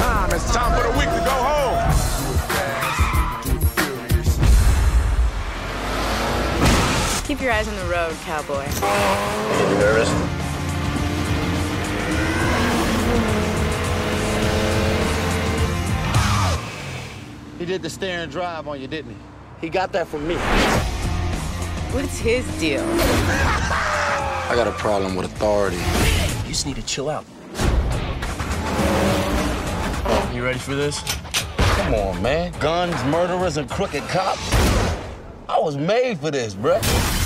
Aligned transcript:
Time, 0.00 0.30
it's 0.32 0.50
time 0.50 0.72
for 0.74 0.82
the 0.90 0.98
week 0.98 1.10
to 1.10 1.20
go 1.26 1.30
home. 1.30 1.76
Keep 7.26 7.42
your 7.42 7.52
eyes 7.52 7.68
on 7.68 7.76
the 7.76 7.84
road, 7.84 8.16
cowboy. 8.24 8.64
You 8.64 9.78
nervous? 9.78 10.10
He 17.58 17.66
did 17.66 17.82
the 17.82 17.90
stare 17.90 18.22
and 18.22 18.32
drive 18.32 18.66
on 18.66 18.80
you, 18.80 18.86
didn't 18.86 19.10
he? 19.10 19.16
He 19.60 19.68
got 19.68 19.92
that 19.92 20.08
from 20.08 20.26
me. 20.26 20.36
What's 21.92 22.18
his 22.18 22.46
deal? 22.58 22.82
I 22.88 24.52
got 24.54 24.66
a 24.66 24.72
problem 24.72 25.14
with 25.14 25.26
authority. 25.26 25.76
You 25.76 26.48
just 26.48 26.66
need 26.66 26.76
to 26.76 26.82
chill 26.82 27.10
out. 27.10 27.26
You 30.40 30.46
ready 30.46 30.58
for 30.58 30.74
this? 30.74 31.02
Come 31.58 31.92
on, 31.92 32.22
man. 32.22 32.50
Guns, 32.60 32.94
murderers, 33.04 33.58
and 33.58 33.68
crooked 33.68 34.02
cops. 34.04 34.40
I 35.50 35.58
was 35.58 35.76
made 35.76 36.18
for 36.18 36.30
this, 36.30 36.54
bruh. 36.54 37.19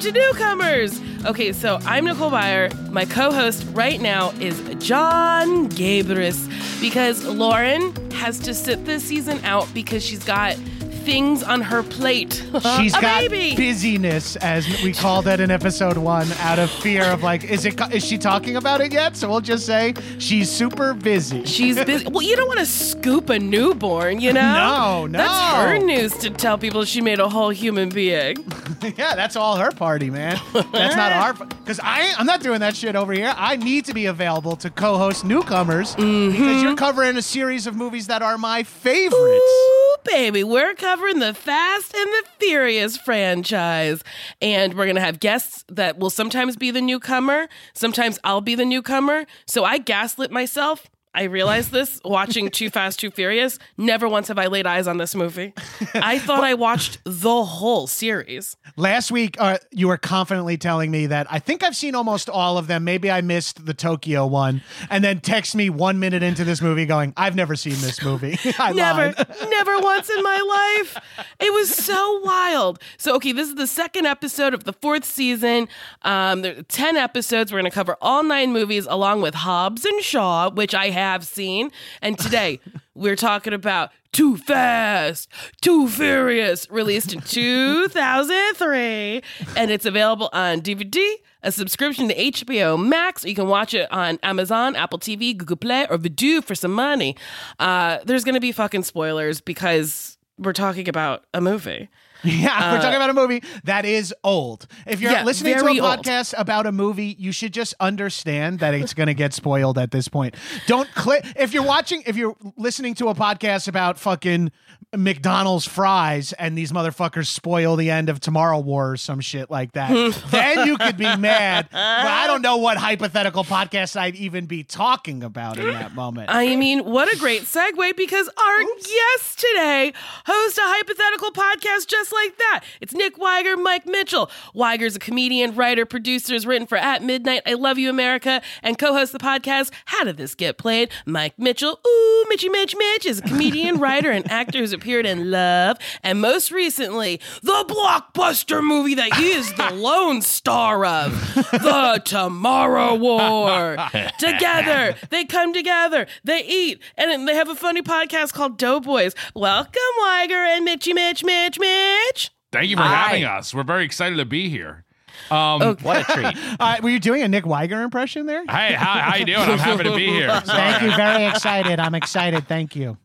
To 0.00 0.12
Newcomers! 0.12 0.98
Okay, 1.26 1.52
so 1.52 1.78
I'm 1.84 2.06
Nicole 2.06 2.30
Byer. 2.30 2.90
My 2.90 3.04
co 3.04 3.30
host 3.30 3.66
right 3.72 4.00
now 4.00 4.30
is 4.40 4.58
Jon 4.78 5.68
Gabrus 5.68 6.48
because 6.80 7.22
Lauren 7.26 7.94
has 8.12 8.38
to 8.38 8.54
sit 8.54 8.86
this 8.86 9.04
season 9.04 9.44
out 9.44 9.68
because 9.74 10.02
she's 10.02 10.24
got 10.24 10.56
things 11.00 11.42
on 11.42 11.60
her 11.62 11.82
plate. 11.82 12.32
She's 12.78 12.94
a 12.96 13.00
got 13.00 13.28
baby! 13.28 13.56
busyness, 13.56 14.36
as 14.36 14.66
we 14.82 14.92
called 14.92 15.26
it 15.26 15.40
in 15.40 15.50
episode 15.50 15.96
one, 15.96 16.30
out 16.40 16.58
of 16.58 16.70
fear 16.70 17.04
of 17.04 17.22
like, 17.22 17.44
is 17.44 17.64
it? 17.64 17.78
Is 17.92 18.04
she 18.04 18.18
talking 18.18 18.56
about 18.56 18.80
it 18.80 18.92
yet? 18.92 19.16
So 19.16 19.28
we'll 19.28 19.40
just 19.40 19.66
say 19.66 19.94
she's 20.18 20.50
super 20.50 20.94
busy. 20.94 21.44
She's 21.44 21.82
busy. 21.84 22.06
Well, 22.08 22.22
you 22.22 22.36
don't 22.36 22.48
want 22.48 22.60
to 22.60 22.66
scoop 22.66 23.30
a 23.30 23.38
newborn, 23.38 24.20
you 24.20 24.32
know? 24.32 24.40
No, 24.54 25.06
no. 25.06 25.18
That's 25.18 25.54
her 25.72 25.78
news 25.78 26.16
to 26.18 26.30
tell 26.30 26.58
people 26.58 26.84
she 26.84 27.00
made 27.00 27.18
a 27.18 27.28
whole 27.28 27.50
human 27.50 27.88
being. 27.88 28.36
yeah, 28.96 29.14
that's 29.14 29.36
all 29.36 29.56
her 29.56 29.70
party, 29.70 30.10
man. 30.10 30.38
That's 30.52 30.96
not 30.96 31.12
our. 31.12 31.34
Because 31.70 31.80
I, 31.84 32.14
I'm 32.18 32.26
not 32.26 32.42
doing 32.42 32.60
that 32.60 32.74
shit 32.74 32.96
over 32.96 33.12
here. 33.12 33.32
I 33.36 33.54
need 33.54 33.84
to 33.84 33.94
be 33.94 34.06
available 34.06 34.56
to 34.56 34.70
co-host 34.70 35.24
newcomers 35.24 35.94
Mm-hmm. 35.94 36.32
because 36.32 36.62
you're 36.64 36.74
covering 36.74 37.16
a 37.16 37.22
series 37.22 37.68
of 37.68 37.76
movies 37.76 38.08
that 38.08 38.22
are 38.22 38.36
my 38.38 38.64
favorites. 38.64 39.14
Ooh, 39.44 39.96
baby, 40.04 40.42
we're 40.42 40.74
covering 40.90 41.20
the 41.20 41.32
Fast 41.32 41.94
and 41.94 42.08
the 42.08 42.24
Furious 42.40 42.96
franchise. 42.96 44.02
And 44.42 44.74
we're 44.74 44.86
going 44.86 44.96
to 44.96 45.00
have 45.00 45.20
guests 45.20 45.64
that 45.68 46.00
will 46.00 46.10
sometimes 46.10 46.56
be 46.56 46.72
the 46.72 46.80
newcomer. 46.80 47.48
Sometimes 47.74 48.18
I'll 48.24 48.40
be 48.40 48.56
the 48.56 48.64
newcomer. 48.64 49.24
So 49.46 49.64
I 49.64 49.78
gaslit 49.78 50.32
myself. 50.32 50.89
I 51.12 51.24
realized 51.24 51.72
this 51.72 52.00
watching 52.04 52.50
2 52.50 52.70
Fast 52.70 53.00
2 53.00 53.10
Furious. 53.10 53.58
Never 53.76 54.08
once 54.08 54.28
have 54.28 54.38
I 54.38 54.46
laid 54.46 54.64
eyes 54.64 54.86
on 54.86 54.98
this 54.98 55.16
movie. 55.16 55.52
I 55.94 56.18
thought 56.20 56.44
I 56.44 56.54
watched 56.54 56.98
the 57.04 57.42
whole 57.42 57.88
series. 57.88 58.56
Last 58.76 59.10
week, 59.10 59.36
uh, 59.40 59.58
you 59.72 59.88
were 59.88 59.96
confidently 59.96 60.56
telling 60.56 60.92
me 60.92 61.06
that 61.06 61.26
I 61.28 61.40
think 61.40 61.64
I've 61.64 61.74
seen 61.74 61.96
almost 61.96 62.30
all 62.30 62.58
of 62.58 62.68
them. 62.68 62.84
Maybe 62.84 63.10
I 63.10 63.22
missed 63.22 63.66
the 63.66 63.74
Tokyo 63.74 64.24
one, 64.24 64.62
and 64.88 65.02
then 65.02 65.18
text 65.20 65.56
me 65.56 65.68
one 65.68 65.98
minute 65.98 66.22
into 66.22 66.44
this 66.44 66.62
movie, 66.62 66.86
going, 66.86 67.12
"I've 67.16 67.34
never 67.34 67.56
seen 67.56 67.74
this 67.80 68.02
movie." 68.04 68.38
I 68.60 68.72
never, 68.72 69.12
never 69.48 69.78
once 69.80 70.08
in 70.10 70.22
my 70.22 70.78
life. 70.78 71.26
It 71.40 71.52
was 71.52 71.74
so 71.74 72.20
wild. 72.20 72.80
So, 72.98 73.16
okay, 73.16 73.32
this 73.32 73.48
is 73.48 73.56
the 73.56 73.66
second 73.66 74.06
episode 74.06 74.54
of 74.54 74.62
the 74.62 74.72
fourth 74.72 75.04
season. 75.04 75.66
Um, 76.02 76.42
there 76.42 76.58
are 76.58 76.62
10 76.62 76.96
episodes. 76.96 77.52
We're 77.52 77.60
going 77.60 77.70
to 77.70 77.74
cover 77.74 77.96
all 78.00 78.22
nine 78.22 78.52
movies 78.52 78.86
along 78.86 79.22
with 79.22 79.34
Hobbs 79.34 79.84
and 79.84 80.00
Shaw, 80.02 80.50
which 80.50 80.74
I 80.74 80.90
have 81.00 81.26
seen. 81.26 81.70
And 82.00 82.18
today 82.18 82.60
we're 82.94 83.16
talking 83.16 83.52
about 83.52 83.90
2 84.12 84.38
Fast 84.38 85.28
2 85.60 85.88
Furious, 85.88 86.70
released 86.70 87.12
in 87.12 87.20
2003. 87.20 89.22
And 89.56 89.70
it's 89.70 89.86
available 89.86 90.28
on 90.32 90.60
DVD, 90.60 91.14
a 91.42 91.52
subscription 91.52 92.08
to 92.08 92.14
HBO 92.14 92.82
Max. 92.82 93.24
You 93.24 93.34
can 93.34 93.46
watch 93.46 93.74
it 93.74 93.90
on 93.92 94.18
Amazon, 94.22 94.76
Apple 94.76 94.98
TV, 94.98 95.36
Google 95.36 95.56
Play, 95.56 95.86
or 95.88 95.98
Vudu 95.98 96.42
for 96.42 96.54
some 96.54 96.72
money. 96.72 97.16
Uh, 97.58 97.98
there's 98.04 98.24
going 98.24 98.34
to 98.34 98.40
be 98.40 98.52
fucking 98.52 98.82
spoilers 98.82 99.40
because 99.40 100.18
we're 100.38 100.52
talking 100.52 100.88
about 100.88 101.24
a 101.32 101.40
movie. 101.40 101.88
Yeah, 102.40 102.72
we're 102.72 102.80
talking 102.80 102.96
about 102.96 103.10
a 103.10 103.14
movie 103.14 103.42
that 103.64 103.84
is 103.84 104.14
old. 104.22 104.66
If 104.86 105.00
you're 105.00 105.12
yeah, 105.12 105.24
listening 105.24 105.54
to 105.54 105.60
a 105.60 105.62
very 105.62 105.80
old. 105.80 105.98
podcast 105.98 106.34
about 106.36 106.66
a 106.66 106.72
movie, 106.72 107.16
you 107.18 107.32
should 107.32 107.52
just 107.52 107.74
understand 107.80 108.60
that 108.60 108.74
it's 108.74 108.94
going 108.94 109.06
to 109.06 109.14
get 109.14 109.32
spoiled 109.32 109.78
at 109.78 109.90
this 109.90 110.08
point. 110.08 110.34
Don't 110.66 110.92
click 110.94 111.24
if 111.36 111.52
you're 111.54 111.64
watching 111.64 112.02
if 112.06 112.16
you're 112.16 112.36
listening 112.56 112.94
to 112.94 113.08
a 113.08 113.14
podcast 113.14 113.68
about 113.68 113.98
fucking 113.98 114.52
McDonald's 114.96 115.66
fries 115.66 116.32
and 116.32 116.58
these 116.58 116.72
motherfuckers 116.72 117.26
spoil 117.26 117.76
the 117.76 117.90
end 117.90 118.08
of 118.08 118.18
Tomorrow 118.18 118.58
War 118.58 118.92
or 118.92 118.96
some 118.96 119.20
shit 119.20 119.48
like 119.48 119.72
that, 119.72 119.90
then 120.30 120.66
you 120.66 120.76
could 120.76 120.96
be 120.96 121.16
mad. 121.16 121.68
But 121.70 121.78
I 121.78 122.26
don't 122.26 122.42
know 122.42 122.56
what 122.56 122.76
hypothetical 122.76 123.44
podcast 123.44 123.96
I'd 123.96 124.16
even 124.16 124.46
be 124.46 124.64
talking 124.64 125.22
about 125.22 125.58
in 125.58 125.66
that 125.68 125.94
moment. 125.94 126.30
I 126.30 126.56
mean, 126.56 126.84
what 126.84 127.12
a 127.12 127.16
great 127.18 127.42
segue 127.42 127.96
because 127.96 128.28
our 128.36 128.60
guest 128.64 129.38
today 129.38 129.92
hosts 130.26 130.58
a 130.58 130.62
hypothetical 130.64 131.30
podcast 131.30 131.86
just 131.86 132.12
like 132.12 132.36
that. 132.38 132.64
It's 132.80 132.92
Nick 132.92 133.16
Wiger, 133.16 133.56
Mike 133.56 133.86
Mitchell. 133.86 134.28
Wiger's 134.54 134.96
a 134.96 135.00
comedian, 135.00 135.54
writer, 135.54 135.86
producer, 135.86 136.32
has 136.32 136.46
written 136.46 136.66
for 136.66 136.76
At 136.76 137.04
Midnight, 137.04 137.42
I 137.46 137.52
Love 137.54 137.78
You 137.78 137.90
America, 137.90 138.42
and 138.60 138.76
co-hosts 138.76 139.12
the 139.12 139.18
podcast 139.18 139.70
How 139.84 140.02
Did 140.02 140.16
This 140.16 140.34
Get 140.34 140.58
Played? 140.58 140.90
Mike 141.06 141.38
Mitchell, 141.38 141.78
ooh, 141.86 142.24
Mitchy 142.28 142.48
Mitch 142.48 142.74
Mitch, 142.76 143.06
is 143.06 143.20
a 143.20 143.22
comedian, 143.22 143.78
writer, 143.78 144.10
and 144.10 144.28
actor 144.28 144.58
who's 144.58 144.72
appeared 144.80 145.04
in 145.04 145.30
Love, 145.30 145.76
and 146.02 146.22
most 146.22 146.50
recently, 146.50 147.20
the 147.42 147.64
blockbuster 147.68 148.62
movie 148.64 148.94
that 148.94 149.12
he 149.14 149.30
is 149.32 149.52
the 149.54 149.70
lone 149.74 150.22
star 150.22 150.86
of, 150.86 151.12
The 151.34 152.00
Tomorrow 152.02 152.94
War. 152.94 153.76
Together, 154.18 154.94
they 155.10 155.26
come 155.26 155.52
together, 155.52 156.06
they 156.24 156.42
eat, 156.46 156.82
and 156.96 157.28
they 157.28 157.34
have 157.34 157.50
a 157.50 157.54
funny 157.54 157.82
podcast 157.82 158.32
called 158.32 158.56
Doughboys. 158.56 159.14
Welcome, 159.34 159.74
Wiger 159.98 160.34
and 160.34 160.64
Mitchy 160.64 160.94
Mitch 160.94 161.22
Mitch 161.24 161.58
Mitch. 161.60 162.30
Thank 162.50 162.70
you 162.70 162.76
for 162.76 162.82
having 162.82 163.24
us. 163.24 163.52
We're 163.54 163.62
very 163.62 163.84
excited 163.84 164.16
to 164.16 164.24
be 164.24 164.48
here. 164.48 164.84
Um, 165.30 165.76
What 165.82 166.00
a 166.08 166.12
treat. 166.12 166.36
Uh, 166.60 166.76
were 166.82 166.90
you 166.90 166.98
doing 166.98 167.22
a 167.22 167.28
Nick 167.28 167.46
Wiger 167.46 167.82
impression 167.82 168.26
there? 168.26 168.44
Hey, 168.46 168.72
how, 168.74 168.98
how 169.00 169.16
you 169.16 169.24
doing? 169.26 169.38
I'm 169.38 169.58
happy 169.58 169.84
to 169.84 169.94
be 169.94 170.06
here. 170.06 170.40
Thank 170.44 170.82
you. 170.82 170.96
Very 170.96 171.26
excited. 171.26 171.78
I'm 171.78 171.94
excited. 171.94 172.48
Thank 172.48 172.74
you. 172.74 172.96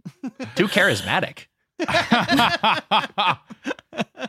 Too 0.56 0.68
charismatic. 0.68 1.46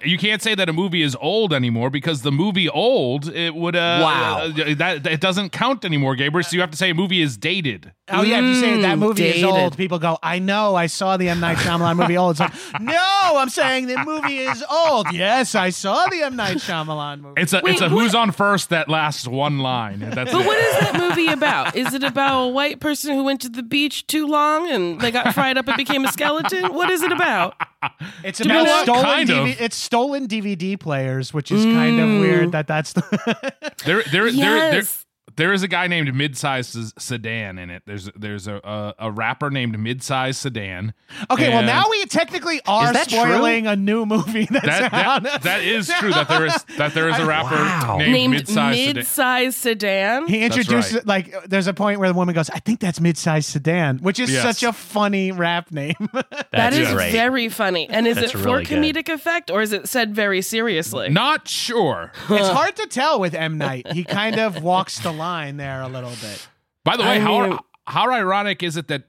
you 0.04 0.18
can't 0.18 0.42
say 0.42 0.54
that 0.54 0.68
a 0.68 0.72
movie 0.72 1.02
is 1.02 1.16
old 1.20 1.52
anymore 1.52 1.90
because 1.90 2.22
the 2.22 2.32
movie 2.32 2.68
old 2.68 3.28
it 3.28 3.54
would 3.54 3.74
uh, 3.76 4.00
Wow. 4.02 4.38
uh, 4.56 4.74
that 4.74 5.06
it 5.06 5.20
doesn't 5.20 5.50
count 5.50 5.84
anymore, 5.84 6.14
Gabriel. 6.16 6.44
So 6.44 6.54
you 6.54 6.60
have 6.60 6.70
to 6.70 6.76
say 6.76 6.90
a 6.90 6.94
movie 6.94 7.22
is 7.22 7.36
dated. 7.36 7.92
Oh 8.08 8.22
yeah, 8.22 8.38
if 8.38 8.44
you 8.44 8.54
say 8.60 8.80
that 8.82 8.98
movie 8.98 9.24
is 9.26 9.42
old, 9.42 9.76
people 9.76 9.98
go, 9.98 10.16
"I 10.22 10.38
know, 10.38 10.76
I 10.76 10.86
saw 10.86 11.16
the 11.16 11.28
M 11.28 11.40
Night 11.40 11.56
Shyamalan 11.58 11.96
movie 11.96 12.16
old." 12.16 12.32
It's 12.32 12.40
like, 12.40 12.52
no, 12.80 12.94
I'm 13.36 13.48
saying 13.48 13.86
the 13.88 13.98
movie 14.04 14.38
is 14.38 14.62
old. 14.70 15.06
Yes, 15.12 15.54
I 15.56 15.70
saw 15.70 16.06
the 16.06 16.22
M 16.22 16.36
Night 16.36 16.58
Shyamalan 16.58 17.20
movie. 17.22 17.40
It's 17.42 17.52
a 17.52 17.60
Wait, 17.64 17.72
it's 17.72 17.80
a 17.80 17.84
what- 17.84 17.90
who's 18.02 18.14
on 18.14 18.30
first 18.32 18.68
that 18.70 18.88
lasts 18.88 19.26
one 19.26 19.58
line. 19.58 19.98
That's 20.00 20.30
But 20.32 20.40
it. 20.42 20.46
what 20.46 20.56
is 20.58 20.78
that 20.80 20.96
movie 20.98 21.26
about? 21.32 21.74
Is 21.74 21.94
it 21.94 22.04
about 22.04 22.44
a 22.44 22.48
white 22.48 22.78
person 22.80 23.14
who 23.14 23.24
went 23.24 23.40
to 23.40 23.48
the 23.48 23.62
beach 23.64 24.06
too 24.06 24.26
long 24.26 24.70
and 24.70 25.00
they 25.00 25.10
got 25.10 25.34
fried 25.34 25.58
up 25.58 25.66
and 25.66 25.76
became 25.76 26.04
a 26.04 26.12
skeleton? 26.12 26.74
What 26.74 26.90
is 26.90 27.02
it 27.02 27.10
about? 27.12 27.45
It's 28.24 28.40
you 28.40 28.46
know 28.46 28.62
about 28.62 28.82
stolen 28.82 29.04
Kind 29.04 29.30
of. 29.30 29.36
DVD, 29.46 29.60
it's 29.60 29.76
stolen 29.76 30.28
DVD 30.28 30.78
players, 30.78 31.32
which 31.32 31.52
is 31.52 31.64
kind 31.64 32.00
of 32.00 32.08
mm. 32.08 32.20
weird 32.20 32.52
that 32.52 32.66
that's 32.66 32.92
the 32.92 33.02
there, 33.84 34.02
there, 34.02 34.30
there, 34.30 34.32
there, 34.32 34.72
Yes. 34.74 35.05
There 35.36 35.52
is 35.52 35.62
a 35.62 35.68
guy 35.68 35.86
named 35.86 36.08
Midsize 36.14 36.76
S- 36.76 36.92
Sedan 36.98 37.58
in 37.58 37.70
it. 37.70 37.82
There's 37.86 38.10
there's 38.16 38.46
a 38.46 38.56
a, 38.64 38.94
a 39.06 39.10
rapper 39.10 39.50
named 39.50 39.76
Midsize 39.76 40.36
Sedan. 40.36 40.94
Okay, 41.30 41.48
well 41.50 41.62
now 41.62 41.84
we 41.90 42.04
technically 42.06 42.60
are 42.66 42.86
Is 42.86 42.92
that 42.92 43.08
true? 43.08 43.18
spoiling 43.18 43.66
a 43.66 43.76
new 43.76 44.06
movie 44.06 44.46
that's 44.50 44.66
that, 44.66 44.92
out. 44.94 45.22
that, 45.22 45.42
that 45.42 45.62
is 45.64 45.88
true 45.88 46.10
that 46.12 46.28
there 46.28 46.46
is 46.46 46.64
that 46.78 46.94
there 46.94 47.08
is 47.08 47.18
a 47.18 47.26
rapper 47.26 47.54
Wow. 47.54 47.96
named, 47.98 48.12
Named 48.12 48.34
Midsize 48.34 48.74
Sedan. 48.76 48.94
mid-size 48.96 49.56
sedan. 49.56 50.26
He 50.28 50.40
That's 50.40 50.56
introduces 50.56 50.94
right. 50.94 51.06
like 51.06 51.44
there's 51.48 51.66
a 51.66 51.74
point 51.74 52.00
where 52.00 52.08
the 52.08 52.14
woman 52.14 52.34
goes, 52.34 52.48
"I 52.50 52.58
think 52.60 52.80
that's 52.80 53.00
mid-sized 53.00 53.48
sedan," 53.48 53.98
which 53.98 54.18
is 54.18 54.30
Yes. 54.30 54.42
such 54.42 54.62
a 54.62 54.72
funny 54.72 55.32
rap 55.32 55.70
name. 55.70 55.94
That's 56.52 56.78
great. 56.92 57.12
very 57.12 57.48
funny. 57.50 57.86
And 57.88 58.06
is 58.06 58.16
That's 58.16 58.34
it 58.34 58.38
for 58.38 58.44
really 58.44 58.64
good. 58.64 58.78
comedic 58.78 59.12
effect 59.12 59.50
or 59.50 59.60
is 59.62 59.72
it 59.72 59.88
said 59.88 60.14
very 60.14 60.40
seriously? 60.40 61.10
Not 61.10 61.48
sure. 61.48 62.12
it's 62.30 62.48
hard 62.48 62.74
to 62.76 62.86
tell 62.86 63.20
with 63.20 63.34
M 63.34 63.58
Night. 63.58 63.92
He 63.92 64.04
kind 64.04 64.38
of 64.40 64.62
walks 64.62 64.98
the 65.00 65.12
line 65.12 65.25
there 65.56 65.82
a 65.82 65.88
little 65.88 66.10
bit. 66.10 66.48
By 66.84 66.96
the 66.96 67.02
way, 67.02 67.16
I 67.16 67.18
how 67.18 67.48
mean- 67.48 67.58
how 67.86 68.10
ironic 68.12 68.62
is 68.62 68.76
it 68.76 68.88
that 68.88 69.04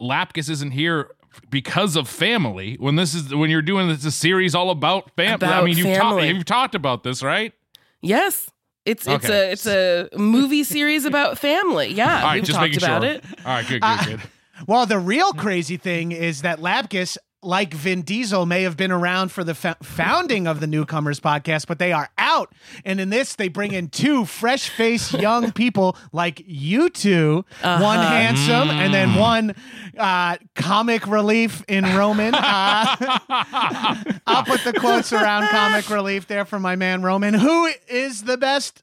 Lapkus 0.00 0.48
isn't 0.50 0.72
here 0.72 1.10
because 1.50 1.96
of 1.96 2.08
family 2.08 2.76
when 2.78 2.96
this 2.96 3.14
is 3.14 3.34
when 3.34 3.50
you're 3.50 3.62
doing 3.62 3.88
this 3.88 4.04
a 4.04 4.10
series 4.10 4.54
all 4.54 4.70
about 4.70 5.10
family? 5.16 5.46
I 5.46 5.62
mean, 5.64 5.76
you've, 5.76 5.96
ta- 5.96 6.18
you've 6.18 6.44
talked 6.44 6.74
about 6.74 7.02
this, 7.02 7.22
right? 7.22 7.52
Yes. 8.00 8.48
It's 8.84 9.06
it's 9.06 9.24
Okay. 9.26 9.48
a 9.48 9.52
it's 9.52 9.66
a 9.66 10.08
movie 10.16 10.64
series 10.64 11.04
about 11.04 11.38
family. 11.38 11.88
Yeah, 11.92 12.04
All 12.20 12.22
right, 12.28 12.34
we've 12.36 12.44
just 12.44 12.58
talked 12.58 12.76
about 12.76 13.02
sure. 13.02 13.10
it. 13.12 13.24
All 13.44 13.52
right, 13.52 13.66
good, 13.68 13.82
good, 13.82 13.84
Uh, 13.84 14.04
good. 14.04 14.20
Well, 14.66 14.86
the 14.86 14.98
real 14.98 15.32
crazy 15.34 15.76
thing 15.76 16.12
is 16.12 16.42
that 16.42 16.58
Lapkus, 16.58 17.18
like 17.42 17.72
Vin 17.72 18.02
Diesel, 18.02 18.46
may 18.46 18.62
have 18.64 18.76
been 18.76 18.90
around 18.90 19.30
for 19.30 19.44
the 19.44 19.54
fo- 19.54 19.74
founding 19.82 20.46
of 20.46 20.60
the 20.60 20.66
Newcomers 20.66 21.20
podcast, 21.20 21.66
but 21.66 21.78
they 21.78 21.92
are 21.92 22.10
out. 22.18 22.52
And 22.84 23.00
in 23.00 23.10
this, 23.10 23.36
they 23.36 23.48
bring 23.48 23.72
in 23.72 23.88
two 23.88 24.24
fresh 24.24 24.68
faced 24.68 25.12
young 25.14 25.52
people 25.58 25.96
like 26.12 26.42
you 26.46 26.90
2 26.90 27.44
one 27.62 27.98
handsome 27.98 28.70
and 28.70 28.92
then 28.92 29.14
one 29.14 29.54
uh, 29.96 30.36
comic 30.54 31.06
relief 31.06 31.64
in 31.68 31.84
Roman. 31.84 32.34
Uh, 32.34 32.40
I'll 34.26 34.44
put 34.44 34.64
the 34.64 34.74
quotes 34.78 35.12
around 35.12 35.48
comic 35.48 35.88
relief 35.90 36.26
there 36.26 36.44
for 36.44 36.58
my 36.58 36.76
man 36.76 37.02
Roman, 37.02 37.34
who 37.34 37.70
is 37.88 38.24
the 38.24 38.36
best 38.36 38.82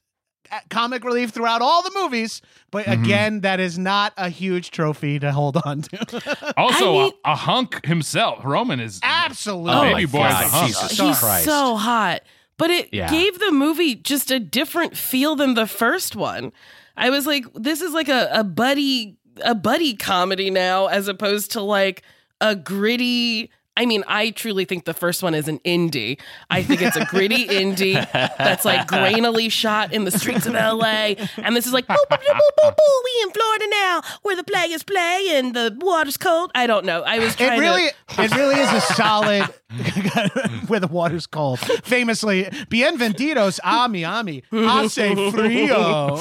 Uh, 0.50 0.58
comic 0.70 1.04
relief 1.04 1.30
throughout 1.30 1.62
all 1.62 1.82
the 1.82 1.92
movies. 1.94 2.42
But 2.70 2.86
mm-hmm. 2.86 3.02
again, 3.04 3.40
that 3.40 3.60
is 3.60 3.78
not 3.78 4.12
a 4.16 4.28
huge 4.28 4.70
trophy 4.70 5.18
to 5.18 5.32
hold 5.32 5.56
on 5.64 5.82
to. 5.82 6.52
Also, 6.56 6.98
I 6.98 7.02
mean- 7.04 7.12
a, 7.24 7.32
a 7.32 7.34
hunk 7.34 7.84
himself. 7.86 8.44
Roman 8.44 8.80
is 8.80 9.00
Absolutely. 9.02 9.72
Oh 9.72 9.82
baby 9.82 10.06
my 10.06 10.12
boy. 10.12 10.26
Is 10.26 10.32
a 10.32 10.48
hunk. 10.48 10.66
Jesus 10.68 10.90
He's 10.98 11.18
Christ. 11.18 11.44
so 11.44 11.76
hot. 11.76 12.22
But 12.58 12.70
it 12.70 12.88
Yeah. 12.92 13.10
gave 13.10 13.38
the 13.38 13.52
movie 13.52 13.94
just 13.94 14.30
a 14.30 14.40
different 14.40 14.96
feel 14.96 15.36
than 15.36 15.54
the 15.54 15.66
first 15.66 16.16
one. 16.16 16.52
I 16.96 17.10
was 17.10 17.26
like, 17.26 17.44
this 17.54 17.82
is 17.82 17.92
like 17.92 18.08
a, 18.08 18.28
a 18.32 18.44
buddy 18.44 19.18
a 19.42 19.54
buddy 19.54 19.94
comedy 19.94 20.50
now 20.50 20.86
as 20.86 21.08
opposed 21.08 21.52
to 21.52 21.60
like 21.60 22.02
a 22.40 22.56
gritty 22.56 23.50
I 23.76 23.84
mean, 23.86 24.04
I 24.06 24.30
truly 24.30 24.64
think 24.64 24.84
the 24.86 24.94
first 24.94 25.22
one 25.22 25.34
is 25.34 25.48
an 25.48 25.58
indie. 25.60 26.18
I 26.50 26.62
think 26.62 26.80
it's 26.82 26.96
a 26.96 27.04
gritty 27.04 27.46
indie 27.62 27.94
that's 28.38 28.64
like 28.64 28.86
grainily 28.88 29.50
shot 29.52 29.92
in 29.92 30.04
the 30.04 30.10
streets 30.10 30.46
of 30.46 30.54
LA. 30.54 31.14
And 31.36 31.54
this 31.54 31.66
is 31.66 31.72
like, 31.72 31.86
boo, 31.86 31.94
boo, 32.08 32.16
boo, 32.16 32.32
boo, 32.32 32.50
boo, 32.62 32.70
boo, 32.70 33.02
we 33.04 33.22
in 33.24 33.30
Florida 33.32 33.66
now, 33.70 34.00
where 34.22 34.36
the 34.36 34.44
play 34.44 34.64
is 34.72 34.82
play 34.82 35.28
and 35.34 35.54
the 35.54 35.76
water's 35.80 36.16
cold. 36.16 36.50
I 36.54 36.66
don't 36.66 36.86
know. 36.86 37.02
I 37.02 37.18
was 37.18 37.36
trying 37.36 37.58
It 37.58 37.60
really, 37.60 37.88
to. 38.08 38.22
it 38.22 38.34
really 38.34 38.54
is 38.60 38.72
a 38.72 38.80
solid 38.80 39.42
where 40.68 40.80
the 40.80 40.88
water's 40.90 41.26
cold. 41.26 41.58
Famously, 41.84 42.44
bienvenidos 42.70 43.60
a 43.62 43.88
Miami. 43.88 44.42
Hace 44.50 45.32
frio. 45.32 46.16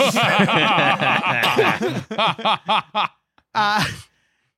uh, 3.53 3.83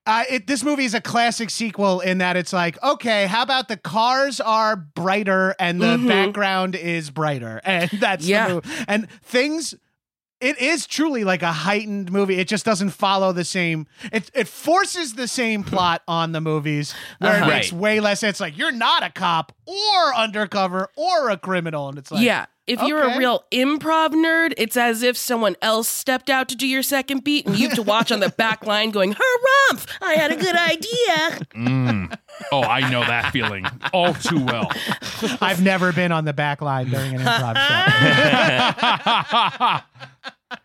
uh, 0.08 0.24
it, 0.30 0.46
this 0.46 0.64
movie 0.64 0.84
is 0.86 0.94
a 0.94 1.00
classic 1.00 1.50
sequel 1.50 2.00
in 2.00 2.18
that 2.18 2.36
it's 2.36 2.52
like, 2.52 2.82
okay, 2.82 3.26
how 3.26 3.42
about 3.42 3.68
the 3.68 3.76
cars 3.76 4.40
are 4.40 4.74
brighter 4.74 5.54
and 5.60 5.80
the 5.80 6.02
background 6.08 6.74
is 6.74 7.10
brighter, 7.10 7.60
and 7.64 7.90
that's 7.90 8.26
Yeah. 8.26 8.48
the 8.48 8.54
move. 8.54 8.84
And 8.88 9.08
things, 9.22 9.74
it 10.40 10.58
is 10.60 10.86
truly 10.86 11.24
like 11.24 11.42
a 11.42 11.52
heightened 11.52 12.10
movie. 12.10 12.38
It 12.38 12.48
just 12.48 12.64
doesn't 12.64 12.90
follow 12.90 13.32
the 13.32 13.44
same. 13.44 13.86
It 14.12 14.30
it 14.34 14.48
forces 14.48 15.14
the 15.14 15.28
same 15.28 15.62
plot 15.72 16.02
on 16.08 16.32
the 16.32 16.40
movies 16.40 16.94
where 17.18 17.32
Uh-huh. 17.34 17.44
it 17.44 17.48
makes 17.54 17.72
way 17.72 18.00
less. 18.00 18.22
It's 18.22 18.40
like 18.40 18.56
you're 18.56 18.72
not 18.72 19.02
a 19.02 19.10
cop 19.10 19.52
or 19.66 20.14
undercover 20.16 20.88
or 20.96 21.28
a 21.30 21.36
criminal, 21.36 21.88
and 21.88 21.98
it's 21.98 22.10
like, 22.10 22.22
yeah. 22.24 22.46
If 22.68 22.82
you're 22.82 23.02
a 23.02 23.16
real 23.16 23.44
improv 23.50 24.10
nerd, 24.10 24.52
it's 24.58 24.76
as 24.76 25.02
if 25.02 25.16
someone 25.16 25.56
else 25.62 25.88
stepped 25.88 26.28
out 26.28 26.50
to 26.50 26.56
do 26.56 26.66
your 26.66 26.82
second 26.82 27.24
beat 27.24 27.46
and 27.46 27.58
you 27.58 27.68
have 27.68 27.76
to 27.76 27.82
watch 27.82 28.12
on 28.12 28.20
the 28.20 28.28
back 28.28 28.66
line 28.66 28.90
going, 28.90 29.14
Harumph! 29.14 29.86
I 30.02 30.12
had 30.14 30.30
a 30.30 30.36
good 30.36 30.54
idea. 30.54 31.46
Mm. 31.54 32.18
Oh, 32.52 32.62
I 32.62 32.88
know 32.90 33.00
that 33.00 33.32
feeling 33.32 33.66
all 33.92 34.12
too 34.12 34.44
well. 34.44 34.70
I've 35.40 35.62
never 35.62 35.92
been 35.92 36.12
on 36.12 36.26
the 36.26 36.34
back 36.34 36.60
line 36.60 36.90
during 36.90 37.14
an 37.14 37.22
improv 37.22 37.56
show. 37.56 37.68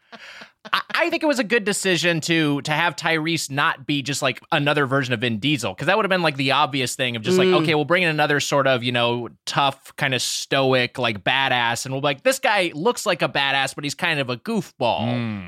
I, 0.74 0.82
I 0.96 1.10
think 1.12 1.22
it 1.22 1.28
was 1.28 1.38
a 1.40 1.44
good 1.44 1.64
decision 1.64 2.20
to 2.22 2.62
to 2.62 2.72
have 2.72 2.96
Tyrese 2.96 3.50
not 3.52 3.86
be 3.86 4.02
just 4.02 4.22
like 4.22 4.42
another 4.52 4.86
version 4.88 5.14
of 5.14 5.22
Vin 5.22 5.38
Diesel 5.40 5.74
because 5.74 5.86
that 5.88 5.96
would 5.96 6.04
have 6.06 6.10
been 6.10 6.24
like 6.24 6.36
the 6.36 6.52
obvious 6.52 6.96
thing 6.96 7.16
of 7.16 7.22
just 7.22 7.38
like 7.38 7.48
okay, 7.62 7.76
we'll 7.76 7.86
bring 7.86 8.04
in 8.04 8.10
another 8.10 8.40
sort 8.40 8.66
of 8.68 8.84
you 8.84 8.92
know 8.92 9.30
tough 9.46 9.96
kind 9.96 10.14
of 10.14 10.22
stoic 10.22 10.98
like 10.98 11.24
badass, 11.24 11.86
and 11.86 11.94
we'll 11.94 12.02
be 12.02 12.06
like 12.06 12.24
this 12.24 12.40
guy 12.40 12.72
looks 12.74 13.06
like 13.06 13.22
a 13.22 13.30
badass, 13.30 13.76
but 13.76 13.84
he's 13.84 13.96
kind 13.96 14.20
of 14.20 14.30
a 14.30 14.38
goofball, 14.38 15.02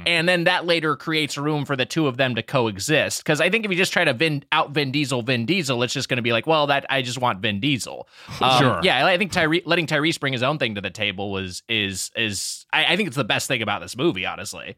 and 0.05 0.29
then 0.29 0.43
that 0.45 0.65
later 0.65 0.95
creates 0.95 1.37
room 1.37 1.65
for 1.65 1.75
the 1.75 1.85
two 1.85 2.07
of 2.07 2.17
them 2.17 2.35
to 2.35 2.43
coexist. 2.43 3.23
Because 3.23 3.41
I 3.41 3.49
think 3.49 3.65
if 3.65 3.71
you 3.71 3.77
just 3.77 3.91
try 3.93 4.03
to 4.03 4.13
Vin 4.13 4.43
out 4.51 4.71
Vin 4.71 4.91
Diesel 4.91 5.21
Vin 5.23 5.45
Diesel, 5.45 5.81
it's 5.83 5.93
just 5.93 6.07
going 6.07 6.17
to 6.17 6.23
be 6.23 6.31
like 6.33 6.45
well 6.45 6.67
that 6.67 6.85
I 6.89 7.01
just 7.01 7.19
want 7.19 7.39
Vin 7.41 7.59
Diesel. 7.59 8.07
Um, 8.41 8.59
Sure. 8.59 8.79
Yeah, 8.83 9.05
I 9.05 9.17
think 9.17 9.31
Tyre- 9.31 9.61
letting 9.65 9.87
Tyrese 9.87 10.19
bring 10.19 10.33
his 10.33 10.43
own 10.43 10.57
thing 10.59 10.75
to 10.75 10.81
the 10.81 10.89
table 10.91 11.31
was 11.31 11.63
is 11.67 12.11
is 12.15 12.65
I, 12.71 12.93
I 12.93 12.95
think 12.95 13.07
it's 13.07 13.17
the 13.17 13.23
best 13.23 13.47
thing 13.47 13.61
about 13.61 13.81
this 13.81 13.97
movie, 13.97 14.25
honestly. 14.25 14.75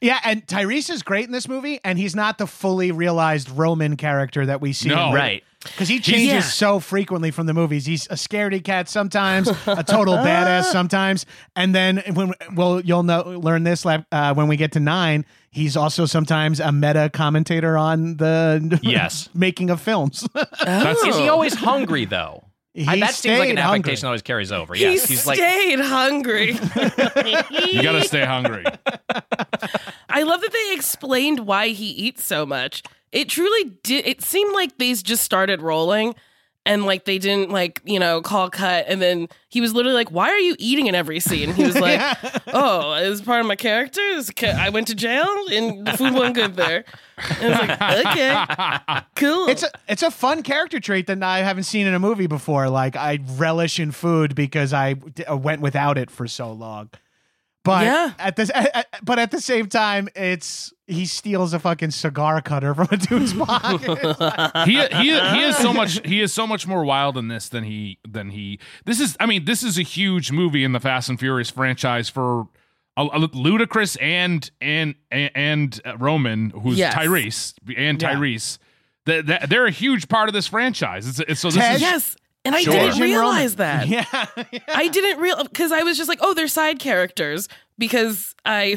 Yeah, 0.00 0.20
and 0.24 0.46
Tyrese 0.46 0.90
is 0.90 1.02
great 1.02 1.24
in 1.26 1.32
this 1.32 1.48
movie, 1.48 1.80
and 1.84 1.98
he's 1.98 2.14
not 2.14 2.38
the 2.38 2.46
fully 2.46 2.92
realized 2.92 3.50
Roman 3.50 3.96
character 3.96 4.46
that 4.46 4.60
we 4.60 4.72
see. 4.72 4.88
No. 4.88 5.08
in- 5.08 5.14
Right. 5.14 5.44
Because 5.64 5.88
he 5.88 5.98
changes 5.98 6.26
Yeah. 6.30 6.40
so 6.42 6.78
frequently 6.78 7.30
from 7.30 7.46
the 7.46 7.54
movies. 7.54 7.86
He's 7.86 8.04
a 8.08 8.16
scaredy 8.16 8.62
cat 8.62 8.86
sometimes, 8.86 9.48
a 9.66 9.82
total 9.82 10.14
badass 10.16 10.64
sometimes, 10.72 11.24
and 11.56 11.74
then 11.74 12.02
when 12.12 12.34
well, 12.54 12.82
you'll 12.82 13.02
know 13.02 13.22
learn 13.42 13.64
this 13.64 13.86
lap- 13.86 14.04
uh, 14.12 14.34
when 14.34 14.46
we 14.46 14.58
get 14.58 14.72
to 14.72 14.80
nine. 14.80 15.24
He's 15.50 15.74
also 15.74 16.04
sometimes 16.04 16.60
a 16.60 16.70
meta 16.70 17.08
commentator 17.10 17.78
on 17.78 18.18
the 18.18 18.78
Yes. 18.82 19.30
making 19.34 19.70
of 19.70 19.80
films. 19.80 20.28
Is 20.66 21.16
he 21.16 21.28
always 21.30 21.54
hungry 21.54 22.04
though? 22.04 22.44
He 22.74 22.86
I- 22.86 22.98
that 23.00 23.14
seems 23.14 23.38
like 23.38 23.50
an 23.50 23.56
hungry. 23.56 23.78
affectation 23.78 24.02
that 24.02 24.08
always 24.08 24.22
carries 24.22 24.50
over. 24.52 24.74
He 24.74 24.82
Yes, 24.82 25.06
he's 25.06 25.26
like 25.26 25.36
stayed 25.38 25.78
hungry. 25.80 26.52
You 27.72 27.82
got 27.82 27.92
to 27.92 28.02
stay 28.06 28.24
hungry. 28.24 28.64
I 30.08 30.22
love 30.22 30.40
that 30.40 30.52
they 30.52 30.74
explained 30.74 31.40
why 31.46 31.68
he 31.68 31.86
eats 31.86 32.24
so 32.24 32.44
much. 32.44 32.82
It 33.12 33.28
truly 33.28 33.70
did. 33.82 34.06
It 34.06 34.22
seemed 34.22 34.52
like 34.54 34.76
these 34.78 35.02
just 35.02 35.22
started 35.22 35.62
rolling, 35.62 36.14
and 36.66 36.86
like 36.86 37.04
they 37.04 37.18
didn't 37.18 37.50
like 37.50 37.80
you 37.84 37.98
know 37.98 38.20
call 38.22 38.48
cut, 38.50 38.86
and 38.88 39.00
then 39.02 39.28
he 39.48 39.60
was 39.60 39.74
literally 39.74 39.94
like, 39.94 40.10
"Why 40.10 40.28
are 40.30 40.38
you 40.38 40.56
eating 40.58 40.86
in 40.86 40.94
every 40.94 41.20
scene?" 41.20 41.52
He 41.52 41.64
was 41.64 41.76
like, 41.80 42.00
"Oh, 42.48 42.94
it's 42.94 43.20
part 43.20 43.40
of 43.40 43.46
my 43.46 43.56
character. 43.56 44.00
Ca- 44.36 44.56
I 44.58 44.70
went 44.70 44.86
to 44.88 44.94
jail 44.94 45.26
and 45.52 45.86
the 45.86 45.92
food 45.96 46.14
wasn't 46.14 46.34
good 46.34 46.56
there." 46.56 46.84
And 47.40 47.54
I 47.54 47.60
was 47.60 47.68
like, 47.68 48.06
"Okay, 48.06 49.06
cool." 49.16 49.48
It's 49.48 49.62
a 49.62 49.70
it's 49.88 50.02
a 50.02 50.10
fun 50.10 50.42
character 50.42 50.80
trait 50.80 51.06
that 51.08 51.22
I 51.22 51.38
haven't 51.40 51.64
seen 51.64 51.86
in 51.86 51.94
a 51.94 51.98
movie 51.98 52.26
before. 52.26 52.68
Like 52.68 52.96
I 52.96 53.18
relish 53.36 53.78
in 53.78 53.92
food 53.92 54.34
because 54.34 54.72
I 54.72 54.94
d- 54.94 55.24
uh, 55.24 55.36
went 55.36 55.60
without 55.60 55.98
it 55.98 56.10
for 56.10 56.26
so 56.26 56.50
long. 56.52 56.90
But 57.64 57.84
Yeah. 57.84 58.12
at 58.18 58.36
this, 58.36 58.50
at, 58.54 58.76
at- 58.76 58.86
but 59.02 59.18
at 59.18 59.30
the 59.30 59.40
same 59.40 59.66
time, 59.68 60.08
it's 60.14 60.72
he 60.86 61.06
steals 61.06 61.54
a 61.54 61.58
fucking 61.58 61.90
cigar 61.92 62.42
cutter 62.42 62.74
from 62.74 62.88
a 62.90 62.96
dude's 62.98 63.32
pocket. 63.44 63.80
he 64.66 64.84
he 64.96 65.18
he 65.18 65.42
is 65.42 65.56
so 65.56 65.72
much 65.72 66.00
he 66.06 66.20
is 66.20 66.30
so 66.32 66.46
much 66.46 66.66
more 66.66 66.84
wild 66.84 67.16
in 67.16 67.28
this 67.28 67.48
than 67.48 67.64
he 67.64 67.98
than 68.06 68.28
he 68.30 68.58
this 68.84 69.00
is 69.00 69.16
I 69.18 69.24
mean 69.26 69.46
this 69.46 69.62
is 69.62 69.78
a 69.78 69.82
huge 69.82 70.30
movie 70.30 70.62
in 70.62 70.72
the 70.72 70.80
Fast 70.80 71.08
and 71.08 71.18
Furious 71.18 71.48
franchise 71.48 72.10
for 72.10 72.48
a, 72.98 73.02
a 73.06 73.28
Ludacris 73.28 73.96
and 74.00 74.50
and 74.60 74.94
and, 75.10 75.30
and 75.34 75.80
uh, 75.86 75.96
Roman 75.96 76.50
who's 76.50 76.76
Yes. 76.76 76.94
Tyrese 76.94 77.54
and 77.78 78.00
Yeah. 78.02 78.12
Tyrese 78.14 78.58
they, 79.06 79.22
they, 79.22 79.38
they're 79.48 79.66
a 79.66 79.70
huge 79.70 80.08
part 80.08 80.28
of 80.28 80.34
this 80.34 80.46
franchise 80.48 81.06
it's, 81.08 81.20
it's 81.20 81.40
so 81.40 81.48
this 81.48 81.56
Ted? 81.56 81.76
is 81.76 81.80
yes, 81.80 82.16
and 82.44 82.54
I 82.54 82.62
Sure. 82.62 82.72
didn't 82.72 82.92
Jim 82.96 83.00
Roman. 83.02 83.18
realize 83.18 83.56
that. 83.56 83.88
yeah, 83.88 84.04
I 84.68 84.88
didn't 84.88 85.20
real 85.20 85.42
because 85.44 85.72
I 85.72 85.82
was 85.82 85.96
just 85.96 86.08
like, 86.08 86.18
oh, 86.22 86.34
they're 86.34 86.48
side 86.48 86.78
characters 86.78 87.48
because 87.78 88.34
I 88.44 88.76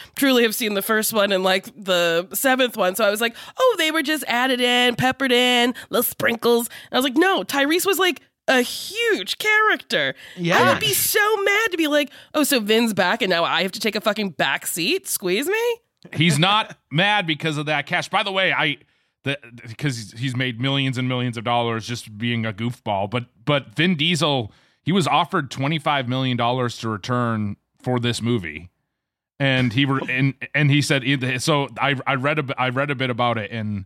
truly 0.16 0.42
have 0.44 0.54
seen 0.54 0.74
the 0.74 0.82
first 0.82 1.12
one 1.12 1.32
and 1.32 1.44
like 1.44 1.66
the 1.76 2.28
seventh 2.32 2.76
one. 2.76 2.94
So 2.96 3.04
I 3.04 3.10
was 3.10 3.20
like, 3.20 3.34
oh, 3.58 3.74
they 3.78 3.90
were 3.90 4.02
just 4.02 4.24
added 4.26 4.60
in, 4.60 4.94
peppered 4.96 5.32
in, 5.32 5.74
little 5.90 6.02
sprinkles. 6.02 6.68
And 6.90 6.96
I 6.96 6.98
was 6.98 7.04
like, 7.04 7.16
no, 7.16 7.42
Tyrese 7.44 7.84
was 7.86 7.98
like 7.98 8.20
a 8.48 8.62
huge 8.62 9.38
character. 9.38 10.14
I 10.36 10.40
Yeah. 10.40 10.70
would 10.72 10.80
be 10.80 10.92
so 10.94 11.20
mad 11.42 11.70
to 11.72 11.76
be 11.76 11.86
like, 11.86 12.10
oh, 12.34 12.42
so 12.44 12.60
Vin's 12.60 12.94
back 12.94 13.22
and 13.22 13.30
now 13.30 13.44
I 13.44 13.62
have 13.62 13.72
to 13.72 13.80
take 13.80 13.94
a 13.96 14.00
fucking 14.00 14.30
back 14.30 14.66
seat. 14.66 15.06
Squeeze 15.06 15.46
me. 15.46 15.76
he's 16.14 16.38
not 16.38 16.76
mad 16.90 17.26
because 17.26 17.58
of 17.58 17.66
that 17.66 17.84
cash 17.86 18.08
by 18.08 18.22
the 18.22 18.32
way 18.32 18.52
I 18.54 18.78
because 19.22 20.12
he's 20.12 20.34
made 20.36 20.60
millions 20.60 20.96
and 20.98 21.08
millions 21.08 21.36
of 21.36 21.44
dollars 21.44 21.86
just 21.86 22.16
being 22.18 22.46
a 22.46 22.52
goofball 22.52 23.08
but 23.10 23.26
but 23.44 23.74
Vin 23.74 23.94
Diesel 23.96 24.52
he 24.82 24.92
was 24.92 25.06
offered 25.06 25.50
25 25.50 26.08
million 26.08 26.36
dollars 26.36 26.78
to 26.78 26.88
return 26.88 27.56
for 27.82 28.00
this 28.00 28.22
movie 28.22 28.70
and 29.38 29.72
he 29.72 29.84
were 29.86 30.00
and 30.08 30.34
and 30.54 30.70
he 30.70 30.80
said 30.82 31.02
so 31.42 31.68
I 31.78 31.96
I 32.06 32.14
read 32.14 32.38
a 32.38 32.42
bit- 32.44 32.56
read 32.72 32.90
a 32.90 32.94
bit 32.94 33.10
about 33.10 33.36
it 33.38 33.50
and 33.50 33.84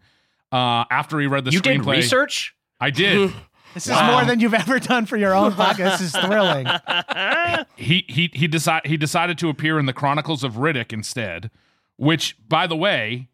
uh 0.52 0.84
after 0.90 1.18
he 1.18 1.26
read 1.26 1.44
the 1.44 1.50
you 1.50 1.60
screenplay 1.60 1.94
did 1.94 2.02
research. 2.02 2.54
I 2.80 2.90
did 2.90 3.32
this 3.74 3.88
Wow. 3.88 4.08
is 4.08 4.12
more 4.14 4.24
than 4.24 4.38
you've 4.40 4.54
ever 4.54 4.78
done 4.78 5.04
for 5.06 5.16
your 5.16 5.34
own 5.34 5.50
podcast. 5.62 5.98
This 5.98 6.14
is 6.14 6.16
thrilling. 6.16 6.66
he 7.76 8.04
he 8.08 8.30
he 8.32 8.46
decided 8.46 8.88
he 8.88 8.96
decided 8.96 9.36
to 9.38 9.48
appear 9.48 9.78
in 9.80 9.86
the 9.86 9.92
Chronicles 9.92 10.44
of 10.44 10.54
Riddick 10.54 10.92
instead, 10.92 11.50
which 11.96 12.36
by 12.48 12.66
the 12.68 12.76
way 12.76 13.28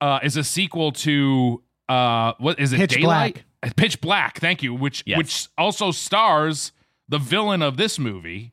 uh, 0.00 0.20
is 0.22 0.36
a 0.36 0.44
sequel 0.44 0.92
to 0.92 1.62
uh, 1.88 2.32
what 2.38 2.58
is 2.60 2.72
it? 2.72 2.76
Pitch 2.78 2.94
Daylight? 2.94 3.42
Pitch 3.76 4.00
Black. 4.00 4.38
Thank 4.40 4.62
you. 4.62 4.74
Which 4.74 5.02
Yes. 5.06 5.18
which 5.18 5.48
also 5.58 5.90
stars 5.90 6.72
the 7.08 7.18
villain 7.18 7.62
of 7.62 7.76
this 7.76 7.98
movie, 7.98 8.52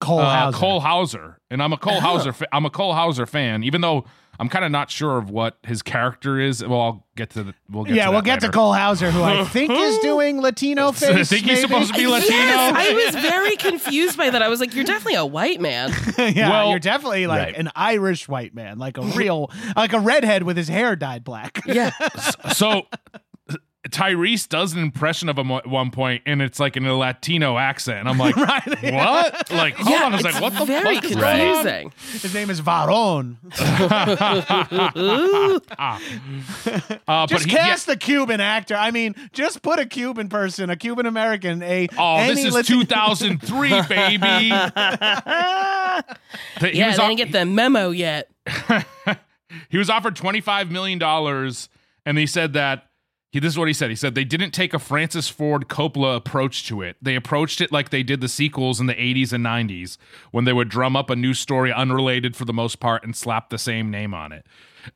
Cole 0.00 0.18
uh, 0.20 0.24
Hauser. 0.50 0.58
Cole 0.58 0.80
Hauser, 0.80 1.38
and 1.50 1.62
I'm 1.62 1.72
a 1.72 1.76
Cole 1.76 2.00
Hauser. 2.00 2.32
Fa- 2.32 2.48
I'm 2.52 2.64
a 2.64 2.70
Cole 2.70 2.94
Hauser 2.94 3.26
fan, 3.26 3.62
even 3.64 3.80
though 3.80 4.04
I'm 4.40 4.48
kind 4.48 4.64
of 4.64 4.70
not 4.70 4.90
sure 4.90 5.18
of 5.18 5.30
what 5.30 5.58
his 5.62 5.82
character 5.82 6.40
is. 6.40 6.64
Well, 6.64 6.80
I'll 6.80 7.06
get 7.16 7.30
to 7.30 7.44
the. 7.44 7.54
We'll 7.70 7.84
get 7.84 7.94
yeah, 7.96 8.06
to 8.06 8.10
we'll 8.10 8.20
that 8.22 8.40
get 8.40 8.40
to. 8.40 8.50
Cole 8.50 8.72
Hauser, 8.74 9.10
who 9.10 9.22
I 9.22 9.44
think 9.48 9.70
is 9.70 9.98
doing 10.00 10.40
Latino 10.40 10.92
face. 10.92 11.10
I 11.10 11.22
think 11.24 11.44
he's 11.46 11.46
maybe? 11.46 11.60
supposed 11.60 11.92
to 11.94 11.98
be 12.00 12.06
Latino. 12.06 12.34
Yes, 12.36 12.74
I 12.76 12.92
was 12.92 13.14
very 13.22 13.56
confused 13.56 14.16
by 14.18 14.30
that. 14.30 14.42
I 14.42 14.48
was 14.48 14.60
like, 14.60 14.74
you're 14.74 14.84
definitely 14.84 15.14
a 15.16 15.26
white 15.26 15.60
man. 15.60 15.92
yeah, 16.18 16.50
Well- 16.50 16.70
you're 16.70 16.78
definitely 16.78 17.26
like 17.26 17.46
Right. 17.46 17.56
an 17.56 17.70
Irish 17.76 18.28
white 18.28 18.54
man, 18.54 18.78
like 18.78 18.98
a 18.98 19.02
real, 19.02 19.50
like 19.76 19.92
a 19.92 20.00
redhead 20.00 20.42
with 20.42 20.56
his 20.56 20.68
hair 20.68 20.96
dyed 20.96 21.22
black. 21.24 21.60
Yeah. 21.66 21.90
so 22.52 22.86
Tyrese 23.90 24.48
does 24.48 24.72
an 24.72 24.78
impression 24.78 25.28
of 25.28 25.36
him 25.38 25.50
at 25.50 25.66
one 25.66 25.90
point, 25.90 26.22
and 26.24 26.40
it's 26.40 26.58
like 26.58 26.76
in 26.76 26.86
a 26.86 26.96
Latino 26.96 27.58
accent. 27.58 27.98
And 28.00 28.08
I'm 28.08 28.16
like, 28.18 28.34
right? 28.36 28.66
what? 28.94 29.50
Like, 29.52 29.74
hold 29.74 29.90
yeah, 29.90 30.04
on 30.06 30.12
a 30.12 30.16
it's 30.16 30.24
second. 30.24 30.40
What 30.40 30.58
the 30.58 30.64
very 30.64 30.94
fuck 30.96 31.04
is 31.04 31.14
going 31.16 31.40
on? 31.40 31.54
confusing. 31.64 31.92
His 32.22 32.34
name 32.34 32.48
is 32.50 32.60
Verone. 32.62 33.36
Uh, 37.06 37.26
Just 37.26 37.44
but 37.44 37.50
he, 37.50 37.56
cast 37.56 37.88
a 37.88 37.96
Cuban 37.96 38.40
actor. 38.40 38.74
I 38.74 38.90
mean, 38.90 39.14
just 39.32 39.62
put 39.62 39.78
a 39.78 39.86
Cuban 39.86 40.28
person, 40.28 40.70
a 40.70 40.76
Cuban 40.76 41.06
American, 41.06 41.62
a 41.62 41.88
oh, 41.98 42.16
any 42.16 42.34
this 42.34 42.44
is 42.46 42.54
Latino- 42.54 42.80
2003, 42.82 43.82
baby. 43.88 44.48
That 44.48 46.18
he 46.60 46.78
Yeah, 46.78 46.88
was 46.88 46.96
they 46.96 47.02
off- 47.02 47.08
didn't 47.10 47.16
get 47.18 47.32
the 47.32 47.44
memo 47.44 47.90
yet. 47.90 48.30
he 49.68 49.78
was 49.78 49.90
offered 49.90 50.16
25 50.16 50.70
million 50.70 50.98
dollars, 50.98 51.68
and 52.06 52.16
he 52.18 52.26
said 52.26 52.54
that. 52.54 52.86
He, 53.34 53.40
this 53.40 53.52
is 53.54 53.58
what 53.58 53.66
he 53.66 53.74
said. 53.74 53.90
He 53.90 53.96
said 53.96 54.14
they 54.14 54.22
didn't 54.22 54.52
take 54.52 54.72
a 54.74 54.78
Francis 54.78 55.28
Ford 55.28 55.66
Coppola 55.66 56.14
approach 56.14 56.68
to 56.68 56.82
it. 56.82 56.96
They 57.02 57.16
approached 57.16 57.60
it 57.60 57.72
like 57.72 57.90
they 57.90 58.04
did 58.04 58.20
the 58.20 58.28
sequels 58.28 58.78
in 58.78 58.86
the 58.86 58.94
80s 58.94 59.32
and 59.32 59.44
90s, 59.44 59.96
when 60.30 60.44
they 60.44 60.52
would 60.52 60.68
drum 60.68 60.94
up 60.94 61.10
a 61.10 61.16
new 61.16 61.34
story 61.34 61.72
unrelated 61.72 62.36
for 62.36 62.44
the 62.44 62.52
most 62.52 62.78
part 62.78 63.02
and 63.02 63.16
slap 63.16 63.50
the 63.50 63.58
same 63.58 63.90
name 63.90 64.14
on 64.14 64.30
it. 64.30 64.46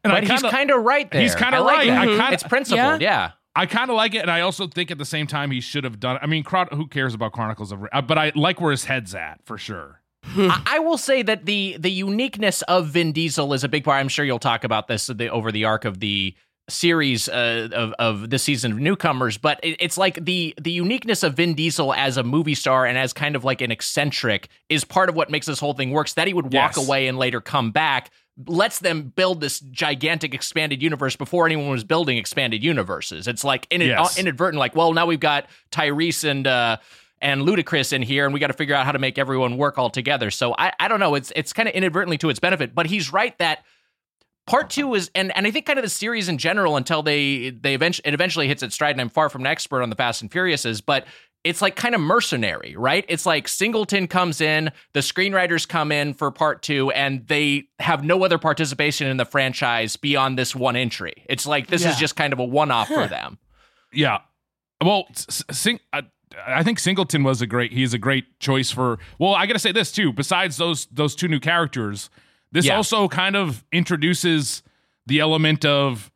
And 0.04 0.12
But 0.12 0.23
he's 0.23 0.40
kind 0.40 0.71
of 0.71 0.85
right 0.85 1.11
there. 1.11 1.21
He's 1.21 1.35
kinda 1.35 1.57
I 1.57 1.61
like 1.62 1.78
right. 1.78 1.87
that. 1.88 1.99
I 1.99 2.07
kinda- 2.07 2.33
it's 2.33 2.45
principled. 2.45 3.00
Yeah. 3.00 3.33
I 3.57 3.66
kind 3.66 3.90
of 3.90 3.97
like 3.97 4.14
it, 4.14 4.18
and 4.18 4.30
I 4.30 4.42
also 4.42 4.68
think 4.68 4.92
at 4.92 4.99
the 4.99 5.04
same 5.04 5.26
time 5.26 5.50
he 5.50 5.61
should 5.61 5.83
have 5.83 5.99
done. 5.99 6.16
I 6.23 6.26
mean, 6.26 6.45
who 6.71 6.87
cares 6.87 7.14
about 7.14 7.33
Chronicles 7.33 7.73
of? 7.73 7.85
Uh, 7.92 8.02
but 8.02 8.18
I 8.18 8.30
like 8.37 8.61
where 8.61 8.71
his 8.71 8.85
head's 8.85 9.16
at 9.16 9.40
for 9.47 9.59
sure. 9.59 10.00
I, 10.37 10.62
I 10.64 10.78
will 10.78 10.99
say 10.99 11.23
that 11.23 11.45
the 11.45 11.76
the 11.76 11.90
uniqueness 11.90 12.62
of 12.62 12.87
Vin 12.87 13.11
Diesel 13.11 13.52
is 13.52 13.64
a 13.64 13.68
big 13.68 13.83
part. 13.83 13.99
I'm 13.99 14.09
sure 14.09 14.25
you'll 14.25 14.38
talk 14.38 14.62
about 14.62 14.87
this 14.87 15.09
the, 15.09 15.28
over 15.28 15.50
the 15.50 15.64
arc 15.64 15.85
of 15.85 15.99
the 15.99 16.37
series 16.68 17.28
uh, 17.28 17.68
of 17.72 17.92
of 17.98 18.30
this 18.30 18.42
season 18.42 18.72
of 18.72 18.78
newcomers, 18.78 19.38
but 19.38 19.58
it, 19.62 19.76
it's 19.80 19.96
like 19.98 20.25
the 20.25 20.54
the 20.60 20.70
uniqueness 20.72 21.22
of 21.22 21.34
Vin 21.34 21.54
Diesel 21.54 21.92
as 21.94 22.16
a 22.16 22.22
movie 22.22 22.54
star 22.54 22.87
and 22.87 22.98
as 22.98 23.12
kind 23.12 23.34
of 23.37 23.44
like 23.44 23.60
an 23.60 23.70
eccentric 23.70 24.48
is 24.68 24.84
part 24.84 25.08
of 25.08 25.14
what 25.14 25.30
makes 25.30 25.46
this 25.46 25.58
whole 25.60 25.75
thing 25.75 25.90
works. 25.90 26.14
That 26.14 26.26
he 26.26 26.34
would 26.34 26.52
walk 26.52 26.76
Yes. 26.76 26.87
away 26.87 27.08
and 27.08 27.16
later 27.18 27.40
come 27.40 27.70
back 27.70 28.10
lets 28.46 28.78
them 28.78 29.02
build 29.16 29.40
this 29.40 29.58
gigantic 29.58 30.32
expanded 30.32 30.80
universe 30.80 31.16
before 31.16 31.44
anyone 31.44 31.70
was 31.70 31.82
building 31.82 32.18
expanded 32.18 32.62
universes. 32.62 33.26
It's 33.26 33.42
like 33.42 33.66
in, 33.68 33.80
Yes. 33.80 34.16
inadvertent, 34.16 34.60
like, 34.60 34.76
well, 34.76 34.92
now 34.92 35.06
we've 35.06 35.18
got 35.18 35.46
Tyrese 35.72 36.22
and 36.28 36.46
uh, 36.46 36.76
and 37.20 37.42
Ludacris 37.42 37.92
in 37.92 38.00
here, 38.02 38.25
and 38.26 38.32
we 38.32 38.38
got 38.38 38.46
to 38.46 38.52
figure 38.52 38.76
out 38.76 38.87
how 38.87 38.92
to 38.92 38.98
make 39.00 39.18
everyone 39.18 39.56
work 39.56 39.76
all 39.76 39.90
together. 39.90 40.30
So 40.30 40.54
I, 40.56 40.72
I 40.78 40.87
don't 40.87 41.00
know. 41.00 41.16
It's 41.16 41.32
it's 41.34 41.52
kind 41.52 41.68
of 41.68 41.75
inadvertently 41.75 42.16
to 42.18 42.30
its 42.30 42.38
benefit, 42.38 42.76
but 42.76 42.87
he's 42.87 43.12
right 43.12 43.37
that 43.38 43.64
part 44.49 44.71
two 44.71 44.95
is 44.95 45.11
and 45.14 45.35
and 45.37 45.47
I 45.47 45.50
think 45.52 45.67
kind 45.67 45.78
of 45.78 45.85
the 45.85 45.88
series 45.90 46.28
in 46.28 46.38
general 46.38 46.76
until 46.76 47.02
they 47.02 47.50
they 47.50 47.75
eventually 47.75 48.09
it 48.09 48.14
eventually 48.14 48.49
hits 48.49 48.62
its 48.62 48.75
stride. 48.75 48.93
And 48.93 49.00
I'm 49.00 49.11
far 49.11 49.28
from 49.28 49.43
an 49.43 49.47
expert 49.47 49.83
on 49.83 49.90
the 49.90 49.97
Fast 49.97 50.23
and 50.23 50.31
Furiouses, 50.31 50.83
but 50.85 51.07
it's 51.45 51.62
like 51.62 51.76
kind 51.76 51.95
of 51.95 52.00
mercenary, 52.00 52.75
right? 52.76 53.05
It's 53.09 53.25
like 53.25 53.47
Singleton 53.47 54.09
comes 54.09 54.40
in, 54.40 54.71
the 54.93 55.00
screenwriters 55.00 55.69
come 55.69 55.93
in 55.93 56.12
for 56.12 56.33
part 56.33 56.62
two, 56.62 56.90
and 56.90 57.25
they 57.28 57.69
have 57.78 58.02
no 58.02 58.25
other 58.25 58.38
participation 58.38 59.07
in 59.07 59.19
the 59.19 59.25
franchise 59.25 59.95
beyond 59.97 60.37
this 60.37 60.55
one 60.57 60.75
entry. 60.75 61.25
It's 61.28 61.47
like 61.47 61.69
this 61.69 61.85
is 61.85 61.97
just 61.97 62.17
kind 62.17 62.33
of 62.33 62.40
a 62.40 62.45
one 62.45 62.73
off 62.73 62.88
for 62.88 63.07
them. 63.07 63.38
Yeah. 63.93 64.19
Well, 64.85 65.05
s- 65.11 65.45
s- 65.49 65.59
sing, 65.59 65.81
I, 65.93 66.02
I 66.47 66.62
think 66.64 66.78
Singleton 66.81 67.23
was 67.23 67.40
a 67.40 67.47
great. 67.47 67.73
He's 67.73 67.95
a 67.95 67.99
great 67.99 68.38
choice 68.40 68.71
for. 68.71 68.99
Well, 69.19 69.35
I 69.35 69.47
got 69.47 69.52
to 69.55 69.59
say 69.59 69.73
this 69.73 69.93
too. 69.93 70.12
Besides 70.12 70.57
those 70.57 70.87
those 70.87 71.14
two 71.14 71.28
new 71.28 71.40
characters, 71.40 72.11
this 72.52 72.67
Yeah. 72.67 72.76
also 72.76 73.09
kind 73.09 73.37
of 73.37 73.64
introduces 73.73 74.62
the 75.07 75.21
element 75.21 75.64
of, 75.64 76.11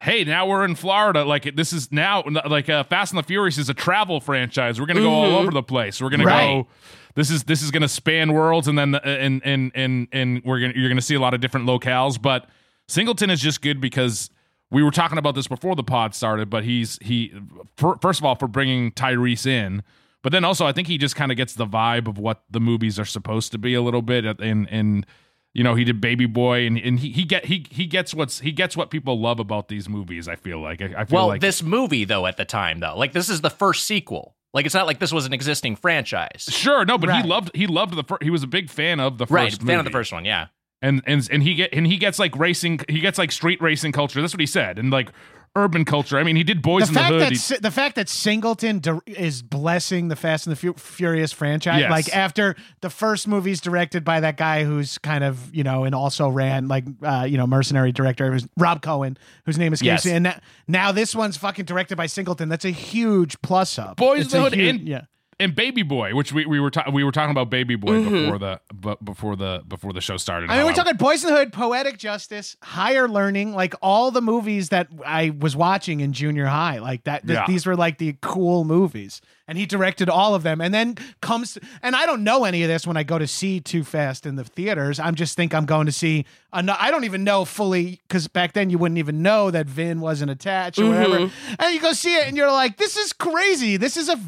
hey, 0.00 0.24
now 0.24 0.46
we're 0.46 0.64
in 0.64 0.74
Florida. 0.74 1.24
Like 1.24 1.56
this 1.56 1.72
is 1.72 1.90
now 1.92 2.24
like 2.46 2.68
uh, 2.68 2.84
Fast 2.84 3.12
and 3.12 3.18
the 3.18 3.22
Furious 3.22 3.58
is 3.58 3.68
a 3.68 3.74
travel 3.74 4.20
franchise. 4.20 4.80
We're 4.80 4.86
gonna 4.86 5.00
go 5.00 5.10
all 5.10 5.26
mm-hmm. 5.26 5.36
over 5.36 5.50
the 5.50 5.62
place. 5.62 6.00
We're 6.00 6.10
gonna 6.10 6.24
Right. 6.24 6.62
go. 6.62 6.68
This 7.14 7.30
is 7.30 7.44
this 7.44 7.62
is 7.62 7.70
gonna 7.70 7.88
span 7.88 8.32
worlds, 8.32 8.68
and 8.68 8.78
then 8.78 8.92
the, 8.92 9.06
and 9.06 9.42
and 9.44 9.72
and 9.74 10.08
and 10.12 10.42
we're 10.44 10.60
gonna 10.60 10.72
you're 10.76 10.88
gonna 10.88 11.00
see 11.00 11.16
a 11.16 11.20
lot 11.20 11.34
of 11.34 11.40
different 11.40 11.66
locales. 11.66 12.20
But 12.20 12.48
Singleton 12.88 13.30
is 13.30 13.40
just 13.40 13.62
good 13.62 13.80
because 13.80 14.30
we 14.70 14.82
were 14.82 14.92
talking 14.92 15.18
about 15.18 15.34
this 15.34 15.48
before 15.48 15.74
the 15.74 15.82
pod 15.82 16.14
started, 16.14 16.48
but 16.48 16.64
he's 16.64 16.98
he 17.02 17.34
for, 17.76 17.98
first 18.00 18.20
of 18.20 18.24
all 18.24 18.36
for 18.36 18.46
bringing 18.46 18.92
Tyrese 18.92 19.46
in, 19.46 19.82
but 20.22 20.30
then 20.30 20.44
also 20.44 20.66
I 20.66 20.72
think 20.72 20.86
he 20.86 20.96
just 20.98 21.16
kind 21.16 21.32
of 21.32 21.36
gets 21.36 21.54
the 21.54 21.66
vibe 21.66 22.06
of 22.06 22.16
what 22.16 22.44
the 22.48 22.60
movies 22.60 22.98
are 22.98 23.04
supposed 23.04 23.50
to 23.52 23.58
be 23.58 23.74
a 23.74 23.82
little 23.82 24.02
bit, 24.02 24.24
uh, 24.24 24.34
and 24.38 24.68
and 24.70 25.04
you 25.54 25.64
know 25.64 25.74
he 25.74 25.84
did 25.84 26.00
Baby 26.00 26.26
Boy, 26.26 26.66
and, 26.66 26.78
and 26.78 26.98
he 27.00 27.10
he 27.10 27.24
get 27.24 27.46
he 27.46 27.66
he 27.70 27.86
gets 27.86 28.14
what's 28.14 28.40
he 28.40 28.52
gets 28.52 28.76
what 28.76 28.90
people 28.90 29.20
love 29.20 29.40
about 29.40 29.68
these 29.68 29.88
movies. 29.88 30.28
I 30.28 30.36
feel 30.36 30.60
like 30.60 30.80
I, 30.82 30.86
I 30.98 31.04
feel 31.04 31.16
Well, 31.16 31.26
like 31.28 31.40
this 31.40 31.62
movie 31.62 32.04
though 32.04 32.26
at 32.26 32.36
the 32.36 32.44
time 32.44 32.80
though, 32.80 32.96
like 32.96 33.12
this 33.12 33.28
is 33.28 33.40
the 33.40 33.50
first 33.50 33.84
sequel. 33.86 34.36
Like 34.52 34.66
it's 34.66 34.74
not 34.74 34.86
like 34.86 34.98
this 34.98 35.12
was 35.12 35.26
an 35.26 35.32
existing 35.32 35.76
franchise. 35.76 36.46
sure 36.50 36.84
no, 36.84 36.98
but 36.98 37.08
Right. 37.10 37.22
he 37.24 37.28
loved 37.28 37.50
he 37.54 37.66
loved 37.66 37.94
the 37.94 38.02
first. 38.04 38.22
He 38.22 38.30
was 38.30 38.42
a 38.42 38.46
big 38.48 38.68
fan 38.70 38.98
of 39.00 39.18
the 39.18 39.26
first 39.26 39.32
Right, 39.32 39.52
movie. 39.60 39.66
fan 39.72 39.78
of 39.78 39.84
the 39.84 39.90
first 39.92 40.12
one, 40.12 40.24
yeah. 40.24 40.46
and 40.82 41.02
and 41.06 41.28
and 41.30 41.42
he 41.42 41.54
get 41.54 41.70
and 41.72 41.86
he 41.86 41.96
gets 41.96 42.18
like 42.18 42.36
racing 42.36 42.80
he 42.88 43.00
gets 43.00 43.18
like 43.18 43.30
street 43.32 43.60
racing 43.62 43.92
culture 43.92 44.20
that's 44.20 44.32
what 44.34 44.40
he 44.40 44.46
said 44.46 44.78
and 44.78 44.90
like 44.90 45.10
urban 45.56 45.84
culture 45.84 46.16
i 46.16 46.22
mean 46.22 46.36
he 46.36 46.44
did 46.44 46.62
boys 46.62 46.84
the 46.84 46.88
in 46.90 46.94
the 46.94 47.00
fact 47.00 47.12
hood 47.12 47.20
that 47.22 47.32
He- 47.32 47.56
the 47.60 47.70
fact 47.72 47.96
that 47.96 48.08
Singleton 48.08 48.78
di- 48.78 49.00
is 49.06 49.42
blessing 49.42 50.06
the 50.06 50.14
Fast 50.14 50.46
and 50.46 50.52
the 50.52 50.56
Fu- 50.56 50.74
Furious 50.74 51.32
franchise, 51.32 51.80
Yes. 51.80 51.90
like 51.90 52.14
after 52.16 52.54
the 52.82 52.88
first 52.90 53.26
movie's 53.26 53.60
directed 53.60 54.04
by 54.04 54.20
that 54.20 54.36
guy 54.36 54.62
who's 54.62 54.98
kind 54.98 55.24
of 55.24 55.52
you 55.52 55.64
know 55.64 55.82
and 55.84 55.92
also 55.94 56.28
ran 56.28 56.68
like 56.68 56.84
uh, 57.02 57.26
you 57.28 57.36
know 57.36 57.48
mercenary 57.48 57.90
director, 57.90 58.26
it 58.26 58.30
was 58.30 58.46
Rob 58.56 58.80
Cohen, 58.80 59.18
whose 59.44 59.58
name 59.58 59.72
is 59.72 59.82
Yes. 59.82 60.06
and 60.06 60.22
now, 60.22 60.38
now 60.68 60.92
this 60.92 61.16
one's 61.16 61.36
fucking 61.36 61.64
directed 61.64 61.96
by 61.96 62.06
Singleton. 62.06 62.48
That's 62.48 62.64
a 62.64 62.70
huge 62.70 63.40
plus 63.42 63.76
up. 63.76 63.96
Boys 63.96 64.26
It's 64.26 64.34
in 64.34 64.38
the 64.38 64.44
Hood 64.50 64.54
huge- 64.58 64.68
and- 64.76 64.88
yeah. 64.88 65.00
And 65.40 65.54
baby 65.54 65.82
boy 65.82 66.14
which 66.14 66.32
we, 66.32 66.46
we 66.46 66.60
were 66.60 66.70
ta- 66.70 66.90
we 66.92 67.02
were 67.02 67.12
talking 67.12 67.30
about 67.30 67.50
baby 67.50 67.74
boy 67.74 67.92
mm-hmm. 67.92 68.10
before 68.10 68.38
the 68.38 68.60
bu- 68.72 68.96
before 69.02 69.36
the 69.36 69.62
before 69.66 69.92
the 69.92 70.00
show 70.00 70.16
started 70.16 70.50
I 70.50 70.58
mean, 70.58 70.66
we're 70.66 70.74
talking 70.74 70.96
Boys 70.96 71.24
in 71.24 71.32
Hood, 71.32 71.52
Poetic 71.52 71.96
Justice, 71.98 72.56
Higher 72.62 73.08
Learning, 73.08 73.54
like 73.54 73.74
all 73.80 74.10
the 74.10 74.20
movies 74.20 74.68
that 74.68 74.88
I 75.04 75.30
was 75.30 75.56
watching 75.56 76.00
in 76.00 76.12
junior 76.12 76.46
high. 76.46 76.78
Like 76.78 77.04
that, 77.04 77.26
th- 77.26 77.36
Yeah. 77.36 77.46
these 77.46 77.64
were 77.66 77.76
like 77.76 77.98
the 77.98 78.16
cool 78.20 78.64
movies, 78.64 79.20
and 79.48 79.56
he 79.56 79.64
directed 79.66 80.08
all 80.08 80.34
of 80.34 80.42
them. 80.42 80.60
And 80.60 80.74
then 80.74 80.96
comes, 81.22 81.56
and 81.82 81.96
I 81.96 82.04
don't 82.06 82.22
know 82.22 82.44
any 82.44 82.62
of 82.62 82.68
this 82.68 82.86
when 82.86 82.96
I 82.96 83.02
go 83.02 83.18
to 83.18 83.26
see 83.26 83.60
Too 83.60 83.82
Fast 83.82 84.26
in 84.26 84.36
the 84.36 84.44
theaters. 84.44 85.00
I'm 85.00 85.14
just 85.14 85.36
think 85.36 85.54
I'm 85.54 85.64
going 85.66 85.86
to 85.86 85.92
see. 85.92 86.26
Ano- 86.52 86.76
I 86.78 86.90
don't 86.90 87.04
even 87.04 87.24
know 87.24 87.44
fully 87.44 88.00
because 88.06 88.28
back 88.28 88.52
then 88.52 88.68
you 88.68 88.78
wouldn't 88.78 88.98
even 88.98 89.22
know 89.22 89.50
that 89.50 89.66
Vin 89.66 90.00
wasn't 90.00 90.30
attached 90.30 90.78
or 90.78 90.88
whatever. 90.88 91.18
Mm-hmm. 91.20 91.54
And 91.58 91.74
you 91.74 91.80
go 91.80 91.92
see 91.92 92.16
it, 92.16 92.26
and 92.26 92.36
you're 92.36 92.52
like, 92.52 92.76
"This 92.76 92.96
is 92.96 93.12
crazy. 93.12 93.76
This 93.76 93.96
is 93.96 94.08
a," 94.08 94.20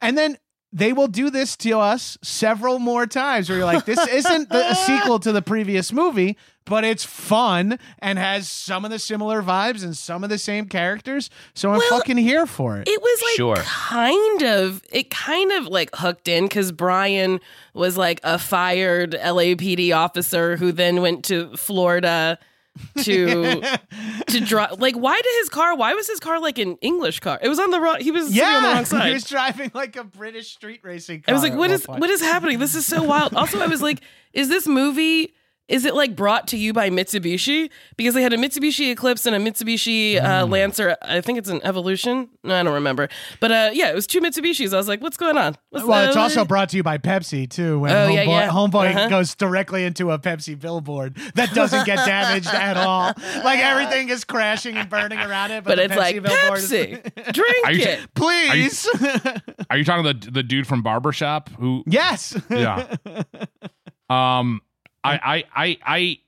and 0.00 0.16
then 0.16 0.38
they 0.76 0.92
will 0.92 1.06
do 1.06 1.30
this 1.30 1.56
to 1.58 1.78
us 1.78 2.18
several 2.20 2.80
more 2.80 3.06
times 3.06 3.48
where 3.48 3.56
you're 3.58 3.64
like, 3.66 3.84
this 3.84 4.04
isn't 4.08 4.48
the, 4.50 4.72
a 4.72 4.74
sequel 4.86 5.20
to 5.20 5.30
the 5.30 5.40
previous 5.40 5.92
movie, 5.92 6.36
but 6.64 6.82
it's 6.82 7.04
fun 7.04 7.78
and 8.00 8.18
has 8.18 8.50
some 8.50 8.84
of 8.84 8.90
the 8.90 8.98
similar 8.98 9.40
vibes 9.40 9.84
and 9.84 9.96
some 9.96 10.24
of 10.24 10.30
the 10.30 10.38
same 10.38 10.66
characters. 10.66 11.30
So 11.54 11.70
I'm 11.70 11.78
Well, 11.78 11.90
fucking 11.90 12.16
here 12.16 12.44
for 12.44 12.78
it. 12.78 12.88
It 12.88 13.00
was 13.00 13.22
like 13.22 13.36
Sure. 13.36 13.56
kind 13.64 14.42
of 14.42 14.82
it 14.90 15.10
kind 15.10 15.52
of 15.52 15.68
like 15.68 15.90
hooked 15.94 16.26
in 16.26 16.46
because 16.46 16.72
Brian 16.72 17.38
was 17.72 17.96
like 17.96 18.18
a 18.24 18.36
fired 18.38 19.12
LAPD 19.12 19.94
officer 19.96 20.56
who 20.56 20.72
then 20.72 21.00
went 21.00 21.24
to 21.26 21.56
Florida 21.56 22.36
to 23.02 23.60
to 24.28 24.40
drive. 24.40 24.80
Like, 24.80 24.96
why 24.96 25.20
did 25.20 25.40
his 25.40 25.48
car? 25.48 25.76
Why 25.76 25.94
was 25.94 26.08
his 26.08 26.20
car 26.20 26.40
like 26.40 26.58
an 26.58 26.76
English 26.80 27.20
car? 27.20 27.38
It 27.42 27.48
was 27.48 27.58
on 27.58 27.70
the 27.70 27.80
wrong. 27.80 28.00
He 28.00 28.10
was 28.10 28.34
yeah, 28.34 28.56
on 28.56 28.62
the 28.62 28.68
wrong 28.68 28.84
side. 28.84 29.06
he 29.08 29.12
was 29.12 29.24
driving 29.24 29.70
like 29.74 29.96
a 29.96 30.04
British 30.04 30.52
street 30.52 30.80
racing 30.82 31.22
car. 31.22 31.32
I 31.32 31.34
was 31.34 31.42
like, 31.42 31.52
at 31.52 31.58
what 31.58 31.70
is 31.70 31.84
what 31.86 32.10
is 32.10 32.20
happening? 32.20 32.58
This 32.58 32.74
is 32.74 32.86
so 32.86 33.02
wild. 33.02 33.34
Also, 33.34 33.60
I 33.60 33.66
was 33.66 33.82
like, 33.82 34.00
is 34.32 34.48
this 34.48 34.66
movie? 34.66 35.34
Is 35.66 35.86
it 35.86 35.94
like 35.94 36.14
brought 36.14 36.46
to 36.48 36.58
you 36.58 36.74
by 36.74 36.90
Mitsubishi? 36.90 37.70
Because 37.96 38.12
they 38.12 38.22
had 38.22 38.34
a 38.34 38.36
Mitsubishi 38.36 38.90
Eclipse 38.92 39.24
and 39.24 39.34
a 39.34 39.38
Mitsubishi 39.38 40.20
Hmm. 40.20 40.26
uh, 40.26 40.44
Lancer. 40.46 40.94
I 41.00 41.22
think 41.22 41.38
it's 41.38 41.48
an 41.48 41.60
Evolution. 41.64 42.28
No, 42.42 42.54
I 42.54 42.62
don't 42.62 42.74
remember. 42.74 43.08
But 43.40 43.50
uh, 43.50 43.70
yeah, 43.72 43.88
it 43.90 43.94
was 43.94 44.06
two 44.06 44.20
Mitsubishis. 44.20 44.74
I 44.74 44.76
was 44.76 44.88
like, 44.88 45.00
what's 45.00 45.16
going 45.16 45.38
on? 45.38 45.56
What's 45.70 45.86
Well, 45.86 46.06
it's 46.06 46.16
also 46.18 46.44
brought 46.44 46.68
to 46.68 46.76
you 46.76 46.82
by 46.82 46.98
Pepsi 46.98 47.48
too. 47.48 47.78
When 47.78 47.92
Oh, 47.92 48.08
Homeboy, 48.08 48.14
yeah, 48.14 48.22
yeah. 48.24 48.48
Homeboy 48.50 48.90
Uh-huh. 48.94 49.08
goes 49.08 49.34
directly 49.34 49.84
into 49.84 50.10
a 50.10 50.18
Pepsi 50.18 50.58
billboard 50.60 51.16
that 51.34 51.54
doesn't 51.54 51.86
get 51.86 51.96
damaged 52.04 52.48
at 52.48 52.76
all. 52.76 53.14
Like 53.42 53.58
everything 53.60 54.10
is 54.10 54.24
crashing 54.24 54.76
and 54.76 54.90
burning 54.90 55.18
around 55.18 55.50
it, 55.52 55.64
but, 55.64 55.70
But 55.70 55.76
the 55.76 55.84
it's 55.84 55.94
Pepsi 55.94 55.96
like 55.98 56.22
billboard 56.22 56.58
is- 56.58 56.70
Pepsi, 56.72 57.32
drink 57.32 57.66
Are 57.66 57.72
you- 57.72 57.84
it. 57.84 58.14
Please. 58.14 58.86
are 59.70 59.78
you 59.78 59.84
talking 59.84 60.04
the 60.04 60.30
the 60.30 60.42
dude 60.42 60.66
from 60.66 60.82
barbershop 60.82 61.48
who 61.58 61.82
yes. 61.86 62.36
yeah 62.50 62.94
um 64.10 64.60
I, 65.04 65.12
I 65.14 65.44
i 65.54 65.78
i 65.86 66.18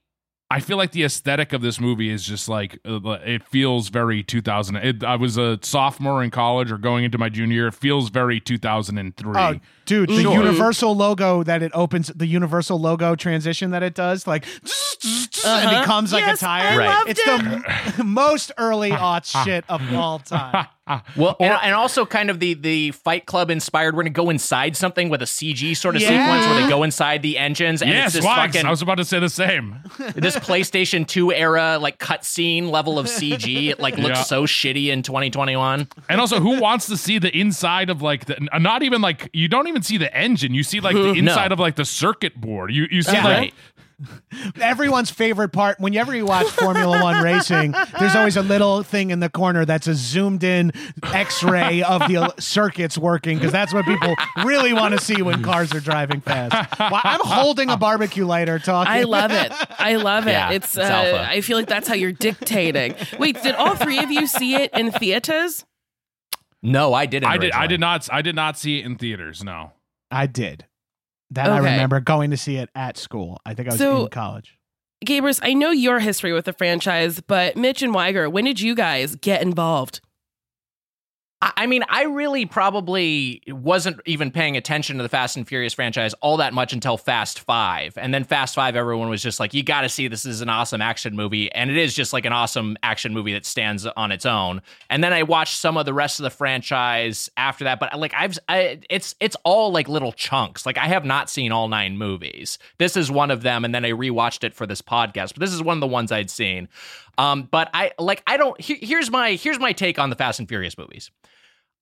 I 0.48 0.60
feel 0.60 0.76
like 0.76 0.92
the 0.92 1.02
aesthetic 1.02 1.52
of 1.52 1.60
this 1.60 1.80
movie 1.80 2.08
is 2.08 2.24
just 2.24 2.48
like 2.48 2.78
uh, 2.86 3.00
it 3.24 3.42
feels 3.48 3.88
very 3.88 4.22
2000. 4.22 4.76
It, 4.76 5.02
I 5.02 5.16
was 5.16 5.36
a 5.36 5.58
sophomore 5.62 6.22
in 6.22 6.30
college 6.30 6.70
or 6.70 6.78
going 6.78 7.02
into 7.04 7.18
my 7.18 7.28
junior 7.28 7.54
year. 7.56 7.66
It 7.66 7.74
feels 7.74 8.10
very 8.10 8.38
2003. 8.38 9.34
Oh, 9.36 9.54
dude, 9.86 10.08
the 10.08 10.22
Sure. 10.22 10.32
universal 10.34 10.94
logo 10.94 11.42
that 11.42 11.64
it 11.64 11.72
opens, 11.74 12.12
the 12.14 12.28
universal 12.28 12.78
logo 12.80 13.16
transition 13.16 13.72
that 13.72 13.82
it 13.82 13.96
does, 13.96 14.28
like, 14.28 14.46
and 15.04 15.28
Uh-huh. 15.44 15.80
becomes 15.80 16.12
like 16.12 16.24
Yes, 16.26 16.38
a 16.38 16.44
tire. 16.44 16.68
I 16.68 16.76
Right. 16.76 16.86
loved 16.90 17.10
It's 17.10 17.96
the 17.96 18.04
most 18.04 18.52
early 18.56 18.92
aught 18.92 19.26
shit 19.44 19.64
of 19.68 19.92
all 19.92 20.20
time. 20.20 20.68
Ah. 20.88 21.02
Well, 21.16 21.36
and, 21.40 21.52
and 21.64 21.74
also 21.74 22.06
kind 22.06 22.30
of 22.30 22.38
the 22.38 22.54
the 22.54 22.92
Fight 22.92 23.26
Club 23.26 23.50
inspired. 23.50 23.96
We're 23.96 24.02
gonna 24.04 24.10
go 24.10 24.30
inside 24.30 24.76
something 24.76 25.08
with 25.08 25.20
a 25.20 25.24
CG 25.26 25.76
sort 25.76 25.96
of 25.96 26.02
Yeah. 26.02 26.08
sequence 26.08 26.46
where 26.46 26.62
they 26.62 26.68
go 26.68 26.84
inside 26.84 27.22
the 27.22 27.38
engines, 27.38 27.82
and 27.82 27.90
yes, 27.90 28.06
it's 28.06 28.14
this 28.16 28.24
Wags, 28.24 28.54
fucking 28.54 28.66
I 28.66 28.70
was 28.70 28.82
about 28.82 28.98
to 28.98 29.04
say 29.04 29.18
the 29.18 29.28
same. 29.28 29.76
this 30.14 30.36
PlayStation 30.36 31.04
2 31.06 31.32
era 31.32 31.78
like 31.80 31.98
cutscene 31.98 32.70
level 32.70 32.98
of 33.00 33.06
CG. 33.06 33.68
It 33.70 33.80
like 33.80 33.96
looks 33.98 34.18
Yeah. 34.18 34.22
so 34.22 34.44
shitty 34.44 34.88
in 34.88 35.02
2021. 35.02 35.88
And 36.08 36.20
also, 36.20 36.38
who 36.40 36.60
wants 36.60 36.86
to 36.86 36.96
see 36.96 37.18
the 37.18 37.36
inside 37.36 37.90
of 37.90 38.00
like 38.02 38.26
the 38.26 38.36
not 38.60 38.82
even 38.84 39.00
like 39.00 39.28
you 39.32 39.48
don't 39.48 39.66
even 39.66 39.82
see 39.82 39.96
the 39.98 40.14
engine. 40.16 40.54
You 40.54 40.62
see 40.62 40.78
like 40.80 40.94
the 40.94 41.10
inside 41.16 41.50
of 41.50 41.58
like 41.58 41.74
the 41.74 41.84
circuit 41.84 42.40
board. 42.40 42.72
You 42.72 42.86
you 42.90 43.02
see 43.02 43.12
Yeah. 43.12 43.24
like 43.24 43.36
Right. 43.36 43.54
Everyone's 44.60 45.10
favorite 45.10 45.50
part, 45.50 45.80
whenever 45.80 46.14
you 46.14 46.26
watch 46.26 46.46
Formula 46.48 47.02
One 47.02 47.22
racing, 47.22 47.74
there's 47.98 48.14
always 48.14 48.36
a 48.36 48.42
little 48.42 48.82
thing 48.82 49.10
in 49.10 49.20
the 49.20 49.30
corner 49.30 49.64
that's 49.64 49.86
a 49.86 49.94
zoomed 49.94 50.44
in 50.44 50.72
x 51.02 51.42
ray 51.42 51.82
of 51.82 52.02
the 52.02 52.34
circuits 52.38 52.98
working, 52.98 53.38
because 53.38 53.52
that's 53.52 53.72
what 53.72 53.86
people 53.86 54.14
really 54.44 54.74
want 54.74 54.98
to 54.98 55.00
see 55.02 55.22
when 55.22 55.42
cars 55.42 55.74
are 55.74 55.80
driving 55.80 56.20
fast. 56.20 56.78
Well, 56.78 57.00
I'm 57.02 57.20
holding 57.22 57.70
a 57.70 57.76
barbecue 57.78 58.26
lighter 58.26 58.58
talking. 58.58 58.92
I 58.92 59.04
love 59.04 59.30
it. 59.32 59.50
I 59.78 59.96
love 59.96 60.26
it. 60.26 60.32
Yeah, 60.32 60.50
it's, 60.50 60.76
it's 60.76 60.78
uh, 60.78 60.92
alpha. 60.92 61.26
I 61.30 61.40
feel 61.40 61.56
like 61.56 61.68
that's 61.68 61.88
how 61.88 61.94
you're 61.94 62.12
dictating. 62.12 62.94
Wait, 63.18 63.42
did 63.42 63.54
all 63.54 63.76
three 63.76 63.98
of 63.98 64.10
you 64.10 64.26
see 64.26 64.56
it 64.56 64.72
in 64.74 64.92
theaters? 64.92 65.64
No, 66.62 66.92
I 66.92 67.06
didn't. 67.06 67.30
I 67.30 67.38
did 67.38 67.52
I 67.52 67.66
did 67.66 67.80
not 67.80 68.08
I 68.12 68.22
did 68.22 68.34
not 68.34 68.58
see 68.58 68.80
it 68.80 68.84
in 68.84 68.96
theaters. 68.96 69.42
No. 69.42 69.72
I 70.10 70.26
did. 70.26 70.66
That 71.30 71.50
I 71.50 71.58
remember 71.58 72.00
going 72.00 72.30
to 72.30 72.36
see 72.36 72.56
it 72.56 72.70
at 72.74 72.96
school. 72.96 73.40
I 73.44 73.54
think 73.54 73.68
I 73.68 73.72
was 73.72 73.78
So- 73.78 74.04
in 74.04 74.08
college. 74.10 74.56
Gabrus, 75.04 75.40
I 75.42 75.52
know 75.52 75.70
your 75.70 76.00
history 76.00 76.32
with 76.32 76.46
the 76.46 76.54
franchise, 76.54 77.20
but 77.20 77.54
Mitch 77.56 77.82
and 77.82 77.92
Wiger, 77.92 78.30
when 78.30 78.44
did 78.46 78.60
you 78.60 78.74
guys 78.74 79.14
get 79.16 79.42
involved? 79.42 80.00
I 81.42 81.66
mean, 81.66 81.84
I 81.90 82.04
really 82.04 82.46
probably 82.46 83.42
wasn't 83.46 84.00
even 84.06 84.30
paying 84.30 84.56
attention 84.56 84.96
to 84.96 85.02
the 85.02 85.08
Fast 85.10 85.36
and 85.36 85.46
Furious 85.46 85.74
franchise 85.74 86.14
all 86.22 86.38
that 86.38 86.54
much 86.54 86.72
until 86.72 86.96
Fast 86.96 87.40
Five. 87.40 87.98
And 87.98 88.14
then 88.14 88.24
Fast 88.24 88.54
Five, 88.54 88.74
everyone 88.74 89.10
was 89.10 89.22
just 89.22 89.38
like, 89.38 89.52
you 89.52 89.62
got 89.62 89.82
to 89.82 89.90
see 89.90 90.08
this 90.08 90.24
is 90.24 90.40
an 90.40 90.48
awesome 90.48 90.80
action 90.80 91.14
movie. 91.14 91.52
And 91.52 91.70
it 91.70 91.76
is 91.76 91.94
just 91.94 92.14
like 92.14 92.24
an 92.24 92.32
awesome 92.32 92.78
action 92.82 93.12
movie 93.12 93.34
that 93.34 93.44
stands 93.44 93.84
on 93.84 94.12
its 94.12 94.24
own. 94.24 94.62
And 94.88 95.04
then 95.04 95.12
I 95.12 95.24
watched 95.24 95.58
some 95.58 95.76
of 95.76 95.84
the 95.84 95.92
rest 95.92 96.18
of 96.18 96.24
the 96.24 96.30
franchise 96.30 97.30
after 97.36 97.64
that. 97.64 97.80
But 97.80 97.98
like, 97.98 98.14
I've, 98.16 98.38
I, 98.48 98.80
it's, 98.88 99.14
it's 99.20 99.36
all 99.44 99.70
like 99.70 99.90
little 99.90 100.12
chunks. 100.12 100.64
Like, 100.64 100.78
I 100.78 100.86
have 100.86 101.04
not 101.04 101.28
seen 101.28 101.52
all 101.52 101.68
nine 101.68 101.98
movies. 101.98 102.58
This 102.78 102.96
is 102.96 103.10
one 103.10 103.30
of 103.30 103.42
them. 103.42 103.62
And 103.62 103.74
then 103.74 103.84
I 103.84 103.90
rewatched 103.90 104.42
it 104.42 104.54
for 104.54 104.66
this 104.66 104.80
podcast. 104.80 105.34
But 105.34 105.40
this 105.40 105.52
is 105.52 105.62
one 105.62 105.76
of 105.76 105.82
the 105.82 105.86
ones 105.86 106.10
I'd 106.10 106.30
seen. 106.30 106.68
Um, 107.18 107.48
but 107.50 107.70
I 107.74 107.92
like, 107.98 108.22
I 108.26 108.36
don't, 108.36 108.60
here, 108.60 108.78
here's 108.80 109.10
my, 109.10 109.32
here's 109.32 109.58
my 109.58 109.72
take 109.72 109.98
on 109.98 110.10
the 110.10 110.16
Fast 110.16 110.38
and 110.38 110.48
Furious 110.48 110.76
movies. 110.76 111.10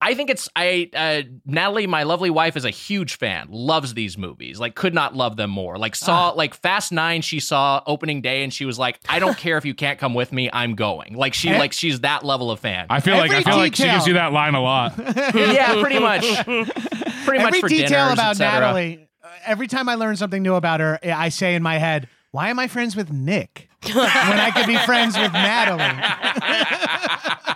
I 0.01 0.13
think 0.13 0.29
it's 0.29 0.51
I 0.55 0.91
uh 0.95 1.23
Natalie, 1.47 1.87
my 1.87 2.03
lovely 2.03 2.29
wife, 2.29 2.59
is 2.59 2.67
a 2.67 2.71
huge 2.71 3.17
fan. 3.17 3.47
Loves 3.49 3.95
these 3.95 4.19
movies. 4.19 4.61
Like 4.61 4.75
could 4.75 4.93
not 4.93 5.17
love 5.17 5.37
them 5.37 5.49
more. 5.49 5.79
Like 5.79 5.95
saw 5.97 6.31
like 6.31 6.53
Fast 6.55 6.93
Nine, 6.93 7.23
she 7.23 7.41
saw 7.41 7.81
opening 7.87 8.21
day 8.21 8.43
and 8.43 8.53
she 8.53 8.67
was 8.67 8.79
like, 8.79 8.99
I 9.09 9.19
don't 9.19 9.39
care 9.39 9.57
if 9.57 9.65
you 9.65 9.73
can't 9.73 9.99
come 9.99 10.13
with 10.13 10.31
me, 10.31 10.51
I'm 10.53 10.75
going. 10.75 11.15
Like 11.15 11.33
she 11.33 11.49
Eh? 11.49 11.59
like 11.59 11.73
she's 11.73 12.01
that 12.01 12.23
level 12.23 12.51
of 12.51 12.61
fan. 12.61 12.87
I 12.91 13.01
feel 13.01 13.17
like 13.17 13.31
I 13.31 13.37
Every 13.37 13.45
feel 13.45 13.57
like 13.57 13.77
she 13.77 13.85
gives 13.85 14.07
you 14.07 14.15
that 14.15 14.35
line 14.35 14.55
a 14.55 14.61
lot. 14.61 14.93
yeah, 15.35 15.81
pretty 15.81 16.01
much. 16.01 16.23
Pretty 16.45 17.43
much 17.43 17.55
Every 17.55 17.61
for 17.61 17.69
detail 17.69 17.89
dinners, 18.11 18.13
about. 18.13 18.39
Natalie, 18.39 19.09
uh, 19.23 19.29
every 19.47 19.69
time 19.69 19.89
I 19.89 19.95
learn 19.95 20.17
something 20.17 20.43
new 20.43 20.55
about 20.55 20.81
her, 20.81 20.99
I 21.03 21.31
say 21.31 21.55
in 21.55 21.63
my 21.63 21.79
head, 21.79 22.09
why 22.31 22.51
am 22.51 22.59
I 22.59 22.67
friends 22.69 22.95
with 22.95 23.11
Nick 23.11 23.71
when 23.93 24.07
I 24.07 24.51
could 24.51 24.67
be 24.67 24.77
friends 24.79 25.17
with 25.19 25.33
Natalie? 25.33 25.85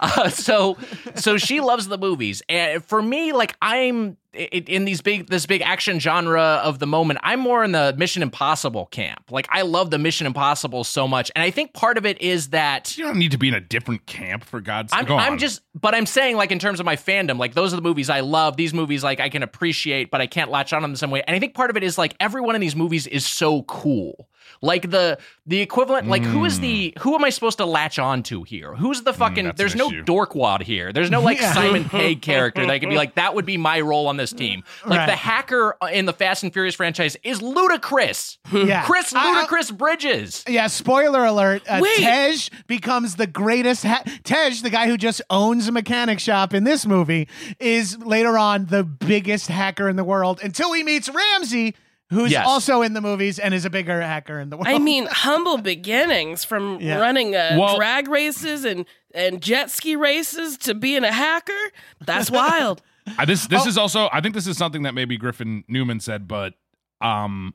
Uh, 0.03 0.31
so 0.31 0.79
so 1.15 1.37
she 1.37 1.61
loves 1.61 1.87
the 1.87 1.99
movies 1.99 2.43
and 2.49 2.83
for 2.83 3.03
me 3.03 3.33
like 3.33 3.55
i'm 3.61 4.17
in 4.33 4.85
these 4.85 5.01
big 5.01 5.27
this 5.29 5.47
big 5.47 5.61
action 5.63 5.99
genre 5.99 6.61
of 6.63 6.79
the 6.79 6.87
moment, 6.87 7.19
I'm 7.23 7.41
more 7.41 7.65
in 7.65 7.73
the 7.73 7.95
Mission 7.97 8.23
Impossible 8.23 8.87
camp. 8.87 9.31
Like 9.31 9.49
I 9.51 9.63
love 9.63 9.91
the 9.91 9.99
Mission 9.99 10.27
Impossible 10.27 10.85
so 10.85 11.09
much, 11.09 11.33
and 11.35 11.43
I 11.43 11.51
think 11.51 11.75
part 11.75 11.99
of 11.99 12.07
it 12.07 12.21
is 12.23 12.51
that 12.51 12.97
You 12.97 13.05
don't 13.05 13.19
need 13.19 13.33
to 13.33 13.39
be 13.39 13.49
in 13.49 13.55
a 13.55 13.61
different 13.61 14.07
camp 14.07 14.45
for 14.45 14.61
God's 14.61 14.93
sake. 14.93 15.01
I'm, 15.01 15.07
Go 15.07 15.17
I'm 15.17 15.39
just, 15.39 15.63
but 15.75 15.95
I'm 15.95 16.07
saying, 16.07 16.37
like, 16.37 16.53
in 16.53 16.61
terms 16.61 16.79
of 16.79 16.87
my 16.87 16.97
fandom, 16.97 17.39
like, 17.39 17.55
those 17.55 17.73
are 17.73 17.77
the 17.77 17.83
movies 17.83 18.09
I 18.09 18.21
love. 18.21 18.57
These 18.57 18.73
movies, 18.73 19.03
like, 19.03 19.19
I 19.19 19.29
can 19.29 19.43
appreciate, 19.43 20.11
but 20.11 20.21
I 20.21 20.27
can't 20.27 20.51
latch 20.51 20.73
on 20.73 20.83
them 20.83 20.93
the 20.93 20.99
same 20.99 21.11
way. 21.11 21.23
And 21.27 21.35
I 21.35 21.41
think 21.41 21.55
part 21.55 21.71
of 21.71 21.77
it 21.77 21.83
is, 21.83 21.99
like, 21.99 22.15
everyone 22.21 22.55
in 22.55 22.61
these 22.61 22.77
movies 22.77 23.07
is 23.09 23.27
so 23.27 23.63
cool. 23.65 24.29
Like, 24.63 24.91
the 24.91 25.19
the 25.47 25.61
equivalent, 25.61 26.07
like, 26.07 26.23
who 26.23 26.45
is 26.45 26.61
the, 26.61 26.95
who 27.01 27.15
am 27.17 27.25
I 27.25 27.31
supposed 27.31 27.59
to 27.59 27.67
latch 27.67 27.99
on 27.99 28.23
to 28.25 28.45
here? 28.45 28.75
Who's 28.77 29.03
the 29.03 29.13
fucking, 29.13 29.47
Mm. 29.47 29.57
there's 29.57 29.75
no 29.75 29.89
issue. 29.89 30.05
dorkwad 30.05 30.63
here. 30.63 30.93
There's 30.93 31.11
no, 31.11 31.21
like, 31.21 31.41
Yeah. 31.41 31.53
Simon 31.55 31.85
Pegg 31.87 32.23
character 32.23 32.65
that 32.65 32.79
could 32.81 32.89
be 32.89 32.95
like, 32.95 33.17
that 33.17 33.35
would 33.35 33.47
be 33.47 33.57
my 33.57 33.81
role 33.81 34.07
on 34.07 34.17
this 34.17 34.33
team. 34.33 34.63
Like, 34.87 34.99
Right. 35.01 35.07
the 35.07 35.17
hacker 35.17 35.77
in 35.93 36.05
the 36.07 36.13
Fast 36.13 36.45
and 36.45 36.53
Furious 36.53 36.77
franchise 36.77 37.17
is 37.25 37.41
Ludacris. 37.41 38.39
Yeah. 38.53 38.83
Chris 38.87 39.13
Ludacris 39.13 39.77
Bridges. 39.77 40.45
Yeah, 40.49 40.69
spoiler 40.69 41.25
alert. 41.25 41.63
Uh, 41.69 41.81
Tej 41.97 42.37
becomes 42.69 43.17
the 43.17 43.27
greatest. 43.27 43.85
Ha- 43.85 44.05
Tej, 44.23 44.51
the 44.63 44.71
guy 44.71 44.87
who 44.87 44.97
just 44.97 45.21
owns 45.31 45.67
a 45.67 45.73
mechanic 45.73 46.21
shop 46.21 46.55
in 46.55 46.63
this 46.65 46.87
movie, 46.87 47.27
is 47.59 47.99
later 47.99 48.39
on 48.39 48.67
the 48.67 48.85
biggest 48.85 49.49
hacker 49.49 49.89
in 49.89 49.97
the 49.97 50.05
world 50.05 50.41
until 50.45 50.73
he 50.73 50.83
meets 50.85 51.09
Ramsey, 51.09 51.75
who's 52.11 52.33
Yes. 52.33 52.45
also 52.47 52.83
in 52.83 52.93
the 52.93 53.01
movies 53.01 53.39
and 53.39 53.55
is 53.55 53.65
a 53.65 53.71
bigger 53.71 54.01
hacker 54.01 54.39
in 54.41 54.51
the 54.51 54.57
world. 54.57 54.69
I 54.69 54.79
mean, 54.79 55.07
humble 55.11 55.59
beginnings 55.59 56.45
from 56.45 56.81
Yeah. 56.81 56.99
running 56.99 57.35
uh, 57.35 57.57
Well- 57.59 57.77
drag 57.77 58.09
races 58.09 58.65
and, 58.65 58.85
and 59.15 59.41
jet 59.43 59.71
ski 59.71 59.97
races 59.97 60.59
to 60.59 60.75
being 60.75 61.05
a 61.05 61.13
hacker. 61.13 61.53
That's 62.01 62.31
wild. 62.43 62.83
Uh, 63.19 63.25
this 63.25 63.47
Oh. 63.47 63.49
this 63.49 63.67
is 63.67 63.79
also 63.79 64.09
I 64.13 64.21
think 64.21 64.35
this 64.35 64.47
is 64.47 64.57
something 64.59 64.83
that 64.83 64.95
maybe 64.95 65.17
Griffin 65.17 65.65
Newman 65.69 66.01
said, 66.01 66.29
but 66.29 66.55
um 67.01 67.55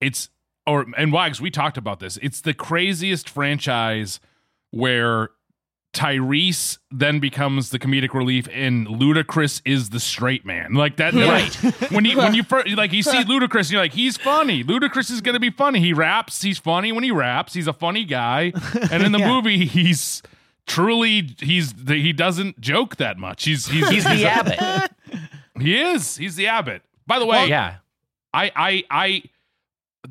it's 0.00 0.30
or 0.66 0.86
and 0.96 1.12
Wags, 1.12 1.40
we 1.40 1.50
talked 1.50 1.76
about 1.76 1.98
this. 2.00 2.18
It's 2.22 2.40
the 2.40 2.54
craziest 2.54 3.28
franchise 3.28 4.20
where 4.70 5.30
Tyrese 5.96 6.78
then 6.90 7.20
becomes 7.20 7.70
the 7.70 7.78
comedic 7.78 8.12
relief 8.12 8.46
and 8.52 8.86
Ludacris 8.86 9.62
is 9.64 9.90
the 9.90 9.98
straight 10.00 10.44
man. 10.44 10.74
Like 10.74 10.96
that 10.96 11.14
Right. 11.14 11.54
when 11.90 12.04
you 12.04 12.18
when 12.18 12.34
you 12.34 12.42
first 12.42 12.68
like 12.76 12.92
you 12.92 13.02
see 13.02 13.18
Ludacris, 13.24 13.70
you're 13.72 13.80
like, 13.80 13.94
he's 13.94 14.16
funny. 14.16 14.62
Ludacris 14.62 15.10
is 15.10 15.20
gonna 15.22 15.40
be 15.40 15.50
funny. 15.50 15.80
He 15.80 15.92
raps, 15.92 16.42
he's 16.42 16.58
funny 16.58 16.92
when 16.92 17.02
he 17.02 17.10
raps, 17.10 17.54
he's 17.54 17.66
a 17.66 17.72
funny 17.72 18.04
guy. 18.04 18.52
And 18.90 19.02
in 19.02 19.12
the 19.12 19.18
Yeah. 19.26 19.28
movie, 19.32 19.64
he's 19.66 20.22
truly 20.66 21.34
he's 21.40 21.74
he 21.88 22.12
doesn't 22.12 22.60
joke 22.60 22.96
that 22.96 23.16
much. 23.18 23.44
He's 23.44 23.66
he's 23.68 23.88
He's 23.88 24.04
the 24.04 24.24
a- 24.24 24.28
Abbott. 24.28 24.90
he 25.58 25.76
is. 25.80 26.16
He's 26.18 26.36
the 26.36 26.46
abbot. 26.48 26.82
By 27.06 27.18
the 27.18 27.26
way, 27.26 27.46
yeah. 27.48 27.76
I, 28.34 28.52
I, 28.54 28.84
I, 28.90 29.22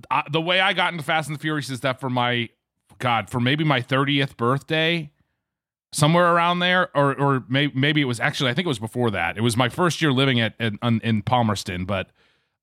I, 0.09 0.23
the 0.31 0.41
way 0.41 0.59
I 0.59 0.73
got 0.73 0.91
into 0.93 1.03
Fast 1.05 1.27
and 1.29 1.37
the 1.37 1.41
Furious 1.41 1.69
is 1.69 1.81
that 1.81 1.99
for 1.99 2.09
my, 2.09 2.49
God, 2.97 3.29
for 3.29 3.39
maybe 3.39 3.63
my 3.63 3.81
30th 3.81 4.35
birthday, 4.35 5.11
somewhere 5.95 6.33
around 6.33 6.59
there, 6.59 6.89
or, 6.95 7.17
or 7.17 7.43
maybe, 7.47 7.71
maybe 7.73 8.01
it 8.01 8.05
was 8.05 8.19
actually, 8.19 8.49
I 8.49 8.53
think 8.53 8.65
it 8.65 8.67
was 8.67 8.79
before 8.79 9.11
that. 9.11 9.37
It 9.37 9.41
was 9.41 9.55
my 9.55 9.69
first 9.69 10.01
year 10.01 10.11
living 10.11 10.41
at, 10.41 10.53
in, 10.59 10.77
in 10.81 11.21
Palmerston, 11.21 11.85
but, 11.85 12.09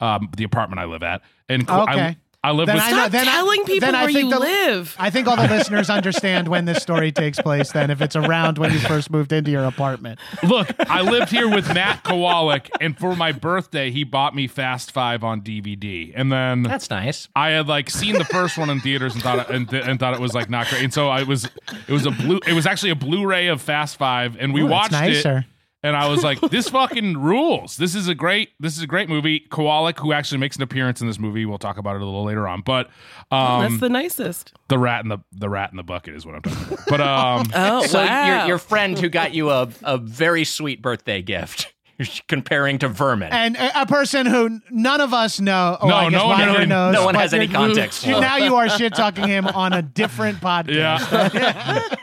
um, 0.01 0.29
the 0.37 0.45
apartment 0.45 0.81
I 0.81 0.85
live 0.85 1.03
at. 1.03 1.23
And 1.49 1.63
Okay. 1.69 1.93
I 1.93 2.17
live 2.51 2.67
Then 2.67 2.75
with, 2.77 2.85
I 2.85 2.91
know- 2.91 2.97
Stop 2.99 3.13
then 3.13 3.29
I- 3.29 3.33
telling 3.33 3.65
people 3.65 3.87
then 3.87 3.95
I 3.95 4.03
where 4.03 4.13
think 4.13 4.25
you 4.25 4.31
the- 4.31 4.39
live. 4.41 4.97
I 4.99 5.11
think 5.11 5.29
all 5.29 5.37
the 5.37 5.47
listeners 5.49 5.89
understand 5.89 6.49
when 6.49 6.65
this 6.65 6.83
story 6.83 7.13
takes 7.13 7.41
place. 7.41 7.71
Then, 7.71 7.89
if 7.91 8.03
it's 8.03 8.17
around 8.17 8.59
when 8.59 8.73
you 8.73 8.79
first 8.81 9.11
moved 9.11 9.33
into 9.33 9.53
your 9.53 9.65
apartment, 9.65 10.19
look, 10.43 10.69
I 10.91 11.03
lived 11.03 11.31
here 11.31 11.49
with 11.49 11.67
Matt 11.75 12.03
Kowalik, 12.03 12.69
and 12.81 12.99
for 12.99 13.15
my 13.15 13.31
birthday, 13.31 13.93
he 13.93 14.03
bought 14.03 14.35
me 14.35 14.49
Fast 14.49 14.91
Five 14.91 15.23
on 15.23 15.41
DVD. 15.43 16.13
And 16.17 16.33
then 16.33 16.65
That's 16.65 16.91
nice. 16.91 17.29
I 17.37 17.51
had 17.51 17.69
like 17.69 17.89
seen 17.91 18.19
the 18.19 18.25
first 18.25 18.59
one 18.59 18.71
in 18.71 18.81
theaters 18.81 19.15
and 19.15 19.23
thought 19.23 19.39
it, 19.39 19.55
and, 19.55 19.71
th- 19.71 19.85
and 19.87 20.01
thought 20.01 20.15
it 20.15 20.21
was 20.21 20.35
like 20.35 20.51
not 20.51 20.67
great. 20.69 20.83
And 20.83 20.93
so 20.93 21.09
I 21.09 21.23
was 21.23 21.45
it 21.87 21.93
was 21.93 22.07
a 22.07 22.11
blue 22.11 22.41
it 22.47 22.55
was 22.55 22.67
actually 22.67 22.91
a 22.91 22.97
Blu-ray 22.97 23.47
of 23.49 23.63
Fast 23.63 23.97
5 23.99 24.37
and 24.41 24.53
we 24.53 24.63
Ooh, 24.63 24.69
that's 24.69 24.91
watched 24.93 25.05
it 25.05 25.15
nicer. 25.15 25.47
And 25.83 25.97
I 25.97 26.09
was 26.09 26.23
like 26.23 26.41
this 26.41 26.69
fucking 26.69 27.19
rules. 27.19 27.77
This 27.77 27.95
is 27.95 28.09
a 28.09 28.15
great 28.15 28.51
this 28.61 28.77
is 28.77 28.83
a 28.83 28.87
great 28.87 29.09
movie. 29.09 29.47
Kowalik 29.51 29.99
who 29.99 30.13
actually 30.13 30.39
makes 30.39 30.57
an 30.57 30.63
appearance 30.63 31.01
in 31.01 31.07
this 31.07 31.19
movie, 31.19 31.45
we'll 31.47 31.59
talk 31.59 31.77
about 31.79 31.97
it 31.97 32.03
a 32.03 32.05
little 32.05 32.25
later 32.25 32.47
on. 32.47 32.61
But 32.63 32.89
um 33.31 33.63
That's 33.63 33.81
the 33.81 33.89
nicest. 33.89 34.53
the 34.69 34.79
rat 34.79 35.03
in 35.05 35.09
the 35.09 35.19
the 35.33 35.49
rat 35.49 35.71
in 35.71 35.77
the 35.77 35.83
bucket 35.83 36.15
is 36.15 36.25
what 36.27 36.37
I'm 36.37 36.43
talking 36.43 36.75
about. 36.75 36.87
But 36.89 37.01
um 37.01 37.47
Oh, 37.55 37.87
So 37.87 37.99
wow. 38.05 38.27
your 38.39 38.47
your 38.49 38.59
friend 38.59 38.99
who 38.99 39.09
got 39.09 39.35
you 39.35 39.51
a, 39.51 39.69
a 39.83 39.99
very 39.99 40.45
sweet 40.45 40.81
birthday 40.83 41.21
gift, 41.23 41.73
comparing 42.29 42.79
to 42.79 42.89
Vermin. 42.89 43.33
and 43.33 43.57
a, 43.57 43.83
a 43.83 43.87
person 43.87 44.27
who 44.27 44.61
none 44.71 45.01
of 45.01 45.13
us 45.13 45.41
know. 45.41 45.77
Oh, 45.81 45.89
No, 45.89 45.95
I 45.97 46.11
guess 46.11 46.13
no 46.21 46.27
one 46.27 46.39
Ryder 46.41 46.53
really- 46.53 46.67
knows. 46.67 46.93
no 46.95 47.05
one 47.05 47.15
has 47.17 47.35
any 47.35 47.49
context 47.49 48.07
you- 48.07 48.21
now 48.21 48.37
you 48.37 48.55
are 48.57 48.69
shit 48.69 48.95
talking 48.95 49.27
him 49.29 49.47
on 49.49 49.73
a 49.73 49.83
different 49.83 50.39
podcast. 50.41 51.35
Yeah. 51.35 51.99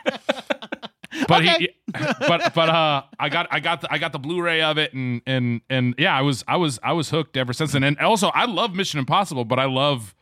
But 1.30 1.42
Okay. 1.42 1.58
he, 1.58 1.68
but 2.28 2.52
but 2.54 2.68
uh, 2.68 3.02
I 3.18 3.28
got 3.30 3.46
I 3.50 3.60
got 3.60 3.80
the, 3.80 3.92
I 3.92 3.98
got 3.98 4.12
the 4.12 4.18
Blu-ray 4.18 4.60
of 4.62 4.76
it, 4.78 4.92
and 4.92 5.22
and 5.26 5.60
and 5.70 5.94
yeah, 5.96 6.14
I 6.16 6.22
was 6.22 6.44
I 6.46 6.56
was 6.56 6.78
I 6.82 6.92
was 6.92 7.10
hooked 7.10 7.36
ever 7.36 7.52
since 7.52 7.72
then. 7.72 7.84
And 7.84 7.98
also, 7.98 8.28
I 8.28 8.44
love 8.44 8.74
Mission 8.74 8.98
Impossible, 8.98 9.44
but 9.44 9.58
I 9.58 9.64
love 9.64 10.14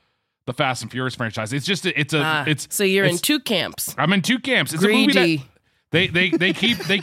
the 0.47 0.53
Fast 0.53 0.83
and 0.83 0.91
Furious 0.91 1.15
franchise. 1.15 1.53
It's 1.53 1.67
just 1.67 1.85
it's 1.87 2.15
a 2.15 2.23
Ah, 2.25 2.45
it's 2.47 2.69
so 2.71 2.85
you're 2.85 3.05
in 3.05 3.19
two 3.19 3.41
camps. 3.41 3.95
I'm 3.99 4.13
in 4.13 4.23
two 4.23 4.39
camps. 4.39 4.73
It's 4.73 4.83
a 4.85 4.89
movie 4.89 5.13
Greedy. 5.13 5.37
that 5.39 5.45
they 5.91 6.07
they 6.07 6.31
they 6.31 6.53
keep 6.53 6.79
they. 6.85 7.01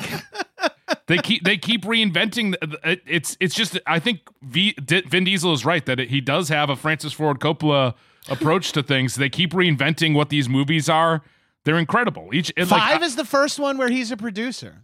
They 1.07 1.17
keep 1.17 1.43
they 1.43 1.57
keep 1.57 1.83
reinventing. 1.83 2.51
the- 2.59 2.79
It, 2.91 3.01
it's 3.07 3.37
it's 3.39 3.55
just 3.55 3.79
I 3.87 3.99
think 3.99 4.21
v, 4.41 4.73
D- 4.73 5.01
Vin 5.01 5.23
Diesel 5.23 5.53
is 5.53 5.65
right 5.65 5.85
that 5.85 5.99
it, 5.99 6.09
he 6.09 6.21
does 6.21 6.49
have 6.49 6.69
a 6.69 6.75
Francis 6.75 7.13
Ford 7.13 7.39
Coppola 7.39 7.95
approach 8.29 8.71
to 8.73 8.81
things. 8.83 9.15
They 9.15 9.29
keep 9.29 9.51
reinventing 9.51 10.13
what 10.15 10.29
these 10.29 10.47
movies 10.49 10.87
are. 10.89 11.21
They're 11.65 11.77
incredible. 11.79 12.29
Each 12.33 12.51
it, 12.55 12.69
like, 12.71 12.81
Five 12.81 13.03
is 13.03 13.15
the 13.15 13.25
first 13.25 13.59
one 13.59 13.77
where 13.77 13.89
he's 13.89 14.11
a 14.11 14.17
producer. 14.17 14.83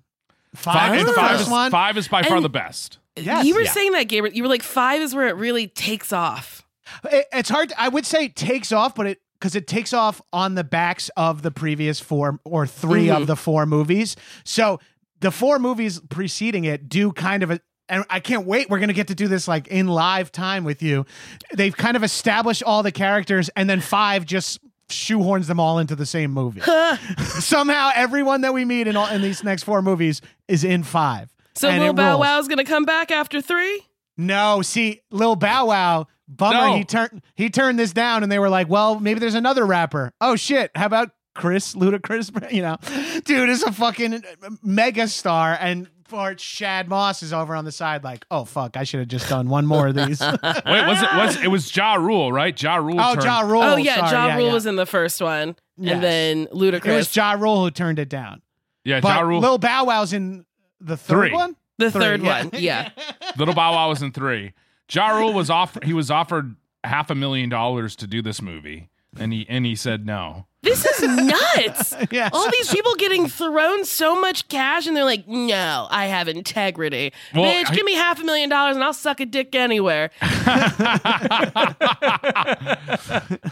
Five, 0.56 0.74
Five, 0.74 0.96
is 1.00 1.06
the 1.06 1.14
five, 1.14 1.30
first 1.32 1.42
is, 1.44 1.50
one. 1.50 1.72
five 1.72 1.98
is 1.98 2.08
by 2.10 2.24
far 2.24 2.42
the 2.42 2.50
best. 2.50 2.98
Yes. 3.16 3.46
you 3.46 3.56
were 3.56 3.62
Yeah. 3.62 3.72
saying 3.72 3.92
that, 3.94 4.04
Gabriel. 4.04 4.36
You 4.36 4.44
were 4.44 4.50
like, 4.50 4.64
five 4.64 5.02
is 5.02 5.16
where 5.16 5.28
it 5.28 5.36
really 5.38 5.68
takes 5.68 6.12
off. 6.12 6.64
It- 7.10 7.28
it's 7.32 7.50
hard. 7.50 7.70
To, 7.70 7.82
I 7.82 7.88
would 7.88 8.06
say 8.06 8.26
it 8.26 8.36
takes 8.36 8.72
off, 8.74 8.96
but 8.96 9.08
it 9.08 9.22
because 9.40 9.56
it 9.56 9.66
takes 9.66 9.92
off 9.94 10.22
on 10.32 10.54
the 10.56 10.64
backs 10.64 11.10
of 11.18 11.42
the 11.42 11.50
previous 11.52 12.00
four 12.00 12.40
or 12.44 12.68
3 12.68 13.08
Mhm. 13.08 13.16
of 13.22 13.28
the 13.28 13.36
four 13.36 13.66
movies. 13.66 14.16
So 14.44 14.80
the 15.20 15.32
four 15.32 15.58
movies 15.58 16.00
preceding 16.10 16.64
it 16.66 16.90
do 16.90 17.12
kind 17.12 17.42
of 17.44 17.50
a. 17.52 17.60
And 17.90 18.06
I 18.10 18.20
can't 18.20 18.46
wait. 18.46 18.70
We're 18.70 18.80
gonna 18.80 18.94
get 18.94 19.08
to 19.08 19.16
do 19.16 19.28
this 19.28 19.48
like 19.48 19.68
in 19.68 19.88
live 19.88 20.32
time 20.32 20.64
with 20.64 20.82
you. 20.84 21.06
They've 21.54 21.76
kind 21.76 21.96
of 21.98 22.04
established 22.04 22.62
all 22.64 22.84
the 22.84 22.92
characters, 22.92 23.50
and 23.56 23.70
then 23.70 23.82
five 23.82 24.26
just 24.26 24.60
shoehorns 24.92 25.48
them 25.48 25.60
all 25.60 25.80
into 25.80 25.96
the 25.96 26.06
same 26.06 26.32
movie. 26.32 26.62
Somehow, 27.40 27.92
everyone 27.96 28.42
that 28.42 28.54
we 28.54 28.66
meet 28.66 28.88
in 28.88 28.96
all 28.96 29.08
in 29.08 29.22
these 29.22 29.44
next 29.44 29.64
four 29.64 29.82
movies 29.82 30.22
is 30.48 30.64
in 30.64 30.84
five. 30.84 31.34
So 31.56 31.70
And 31.70 31.82
Lil 31.82 31.94
Bow 31.94 32.12
rules. 32.12 32.20
Wow's 32.22 32.48
gonna 32.48 32.64
come 32.64 32.86
back 32.86 33.12
after 33.12 33.42
three. 33.42 33.86
No, 34.18 34.62
see, 34.62 35.02
Lil 35.10 35.36
Bow 35.36 35.66
Wow, 35.68 36.08
bummer. 36.28 36.68
No. 36.68 36.76
He 36.78 36.84
turned 36.84 37.22
he 37.36 37.50
turned 37.50 37.80
this 37.80 37.94
down, 37.94 38.24
and 38.24 38.32
they 38.32 38.40
were 38.40 38.50
like, 38.50 38.70
"Well, 38.70 39.00
maybe 39.00 39.20
there's 39.20 39.36
another 39.36 39.66
rapper." 39.66 40.14
Oh 40.22 40.36
shit! 40.36 40.72
How 40.76 40.86
about 40.86 41.10
Chris 41.36 41.74
Ludacris? 41.76 42.32
You 42.52 42.62
know, 42.62 42.78
dude 43.26 43.50
is 43.50 43.64
a 43.64 43.72
fucking 43.72 44.24
mega 44.62 45.08
star, 45.08 45.58
and 45.60 45.88
for 46.12 46.38
Shad 46.38 46.88
Moss 46.90 47.24
is 47.24 47.34
over 47.34 47.56
on 47.56 47.66
the 47.66 47.72
side, 47.72 48.04
like, 48.04 48.26
"Oh 48.30 48.46
fuck, 48.46 48.78
I 48.78 48.84
should 48.84 49.00
have 49.00 49.10
just 49.10 49.28
done 49.30 49.50
one 49.50 49.66
more 49.66 49.88
of 49.88 49.96
these." 49.96 50.22
oh, 50.22 50.32
Wait, 50.44 50.86
was 50.88 51.02
it 51.02 51.16
was 51.16 51.44
it 51.44 51.48
was 51.48 51.76
Ja 51.76 51.96
Rule, 51.96 52.32
right? 52.32 52.62
Ja 52.62 52.76
Rule. 52.76 53.00
Oh, 53.00 53.14
turned, 53.16 53.26
Ja 53.26 53.40
Rule. 53.42 53.64
oh 53.64 53.76
yeah, 53.78 53.96
sorry, 54.08 54.12
Ja 54.30 54.36
Rule 54.36 54.48
yeah. 54.48 54.54
was 54.54 54.66
in 54.66 54.76
the 54.76 54.86
first 54.86 55.22
one, 55.22 55.56
Yes. 55.78 55.94
and 55.96 56.04
then 56.04 56.46
Ludacris. 56.48 56.86
It 56.86 56.96
was 56.96 57.08
Ludacris. 57.08 57.16
Ja 57.16 57.32
Rule 57.34 57.64
who 57.64 57.72
turned 57.72 57.98
it 57.98 58.10
down, 58.10 58.42
Yeah, 58.84 59.00
but 59.00 59.08
Ja 59.10 59.22
Rule. 59.22 59.40
Lil 59.42 59.58
Bow 59.58 59.86
Wow's 59.86 60.14
in 60.14 60.46
the 60.80 60.98
third 60.98 61.16
Three. 61.30 61.32
one. 61.34 61.56
the 61.80 61.90
Three, 61.90 62.02
third 62.02 62.22
yeah. 62.22 62.44
one, 62.44 62.50
yeah. 62.54 62.90
Little 63.38 63.56
Bow 63.56 63.72
Wow 63.72 63.90
was 63.90 64.02
in 64.04 64.12
three. 64.12 64.54
Ja 64.92 65.18
Rule 65.18 65.34
was 65.34 65.50
off. 65.50 65.78
He 65.84 65.94
was 65.94 66.12
offered 66.12 66.56
half 66.84 67.10
a 67.10 67.16
million 67.16 67.50
dollars 67.50 67.96
to 67.96 68.06
do 68.08 68.22
this 68.22 68.42
movie, 68.42 68.90
and 69.20 69.34
he 69.34 69.46
and 69.50 69.66
he 69.66 69.76
said 69.76 70.06
no. 70.06 70.48
This 70.64 70.86
is 70.86 71.02
nuts. 71.02 71.96
Yeah. 72.12 72.30
All 72.34 72.50
these 72.52 72.70
people 72.72 72.94
getting 72.96 73.28
thrown 73.28 73.84
so 73.86 74.20
much 74.20 74.48
cash, 74.48 74.86
and 74.86 74.96
they're 74.96 75.04
like, 75.06 75.28
"No, 75.28 75.88
I 75.90 76.06
have 76.08 76.28
integrity, 76.28 77.14
Well, 77.34 77.46
bitch. 77.46 77.70
I- 77.72 77.74
give 77.76 77.84
me 77.86 77.94
half 77.96 78.20
a 78.22 78.24
million 78.24 78.50
dollars, 78.50 78.76
and 78.76 78.84
I'll 78.84 78.94
suck 78.94 79.20
a 79.22 79.26
dick 79.26 79.56
anywhere." 79.56 80.12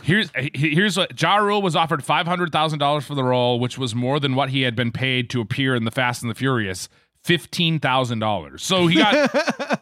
Here's 0.03 0.31
here's 0.35 0.97
what 0.97 1.19
Ja 1.21 1.37
Rule 1.37 1.61
was 1.61 1.75
offered 1.75 2.03
five 2.03 2.27
hundred 2.27 2.51
thousand 2.51 2.79
dollars 2.79 3.05
for 3.05 3.15
the 3.15 3.23
role, 3.23 3.59
which 3.59 3.77
was 3.77 3.95
more 3.95 4.19
than 4.19 4.35
what 4.35 4.49
he 4.49 4.61
had 4.63 4.75
been 4.75 4.91
paid 4.91 5.29
to 5.31 5.41
appear 5.41 5.75
in 5.75 5.85
the 5.85 5.91
Fast 5.91 6.21
and 6.21 6.29
the 6.29 6.35
Furious. 6.35 6.89
Fifteen 7.23 7.79
thousand 7.79 8.19
dollars. 8.19 8.63
So 8.63 8.88
he 8.88 8.95
got 8.95 9.13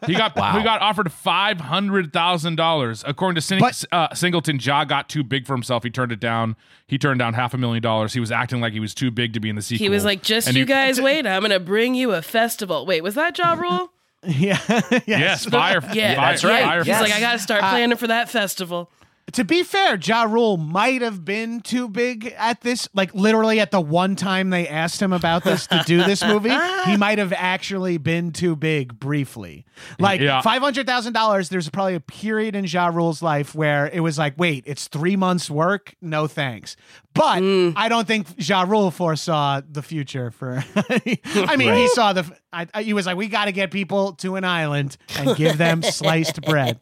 he 0.06 0.12
got 0.14 0.32
he 0.56 0.62
got 0.64 0.82
offered 0.82 1.10
five 1.12 1.60
hundred 1.60 2.12
thousand 2.12 2.56
dollars. 2.56 3.04
According 3.06 3.36
to 3.36 3.40
Sing- 3.40 3.60
But- 3.60 3.84
uh, 3.92 4.12
Singleton, 4.12 4.58
Ja 4.60 4.84
got 4.84 5.08
too 5.08 5.22
big 5.22 5.46
for 5.46 5.54
himself. 5.54 5.84
He 5.84 5.90
turned 5.90 6.10
it 6.12 6.18
down. 6.20 6.56
He 6.88 6.98
turned 6.98 7.20
down 7.20 7.34
half 7.34 7.54
a 7.54 7.58
million 7.58 7.80
dollars. 7.82 8.12
He 8.12 8.20
was 8.20 8.32
acting 8.32 8.60
like 8.60 8.72
he 8.72 8.80
was 8.80 8.92
too 8.92 9.10
big 9.12 9.34
to 9.34 9.40
be 9.40 9.48
in 9.48 9.56
the 9.56 9.62
sequel. 9.62 9.84
He 9.84 9.88
was 9.88 10.04
like, 10.04 10.22
"Just 10.22 10.48
And 10.48 10.56
you 10.56 10.64
he- 10.64 10.66
guys 10.66 11.00
wait. 11.00 11.26
I'm 11.26 11.42
gonna 11.42 11.60
bring 11.60 11.94
you 11.94 12.12
a 12.12 12.22
festival." 12.22 12.84
Wait, 12.86 13.02
was 13.02 13.14
that 13.14 13.38
Ja 13.38 13.54
Rule? 13.54 13.92
Yeah, 14.26 14.58
yes. 14.68 15.02
Yes, 15.06 15.44
Fyre. 15.44 15.80
Yeah, 15.94 16.16
Fyre, 16.16 16.16
that's 16.16 16.42
right. 16.44 16.64
Fyre, 16.64 16.82
He's 16.82 17.00
like, 17.00 17.12
I 17.12 17.20
got 17.20 17.34
to 17.34 17.38
start 17.38 17.62
Uh, 17.62 17.70
planning 17.70 17.96
for 17.96 18.08
that 18.08 18.28
festival. 18.28 18.90
To 19.32 19.44
be 19.44 19.62
fair, 19.62 19.96
Ja 19.96 20.22
Rule 20.24 20.56
might 20.56 21.02
have 21.02 21.24
been 21.24 21.60
too 21.60 21.88
big 21.88 22.34
at 22.38 22.62
this. 22.62 22.88
Like 22.94 23.14
literally 23.14 23.60
at 23.60 23.70
the 23.70 23.80
one 23.80 24.16
time 24.16 24.50
they 24.50 24.66
asked 24.66 25.02
him 25.02 25.12
about 25.12 25.44
this 25.44 25.66
to 25.66 25.82
do 25.86 25.98
this 26.02 26.24
movie, 26.24 26.56
he 26.86 26.96
might 26.98 27.18
have 27.18 27.32
actually 27.36 27.98
been 27.98 28.32
too 28.32 28.56
big 28.56 28.98
briefly. 28.98 29.66
Like 29.98 30.20
Yeah. 30.20 30.40
five 30.40 30.62
hundred 30.62 30.86
thousand 30.86 31.12
dollars. 31.12 31.48
There's 31.50 31.68
probably 31.68 31.94
a 31.94 32.00
period 32.00 32.56
in 32.56 32.64
Ja 32.64 32.86
Rule's 32.86 33.22
life 33.22 33.54
where 33.54 33.88
it 33.92 34.00
was 34.00 34.18
like, 34.18 34.34
wait, 34.38 34.64
it's 34.66 34.88
three 34.88 35.16
months' 35.16 35.50
work. 35.50 35.94
No 36.00 36.26
thanks. 36.26 36.76
But 37.14 37.40
hmm. 37.40 37.70
I 37.76 37.88
don't 37.88 38.06
think 38.06 38.26
Ja 38.36 38.62
Rule 38.62 38.90
foresaw 38.90 39.60
the 39.68 39.82
future 39.82 40.30
for. 40.30 40.64
I 40.76 41.56
mean, 41.56 41.74
he 41.74 41.88
saw 41.88 42.12
the. 42.12 42.24
I, 42.52 42.66
I- 42.74 42.82
he 42.82 42.92
was 42.92 43.06
like, 43.06 43.16
we 43.16 43.28
got 43.28 43.44
to 43.46 43.52
get 43.52 43.70
people 43.70 44.12
to 44.14 44.36
an 44.36 44.44
island 44.44 44.96
and 45.18 45.36
give 45.36 45.58
them 45.58 45.82
sliced 45.82 46.40
bread. 46.42 46.78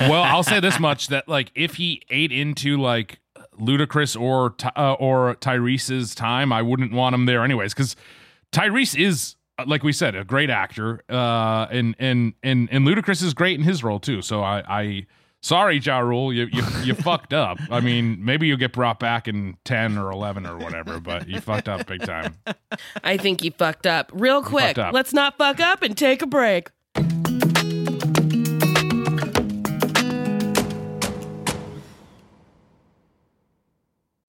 well, 0.00 0.22
I'll 0.22 0.42
say 0.42 0.60
this 0.60 0.78
much: 0.78 1.08
that 1.08 1.28
like 1.28 1.50
if 1.54 1.74
he 1.74 2.02
ate 2.10 2.32
into 2.32 2.76
like 2.80 3.20
Ludacris 3.60 4.20
or 4.20 4.54
uh, 4.76 4.92
or 4.94 5.34
Tyrese's 5.36 6.14
time, 6.14 6.52
I 6.52 6.62
wouldn't 6.62 6.92
want 6.92 7.14
him 7.14 7.26
there 7.26 7.42
anyways. 7.42 7.74
Because 7.74 7.96
Tyrese 8.52 8.98
is, 8.98 9.34
uh, 9.58 9.64
like 9.66 9.82
we 9.82 9.92
said, 9.92 10.14
a 10.14 10.24
great 10.24 10.50
actor, 10.50 11.02
uh, 11.08 11.66
and 11.70 11.94
and 11.98 12.34
and 12.42 12.68
and 12.70 12.86
Ludacris 12.86 13.22
is 13.22 13.34
great 13.34 13.58
in 13.58 13.64
his 13.64 13.82
role 13.82 13.98
too. 13.98 14.22
So 14.22 14.42
I, 14.42 14.62
I 14.68 15.06
sorry, 15.46 15.78
Ja 15.78 15.98
Rule, 15.98 16.32
you 16.32 16.48
you, 16.52 16.62
you 16.82 16.94
fucked 17.08 17.32
up. 17.32 17.58
I 17.70 17.80
mean, 17.80 18.18
maybe 18.24 18.46
you'll 18.46 18.56
get 18.58 18.72
brought 18.72 18.98
back 18.98 19.28
in 19.28 19.56
ten 19.64 19.96
or 19.96 20.10
eleven 20.10 20.46
or 20.46 20.58
whatever, 20.58 21.00
but 21.00 21.28
you 21.28 21.40
fucked 21.40 21.68
up 21.68 21.86
big 21.86 22.02
time. 22.02 22.36
I 23.04 23.16
think 23.16 23.42
you 23.42 23.52
fucked 23.52 23.86
up. 23.86 24.10
Real 24.12 24.42
quick, 24.42 24.76
up. 24.76 24.92
let's 24.92 25.12
not 25.12 25.38
fuck 25.38 25.60
up 25.60 25.82
and 25.82 25.96
take 25.96 26.22
a 26.22 26.26
break. 26.26 26.70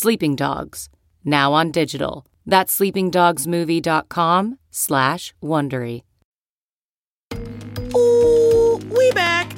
Sleeping 0.00 0.36
Dogs, 0.36 0.88
now 1.24 1.52
on 1.54 1.72
digital. 1.72 2.24
That's 2.46 2.78
sleepingdogsmovie.com 2.78 4.58
slash 4.70 5.34
Wondery. 5.42 6.02
Ooh, 7.96 8.80
we 8.96 9.10
back. 9.10 9.52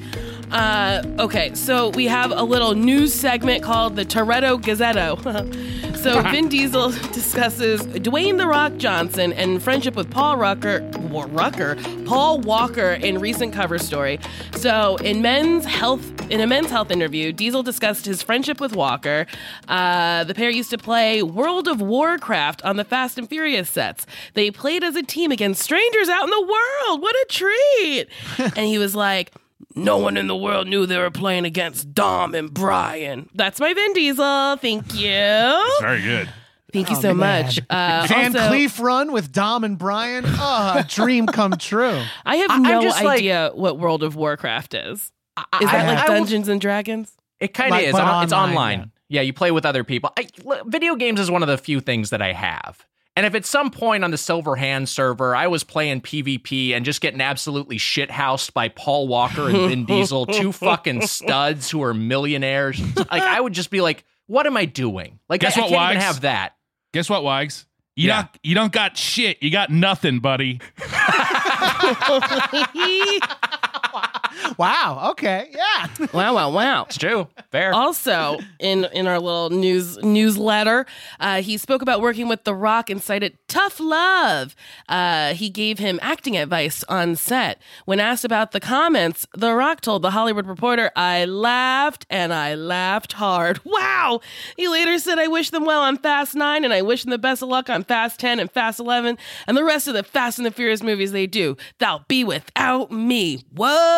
Uh, 0.51 1.03
okay, 1.21 1.55
so 1.55 1.91
we 1.91 2.07
have 2.07 2.33
a 2.33 2.43
little 2.43 2.75
news 2.75 3.15
segment 3.15 3.63
called 3.63 3.95
the 3.95 4.05
Toretto 4.05 4.61
Gazzetto. 4.61 5.97
so 5.97 6.21
Vin 6.23 6.49
Diesel 6.51 6.91
discusses 7.13 7.83
Dwayne 7.83 8.37
the 8.37 8.49
Rock 8.49 8.77
Johnson 8.77 9.33
and 9.33 9.63
friendship 9.63 9.95
with 9.95 10.11
Paul 10.11 10.39
Rucker, 10.39 10.81
Rucker, 11.11 11.77
Paul 12.05 12.41
Walker 12.41 12.93
in 12.95 13.19
recent 13.19 13.53
cover 13.53 13.79
story. 13.79 14.19
So 14.57 14.97
in 14.97 15.23
Men's 15.23 15.65
Health, 15.65 16.05
in 16.31 16.41
a 16.41 16.49
Men's 16.49 16.71
Health 16.71 16.91
interview, 16.91 17.31
Diesel 17.31 17.63
discussed 17.63 18.05
his 18.05 18.21
friendship 18.21 18.61
with 18.61 18.75
Walker. 18.75 19.27
Uh, 19.69 20.25
the 20.25 20.35
pair 20.35 20.51
used 20.51 20.71
to 20.71 20.79
play 20.79 21.23
World 21.23 21.69
of 21.69 21.81
Warcraft 21.81 22.61
on 22.65 22.77
the 22.77 22.85
Fast 22.85 23.19
and 23.19 23.29
Furious 23.29 23.71
sets. 23.71 24.05
They 24.35 24.51
played 24.51 24.83
as 24.83 24.97
a 24.97 25.03
team 25.05 25.31
against 25.31 25.63
strangers 25.63 26.09
out 26.09 26.25
in 26.25 26.31
the 26.31 26.41
world. 26.41 27.03
What 27.03 27.15
a 27.15 27.27
treat! 27.29 28.09
and 28.57 28.67
he 28.67 28.77
was 28.79 28.97
like. 28.97 29.33
No 29.75 29.99
one 29.99 30.17
in 30.17 30.27
the 30.27 30.37
world 30.37 30.67
knew 30.69 30.87
they 30.87 30.99
were 30.99 31.11
playing 31.11 31.45
against 31.45 31.93
Dom 31.95 32.35
and 32.35 32.53
Brian. 32.53 33.29
That's 33.35 33.61
my 33.61 33.73
Vin 33.73 33.93
Diesel. 33.93 34.57
Thank 34.57 34.95
you. 34.95 35.77
Very 35.81 36.03
good. 36.03 36.29
Thank 36.73 36.91
you 36.91 36.97
Oh, 36.97 37.01
so 37.01 37.15
man. 37.15 37.45
much. 37.47 37.59
Uh, 37.69 38.07
Van 38.09 38.37
also, 38.37 38.49
Cleef 38.51 38.81
run 38.81 39.13
with 39.13 39.33
Dom 39.33 39.65
and 39.65 39.77
Brian. 39.79 40.25
Oh, 40.27 40.75
a 40.79 40.85
dream 40.89 41.27
come 41.27 41.53
true. 41.53 42.01
I 42.25 42.37
have 42.37 42.51
I- 42.51 42.55
I'm 42.55 42.63
no 42.63 42.83
just 42.83 43.03
like- 43.03 43.19
idea 43.19 43.51
what 43.55 43.79
World 43.79 44.03
of 44.03 44.15
Warcraft 44.17 44.75
is. 44.75 44.99
Is 45.01 45.11
that 45.37 45.47
I- 45.53 45.59
like 45.61 45.99
I 45.99 46.09
will- 46.09 46.19
Dungeons 46.21 46.49
and 46.49 46.61
Dragons? 46.61 47.13
It 47.41 47.55
kind 47.55 47.69
of 47.73 47.79
Like, 47.79 47.87
is. 47.87 47.93
but 47.93 48.03
On- 48.03 48.23
it's 48.25 48.33
online, 48.33 48.51
online. 48.57 48.93
Yeah. 49.09 49.23
you 49.23 49.33
play 49.33 49.51
with 49.51 49.65
other 49.67 49.83
people. 49.83 50.13
I, 50.17 50.27
video 50.67 50.95
games 50.95 51.19
is 51.19 51.31
one 51.31 51.43
of 51.43 51.49
the 51.49 51.59
few 51.59 51.81
things 51.81 52.11
that 52.11 52.23
I 52.23 52.33
have. 52.35 52.85
And 53.17 53.27
if 53.27 53.35
at 53.35 53.45
some 53.45 53.71
point 53.71 54.05
on 54.05 54.13
the 54.13 54.17
Silver 54.17 54.57
Hand 54.57 54.89
server 54.89 55.35
I 55.37 55.49
was 55.49 55.65
playing 55.65 56.01
PvP 56.03 56.75
and 56.75 56.85
just 56.85 57.01
getting 57.01 57.21
absolutely 57.21 57.77
shithoused 57.77 58.53
by 58.55 58.69
Paul 58.69 59.09
Walker 59.09 59.49
and 59.49 59.69
Vin 59.69 59.85
Diesel, 59.87 60.27
two 60.27 60.53
fucking 60.53 61.03
studs 61.07 61.71
who 61.71 61.83
are 61.83 61.93
millionaires, 61.93 62.81
like 62.97 63.23
I 63.23 63.41
would 63.41 63.53
just 63.53 63.71
be 63.71 63.81
like, 63.81 64.05
"What 64.27 64.47
am 64.47 64.57
I 64.57 64.65
doing?" 64.65 65.19
Like, 65.29 65.41
Guess 65.41 65.59
I, 65.59 65.61
I 65.61 65.65
what, 65.65 65.71
can't 65.71 65.91
even 65.93 66.03
have 66.03 66.21
that. 66.23 66.57
Guess 66.93 67.11
what, 67.11 67.25
Wags? 67.25 67.67
You 67.97 68.09
Yeah. 68.09 68.23
don't 68.23 68.29
you 68.43 68.55
don't 68.55 68.73
got 68.73 68.97
shit. 68.97 69.43
You 69.43 69.51
got 69.51 69.71
nothing, 69.71 70.21
buddy. 70.21 70.61
Wow. 74.59 75.11
Okay. 75.13 75.51
Yeah. 75.53 75.87
wow, 76.13 76.35
wow, 76.35 76.51
wow. 76.51 76.85
It's 76.85 76.99
true. 76.99 77.29
Fair. 77.51 77.73
Also, 77.75 78.39
in 78.59 78.85
in 78.93 79.07
our 79.07 79.19
little 79.21 79.51
news 79.51 79.97
newsletter, 79.99 80.87
uh, 81.19 81.43
he 81.43 81.57
spoke 81.57 81.83
about 81.83 82.01
working 82.01 82.29
with 82.29 82.45
The 82.45 82.55
Rock 82.55 82.91
and 82.91 83.03
cited 83.03 83.39
tough 83.49 83.79
love. 83.81 84.55
Uh, 84.89 85.35
he 85.35 85.51
gave 85.51 85.79
him 85.79 85.99
acting 86.03 86.37
advice 86.37 86.85
on 86.89 87.17
set. 87.17 87.61
When 87.85 88.01
asked 88.01 88.25
about 88.25 88.53
the 88.53 88.61
comments, 88.61 89.27
The 89.35 89.55
Rock 89.55 89.81
told 89.83 90.03
the 90.03 90.11
Hollywood 90.11 90.47
Reporter, 90.47 90.91
"I 90.97 91.25
laughed 91.27 92.07
and 92.11 92.33
I 92.33 92.55
laughed 92.55 93.15
hard." 93.15 93.61
Wow. 93.71 94.21
He 94.57 94.69
later 94.69 94.99
said, 94.99 95.19
"I 95.19 95.29
wish 95.29 95.51
them 95.51 95.65
well 95.65 95.81
on 95.81 95.97
Fast 95.97 96.35
Nine, 96.35 96.65
and 96.65 96.73
I 96.73 96.83
wish 96.83 97.03
them 97.05 97.11
the 97.11 97.19
best 97.19 97.43
of 97.43 97.49
luck 97.49 97.71
on 97.71 97.85
Fast 97.85 98.19
Ten 98.21 98.41
and 98.41 98.51
Fast 98.51 98.81
Eleven, 98.81 99.17
and 99.47 99.57
the 99.57 99.65
rest 99.65 99.87
of 99.89 99.95
the 99.95 100.03
Fast 100.03 100.39
and 100.39 100.47
the 100.47 100.51
Furious 100.51 100.83
movies 100.83 101.13
they 101.13 101.27
do. 101.27 101.57
They'll 101.79 102.05
be 102.09 102.25
without 102.25 102.91
me." 102.91 103.45
Whoa. 103.55 103.90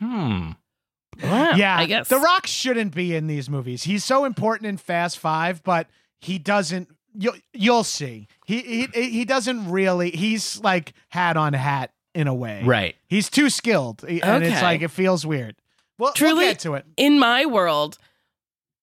Hmm. 0.00 0.50
Wow. 1.22 1.50
yeah. 1.56 1.76
I 1.78 1.86
guess 1.86 2.08
The 2.08 2.18
Rock 2.18 2.46
shouldn't 2.46 2.94
be 2.94 3.14
in 3.16 3.26
these 3.26 3.48
movies. 3.48 3.84
He's 3.84 4.04
so 4.04 4.24
important 4.24 4.66
in 4.68 4.76
Fast 4.76 5.18
Five, 5.18 5.62
but 5.62 5.88
he 6.20 6.38
doesn't. 6.38 6.88
You'll 7.18 7.36
you'll 7.54 7.84
see. 7.84 8.28
He 8.44 8.60
he 8.92 9.10
he 9.10 9.24
doesn't 9.24 9.70
really. 9.70 10.10
He's 10.10 10.60
like 10.60 10.92
hat 11.08 11.36
on 11.38 11.54
hat 11.54 11.92
in 12.14 12.28
a 12.28 12.34
way. 12.34 12.62
Right. 12.64 12.96
He's 13.08 13.30
too 13.30 13.48
skilled, 13.48 14.04
and 14.04 14.44
it's 14.44 14.60
like 14.62 14.82
it 14.82 14.90
feels 14.90 15.24
weird. 15.26 15.56
Well, 15.98 16.12
Truly, 16.12 16.34
we'll 16.34 16.48
get 16.50 16.58
to 16.60 16.74
it. 16.74 16.84
in 16.98 17.18
my 17.18 17.46
world, 17.46 17.96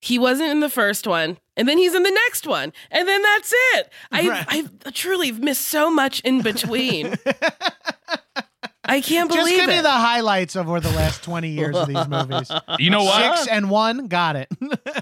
he 0.02 0.18
wasn't 0.18 0.50
in 0.50 0.62
the 0.62 0.70
first 0.70 1.06
one, 1.06 1.38
and 1.56 1.68
then 1.68 1.78
he's 1.78 1.94
in 1.94 2.02
the 2.02 2.10
next 2.26 2.48
one, 2.48 2.74
and 2.90 3.08
then 3.08 3.22
that's 3.22 3.54
it. 3.76 3.90
I 4.12 4.28
Right. 4.30 4.68
I 4.86 4.90
truly 4.90 5.32
missed 5.32 5.68
so 5.68 5.92
much 5.92 6.22
in 6.22 6.42
between. 6.42 7.14
I 8.86 9.00
can't 9.02 9.30
believe 9.30 9.42
Just 9.46 9.50
believe 9.52 9.62
give 9.62 9.70
me 9.70 9.80
it. 9.80 9.84
the 9.84 9.92
highlights 9.92 10.56
over 10.56 10.80
the 10.80 10.90
last 10.92 11.24
twenty 11.24 11.50
years 11.50 11.76
of 11.76 11.88
these 11.88 12.08
movies. 12.08 12.52
You 12.80 12.90
know 12.90 13.04
what? 13.04 13.38
Six 13.40 13.48
and 13.50 13.70
one, 13.70 14.08
got 14.08 14.36
it. 14.36 14.48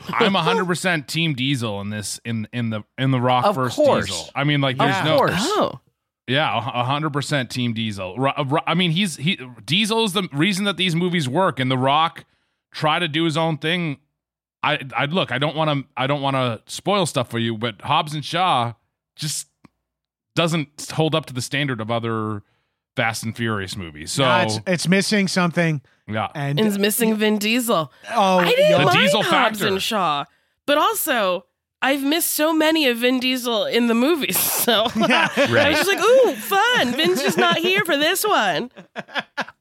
I'm 0.10 0.34
100% 0.34 1.08
Team 1.08 1.34
Diesel 1.34 1.82
in 1.82 1.89
this 1.89 2.20
in 2.26 2.48
in 2.54 2.70
the 2.70 2.84
in 2.98 3.12
the 3.12 3.20
Rock 3.22 3.46
Of 3.46 3.56
versus 3.56 3.76
course. 3.76 4.06
Diesel. 4.08 4.30
I 4.36 4.44
mean, 4.44 4.62
like 4.62 4.76
Of 4.76 4.80
there's 4.80 5.06
no 5.06 5.17
course. 5.17 5.34
oh, 5.36 5.80
Yeah, 6.28 6.56
a 6.58 6.84
hundred 6.84 7.12
percent 7.13 7.50
Team 7.50 7.74
Diesel. 7.74 8.17
Ro- 8.17 8.34
Ro- 8.46 8.62
I 8.67 8.74
mean, 8.76 8.91
he's 8.91 9.15
he 9.17 9.39
Diesel 9.65 10.04
is 10.04 10.13
the 10.13 10.28
reason 10.34 10.65
that 10.65 10.78
these 10.78 10.96
movies 10.96 11.28
work, 11.28 11.60
and 11.60 11.72
The 11.72 11.78
Rock 11.78 12.26
try 12.74 13.00
to 13.00 13.08
do 13.08 13.24
his 13.24 13.36
own 13.38 13.58
thing. 13.58 13.98
I 14.63 14.80
I 14.96 15.06
look, 15.06 15.32
I 15.32 15.39
don't 15.39 15.56
want 15.56 15.70
to 15.72 15.89
I 15.98 16.06
don't 16.08 16.22
want 16.22 16.36
to 16.36 16.62
spoil 16.72 17.06
stuff 17.08 17.30
for 17.32 17.39
you, 17.39 17.58
but 17.58 17.82
Hobbs 17.82 18.13
and 18.13 18.24
Shaw 18.24 18.74
just 19.15 19.48
doesn't 20.36 20.91
hold 20.94 21.15
up 21.15 21.26
to 21.28 21.34
the 21.34 21.41
standard 21.41 21.82
of 21.82 21.89
other 21.91 22.44
Fast 22.96 23.24
and 23.24 23.36
Furious 23.36 23.76
movies. 23.78 24.12
So 24.12 24.24
Nah, 24.24 24.44
it's, 24.44 24.60
it's 24.68 24.88
missing 24.88 25.28
something, 25.28 25.82
yeah, 26.08 26.28
and 26.36 26.60
and 26.60 26.68
it's 26.68 26.78
missing 26.78 27.16
Vin 27.16 27.38
Diesel. 27.38 27.92
oh, 28.14 28.38
I 28.40 28.50
didn't 28.50 28.80
The 28.80 28.86
mind 28.86 29.00
Diesel 29.00 29.24
Hobbs 29.24 29.60
factor. 29.60 29.68
and 29.68 29.82
Shaw, 29.82 30.26
but 30.66 30.78
also. 30.78 31.46
I've 31.84 32.04
missed 32.04 32.34
so 32.34 32.54
many 32.54 32.88
of 32.90 33.00
Vin 33.00 33.20
Diesel 33.20 33.66
in 33.66 33.88
the 33.88 33.96
movies, 33.96 34.38
so 34.64 34.84
I 34.96 35.30
was 35.68 35.78
just 35.80 35.88
like, 35.88 36.00
"Ooh, 36.00 36.36
fun!" 36.36 36.94
Vin's 36.94 37.24
just 37.24 37.40
not 37.40 37.58
here 37.58 37.84
for 37.86 37.98
this 37.98 38.24
one. 38.24 38.70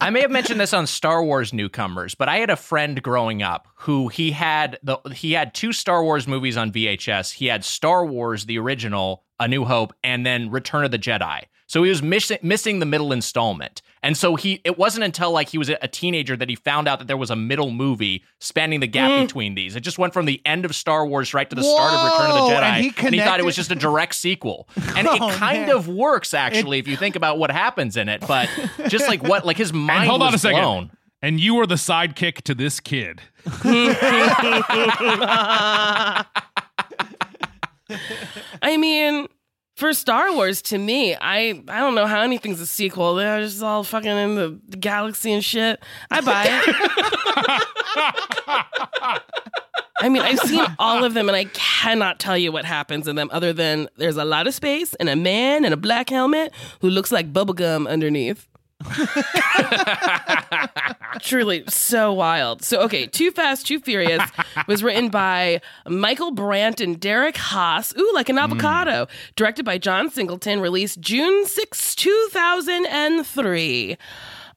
I 0.03 0.11
may 0.11 0.21
have 0.21 0.31
mentioned 0.31 0.61
this 0.61 0.75
on 0.75 0.87
Star 0.87 1.25
Wars 1.25 1.55
newcomers, 1.55 2.15
but 2.15 2.29
I 2.29 2.37
had 2.37 2.51
a 2.51 2.57
friend 2.57 3.03
growing 3.03 3.43
up 3.43 3.69
who 3.75 4.09
he 4.09 4.33
had 4.33 4.79
the 4.83 4.99
he 5.15 5.33
had 5.33 5.55
two 5.55 5.73
Star 5.73 6.05
Wars 6.05 6.29
movies 6.29 6.59
on 6.59 6.71
VHS. 6.71 7.33
He 7.33 7.47
had 7.47 7.65
Star 7.65 8.05
Wars 8.05 8.45
the 8.45 8.59
original, 8.59 9.25
A 9.39 9.49
New 9.49 9.65
Hope, 9.65 9.95
and 10.05 10.27
then 10.27 10.51
Return 10.51 10.85
of 10.85 10.91
the 10.91 10.99
Jedi. 10.99 11.45
So 11.71 11.85
he 11.85 11.89
was 11.89 12.03
missing 12.03 12.39
missing 12.43 12.81
the 12.81 12.85
middle 12.87 13.13
installment. 13.13 13.81
And 14.03 14.17
so 14.17 14.35
he 14.35 14.61
it 14.65 14.77
wasn't 14.77 15.05
until 15.05 15.31
like 15.31 15.49
he 15.51 15.57
was 15.57 15.69
a 15.69 15.87
teenager 15.87 16.37
that 16.37 16.49
he 16.49 16.57
found 16.57 16.89
out 16.89 16.99
that 16.99 17.07
there 17.07 17.17
was 17.17 17.31
a 17.31 17.37
middle 17.37 17.71
movie 17.71 18.25
spanning 18.41 18.81
the 18.81 18.89
gap 18.89 19.09
Mm. 19.13 19.27
between 19.27 19.55
these. 19.55 19.77
It 19.77 19.83
just 19.83 19.97
went 19.97 20.13
from 20.13 20.27
the 20.27 20.43
end 20.45 20.65
of 20.65 20.75
Star 20.75 21.07
Wars 21.07 21.33
right 21.33 21.49
to 21.49 21.55
the 21.55 21.63
start 21.63 21.93
of 21.95 22.05
Return 22.13 22.31
of 22.33 22.35
the 22.35 22.41
Jedi. 22.55 22.63
and 23.05 23.15
he 23.15 23.21
he 23.21 23.25
thought 23.25 23.39
it 23.39 23.45
was 23.47 23.55
just 23.55 23.71
a 23.71 23.77
direct 23.77 24.17
sequel. 24.17 24.69
And 24.97 25.07
Oh, 25.07 25.15
it 25.15 25.35
kind 25.35 25.67
man. 25.69 25.77
of 25.77 25.87
works 25.87 26.35
actually 26.35 26.81
if 26.81 26.89
you 26.89 26.97
think 26.97 27.15
about 27.15 27.39
what 27.39 27.53
happens 27.53 27.97
in 27.97 28.09
it, 28.09 28.27
but 28.27 28.49
just 28.89 29.07
like 29.07 29.23
what 29.23 29.47
like 29.47 29.57
his 29.57 29.73
mind 29.73 30.01
and 30.01 30.09
hold 30.11 30.23
on 30.23 30.33
was 30.33 30.41
a 30.41 30.49
second. 30.49 30.61
blown. 30.61 30.91
And 31.23 31.39
you 31.39 31.55
were 31.55 31.67
the 31.69 31.77
sidekick 31.77 32.43
to 32.43 32.55
this 32.57 32.81
kid. 32.81 33.21
I 38.63 38.77
mean, 38.77 39.27
for 39.81 39.93
Star 39.95 40.33
Wars, 40.35 40.61
to 40.63 40.79
me, 40.79 41.17
I 41.17 41.63
I 41.67 41.81
don't 41.81 41.95
know 41.95 42.07
how 42.07 42.21
anything's 42.21 42.61
a 42.61 42.67
sequel. 42.67 43.15
They're 43.15 43.41
just 43.41 43.63
all 43.63 43.83
fucking 43.83 44.11
in 44.11 44.35
the, 44.37 44.61
the 44.69 44.77
galaxy 44.77 45.33
and 45.33 45.43
shit. 45.45 45.83
I 46.11 46.21
buy 46.21 46.45
it. 46.47 46.77
I 50.03 50.09
mean, 50.09 50.23
I've 50.23 50.39
seen 50.41 50.65
all 50.79 51.05
of 51.05 51.15
them, 51.15 51.29
and 51.29 51.37
I 51.37 51.45
cannot 51.45 52.21
tell 52.21 52.37
you 52.37 52.53
what 52.53 52.65
happens 52.65 53.09
in 53.09 53.17
them, 53.17 53.29
other 53.33 53.53
than 53.53 53.89
there's 53.97 54.17
a 54.17 54.25
lot 54.25 54.47
of 54.47 54.55
space 54.55 54.95
and 54.95 55.09
a 55.09 55.17
man 55.17 55.65
in 55.65 55.73
a 55.73 55.77
black 55.77 56.11
helmet 56.11 56.53
who 56.81 56.91
looks 56.91 57.11
like 57.11 57.33
bubblegum 57.33 57.89
underneath. 57.89 58.50
Truly 61.21 61.65
so 61.69 62.13
wild. 62.13 62.63
So, 62.63 62.81
okay, 62.83 63.07
Too 63.07 63.31
Fast, 63.31 63.67
Too 63.67 63.81
Furious 63.81 64.23
was 64.67 64.83
written 64.83 65.09
by 65.09 65.61
Michael 65.87 66.31
Brandt 66.31 66.81
and 66.81 66.99
Derek 66.99 67.37
Haas. 67.37 67.95
Ooh, 67.97 68.11
like 68.15 68.29
an 68.29 68.37
Mm. 68.37 68.45
avocado. 68.45 69.07
Directed 69.37 69.65
by 69.65 69.79
John 69.79 70.11
Singleton. 70.11 70.61
Released 70.61 71.01
June 71.01 71.47
6, 71.47 71.95
2003. 71.95 73.97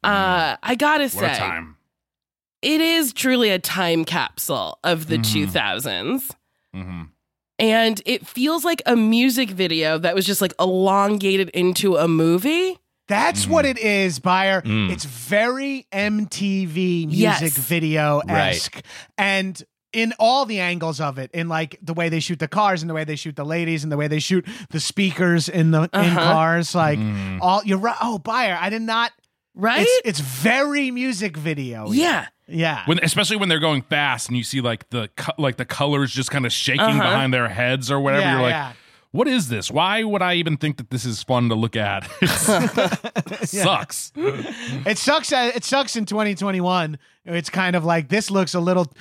Uh, 0.04 0.58
I 0.62 0.76
gotta 0.76 1.06
Mm. 1.06 1.16
What 1.16 1.34
say, 1.34 1.38
time. 1.40 1.78
it 2.62 2.82
is 2.82 3.14
truly 3.14 3.50
a 3.50 3.60
time 3.60 4.06
capsule 4.06 4.80
of 4.84 5.08
the 5.08 5.18
Mhm. 5.18 5.34
2000s. 5.34 6.32
hmm 6.74 7.04
And 7.60 8.02
it 8.06 8.26
feels 8.28 8.66
like 8.66 8.82
a 8.86 8.96
music 8.96 9.50
video 9.52 9.98
that 10.00 10.16
was 10.16 10.26
just 10.26 10.42
like 10.42 10.54
elongated 10.60 11.50
into 11.50 11.96
a 11.98 12.08
movie. 12.08 12.78
That's 13.08 13.46
what 13.48 13.66
it 13.66 13.78
is, 13.78 14.20
Byer. 14.20 14.64
Mm. 14.64 14.92
It's 14.92 15.04
very 15.06 15.86
MTV 15.92 17.08
music 17.08 17.18
Yes. 17.18 17.58
video 17.58 18.20
esque. 18.28 18.82
And 19.18 19.62
in 19.92 20.14
all 20.18 20.46
the 20.46 20.60
angles 20.60 21.00
of 21.00 21.18
it, 21.20 21.30
in 21.34 21.50
like 21.50 21.78
the 21.82 21.94
way 21.94 22.10
they 22.10 22.20
shoot 22.20 22.40
the 22.40 22.48
cars 22.48 22.82
and 22.82 22.90
the 22.90 22.94
way 22.94 23.04
they 23.04 23.16
shoot 23.16 23.36
the 23.36 23.44
ladies 23.46 23.84
and 23.84 23.92
the 23.92 23.98
way 23.98 24.08
they 24.08 24.20
shoot 24.20 24.46
the 24.72 24.80
speakers 24.80 25.50
in 25.50 25.72
the 25.72 25.84
in 25.84 25.90
Uh-huh. 25.94 26.20
cars, 26.34 26.74
like 26.74 26.98
Mm. 27.00 27.40
all 27.42 27.62
you're 27.64 27.78
right. 27.78 27.96
Oh, 28.02 28.20
Byer, 28.24 28.58
I 28.60 28.70
did 28.70 28.82
not 28.82 29.12
Right? 29.56 29.86
It's, 29.88 30.02
it's 30.06 30.20
very 30.20 30.90
music 30.90 31.38
video. 31.38 31.92
yeah. 31.92 32.26
Yeah. 32.48 32.82
When, 32.88 33.00
especially 33.04 33.38
when 33.38 33.50
they're 33.50 33.60
going 33.60 33.84
fast 33.84 34.28
and 34.28 34.36
you 34.38 34.44
see 34.44 34.62
like 34.62 34.90
the 34.90 35.10
co- 35.16 35.32
like 35.38 35.58
the 35.58 35.66
colors 35.66 36.12
just 36.12 36.32
kind 36.32 36.46
of 36.48 36.52
shaking 36.52 36.82
Uh-huh. 36.82 37.00
behind 37.04 37.34
their 37.34 37.48
heads 37.50 37.92
or 37.92 38.00
whatever. 38.00 38.22
Yeah, 38.24 38.32
you're 38.34 38.42
like, 38.42 38.52
yeah. 38.52 38.72
What 39.14 39.28
is 39.30 39.48
this? 39.48 39.72
Why 39.72 40.04
would 40.04 40.22
I 40.22 40.34
even 40.34 40.58
think 40.58 40.76
that 40.78 40.90
this 40.90 41.06
is 41.06 41.24
fun 41.24 41.48
to 41.50 41.56
look 41.56 41.78
at? 41.78 42.04
It 43.42 43.48
sucks. 43.48 44.12
it 44.16 44.98
sucks. 44.98 45.32
It 45.32 45.64
sucks 45.64 45.96
in 45.96 46.06
2021. 46.06 46.98
It's 47.26 47.50
kind 47.50 47.76
of 47.76 47.86
like 47.86 48.10
this 48.10 48.30
looks 48.30 48.54
a 48.54 48.60
little. 48.60 48.92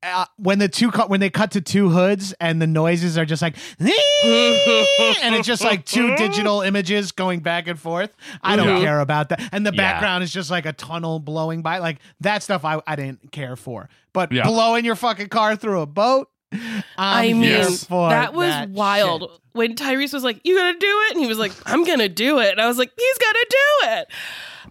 Uh, 0.00 0.24
when 0.36 0.60
the 0.60 0.68
two 0.68 0.92
cut 0.92 1.10
when 1.10 1.18
they 1.18 1.28
cut 1.28 1.50
to 1.50 1.60
two 1.60 1.88
hoods 1.88 2.32
and 2.40 2.62
the 2.62 2.68
noises 2.68 3.18
are 3.18 3.24
just 3.24 3.42
like 3.42 3.56
and 3.80 5.34
it's 5.34 5.44
just 5.46 5.64
like 5.64 5.84
two 5.84 6.14
digital 6.14 6.60
images 6.60 7.10
going 7.10 7.40
back 7.40 7.66
and 7.66 7.80
forth 7.80 8.14
i 8.40 8.54
don't 8.54 8.68
Yeah. 8.68 8.78
care 8.80 9.00
about 9.00 9.30
that 9.30 9.48
and 9.50 9.66
the 9.66 9.72
Yeah. 9.72 9.76
background 9.76 10.22
is 10.22 10.32
just 10.32 10.52
like 10.52 10.66
a 10.66 10.72
tunnel 10.72 11.18
blowing 11.18 11.62
by 11.62 11.78
like 11.78 11.98
that 12.20 12.44
stuff 12.44 12.64
i, 12.64 12.80
I 12.86 12.94
didn't 12.94 13.32
care 13.32 13.56
for 13.56 13.88
but 14.12 14.30
Yeah. 14.30 14.44
blowing 14.46 14.84
your 14.84 14.94
fucking 14.94 15.30
car 15.30 15.56
through 15.56 15.80
a 15.80 15.86
boat 15.86 16.30
I 16.52 17.26
I'm 17.26 17.40
mean, 17.40 17.50
here 17.50 17.64
for 17.70 18.08
that 18.10 18.32
was 18.34 18.48
that 18.50 18.70
wild. 18.70 19.22
shit. 19.22 19.30
When 19.52 19.74
Tyrese 19.74 20.12
was 20.14 20.24
like, 20.24 20.40
"You 20.44 20.56
gonna 20.56 20.78
do 20.78 20.86
it?" 21.06 21.12
and 21.12 21.20
he 21.20 21.26
was 21.26 21.38
like, 21.38 21.52
"I'm 21.66 21.84
gonna 21.84 22.08
do 22.08 22.38
it," 22.40 22.52
and 22.52 22.60
I 22.60 22.66
was 22.68 22.78
like, 22.78 22.90
"He's 22.96 23.18
gonna 23.18 23.44
do 23.50 23.88
it." 23.90 24.08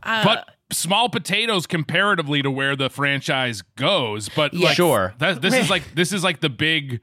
Uh, 0.03 0.23
but 0.23 0.49
small 0.71 1.09
potatoes 1.09 1.67
comparatively 1.67 2.41
to 2.41 2.49
where 2.51 2.75
the 2.75 2.89
franchise 2.89 3.61
goes. 3.75 4.29
But 4.29 4.53
Yeah. 4.53 4.67
like, 4.67 4.75
Sure. 4.75 5.13
that, 5.19 5.41
this 5.41 5.53
is 5.53 5.69
like 5.69 5.93
this 5.95 6.11
is 6.11 6.23
like 6.23 6.39
the 6.41 6.49
big 6.49 6.99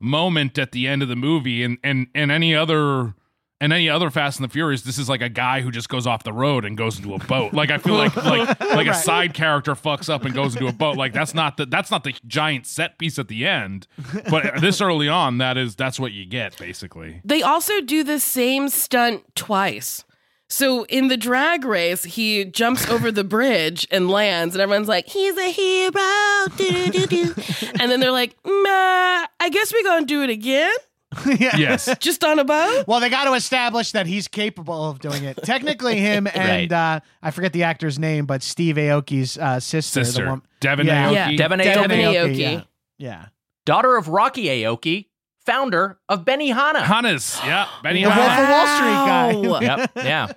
moment 0.00 0.58
at 0.58 0.72
the 0.72 0.86
end 0.86 1.02
of 1.02 1.08
the 1.08 1.16
movie, 1.16 1.62
and 1.62 1.78
and 1.82 2.08
and 2.14 2.30
any 2.30 2.54
other. 2.54 3.14
And 3.60 3.72
any 3.72 3.88
other 3.88 4.08
Fast 4.08 4.38
and 4.38 4.48
the 4.48 4.52
Furious, 4.52 4.82
this 4.82 4.98
is 4.98 5.08
like 5.08 5.20
a 5.20 5.28
guy 5.28 5.62
who 5.62 5.72
just 5.72 5.88
goes 5.88 6.06
off 6.06 6.22
the 6.22 6.32
road 6.32 6.64
and 6.64 6.76
goes 6.76 6.96
into 6.98 7.14
a 7.14 7.18
boat. 7.18 7.52
Like 7.52 7.70
I 7.70 7.78
feel 7.78 7.96
like 7.96 8.14
like 8.24 8.60
like 8.60 8.86
a 8.86 8.94
side 8.94 9.34
character 9.34 9.74
fucks 9.74 10.08
up 10.08 10.24
and 10.24 10.32
goes 10.32 10.54
into 10.54 10.68
a 10.68 10.72
boat. 10.72 10.96
Like 10.96 11.12
that's 11.12 11.34
not 11.34 11.56
the 11.56 11.66
that's 11.66 11.90
not 11.90 12.04
the 12.04 12.14
giant 12.26 12.66
set 12.66 12.98
piece 12.98 13.18
at 13.18 13.26
the 13.26 13.46
end. 13.46 13.88
But 14.30 14.44
this 14.60 14.80
early 14.80 15.08
on, 15.08 15.38
that 15.38 15.56
is 15.56 15.74
that's 15.74 15.98
what 15.98 16.12
you 16.12 16.24
get 16.24 16.56
basically. 16.56 17.20
They 17.24 17.42
also 17.42 17.80
do 17.80 18.04
the 18.04 18.20
same 18.20 18.68
stunt 18.68 19.24
twice. 19.34 20.04
So 20.50 20.84
in 20.84 21.08
the 21.08 21.16
drag 21.18 21.64
race, 21.64 22.04
he 22.04 22.44
jumps 22.46 22.88
over 22.88 23.12
the 23.12 23.24
bridge 23.24 23.86
and 23.90 24.08
lands, 24.08 24.54
and 24.54 24.62
everyone's 24.62 24.88
like, 24.88 25.06
"He's 25.06 25.36
a 25.36 25.50
hero!" 25.50 25.92
and 27.80 27.90
then 27.90 28.00
they're 28.00 28.10
like, 28.12 28.34
I 28.46 29.50
guess 29.52 29.72
we're 29.72 29.82
gonna 29.82 30.06
do 30.06 30.22
it 30.22 30.30
again." 30.30 30.74
Yes. 31.38 31.88
Just 31.98 32.22
on 32.24 32.38
a 32.38 32.44
boat. 32.44 32.84
Well, 32.86 33.00
they 33.00 33.08
got 33.08 33.24
to 33.24 33.32
establish 33.34 33.92
that 33.92 34.06
he's 34.06 34.28
capable 34.28 34.90
of 34.90 34.98
doing 35.00 35.24
it. 35.24 35.38
Technically, 35.42 35.96
him 35.96 36.26
and 36.34 36.72
uh, 36.72 37.00
I 37.22 37.30
forget 37.30 37.52
the 37.52 37.62
actor's 37.64 37.98
name, 37.98 38.26
but 38.26 38.42
Steve 38.42 38.76
Aoki's 38.76 39.38
uh, 39.38 39.60
sister, 39.60 40.04
Sister. 40.04 40.24
the 40.24 40.30
one, 40.30 40.42
Devin 40.60 40.86
yeah. 40.86 41.08
Aoki. 41.08 41.12
Yeah. 41.12 41.36
Devin 41.36 41.58
Devin 41.58 41.90
Aoki. 41.90 42.14
Aoki, 42.14 42.14
Aoki. 42.14 42.38
Yeah. 42.38 42.62
yeah. 42.98 43.26
Daughter 43.64 43.96
of 43.96 44.08
Rocky 44.08 44.44
Aoki, 44.44 45.06
founder 45.44 45.98
of 46.08 46.24
Benihana. 46.24 46.82
Hannes, 46.82 47.38
yeah, 47.44 47.68
Benny 47.82 48.02
The 48.02 48.08
Wolf 48.08 48.20
Hanna. 48.20 48.42
of 48.42 48.48
Wall 48.50 48.66
Street 48.66 48.90
guy. 48.90 49.48
Wow. 49.48 49.60
Yep. 49.78 49.90
Yeah. 49.96 50.32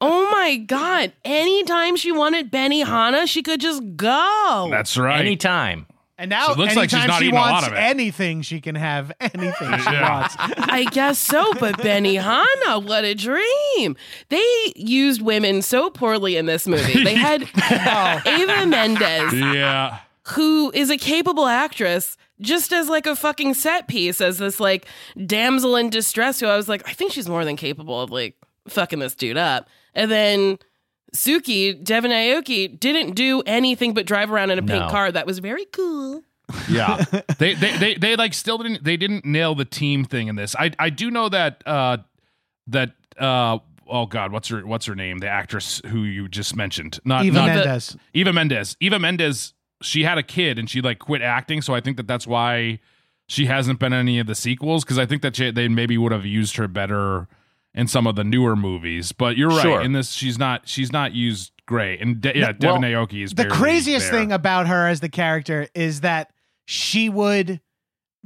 Oh 0.00 0.30
my 0.30 0.56
god! 0.56 1.12
Anytime 1.24 1.96
she 1.96 2.12
wanted 2.12 2.50
Benny 2.50 2.80
Hanna, 2.80 3.26
she 3.26 3.42
could 3.42 3.60
just 3.60 3.82
go. 3.96 4.68
That's 4.70 4.96
right. 4.96 5.20
Anytime. 5.20 5.86
And 6.22 6.28
now, 6.30 6.46
So 6.46 6.52
it 6.52 6.58
looks 6.58 6.76
like 6.76 6.88
she's 6.90 7.00
anytime 7.00 7.08
not 7.08 7.18
she 7.18 7.24
eating 7.26 7.36
a 7.36 7.40
lot 7.40 7.50
wants 7.52 7.66
of 7.66 7.72
it. 7.72 7.78
anything, 7.78 8.42
she 8.42 8.60
can 8.60 8.76
have 8.76 9.10
anything 9.20 9.52
she 9.78 9.90
Yeah. 9.90 10.20
wants. 10.20 10.36
I 10.38 10.84
guess 10.92 11.18
so, 11.18 11.52
but 11.54 11.82
Benny 11.82 12.14
Hanna, 12.14 12.78
what 12.78 13.04
a 13.04 13.14
dream! 13.14 13.96
They 14.28 14.46
used 14.76 15.20
women 15.20 15.62
so 15.62 15.90
poorly 15.90 16.36
in 16.36 16.46
this 16.46 16.68
movie. 16.68 17.02
They 17.02 17.14
had 17.16 17.42
Eva 18.26 18.66
Mendes, 18.66 19.32
Yeah. 19.34 19.98
who 20.28 20.70
is 20.72 20.90
a 20.90 20.96
capable 20.96 21.46
actress, 21.48 22.16
just 22.40 22.72
as 22.72 22.88
like 22.88 23.06
a 23.08 23.16
fucking 23.16 23.54
set 23.54 23.88
piece, 23.88 24.20
as 24.20 24.38
this 24.38 24.60
like 24.60 24.86
damsel 25.26 25.74
in 25.74 25.90
distress. 25.90 26.38
Who 26.38 26.46
I 26.46 26.56
was 26.56 26.68
like, 26.68 26.88
I 26.88 26.92
think 26.92 27.10
she's 27.12 27.28
more 27.28 27.44
than 27.44 27.56
capable 27.56 28.00
of 28.00 28.10
like 28.12 28.36
fucking 28.68 29.00
this 29.00 29.16
dude 29.16 29.36
up. 29.36 29.68
And 29.92 30.08
then 30.08 30.58
Suki 31.14 31.82
Devin 31.82 32.10
Aoki 32.10 32.78
didn't 32.78 33.14
do 33.14 33.42
anything 33.46 33.92
but 33.94 34.06
drive 34.06 34.30
around 34.30 34.50
in 34.50 34.58
a 34.58 34.62
pink 34.62 34.84
No. 34.84 34.88
car. 34.88 35.12
That 35.12 35.26
was 35.26 35.38
very 35.38 35.64
cool. 35.66 36.22
Yeah. 36.68 37.02
they, 37.38 37.54
they 37.54 37.76
they 37.78 37.94
they 37.94 38.16
like 38.16 38.34
still 38.34 38.58
didn't 38.58 38.84
they 38.84 38.96
didn't 38.98 39.24
nail 39.24 39.54
the 39.54 39.64
team 39.64 40.04
thing 40.04 40.28
in 40.28 40.36
this. 40.36 40.54
I 40.56 40.70
I 40.78 40.90
do 40.90 41.10
know 41.10 41.28
that 41.30 41.62
uh 41.66 41.98
that 42.66 42.92
uh 43.18 43.58
oh 43.86 44.06
god, 44.06 44.32
what's 44.32 44.48
her 44.48 44.66
what's 44.66 44.84
her 44.86 44.94
name? 44.94 45.18
The 45.18 45.28
actress 45.28 45.80
who 45.86 46.02
you 46.04 46.28
just 46.28 46.54
mentioned. 46.56 46.98
Not 47.04 47.24
Eva 47.24 47.36
not 47.38 47.46
Mendes. 47.46 47.96
Eva 48.12 48.32
Mendes. 48.32 48.76
Eva 48.80 48.98
Mendes, 48.98 49.54
she 49.80 50.02
had 50.04 50.18
a 50.18 50.22
kid 50.22 50.58
and 50.58 50.68
she 50.68 50.80
like 50.82 50.98
quit 50.98 51.22
acting, 51.22 51.62
so 51.62 51.74
I 51.74 51.80
think 51.80 51.96
that 51.96 52.06
that's 52.06 52.26
why 52.26 52.80
she 53.28 53.46
hasn't 53.46 53.78
been 53.78 53.92
in 53.94 54.00
any 54.00 54.18
of 54.18 54.26
the 54.26 54.34
sequels 54.34 54.84
because 54.84 54.98
I 54.98 55.06
think 55.06 55.22
that 55.22 55.36
she, 55.36 55.50
they 55.50 55.68
maybe 55.68 55.96
would 55.96 56.12
have 56.12 56.26
used 56.26 56.56
her 56.56 56.68
better 56.68 57.28
in 57.74 57.86
some 57.86 58.06
of 58.06 58.16
the 58.16 58.24
newer 58.24 58.54
movies. 58.56 59.12
But 59.12 59.36
you're 59.36 59.48
right. 59.50 59.62
Sure. 59.62 59.80
In 59.82 59.92
this 59.92 60.12
she's 60.12 60.38
not 60.38 60.68
she's 60.68 60.92
not 60.92 61.12
used 61.12 61.52
great. 61.66 62.00
And 62.00 62.20
De- 62.20 62.36
yeah, 62.36 62.52
Well, 62.60 62.78
Devin 62.78 62.82
Aoki 62.82 63.22
is 63.24 63.32
The 63.32 63.46
craziest 63.46 64.10
there. 64.10 64.20
thing 64.20 64.32
about 64.32 64.66
her 64.66 64.86
as 64.88 65.00
the 65.00 65.08
character 65.08 65.68
is 65.74 66.00
that 66.02 66.30
she 66.66 67.08
would 67.08 67.60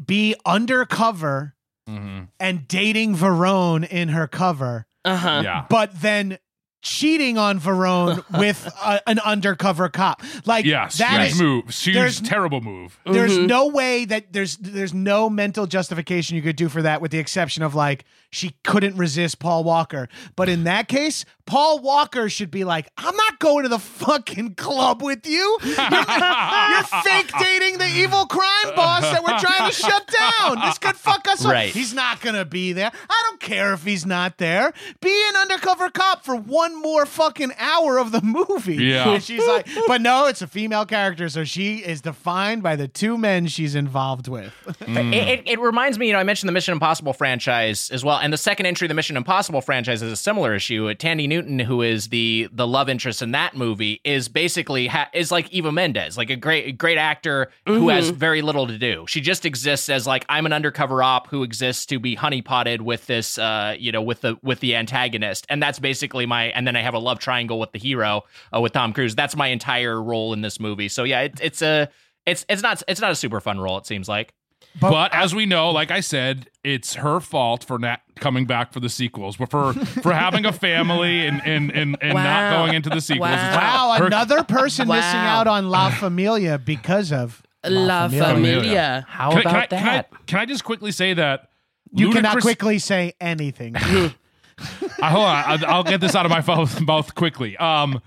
be 0.04 0.34
undercover 0.44 1.54
Mhm. 1.88 2.28
and 2.40 2.66
dating 2.68 3.14
Verone 3.16 3.86
in 3.88 4.08
her 4.08 4.26
cover, 4.26 4.86
Uh 5.04 5.16
huh. 5.16 5.40
Yeah. 5.44 5.64
but 5.70 6.00
then 6.00 6.38
cheating 6.82 7.36
on 7.38 7.58
Verone 7.58 8.22
with 8.38 8.66
a, 8.84 9.00
an 9.08 9.18
undercover 9.20 9.88
cop. 9.88 10.22
Like 10.44 10.64
Yes, 10.64 10.98
that 10.98 11.20
huge 11.22 11.32
is- 11.32 11.40
move. 11.40 11.64
Huge, 11.70 11.94
there's- 11.94 12.20
terrible 12.20 12.60
move. 12.60 12.98
There's 13.04 13.36
Mhm. 13.38 13.46
no 13.46 13.66
way 13.68 14.04
that 14.04 14.32
there's 14.32 14.56
there's 14.58 14.94
no 14.94 15.28
mental 15.28 15.66
justification 15.66 16.36
you 16.36 16.42
could 16.42 16.56
do 16.56 16.68
for 16.68 16.82
that, 16.82 17.00
with 17.00 17.10
the 17.10 17.18
exception 17.18 17.62
of 17.62 17.74
like 17.74 18.04
she 18.30 18.56
couldn't 18.64 18.96
resist 18.96 19.38
Paul 19.38 19.64
Walker. 19.64 20.08
But 20.36 20.48
in 20.48 20.64
that 20.64 20.88
case, 20.88 21.24
Paul 21.46 21.78
Walker 21.80 22.28
should 22.28 22.50
be 22.50 22.64
like, 22.64 22.90
I'm 22.98 23.14
not 23.16 23.38
going 23.38 23.62
to 23.62 23.68
the 23.68 23.78
fucking 23.78 24.54
club 24.56 25.02
with 25.02 25.26
you. 25.26 25.58
You're, 25.62 25.70
you're 25.74 26.82
fake 27.04 27.30
dating 27.38 27.78
the 27.78 27.86
evil 27.94 28.26
crime 28.26 28.74
boss 28.74 29.02
that 29.02 29.22
we're 29.22 29.38
trying 29.38 29.70
to 29.70 29.74
shut 29.74 30.06
down. 30.08 30.60
This 30.66 30.78
could 30.78 30.96
fuck 30.96 31.26
us 31.28 31.44
Right. 31.44 31.68
up. 31.68 31.74
He's 31.74 31.94
not 31.94 32.20
gonna 32.20 32.44
be 32.44 32.72
there. 32.72 32.90
I 33.08 33.22
don't 33.28 33.40
care 33.40 33.72
if 33.74 33.84
he's 33.84 34.04
not 34.06 34.38
there. 34.38 34.72
Be 35.00 35.24
an 35.28 35.36
undercover 35.36 35.90
cop 35.90 36.24
for 36.24 36.34
one 36.34 36.80
more 36.80 37.06
fucking 37.06 37.52
hour 37.58 37.98
of 37.98 38.10
the 38.12 38.20
movie. 38.22 38.76
Yeah. 38.76 39.10
And 39.10 39.22
she's 39.22 39.46
like, 39.46 39.68
but 39.86 40.00
no, 40.00 40.26
it's 40.26 40.42
a 40.42 40.46
female 40.46 40.84
character, 40.86 41.28
so 41.28 41.44
she 41.44 41.76
is 41.78 42.00
defined 42.00 42.62
by 42.62 42.74
the 42.76 42.88
two 42.88 43.16
men 43.18 43.46
she's 43.46 43.74
involved 43.74 44.26
with. 44.28 44.52
Mm. 44.80 45.12
It, 45.14 45.28
it, 45.28 45.48
it 45.52 45.60
reminds 45.60 45.98
me, 45.98 46.06
you 46.08 46.12
know, 46.12 46.18
I 46.18 46.24
mentioned 46.24 46.48
the 46.48 46.52
Mission 46.52 46.72
Impossible 46.72 47.12
franchise 47.12 47.90
as 47.90 48.04
well, 48.04 48.18
and 48.18 48.32
the 48.32 48.36
second 48.38 48.66
entry 48.66 48.86
of 48.86 48.88
the 48.88 48.94
Mission 48.94 49.16
Impossible 49.16 49.60
franchise 49.60 50.02
is 50.02 50.10
a 50.12 50.16
similar 50.16 50.54
issue. 50.54 50.92
Thandie 50.94 51.28
Newton, 51.28 51.35
who 51.42 51.82
is 51.82 52.08
the 52.08 52.48
the 52.52 52.66
love 52.66 52.88
interest 52.88 53.22
in 53.22 53.32
that 53.32 53.56
movie, 53.56 54.00
is 54.04 54.28
basically 54.28 54.86
ha- 54.86 55.08
is 55.12 55.30
like 55.30 55.50
Eva 55.52 55.72
Mendes, 55.72 56.16
like 56.16 56.30
a 56.30 56.36
great 56.36 56.78
great 56.78 56.98
actor 56.98 57.50
who 57.66 57.88
has 57.88 58.10
very 58.10 58.42
little 58.42 58.66
to 58.66 58.78
do. 58.78 59.04
She 59.08 59.20
just 59.20 59.44
exists 59.44 59.88
as 59.88 60.06
like 60.06 60.24
I'm 60.28 60.46
an 60.46 60.52
undercover 60.52 61.02
op 61.02 61.28
who 61.28 61.42
exists 61.42 61.86
to 61.86 61.98
be 61.98 62.16
honeypotted 62.16 62.80
with 62.80 63.06
this, 63.06 63.38
uh, 63.38 63.74
you 63.78 63.92
know, 63.92 64.02
with 64.02 64.20
the 64.20 64.36
with 64.42 64.60
the 64.60 64.76
antagonist, 64.76 65.46
and 65.48 65.62
that's 65.62 65.78
basically 65.78 66.26
my. 66.26 66.44
And 66.46 66.66
then 66.66 66.76
I 66.76 66.82
have 66.82 66.94
a 66.94 66.98
love 66.98 67.18
triangle 67.18 67.58
with 67.58 67.72
the 67.72 67.78
hero 67.78 68.24
uh, 68.54 68.60
with 68.60 68.72
Tom 68.72 68.92
Cruise. 68.92 69.14
That's 69.14 69.36
my 69.36 69.48
entire 69.48 70.02
role 70.02 70.32
in 70.32 70.40
this 70.40 70.58
movie. 70.60 70.88
So 70.88 71.04
yeah, 71.04 71.22
it, 71.22 71.40
it's 71.42 71.62
a. 71.62 71.88
It's 72.24 72.44
it's 72.48 72.62
not 72.62 72.82
it's 72.88 73.00
not 73.00 73.12
a 73.12 73.16
super 73.16 73.40
fun 73.40 73.60
role. 73.60 73.78
It 73.78 73.86
seems 73.86 74.08
like. 74.08 74.32
But, 74.80 75.14
as 75.14 75.34
we 75.34 75.46
know, 75.46 75.70
like 75.70 75.90
I 75.90 76.00
said, 76.00 76.48
it's 76.62 76.94
her 76.96 77.20
fault 77.20 77.64
for 77.64 77.78
not 77.78 78.00
coming 78.16 78.44
back 78.46 78.72
for 78.72 78.80
the 78.80 78.88
sequels, 78.88 79.36
but 79.36 79.50
for 79.50 79.72
for 79.72 80.12
having 80.12 80.44
a 80.44 80.52
family 80.52 81.26
and 81.26 81.40
and 81.46 81.70
and, 81.70 81.96
and 82.00 82.14
not 82.14 82.50
going 82.58 82.74
into 82.74 82.90
the 82.90 83.00
sequels. 83.00 83.30
Wow. 83.30 83.88
Wow, 83.90 83.98
her- 83.98 84.06
another 84.06 84.42
person 84.44 84.88
missing 84.88 85.02
out 85.20 85.46
on 85.46 85.68
La 85.68 85.90
Familia 85.90 86.58
because 86.58 87.12
of 87.12 87.42
La 87.64 88.08
Familia. 88.08 88.34
Familia. 88.34 89.06
How 89.08 89.30
Can 89.30 89.38
I- 89.38 89.50
about 89.50 89.70
can 89.70 89.78
I, 89.78 89.82
that? 89.96 90.10
Can 90.10 90.18
I, 90.18 90.22
can 90.26 90.38
I 90.40 90.44
just 90.46 90.64
quickly 90.64 90.92
say 90.92 91.14
that 91.14 91.50
You 91.92 92.10
cannot 92.12 92.40
quickly 92.40 92.78
say 92.78 93.14
anything. 93.20 93.74
Uh, 94.58 95.10
hold 95.10 95.24
on, 95.26 95.44
I'll, 95.46 95.66
I'll 95.66 95.84
get 95.84 96.00
this 96.00 96.14
out 96.14 96.24
of 96.24 96.30
my 96.30 96.40
mouth, 96.46 96.80
mouth 96.80 97.14
quickly. 97.14 97.58
Um, 97.58 98.00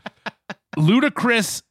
Ludacris 0.78 1.61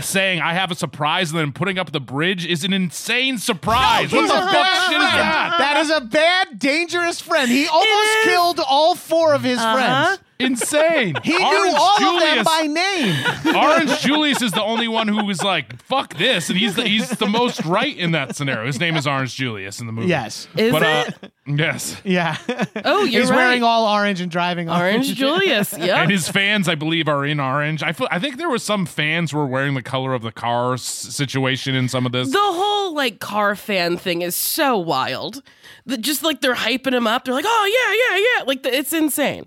saying 0.00 0.40
I 0.40 0.54
have 0.54 0.70
a 0.70 0.74
surprise 0.74 1.30
and 1.30 1.40
then 1.40 1.52
putting 1.52 1.78
up 1.78 1.92
the 1.92 2.00
bridge 2.00 2.46
is 2.46 2.64
an 2.64 2.72
insane 2.72 3.38
surprise. 3.38 4.10
He's 4.10 4.20
what 4.22 4.28
the 4.28 4.52
fuck 4.52 4.66
shit 4.88 4.96
is 5.00 5.12
that? 5.12 5.56
That 5.58 5.76
is 5.78 5.90
a 5.90 6.00
bad, 6.00 6.58
dangerous 6.58 7.20
friend. 7.20 7.50
He 7.50 7.66
almost 7.66 8.10
killed 8.24 8.60
all 8.66 8.94
four 8.94 9.34
of 9.34 9.42
his 9.42 9.58
Uh-huh. 9.58 9.74
friends. 9.74 10.20
Insane. 10.44 11.14
He 11.22 11.34
Orange 11.34 11.72
knew 11.72 11.74
all 11.78 11.98
Julius, 11.98 12.30
of 12.30 12.34
them 12.36 12.44
by 12.44 12.66
name. 12.66 13.56
Orange 13.56 14.00
Julius 14.00 14.42
is 14.42 14.52
the 14.52 14.62
only 14.62 14.88
one 14.88 15.08
who 15.08 15.24
was 15.24 15.42
like, 15.42 15.80
"Fuck 15.82 16.14
this," 16.14 16.48
and 16.48 16.58
he's 16.58 16.74
the, 16.76 16.82
he's 16.82 17.08
the 17.10 17.26
most 17.26 17.64
right 17.64 17.96
in 17.96 18.12
that 18.12 18.36
scenario. 18.36 18.66
His 18.66 18.80
name 18.80 18.96
is 18.96 19.06
Orange 19.06 19.34
Julius 19.34 19.80
in 19.80 19.86
the 19.86 19.92
movie. 19.92 20.08
Yes. 20.08 20.48
Is 20.56 20.72
but, 20.72 20.82
it? 20.82 21.14
Uh, 21.22 21.28
yes. 21.46 22.00
Yeah. 22.04 22.36
Oh, 22.84 23.04
you're 23.04 23.22
He's 23.22 23.30
right. 23.30 23.36
wearing 23.36 23.62
all 23.62 23.86
orange 23.86 24.20
and 24.20 24.30
driving 24.30 24.68
Orange 24.68 25.14
Julius. 25.14 25.76
Yeah. 25.82 26.02
And 26.02 26.10
his 26.10 26.28
fans, 26.28 26.68
I 26.68 26.74
believe, 26.74 27.08
are 27.08 27.24
in 27.24 27.40
orange. 27.40 27.82
I 27.82 27.92
feel, 27.92 28.06
I 28.10 28.18
think 28.18 28.36
there 28.36 28.48
were 28.48 28.58
some 28.58 28.86
fans 28.86 29.32
were 29.32 29.46
wearing 29.46 29.74
the 29.74 29.82
color 29.82 30.14
of 30.14 30.22
the 30.22 30.30
car 30.30 30.74
s- 30.74 30.82
situation 30.82 31.74
in 31.74 31.88
some 31.88 32.06
of 32.06 32.12
this. 32.12 32.30
the 32.30 32.38
whole 32.38 32.72
whole 32.92 32.94
like 32.94 33.20
car 33.20 33.56
fan 33.56 33.96
thing 33.96 34.22
is 34.22 34.36
so 34.36 34.76
wild. 34.78 35.42
The, 35.86 35.96
just 35.96 36.22
like 36.22 36.40
they're 36.40 36.54
hyping 36.54 36.92
him 36.92 37.06
up. 37.06 37.24
They're 37.24 37.34
like, 37.34 37.44
oh 37.46 37.66
yeah, 37.66 38.16
yeah, 38.16 38.38
yeah. 38.38 38.44
Like 38.46 38.62
the, 38.62 38.74
it's 38.76 38.92
insane. 38.92 39.46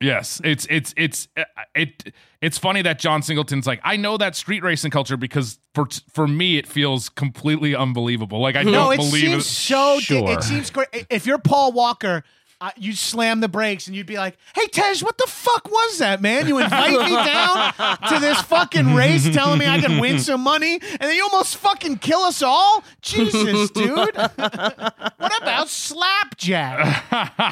Yes, 0.00 0.40
it's 0.44 0.66
it's 0.70 0.94
it's 0.96 1.28
uh, 1.36 1.44
it 1.74 2.14
it's 2.40 2.56
funny 2.56 2.80
that 2.82 2.98
John 2.98 3.20
Singleton's 3.22 3.66
like 3.66 3.80
I 3.84 3.96
know 3.96 4.16
that 4.16 4.34
street 4.34 4.62
racing 4.62 4.90
culture 4.90 5.18
because 5.18 5.58
for 5.74 5.86
for 6.12 6.26
me 6.26 6.56
it 6.56 6.66
feels 6.66 7.10
completely 7.10 7.74
unbelievable. 7.74 8.40
Like 8.40 8.56
I 8.56 8.62
no, 8.62 8.72
don't 8.72 8.92
it 8.94 8.96
believe 8.96 9.12
seems 9.22 9.44
it. 9.44 9.48
so. 9.48 9.96
di- 9.98 10.04
Sure. 10.04 10.32
It 10.32 10.42
seems 10.42 10.70
great. 10.70 10.88
If 11.10 11.26
you're 11.26 11.38
Paul 11.38 11.72
Walker, 11.72 12.24
uh, 12.60 12.70
you'd 12.76 12.98
slam 12.98 13.40
the 13.40 13.48
brakes 13.48 13.86
and 13.86 13.96
you'd 13.96 14.06
be 14.06 14.16
like, 14.18 14.36
"Hey, 14.54 14.66
Tej, 14.66 14.98
what 15.00 15.16
the 15.16 15.26
fuck 15.26 15.70
was 15.70 15.98
that, 15.98 16.20
man? 16.20 16.46
You 16.46 16.58
invite 16.58 16.92
me 16.92 17.14
down 17.14 17.72
to 18.08 18.18
this 18.20 18.40
fucking 18.42 18.94
race, 18.94 19.28
telling 19.32 19.58
me 19.58 19.66
I 19.66 19.80
can 19.80 19.98
win 19.98 20.18
some 20.20 20.42
money, 20.42 20.74
and 20.74 21.00
then 21.00 21.14
you 21.14 21.22
almost 21.32 21.56
fucking 21.56 21.98
kill 21.98 22.20
us 22.20 22.42
all? 22.42 22.84
Jesus, 23.00 23.70
dude. 23.74 24.14
what 24.14 25.42
about 25.42 25.68
Slapjack 25.68 27.04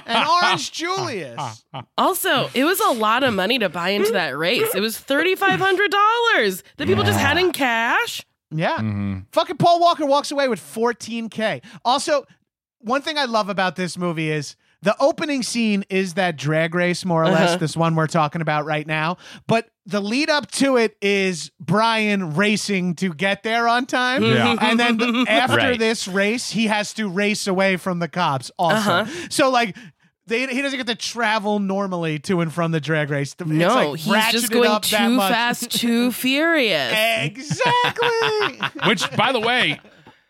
and 0.06 0.28
Orange 0.28 0.72
Julius? 0.72 1.64
Also, 1.96 2.50
it 2.52 2.64
was 2.64 2.80
a 2.80 2.90
lot 2.90 3.24
of 3.24 3.32
money 3.32 3.58
to 3.58 3.68
buy 3.70 3.90
into 3.90 4.12
that 4.12 4.36
race. 4.36 4.74
It 4.74 4.80
was 4.80 4.98
thirty 4.98 5.34
five 5.34 5.58
hundred 5.58 5.90
dollars 5.90 6.62
that 6.76 6.86
people 6.86 7.04
just 7.04 7.18
had 7.18 7.38
in 7.38 7.52
cash. 7.52 8.24
Yeah. 8.50 8.76
Mm-hmm. 8.76 9.18
Fucking 9.32 9.56
Paul 9.56 9.80
Walker 9.80 10.06
walks 10.06 10.30
away 10.30 10.48
with 10.48 10.58
14K. 10.58 11.62
Also, 11.84 12.26
one 12.78 13.02
thing 13.02 13.18
I 13.18 13.26
love 13.26 13.48
about 13.50 13.76
this 13.76 13.98
movie 13.98 14.30
is 14.30 14.56
the 14.82 14.94
opening 15.00 15.42
scene 15.42 15.84
is 15.90 16.14
that 16.14 16.36
drag 16.36 16.74
race, 16.74 17.04
more 17.04 17.22
or 17.22 17.28
less, 17.30 17.50
Uh-huh. 17.50 17.56
this 17.56 17.76
one 17.76 17.94
we're 17.96 18.06
talking 18.06 18.40
about 18.40 18.64
right 18.64 18.86
now. 18.86 19.16
But 19.46 19.68
the 19.86 20.00
lead 20.00 20.30
up 20.30 20.50
to 20.52 20.76
it 20.76 20.96
is 21.02 21.50
Brian 21.58 22.34
racing 22.36 22.94
to 22.96 23.12
get 23.12 23.42
there 23.42 23.66
on 23.66 23.86
time. 23.86 24.22
Yeah. 24.22 24.56
And 24.60 24.78
then 24.78 24.96
the- 24.98 25.26
after 25.28 25.56
Right. 25.56 25.78
this 25.78 26.06
race, 26.06 26.50
he 26.50 26.66
has 26.68 26.92
to 26.94 27.08
race 27.08 27.46
away 27.46 27.76
from 27.76 27.98
the 27.98 28.08
cops 28.08 28.50
also. 28.58 28.76
Uh-huh. 28.92 29.26
So, 29.30 29.50
like, 29.50 29.76
they, 30.26 30.46
he 30.46 30.60
doesn't 30.60 30.76
get 30.76 30.86
to 30.88 30.94
travel 30.94 31.58
normally 31.58 32.18
to 32.20 32.42
and 32.42 32.52
from 32.52 32.70
the 32.70 32.80
drag 32.80 33.08
race. 33.08 33.34
It's 33.38 33.48
No, 33.50 33.92
like 33.92 33.98
he's 34.00 34.30
just 34.42 34.52
going 34.52 34.80
too 34.82 35.16
fast, 35.18 35.70
too 35.70 36.12
furious. 36.12 36.92
Exactly. 37.22 38.60
Which, 38.86 39.10
by 39.16 39.32
the 39.32 39.40
way, 39.40 39.80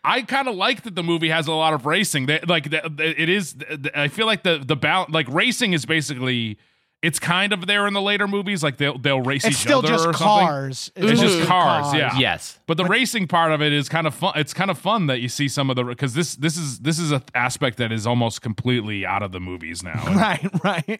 I 0.03 0.21
kind 0.21 0.47
of 0.47 0.55
like 0.55 0.83
that 0.83 0.95
the 0.95 1.03
movie 1.03 1.29
has 1.29 1.47
a 1.47 1.51
lot 1.51 1.73
of 1.73 1.85
racing. 1.85 2.25
They, 2.27 2.39
like 2.47 2.69
the, 2.69 2.89
the- 2.89 3.21
it 3.21 3.29
is. 3.29 3.55
I 3.93 4.07
feel 4.07 4.25
like 4.25 4.43
the 4.43 4.57
the 4.65 4.75
balance, 4.75 5.11
like 5.13 5.27
racing, 5.29 5.73
is 5.73 5.85
basically. 5.85 6.57
It's 7.01 7.17
kind 7.17 7.53
of 7.53 7.65
there 7.65 7.87
in 7.87 7.93
the 7.93 8.01
later 8.01 8.27
movies. 8.27 8.61
Like 8.61 8.75
they'll 8.75 8.97
they'll 8.97 9.21
race 9.21 9.45
It's 9.45 9.55
each 9.55 9.61
still 9.61 9.77
other 9.79 9.87
just 9.87 10.05
or 10.05 10.11
something. 10.11 10.25
cars. 10.47 10.91
It's 10.97 11.11
It's 11.13 11.21
just 11.21 11.37
just 11.37 11.47
cars, 11.47 11.83
cars. 11.85 11.95
yeah. 11.95 12.17
Yes. 12.19 12.59
But 12.67 12.75
the 12.75 12.83
racing 12.83 13.27
part 13.29 13.53
of 13.53 13.61
it 13.61 13.71
is 13.71 13.87
kind 13.87 14.05
of 14.05 14.13
fun. 14.13 14.33
It's 14.35 14.53
kind 14.53 14.69
of 14.69 14.77
fun 14.77 15.07
that 15.07 15.21
you 15.21 15.29
see 15.29 15.47
some 15.47 15.69
of 15.69 15.77
the 15.77 15.85
because 15.85 16.13
this 16.13 16.35
this 16.35 16.57
is 16.57 16.79
this 16.79 16.99
is 16.99 17.11
an 17.13 17.23
aspect 17.33 17.77
that 17.77 17.93
is 17.93 18.05
almost 18.05 18.41
completely 18.41 19.05
out 19.05 19.23
of 19.23 19.31
the 19.31 19.39
movies 19.39 19.81
now. 19.81 20.03
Right, 20.13 20.49
right. 20.61 20.99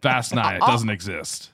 Fast 0.00 0.34
Nine 0.34 0.56
it 0.56 0.60
doesn't 0.60 0.88
exist. 0.88 1.50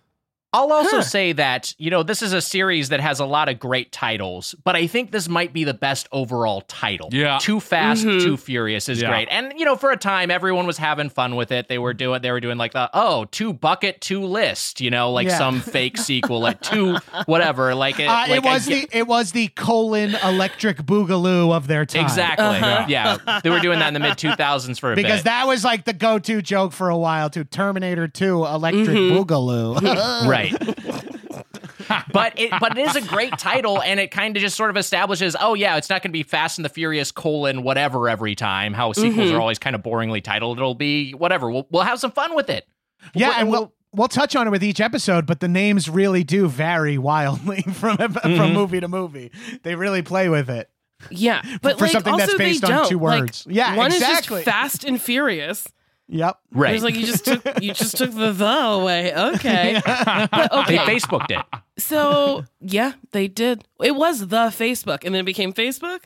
I'll 0.54 0.70
also 0.72 1.00
say 1.00 1.32
that, 1.32 1.74
you 1.78 1.90
know, 1.90 2.02
this 2.02 2.20
is 2.20 2.34
a 2.34 2.42
series 2.42 2.90
that 2.90 3.00
has 3.00 3.20
a 3.20 3.24
lot 3.24 3.48
of 3.48 3.58
great 3.58 3.90
titles, 3.90 4.54
but 4.64 4.76
I 4.76 4.86
think 4.86 5.10
this 5.10 5.26
might 5.28 5.54
be 5.54 5.64
the 5.64 5.72
best 5.72 6.08
overall 6.12 6.60
title. 6.62 7.08
Yeah. 7.10 7.38
Too 7.40 7.58
Fast, 7.58 8.04
Mhm. 8.04 8.22
Too 8.22 8.36
Furious 8.36 8.88
is 8.90 9.00
Yeah. 9.00 9.08
great. 9.08 9.28
And, 9.30 9.54
you 9.56 9.64
know, 9.64 9.76
for 9.76 9.90
a 9.90 9.96
time, 9.96 10.30
everyone 10.30 10.66
was 10.66 10.76
having 10.76 11.08
fun 11.08 11.36
with 11.36 11.52
it. 11.52 11.68
They 11.68 11.78
were 11.78 11.94
doing, 11.94 12.20
they 12.20 12.30
were 12.30 12.40
doing 12.40 12.58
like 12.58 12.72
the, 12.74 12.90
oh, 12.92 13.24
two 13.30 13.54
bucket, 13.54 14.02
two 14.02 14.24
list, 14.26 14.80
you 14.82 14.90
know, 14.90 15.10
like 15.10 15.26
Yeah. 15.28 15.38
some 15.38 15.60
fake 15.60 15.96
sequel, 15.98 16.40
like 16.40 16.60
two, 16.60 16.98
whatever. 17.24 17.74
Like 17.74 17.98
it, 17.98 18.08
Uh, 18.08 18.12
like 18.28 18.30
it 18.32 18.42
was 18.44 18.68
I- 18.68 18.72
the 18.74 18.88
it 18.92 19.06
was 19.06 19.32
the 19.32 19.48
colon 19.48 20.16
electric 20.22 20.78
boogaloo 20.82 21.54
of 21.54 21.66
their 21.66 21.86
time. 21.86 22.02
Exactly. 22.04 22.44
Uh-huh. 22.44 22.84
Yeah. 22.88 23.16
They 23.42 23.48
were 23.48 23.60
doing 23.60 23.78
that 23.78 23.88
in 23.88 23.94
the 23.94 24.00
mid 24.00 24.18
2000s 24.18 24.78
for 24.78 24.92
a 24.92 24.96
Because 24.96 25.20
bit. 25.20 25.24
that 25.24 25.46
was 25.46 25.64
like 25.64 25.84
the 25.86 25.94
go-to 25.94 26.42
joke 26.42 26.72
for 26.72 26.90
a 26.90 26.98
while 26.98 27.30
too. 27.30 27.44
Terminator 27.44 28.06
2 28.06 28.44
electric 28.44 28.88
Mm-hmm. 28.88 29.16
boogaloo. 29.16 30.28
right. 30.50 32.04
but 32.12 32.38
it 32.38 32.50
but 32.60 32.76
it 32.78 32.88
is 32.88 32.96
a 32.96 33.00
great 33.02 33.36
title 33.38 33.80
and 33.82 33.98
it 34.00 34.10
kind 34.10 34.36
of 34.36 34.40
just 34.40 34.56
sort 34.56 34.70
of 34.70 34.76
establishes 34.76 35.36
oh 35.40 35.54
yeah 35.54 35.76
it's 35.76 35.88
not 35.90 36.02
going 36.02 36.10
to 36.10 36.12
be 36.12 36.22
fast 36.22 36.58
and 36.58 36.64
the 36.64 36.68
furious 36.68 37.10
colon 37.12 37.62
whatever 37.62 38.08
every 38.08 38.34
time 38.34 38.72
how 38.72 38.92
sequels 38.92 39.30
Mhm. 39.30 39.34
are 39.36 39.40
always 39.40 39.58
kind 39.58 39.74
of 39.76 39.82
boringly 39.82 40.22
titled 40.22 40.58
it'll 40.58 40.74
be 40.74 41.12
whatever 41.12 41.50
we'll, 41.50 41.66
we'll 41.70 41.82
have 41.82 41.98
some 41.98 42.12
fun 42.12 42.34
with 42.34 42.48
it 42.50 42.66
yeah, 43.14 43.28
We'll- 43.28 43.36
and 43.38 43.50
we'll 43.50 43.72
we'll 43.92 44.08
touch 44.08 44.36
on 44.36 44.46
it 44.46 44.50
with 44.50 44.62
each 44.62 44.80
episode, 44.80 45.26
but 45.26 45.40
the 45.40 45.48
names 45.48 45.88
really 45.90 46.22
do 46.24 46.46
vary 46.48 46.96
wildly 46.98 47.62
from 47.72 47.96
Mm-hmm. 47.96 48.36
from 48.36 48.52
movie 48.52 48.78
to 48.80 48.86
movie. 48.88 49.32
They 49.64 49.74
really 49.74 50.02
play 50.02 50.28
with 50.28 50.48
it. 50.48 50.70
Yeah, 51.10 51.42
but 51.62 51.78
For 51.78 51.86
like 51.86 51.92
something 51.92 52.12
also 52.12 52.26
that's 52.26 52.38
based 52.38 52.64
on 52.64 52.70
don't. 52.70 52.88
two 52.88 53.00
Like, 53.00 53.22
words. 53.22 53.44
Yeah, 53.50 53.74
one 53.76 53.86
exactly. 53.92 54.38
is 54.38 54.44
just 54.44 54.54
fast 54.56 54.84
and 54.84 55.02
furious. 55.02 55.66
Yep. 56.08 56.38
right 56.52 56.74
It's 56.74 56.84
like 56.84 56.94
you 56.96 57.06
just 57.06 57.24
took 57.24 57.62
you 57.62 57.72
just 57.72 57.96
took 57.96 58.12
the 58.14 58.32
the 58.32 58.58
away. 58.72 59.14
Okay, 59.14 59.80
but 59.86 60.52
okay. 60.52 60.76
they 60.76 60.78
facebooked 60.78 61.30
it 61.30 61.44
So 61.78 62.44
yeah, 62.60 62.92
they 63.12 63.28
did. 63.28 63.64
It 63.82 63.94
was 63.96 64.26
the 64.28 64.46
Facebook, 64.48 65.04
and 65.04 65.14
then 65.14 65.20
it 65.20 65.24
became 65.26 65.52
Facebook. 65.52 66.00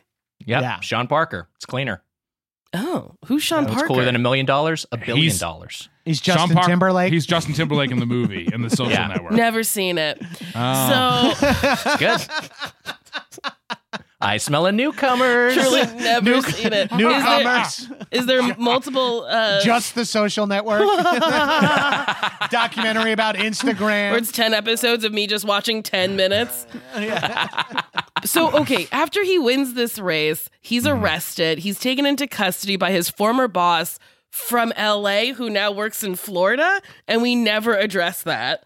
yep 0.44 0.62
Yeah. 0.62 0.80
sean 0.80 1.06
parker 1.08 1.48
it's 1.56 1.66
cleaner 1.66 2.02
Oh, 2.74 3.14
who's 3.26 3.42
Sean 3.42 3.58
Parker? 3.64 3.70
it's 3.72 3.74
Parker? 3.82 3.88
cooler 3.88 4.04
than 4.04 4.16
a 4.16 4.18
million 4.18 4.44
dollars 4.44 4.84
a 4.92 4.96
billion 4.98 5.18
He's- 5.24 5.38
dollars 5.38 5.88
He's 6.04 6.20
Sean 6.20 6.36
Justin 6.36 6.56
Park- 6.56 6.66
Timberlake. 6.68 7.12
He's 7.12 7.26
Justin 7.26 7.52
Timberlake 7.54 7.90
in 7.90 7.98
the 7.98 8.06
movie 8.06 8.48
in 8.52 8.62
the 8.62 8.70
Social 8.70 8.92
Yeah. 8.92 9.08
Network. 9.08 9.32
Never 9.32 9.64
seen 9.64 9.98
it. 9.98 10.22
Oh. 10.54 11.34
So 11.34 11.96
good 11.98 12.20
i 14.20 14.38
smell 14.38 14.64
a 14.66 14.72
newcomer 14.72 15.52
truly 15.52 15.82
never 15.82 16.30
New- 16.30 16.42
seen 16.42 16.72
it. 16.72 16.90
Is 16.90 16.98
Newcomers. 16.98 17.86
there, 17.88 17.98
is 18.12 18.26
there 18.26 18.56
multiple? 18.56 19.24
Uh, 19.28 19.60
Just 19.62 19.94
the 19.94 20.04
social 20.06 20.46
network. 20.46 20.80
Documentary 22.50 23.12
about 23.12 23.34
Instagram. 23.36 24.12
Or 24.12 24.16
it's 24.16 24.32
10 24.32 24.54
episodes 24.54 25.04
of 25.04 25.12
me 25.12 25.26
just 25.26 25.44
watching 25.44 25.82
10 25.82 26.16
minutes. 26.16 26.66
so, 28.24 28.50
okay, 28.60 28.88
after 28.92 29.22
he 29.24 29.38
wins 29.38 29.74
this 29.74 29.98
race, 29.98 30.48
he's 30.60 30.84
Mm-hmm. 30.84 31.02
arrested. 31.02 31.58
He's 31.58 31.78
taken 31.80 32.06
into 32.06 32.26
custody 32.26 32.76
by 32.76 32.92
his 32.92 33.10
former 33.10 33.48
boss 33.48 33.98
from 34.30 34.72
LA, 34.78 35.32
who 35.32 35.50
now 35.50 35.72
works 35.72 36.02
in 36.04 36.14
Florida. 36.14 36.80
And 37.08 37.22
we 37.22 37.34
never 37.34 37.74
address 37.76 38.22
that. 38.22 38.65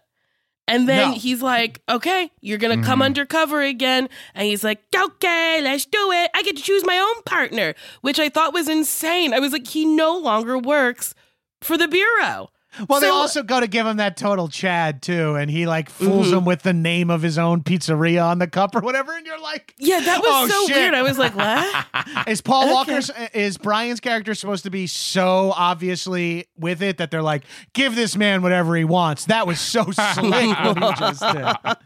And 0.71 0.87
then 0.87 0.97
No. 0.97 1.05
Mm-hmm. 1.07 1.19
he's 1.19 1.41
like, 1.41 1.81
okay, 1.89 2.31
you're 2.39 2.57
going 2.57 2.79
to 2.79 2.85
come 2.85 3.01
undercover 3.01 3.61
again. 3.61 4.07
And 4.33 4.47
he's 4.47 4.63
like, 4.63 4.79
okay, 4.95 5.59
let's 5.61 5.85
do 5.85 6.11
it. 6.11 6.31
I 6.33 6.43
get 6.43 6.55
to 6.55 6.63
choose 6.63 6.85
my 6.85 6.97
own 6.97 7.23
partner, 7.23 7.75
which 7.99 8.19
I 8.19 8.29
thought 8.29 8.53
was 8.53 8.69
insane. 8.69 9.33
I 9.33 9.39
was 9.39 9.51
like, 9.51 9.67
he 9.67 9.83
no 9.83 10.17
longer 10.17 10.57
works 10.57 11.13
for 11.61 11.77
the 11.77 11.89
Bureau. 11.89 12.51
Well, 12.87 13.01
they 13.01 13.09
also 13.09 13.43
go 13.43 13.59
to 13.59 13.67
give 13.67 13.85
him 13.85 13.97
that 13.97 14.15
total 14.17 14.47
Chad 14.47 15.01
too, 15.01 15.35
and 15.35 15.51
he 15.51 15.67
like 15.67 15.89
fools 15.89 16.27
Mhm. 16.31 16.37
him 16.37 16.45
with 16.45 16.63
the 16.63 16.73
name 16.73 17.09
of 17.09 17.21
his 17.21 17.37
own 17.37 17.63
pizzeria 17.63 18.25
on 18.25 18.39
the 18.39 18.47
cup 18.47 18.75
or 18.75 18.79
whatever, 18.79 19.11
and 19.15 19.25
you're 19.25 19.39
like, 19.39 19.75
Yeah, 19.77 19.99
that 19.99 20.19
was 20.21 20.27
Oh, 20.29 20.47
so 20.47 20.67
shit. 20.67 20.75
weird. 20.77 20.93
I 20.93 21.01
was 21.01 21.17
like, 21.17 21.35
what? 21.35 22.27
is 22.27 22.41
Paul 22.41 22.63
Okay. 22.63 22.73
Walker's 22.73 23.11
is 23.33 23.57
Brian's 23.57 23.99
character 23.99 24.33
supposed 24.33 24.63
to 24.63 24.69
be 24.69 24.87
so 24.87 25.53
obviously 25.55 26.47
with 26.57 26.81
it 26.81 26.97
that 26.97 27.11
they're 27.11 27.21
like, 27.21 27.43
give 27.73 27.95
this 27.95 28.15
man 28.15 28.41
whatever 28.41 28.75
he 28.75 28.83
wants? 28.83 29.25
That 29.25 29.45
was 29.47 29.59
so 29.59 29.83
slick 29.91 30.57
what 30.59 30.77
he 30.77 30.93
just 30.99 31.21
did. 31.21 31.45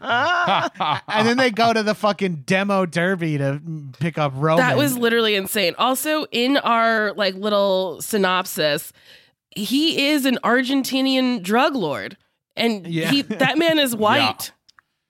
and 1.08 1.26
then 1.28 1.36
they 1.36 1.50
go 1.50 1.72
to 1.72 1.82
the 1.82 1.94
fucking 1.94 2.44
demo 2.46 2.86
derby 2.86 3.38
to 3.38 3.60
pick 3.98 4.18
up 4.18 4.32
Roman. 4.36 4.64
That 4.64 4.76
was 4.76 4.96
literally 4.96 5.34
insane. 5.34 5.74
Also, 5.78 6.26
in 6.30 6.56
our 6.58 7.12
like 7.14 7.34
little 7.34 8.00
synopsis, 8.02 8.92
he 9.56 10.08
is 10.08 10.24
an 10.26 10.38
Argentinian 10.44 11.42
drug 11.42 11.74
lord. 11.74 12.16
And 12.54 12.86
Yeah. 12.86 13.10
he 13.10 13.22
that 13.22 13.58
man 13.58 13.78
is 13.78 13.94
white. 14.06 14.52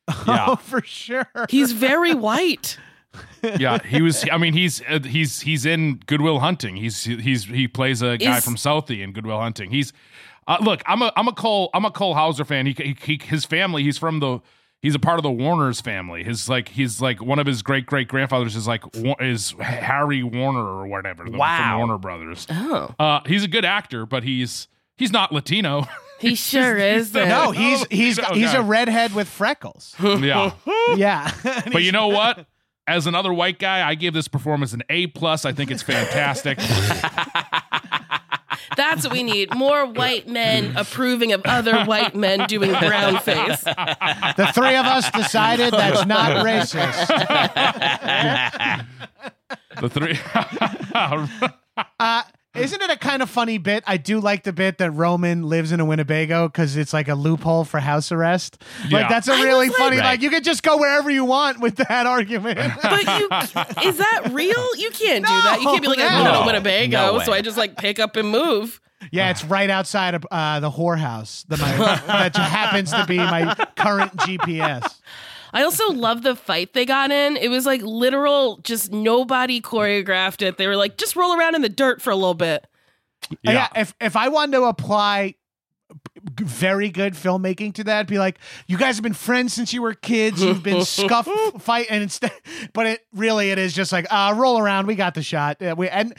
Yeah. 0.26 0.47
oh 0.51 0.57
for 0.57 0.80
sure. 0.82 1.26
He's 1.51 1.72
very 1.72 2.14
white. 2.14 2.78
yeah, 3.59 3.78
he 3.82 4.03
was. 4.03 4.24
I 4.30 4.36
mean, 4.38 4.53
he's 4.53 4.80
uh, 4.88 5.01
he's 5.01 5.40
he's 5.40 5.66
in 5.66 5.97
Good 6.07 6.20
Will 6.20 6.38
Hunting. 6.40 6.76
He's 6.76 7.03
he's 7.05 7.44
he 7.44 7.66
plays 7.66 8.03
a 8.03 8.16
guy 8.18 8.38
Is- 8.38 8.44
from 8.44 8.55
Southie 8.57 9.03
in 9.03 9.12
Good 9.12 9.26
Will 9.26 9.40
Hunting. 9.40 9.70
He's 9.70 9.92
uh, 10.47 10.59
look. 10.61 10.82
I'm 10.86 11.03
a 11.03 11.12
I'm 11.16 11.26
a 11.26 11.32
Cole 11.32 11.70
I'm 11.74 11.84
a 11.84 11.90
Cole 11.90 12.14
Hauser 12.14 12.44
fan. 12.44 12.66
He, 12.66 12.72
he, 12.72 12.97
he 13.03 13.20
his 13.24 13.44
family. 13.44 13.82
He's 13.82 13.99
from 13.99 14.20
the. 14.20 14.40
He's 14.82 14.94
a 14.94 14.98
part 15.00 15.18
of 15.18 15.22
the 15.24 15.30
Warner's 15.30 15.80
family. 15.80 16.22
His 16.22 16.48
like 16.48 16.68
he's 16.68 17.00
like 17.00 17.20
one 17.20 17.38
of 17.38 17.46
his 17.46 17.62
great 17.62 17.86
great 17.86 18.06
grandfathers 18.08 18.54
is 18.54 18.68
like 18.68 18.84
is 19.20 19.52
Harry 19.60 20.22
Warner 20.22 20.64
or 20.64 20.86
whatever. 20.86 21.24
The, 21.24 21.36
Wow. 21.36 21.56
from 21.58 21.78
Warner 21.78 21.98
Brothers. 21.98 22.46
Oh. 22.50 22.94
Uh, 22.98 23.20
he's 23.26 23.42
a 23.42 23.48
good 23.48 23.64
actor, 23.64 24.06
but 24.06 24.22
he's 24.22 24.68
he's 24.96 25.10
not 25.12 25.32
Latino. 25.32 25.86
He 26.18 26.34
sure 26.34 26.78
is. 26.78 27.12
no, 27.12 27.50
he's 27.50 27.82
Oh, 27.82 27.86
he's 27.90 28.16
you 28.16 28.22
know, 28.22 28.28
he's 28.32 28.54
a 28.54 28.62
redhead 28.62 29.12
with 29.14 29.28
freckles. 29.28 29.94
yeah. 30.02 30.52
yeah, 30.96 31.30
But 31.70 31.82
you 31.82 31.92
know 31.92 32.06
what? 32.08 32.46
As 32.88 33.06
another 33.06 33.34
white 33.34 33.58
guy, 33.58 33.86
I 33.86 33.96
give 33.96 34.14
this 34.14 34.26
performance 34.26 34.72
an 34.72 34.82
A 34.88 35.08
plus. 35.08 35.44
I 35.44 35.52
think 35.52 35.70
it's 35.70 35.82
fantastic. 35.82 36.58
That's 38.89 39.05
what 39.05 39.12
we 39.12 39.24
need. 39.24 39.53
More 39.55 39.84
white 39.84 40.28
men 40.28 40.76
approving 40.76 41.32
of 41.32 41.43
other 41.45 41.84
white 41.84 42.14
men 42.14 42.47
doing 42.47 42.70
brown 42.70 43.18
face. 43.18 43.62
the 43.64 44.51
three 44.55 44.76
of 44.76 44.87
us 44.87 45.11
decided 45.11 45.72
that's 45.72 46.07
not 46.07 46.45
racist. 46.47 47.09
the 49.80 49.89
three. 49.89 50.18
Uh, 51.99 52.22
isn't 52.59 52.80
it 52.82 52.90
a 52.90 52.96
kind 52.96 53.22
of 53.22 53.30
funny 53.30 53.59
bit? 53.59 53.84
I 53.86 53.96
do 53.96 54.20
like 54.20 54.42
the 54.42 54.52
bit 54.52 54.78
that 54.78 54.90
Roman 54.90 55.42
lives 55.42 55.72
in 55.72 55.80
a 55.80 55.84
Winnebago 55.84 56.48
because 56.48 56.76
it's 56.76 56.92
like 56.92 57.09
a 57.09 57.14
loophole 57.14 57.64
for 57.64 57.80
house 57.80 58.11
arrest. 58.12 58.62
Yeah. 58.88 58.98
Like 59.00 59.09
that's 59.09 59.28
a 59.28 59.32
really 59.32 59.68
was 59.68 59.76
funny. 59.78 59.96
like- 59.96 60.04
Like 60.04 60.22
you 60.22 60.30
could 60.30 60.44
just 60.44 60.62
go 60.62 60.76
wherever 60.78 61.11
you 61.11 61.24
want 61.24 61.61
with 61.61 61.76
that 61.76 62.07
argument. 62.07 62.59
But 62.82 63.02
you 63.20 63.28
is 63.88 63.98
that 63.98 64.28
real? 64.32 64.76
You 64.76 64.90
can't 64.90 65.24
do 65.24 65.32
that. 65.32 65.59
You 65.61 65.66
can't 65.68 65.82
be 65.82 65.88
like, 65.88 65.98
I 65.98 66.18
live 66.22 66.26
in 66.36 66.42
a 66.42 66.46
Winnebago, 66.46 67.18
No 67.18 67.24
so. 67.24 67.32
I 67.32 67.40
just 67.42 67.57
like 67.59 67.76
pick 67.76 67.98
up 67.98 68.16
and 68.16 68.28
move. 68.30 68.80
yeah, 69.12 69.30
it's 69.30 69.44
right 69.44 69.68
outside 69.68 70.14
of 70.14 70.26
uh, 70.30 70.59
the 70.61 70.70
whorehouse 70.70 71.46
that 71.48 71.59
my 71.61 71.70
that 72.07 72.34
happens 72.36 72.90
to 72.92 73.04
be 73.07 73.18
my 73.18 73.54
current 73.76 74.16
GPS. 74.16 75.00
I 75.53 75.62
also 75.62 75.92
love 75.92 76.22
the 76.22 76.36
fight 76.36 76.72
they 76.72 76.84
got 76.86 77.11
in. 77.11 77.36
It 77.36 77.49
was 77.49 77.66
like 77.66 77.82
literal, 77.82 78.59
just 78.59 78.92
nobody 78.92 79.61
choreographed 79.61 80.42
it. 80.42 80.57
They 80.59 80.66
were 80.66 80.76
like, 80.76 80.97
just 80.97 81.16
roll 81.16 81.36
around 81.38 81.55
in 81.55 81.62
the 81.62 81.68
dirt 81.68 82.01
for 82.03 82.11
a 82.11 82.16
little 82.16 82.34
bit. 82.34 82.66
Yeah. 83.42 83.68
if 83.74 83.94
if 84.01 84.14
I 84.16 84.28
wanted 84.28 84.59
to 84.59 84.64
apply 84.64 85.34
very 86.40 86.88
good 86.90 87.14
filmmaking 87.14 87.74
to 87.74 87.84
that, 87.84 88.07
be 88.09 88.18
like, 88.18 88.38
you 88.66 88.76
guys 88.76 88.97
have 88.97 89.03
been 89.03 89.12
friends 89.12 89.53
since 89.53 89.72
you 89.72 89.80
were 89.82 89.94
kids. 89.94 90.42
You've 90.42 90.62
been 90.62 90.84
scuff 90.84 91.28
fight, 91.61 91.86
and 91.90 92.03
instead, 92.03 92.32
but 92.72 92.86
it 92.86 93.01
really 93.14 93.51
it 93.51 93.59
is 93.59 93.72
just 93.72 93.92
like, 93.92 94.07
uh, 94.11 94.34
roll 94.36 94.59
around. 94.59 94.86
We 94.86 94.97
got 94.97 95.14
the 95.14 95.22
shot. 95.22 95.62
Uh, 95.62 95.74
we 95.78 95.88
and 95.88 96.14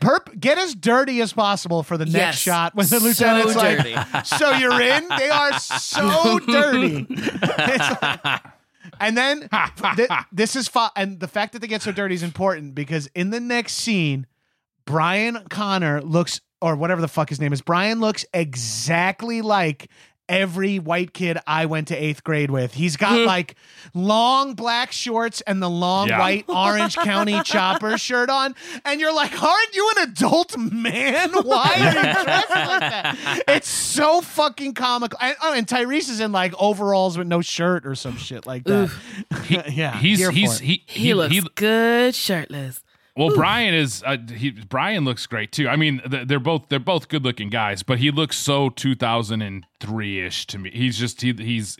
perp 0.00 0.38
get 0.40 0.58
as 0.58 0.74
dirty 0.74 1.20
as 1.20 1.32
possible 1.32 1.82
for 1.82 1.96
the 1.98 2.06
next 2.06 2.14
Yes. 2.16 2.38
shot 2.38 2.74
when 2.74 2.86
the 2.86 2.98
So 3.00 3.04
lieutenant's 3.06 3.54
dirty. 3.54 3.94
like, 3.94 4.26
so 4.26 4.50
you're 4.52 4.80
in. 4.80 5.06
They 5.18 5.28
are 5.30 5.58
so 5.58 6.38
dirty. 6.46 7.06
It's 7.10 8.02
like- 8.02 8.40
and 8.98 9.16
then 9.16 9.48
th- 9.96 10.08
this 10.32 10.56
is 10.56 10.70
and 10.96 11.20
the 11.20 11.28
fact 11.28 11.52
that 11.52 11.60
they 11.60 11.66
get 11.66 11.82
so 11.82 11.92
dirty 11.92 12.14
is 12.14 12.22
important 12.22 12.74
because 12.74 13.06
in 13.08 13.30
the 13.30 13.40
next 13.40 13.74
scene, 13.74 14.26
Brian 14.84 15.44
Connor 15.48 16.00
looks, 16.02 16.40
or 16.60 16.76
whatever 16.76 17.00
the 17.00 17.08
fuck 17.08 17.28
his 17.28 17.40
name 17.40 17.52
is, 17.52 17.62
Brian 17.62 18.00
looks 18.00 18.24
exactly 18.34 19.42
like 19.42 19.90
every 20.30 20.78
white 20.78 21.12
kid 21.12 21.38
I 21.46 21.66
went 21.66 21.88
to 21.88 21.96
eighth 21.96 22.24
grade 22.24 22.50
with. 22.50 22.72
He's 22.72 22.96
got 22.96 23.18
hmm. 23.18 23.26
like 23.26 23.56
long 23.92 24.54
black 24.54 24.92
shorts 24.92 25.42
and 25.42 25.60
the 25.62 25.68
long 25.68 26.08
Yeah. 26.08 26.20
white 26.20 26.44
Orange 26.48 26.96
County 26.96 27.42
Chopper 27.42 27.98
shirt 27.98 28.30
on. 28.30 28.54
And 28.84 29.00
you're 29.00 29.12
like, 29.14 29.42
aren't 29.42 29.74
you 29.74 29.92
an 29.96 30.08
adult 30.08 30.56
man? 30.56 31.30
Why 31.42 31.74
are 31.74 31.86
you 31.86 32.24
dressed 32.24 32.50
like 32.50 32.80
that? 32.80 33.42
It's 33.48 33.68
so 33.68 34.20
fucking 34.20 34.74
comical. 34.74 35.18
And, 35.20 35.36
oh, 35.42 35.52
and 35.52 35.66
Tyrese 35.66 36.08
is 36.08 36.20
in 36.20 36.32
like 36.32 36.54
overalls 36.58 37.18
with 37.18 37.26
no 37.26 37.42
shirt 37.42 37.84
or 37.84 37.96
some 37.96 38.16
shit 38.16 38.46
like 38.46 38.64
that. 38.64 38.90
yeah. 39.48 39.98
he's 39.98 40.26
he's 40.28 40.60
it. 40.60 40.64
he 40.64 40.84
He, 40.86 41.14
looks 41.14 41.40
good 41.56 42.14
shirtless. 42.14 42.82
Well, 43.16 43.34
Brian 43.34 43.74
is 43.74 44.02
uh, 44.06 44.16
he, 44.34 44.50
Brian 44.50 45.04
looks 45.04 45.26
great 45.26 45.52
too. 45.52 45.68
I 45.68 45.76
mean, 45.76 46.00
they're 46.06 46.38
both 46.40 46.68
they're 46.68 46.78
both 46.78 47.08
good 47.08 47.24
looking 47.24 47.50
guys, 47.50 47.82
but 47.82 47.98
he 47.98 48.10
looks 48.10 48.36
so 48.36 48.70
2003 48.70 50.26
ish 50.26 50.46
to 50.46 50.58
me. 50.58 50.70
He's 50.72 50.98
just 50.98 51.20
he, 51.20 51.32
he's 51.32 51.76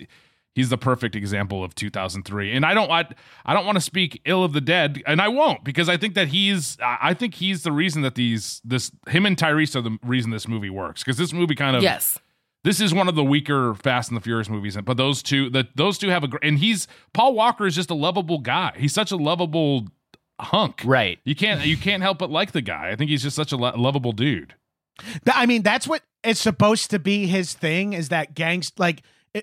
he's 0.54 0.68
the 0.68 0.78
perfect 0.78 1.14
example 1.14 1.62
of 1.62 1.74
2003. 1.74 2.52
And 2.52 2.66
I 2.66 2.74
don't 2.74 2.88
want 2.88 3.08
I 3.44 3.54
don't 3.54 3.64
want 3.66 3.76
to 3.76 3.80
speak 3.80 4.20
ill 4.24 4.44
of 4.44 4.52
the 4.52 4.60
dead, 4.60 5.02
and 5.06 5.20
I 5.20 5.28
won't 5.28 5.64
because 5.64 5.88
I 5.88 5.96
think 5.96 6.14
that 6.14 6.28
he's 6.28 6.76
I 6.82 6.98
I 7.02 7.14
think 7.14 7.34
he's 7.34 7.62
the 7.62 7.72
reason 7.72 8.02
that 8.02 8.14
these 8.14 8.60
this 8.64 8.90
him 9.08 9.26
and 9.26 9.36
Tyrese 9.36 9.76
are 9.76 9.82
the 9.82 9.98
reason 10.04 10.30
this 10.30 10.48
movie 10.48 10.70
works 10.70 11.02
because 11.02 11.16
this 11.16 11.32
movie 11.32 11.54
kind 11.54 11.76
of 11.76 11.82
Yes. 11.82 12.18
this 12.64 12.80
is 12.80 12.92
one 12.92 13.08
of 13.08 13.14
the 13.14 13.24
weaker 13.24 13.74
Fast 13.74 14.10
and 14.10 14.16
the 14.16 14.20
Furious 14.20 14.48
movies, 14.48 14.76
but 14.84 14.96
those 14.96 15.22
two, 15.22 15.48
that 15.50 15.68
those 15.76 15.96
two 15.98 16.08
have 16.08 16.24
a 16.24 16.28
great, 16.28 16.44
and 16.44 16.58
he's 16.58 16.88
Paul 17.14 17.34
Walker 17.34 17.66
is 17.66 17.74
just 17.74 17.90
a 17.90 17.94
lovable 17.94 18.38
guy. 18.38 18.72
He's 18.76 18.92
such 18.92 19.12
a 19.12 19.16
lovable 19.16 19.86
hunk, 20.40 20.82
right? 20.84 21.18
You 21.24 21.34
can't 21.34 21.64
you 21.64 21.76
can't 21.76 22.02
help 22.02 22.18
but 22.18 22.30
like 22.30 22.52
the 22.52 22.62
guy. 22.62 22.90
I 22.90 22.96
think 22.96 23.10
he's 23.10 23.22
just 23.22 23.36
such 23.36 23.52
a 23.52 23.56
lo- 23.56 23.72
lovable 23.76 24.12
dude. 24.12 24.54
I 25.32 25.46
mean, 25.46 25.62
that's 25.62 25.88
what 25.88 26.02
it's 26.22 26.40
supposed 26.40 26.90
to 26.90 26.98
be 26.98 27.26
his 27.26 27.54
thing 27.54 27.92
is 27.92 28.10
that 28.10 28.34
gangs 28.34 28.72
like 28.78 29.02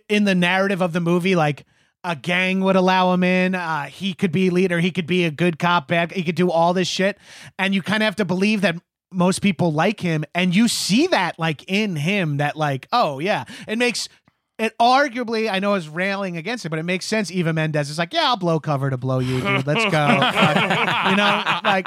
in 0.10 0.26
the 0.26 0.36
narrative 0.36 0.82
of 0.82 0.94
the 0.94 1.00
movie, 1.00 1.36
like 1.36 1.66
a 2.04 2.16
gang 2.16 2.62
would 2.62 2.76
allow 2.76 3.14
him 3.14 3.24
in. 3.24 3.56
Uh, 3.56 3.86
he 3.86 4.14
could 4.14 4.32
be 4.32 4.50
leader. 4.50 4.80
He 4.80 4.92
could 4.92 5.08
be 5.08 5.26
a 5.26 5.32
good 5.32 5.60
cop, 5.60 5.88
bad. 5.88 6.12
He 6.12 6.24
could 6.24 6.36
do 6.36 6.52
all 6.52 6.74
this 6.74 6.88
shit, 6.88 7.18
and 7.58 7.74
you 7.74 7.82
kind 7.82 8.04
of 8.04 8.06
have 8.06 8.16
to 8.18 8.26
believe 8.26 8.62
that 8.62 8.76
most 9.12 9.42
people 9.42 9.72
like 9.72 10.00
him, 10.00 10.26
and 10.36 10.56
you 10.56 10.68
see 10.68 11.08
that 11.08 11.40
like 11.40 11.64
in 11.68 11.96
him. 11.96 12.38
That 12.38 12.56
like, 12.56 12.88
oh 12.92 13.20
yeah, 13.20 13.46
it 13.68 13.78
makes. 13.78 14.10
It 14.60 14.76
arguably, 14.80 15.52
I 15.52 15.60
know 15.60 15.76
is 15.76 15.88
railing 15.88 16.36
against 16.36 16.66
it, 16.66 16.70
but 16.70 16.80
it 16.80 16.84
makes 16.84 17.06
sense. 17.06 17.30
Eva 17.32 17.54
Mendes 17.54 17.90
is 17.92 18.00
like, 18.00 18.12
yeah, 18.14 18.24
I'll 18.26 18.38
blow 18.38 18.60
cover 18.60 18.90
to 18.90 18.98
blow 18.98 19.20
you, 19.20 19.40
dude. 19.40 19.68
Let's 19.68 19.86
go. 19.86 20.08
Like, 20.20 21.10
you 21.12 21.16
know, 21.16 21.44
like 21.64 21.86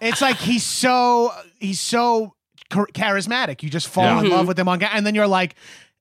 it's 0.00 0.20
like 0.20 0.36
he's 0.36 0.64
so 0.64 1.32
he's 1.60 1.80
so 1.80 2.34
charismatic. 2.70 3.62
You 3.62 3.70
just 3.70 3.88
fall 3.88 4.04
Yeah. 4.04 4.18
in 4.20 4.24
Mhm. 4.26 4.30
love 4.30 4.48
with 4.48 4.58
him 4.58 4.68
on, 4.68 4.82
and 4.82 5.06
then 5.06 5.14
you're 5.14 5.28
like, 5.28 5.54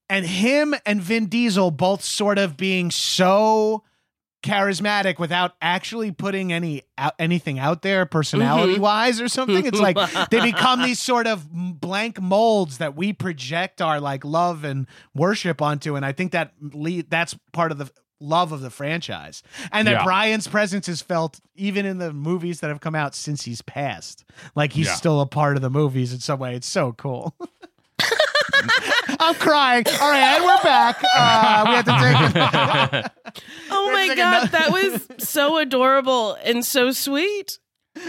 and 0.10 0.26
him 0.26 0.74
and 0.86 1.02
Vin 1.02 1.28
Diesel 1.28 1.70
both 1.72 2.04
sort 2.04 2.38
of 2.40 2.58
being 2.58 2.90
so 2.92 3.84
charismatic 4.48 5.20
without 5.20 5.56
actually 5.62 6.12
putting 6.12 6.54
any 6.54 6.84
out, 6.98 7.14
anything 7.20 7.60
out 7.60 7.82
there 7.82 8.06
personality 8.06 8.80
wise 8.80 9.20
or 9.20 9.28
something. 9.28 9.66
It's 9.66 9.80
like 9.80 9.98
mm-hmm. 9.98 10.24
they 10.32 10.40
become 10.40 10.82
these 10.82 11.00
sort 11.00 11.28
of 11.28 11.48
blank 11.52 12.22
molds 12.22 12.78
that 12.78 12.96
we 12.96 13.14
project 13.14 13.82
our 13.82 14.00
like 14.00 14.24
love 14.24 14.64
and 14.64 14.88
worship 15.14 15.62
onto 15.62 15.96
and 15.96 16.06
i 16.06 16.12
think 16.12 16.32
that 16.32 16.54
lead 16.62 17.10
that's 17.10 17.36
part 17.52 17.72
of 17.72 17.78
the 17.78 17.90
love 18.20 18.52
of 18.52 18.62
the 18.62 18.70
franchise. 18.70 19.44
And 19.72 19.88
that 19.88 19.92
Yeah. 19.92 20.04
brian's 20.04 20.48
presence 20.48 20.90
is 20.90 21.02
felt 21.02 21.40
even 21.56 21.86
in 21.86 22.00
the 22.00 22.12
movies 22.14 22.62
that 22.62 22.70
have 22.70 22.82
come 22.82 22.96
out 22.96 23.14
since 23.14 23.44
he's 23.44 23.62
passed. 23.62 24.26
Like 24.56 24.74
he's 24.74 24.88
Yeah. 24.88 24.96
still 24.96 25.22
a 25.22 25.28
part 25.28 25.56
of 25.56 25.62
the 25.62 25.70
movies 25.70 26.14
in 26.14 26.20
some 26.20 26.40
way. 26.40 26.56
It's 26.56 26.68
so 26.68 26.94
cool 26.94 27.36
I'm 29.20 29.36
crying. 29.36 29.84
All 30.02 30.10
right, 30.12 30.36
and 30.38 30.44
we're 30.44 30.64
back. 30.64 31.04
Uh, 31.04 31.66
we 31.68 31.76
have 31.76 31.86
to 31.86 33.02
take. 33.02 33.12
Oh 33.70 33.92
my 33.92 34.16
god, 34.16 34.50
that 34.50 34.72
was 34.72 35.08
so 35.24 35.58
adorable 35.58 36.38
and 36.44 36.64
so 36.66 36.92
sweet. 36.92 37.60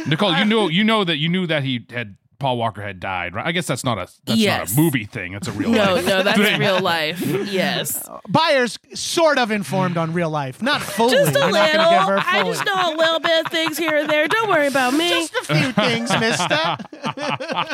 Nicole, 0.07 0.35
you 0.37 0.45
know 0.45 0.69
you 0.69 0.85
know 0.85 1.05
that 1.05 1.17
you 1.19 1.29
knew 1.29 1.47
that 1.47 1.65
he 1.65 1.85
had 1.91 2.17
Paul 2.41 2.57
Walker 2.57 2.83
had 2.83 3.01
died, 3.01 3.35
right? 3.35 3.45
I 3.45 3.51
guess 3.51 3.67
that's 3.67 3.83
not 3.83 3.99
a 3.99 4.09
that's 4.25 4.39
Yes. 4.39 4.71
not 4.71 4.79
a 4.79 4.81
movie 4.81 5.07
thing. 5.07 5.33
It's 5.33 5.49
a 5.49 5.53
real 5.53 5.71
No, 5.73 5.95
life 5.97 6.07
no, 6.07 6.23
that's 6.23 6.39
thing. 6.39 6.61
real 6.61 6.81
life. 6.81 7.21
Yes. 7.21 8.09
Byer's 8.29 8.79
sort 8.95 9.39
of 9.39 9.51
informed 9.51 9.97
on 9.97 10.13
real 10.13 10.31
life, 10.31 10.63
not 10.63 10.81
fully. 10.81 11.15
Just 11.17 11.35
a 11.35 11.41
I'm 11.43 11.51
not 11.51 11.69
little. 11.75 11.85
gonna 11.85 11.99
give 11.99 12.09
her 12.09 12.19
I 12.25 12.43
just 12.45 12.65
know 12.65 12.75
a 12.75 12.95
little 12.97 13.19
bit 13.19 13.45
of 13.45 13.51
things 13.51 13.77
here 13.77 13.97
and 13.97 14.09
there. 14.09 14.29
Don't 14.29 14.49
worry 14.49 14.69
about 14.69 14.95
me. 14.95 15.09
Just 15.09 15.35
a 15.51 15.55
few 15.55 15.73
things, 15.73 16.11
mister. 16.21 16.77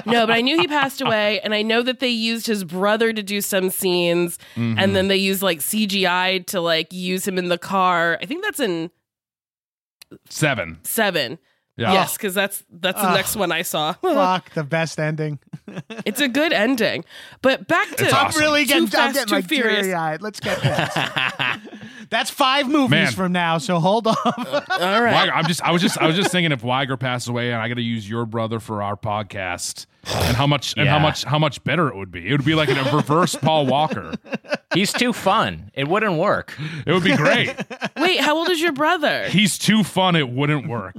No, 0.06 0.26
but 0.26 0.30
I 0.30 0.40
knew 0.40 0.58
he 0.58 0.66
passed 0.66 1.02
away, 1.02 1.40
and 1.40 1.54
I 1.54 1.60
know 1.60 1.82
that 1.82 2.00
they 2.00 2.08
used 2.08 2.46
his 2.46 2.64
brother 2.64 3.12
to 3.12 3.22
do 3.22 3.42
some 3.42 3.68
scenes, 3.68 4.38
Mhm. 4.56 4.76
and 4.78 4.96
then 4.96 5.08
they 5.08 5.16
used 5.16 5.42
like 5.42 5.58
CGI 5.60 6.38
to 6.46 6.60
like 6.62 6.90
use 6.92 7.28
him 7.28 7.36
in 7.36 7.48
the 7.50 7.58
car. 7.58 8.18
I 8.22 8.24
think 8.26 8.42
that's 8.42 8.60
in 8.60 8.90
Seven. 10.30 10.78
seven. 10.84 11.38
Yeah. 11.76 11.92
Yes, 11.92 12.16
because 12.16 12.34
that's 12.34 12.62
that's 12.70 13.00
the 13.00 13.08
Ugh. 13.08 13.16
next 13.16 13.34
one 13.34 13.50
I 13.50 13.62
saw. 13.62 13.92
Fuck 14.02 14.54
the 14.54 14.62
best 14.62 15.00
ending. 15.00 15.40
it's 16.06 16.20
a 16.20 16.28
good 16.28 16.52
ending. 16.52 17.04
But 17.42 17.66
back 17.66 17.88
to 17.96 18.04
It's 18.04 18.12
I'm 18.14 18.26
awesome. 18.26 18.40
really 18.42 18.64
getting, 18.64 18.86
Too 18.88 18.96
I'm 18.96 19.12
Fast, 19.12 19.14
getting 19.14 19.28
Too 19.28 19.34
like 19.34 19.48
Furious. 19.48 19.80
teary 19.82 19.94
eyed. 19.94 20.22
Let's 20.22 20.38
get 20.38 20.60
this. 20.62 20.94
That's 22.10 22.30
five 22.30 22.68
movies 22.68 22.90
Man. 22.90 23.12
from 23.12 23.32
now, 23.32 23.58
so 23.58 23.80
hold 23.80 24.06
on. 24.06 24.14
All 24.24 25.02
right. 25.02 25.12
Wiger, 25.14 25.32
I'm 25.32 25.46
just 25.46 25.62
I 25.62 25.72
was 25.72 25.82
just 25.82 25.98
I 25.98 26.06
was 26.06 26.14
just 26.14 26.30
thinking 26.30 26.52
if 26.52 26.62
Wiger 26.62 26.96
passes 26.96 27.28
away 27.28 27.50
and 27.50 27.60
I 27.60 27.66
got 27.66 27.74
to 27.74 27.82
use 27.82 28.08
your 28.08 28.24
brother 28.24 28.60
for 28.60 28.80
our 28.82 28.94
podcast 28.96 29.86
and 30.06 30.36
how 30.36 30.46
much 30.46 30.74
and 30.76 30.88
how 30.88 30.98
much 30.98 31.24
how 31.24 31.38
much 31.38 31.62
better 31.64 31.88
it 31.88 31.96
would 31.96 32.10
be. 32.10 32.26
It 32.28 32.32
would 32.32 32.44
be 32.44 32.54
like 32.54 32.68
a 32.68 32.96
reverse 32.96 33.34
Paul 33.34 33.66
Walker. 33.66 34.14
He's 34.72 34.92
too 34.92 35.12
fun. 35.12 35.70
It 35.74 35.86
wouldn't 35.88 36.14
work. 36.18 36.56
It 36.86 36.92
would 36.92 37.04
be 37.04 37.16
great. 37.16 37.54
Wait, 37.96 38.20
how 38.20 38.36
old 38.36 38.48
is 38.50 38.60
your 38.60 38.72
brother? 38.72 39.28
He's 39.28 39.56
too 39.58 39.84
fun. 39.84 40.16
It 40.16 40.28
wouldn't 40.28 40.66
work. 40.68 40.96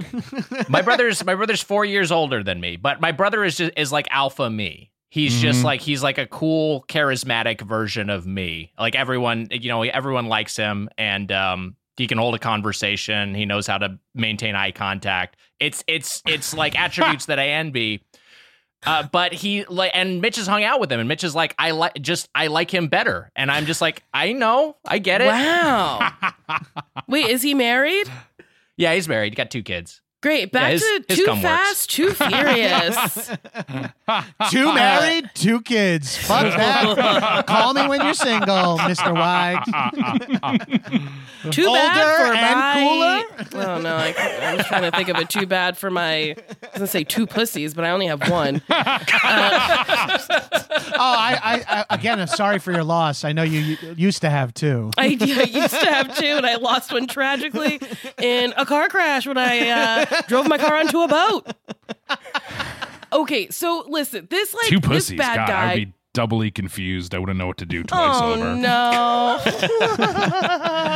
My 0.68 0.82
brother's 0.82 1.24
my 1.24 1.34
brother's 1.34 1.62
four 1.62 1.84
years 1.84 2.10
older 2.10 2.42
than 2.42 2.60
me, 2.60 2.76
but 2.76 3.00
my 3.00 3.12
brother 3.12 3.44
is 3.44 3.56
just 3.56 3.72
is 3.76 3.92
like 3.92 4.06
alpha 4.10 4.48
me. 4.50 4.90
He's 5.08 5.40
just 5.40 5.60
Mhm. 5.60 5.64
like 5.64 5.80
he's 5.80 6.02
like 6.02 6.18
a 6.18 6.26
cool, 6.26 6.84
charismatic 6.88 7.60
version 7.62 8.10
of 8.10 8.26
me. 8.26 8.72
Like 8.78 8.94
everyone, 8.94 9.48
you 9.50 9.68
know, 9.68 9.82
everyone 9.82 10.26
likes 10.26 10.56
him, 10.56 10.90
and 10.98 11.30
um, 11.32 11.76
he 11.96 12.06
can 12.06 12.18
hold 12.18 12.34
a 12.34 12.38
conversation. 12.38 13.34
He 13.34 13.46
knows 13.46 13.66
how 13.66 13.78
to 13.78 13.98
maintain 14.14 14.54
eye 14.54 14.72
contact. 14.72 15.36
It's 15.60 15.82
it's 15.86 16.22
it's 16.26 16.54
like 16.54 16.78
attributes 16.78 17.26
that 17.26 17.38
I 17.38 17.48
envy. 17.48 18.02
Uh, 18.86 19.02
but 19.10 19.32
he 19.32 19.64
like, 19.64 19.90
and 19.94 20.20
Mitch 20.20 20.36
has 20.36 20.46
hung 20.46 20.62
out 20.64 20.80
with 20.80 20.90
him, 20.90 21.00
and 21.00 21.08
Mitch 21.08 21.24
is 21.24 21.34
like, 21.34 21.54
I 21.58 21.72
like 21.72 22.00
just 22.00 22.28
I 22.34 22.46
like 22.46 22.72
him 22.72 22.88
better, 22.88 23.30
and 23.34 23.50
I'm 23.50 23.66
just 23.66 23.80
like, 23.80 24.02
I 24.14 24.32
know, 24.32 24.76
I 24.84 24.98
get 24.98 25.20
it. 25.20 25.26
Wow. 25.26 26.12
Wait, 27.08 27.26
is 27.26 27.42
he 27.42 27.54
married? 27.54 28.08
Yeah, 28.76 28.94
he's 28.94 29.08
married, 29.08 29.34
got 29.34 29.50
two 29.50 29.62
kids. 29.62 30.00
Great. 30.26 30.50
Back 30.50 30.72
his- 30.72 30.82
to 30.82 31.04
his 31.06 31.18
Too 31.18 31.24
cum 31.24 31.40
works. 31.40 31.46
Fast, 31.56 31.90
Too 31.90 32.10
Furious. 32.14 33.30
two 34.50 34.74
married, 34.74 35.30
two 35.34 35.60
kids. 35.60 36.16
Fuck 36.16 36.42
that. 36.56 37.46
Call 37.46 37.74
me 37.74 37.86
when 37.86 38.00
you're 38.02 38.12
single, 38.12 38.76
Mr. 38.78 39.14
White. 39.14 39.62
Too 41.52 41.66
Older 41.66 41.78
bad 41.78 42.16
for 42.16 42.34
and 42.34 43.52
my. 43.54 43.64
Oh 43.66 43.80
no, 43.80 43.94
I, 43.94 44.12
I 44.42 44.54
was 44.56 44.66
trying 44.66 44.82
to 44.82 44.90
think 44.90 45.08
of 45.10 45.16
it 45.18 45.28
too 45.30 45.46
bad 45.46 45.78
for 45.78 45.90
my. 45.92 46.30
I 46.30 46.34
was 46.34 46.72
gonna 46.74 46.86
say 46.88 47.04
two 47.04 47.24
pussies, 47.28 47.72
but 47.72 47.84
I 47.84 47.90
only 47.90 48.06
have 48.06 48.28
one. 48.28 48.60
oh, 48.68 48.74
I, 50.98 51.38
I, 51.42 51.64
I 51.68 51.84
again, 51.90 52.18
I'm 52.20 52.26
sorry 52.26 52.58
for 52.58 52.72
your 52.72 52.82
loss. 52.82 53.24
I 53.24 53.32
know 53.32 53.44
you, 53.44 53.60
you 53.60 53.76
used 53.96 54.22
to 54.22 54.30
have 54.30 54.54
two. 54.54 54.90
I, 54.98 55.04
I 55.06 55.08
used 55.44 55.78
to 55.78 55.86
have 55.92 56.16
two, 56.18 56.26
and 56.26 56.44
I 56.46 56.56
lost 56.56 56.92
one 56.92 57.06
tragically 57.06 57.78
in 58.20 58.52
a 58.56 58.66
car 58.66 58.88
crash 58.88 59.26
when 59.26 59.38
I 59.38 59.68
uh, 59.68 60.15
drove 60.28 60.48
my 60.48 60.58
car 60.58 60.76
onto 60.76 61.00
a 61.00 61.08
boat. 61.08 61.46
Okay, 63.12 63.48
so 63.50 63.84
listen, 63.88 64.26
this 64.30 64.52
like 64.54 64.66
Two 64.66 64.80
this 64.80 64.88
pussies. 64.88 65.18
bad 65.18 65.36
God, 65.36 65.48
guy. 65.48 65.72
I'd 65.72 65.76
be 65.76 65.92
doubly 66.12 66.50
confused. 66.50 67.14
I 67.14 67.18
wouldn't 67.18 67.38
know 67.38 67.46
what 67.46 67.58
to 67.58 67.66
do 67.66 67.82
twice 67.84 68.18
oh 68.20 68.34
over. 68.34 68.56
no! 68.56 69.40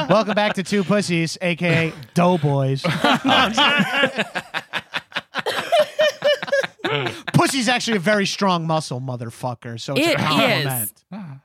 Welcome 0.11 0.35
back 0.35 0.55
to 0.55 0.63
Two 0.63 0.83
Pussies, 0.83 1.37
aka 1.41 1.93
Doughboys. 2.15 2.83
Pussy's 7.35 7.69
actually 7.69 7.97
a 7.99 8.01
very 8.01 8.27
strong 8.27 8.67
muscle, 8.67 9.01
motherfucker. 9.01 9.79
So 9.81 9.95
it's 9.97 10.09
It 10.09 10.15
a 10.15 10.19
compliment. 10.19 10.93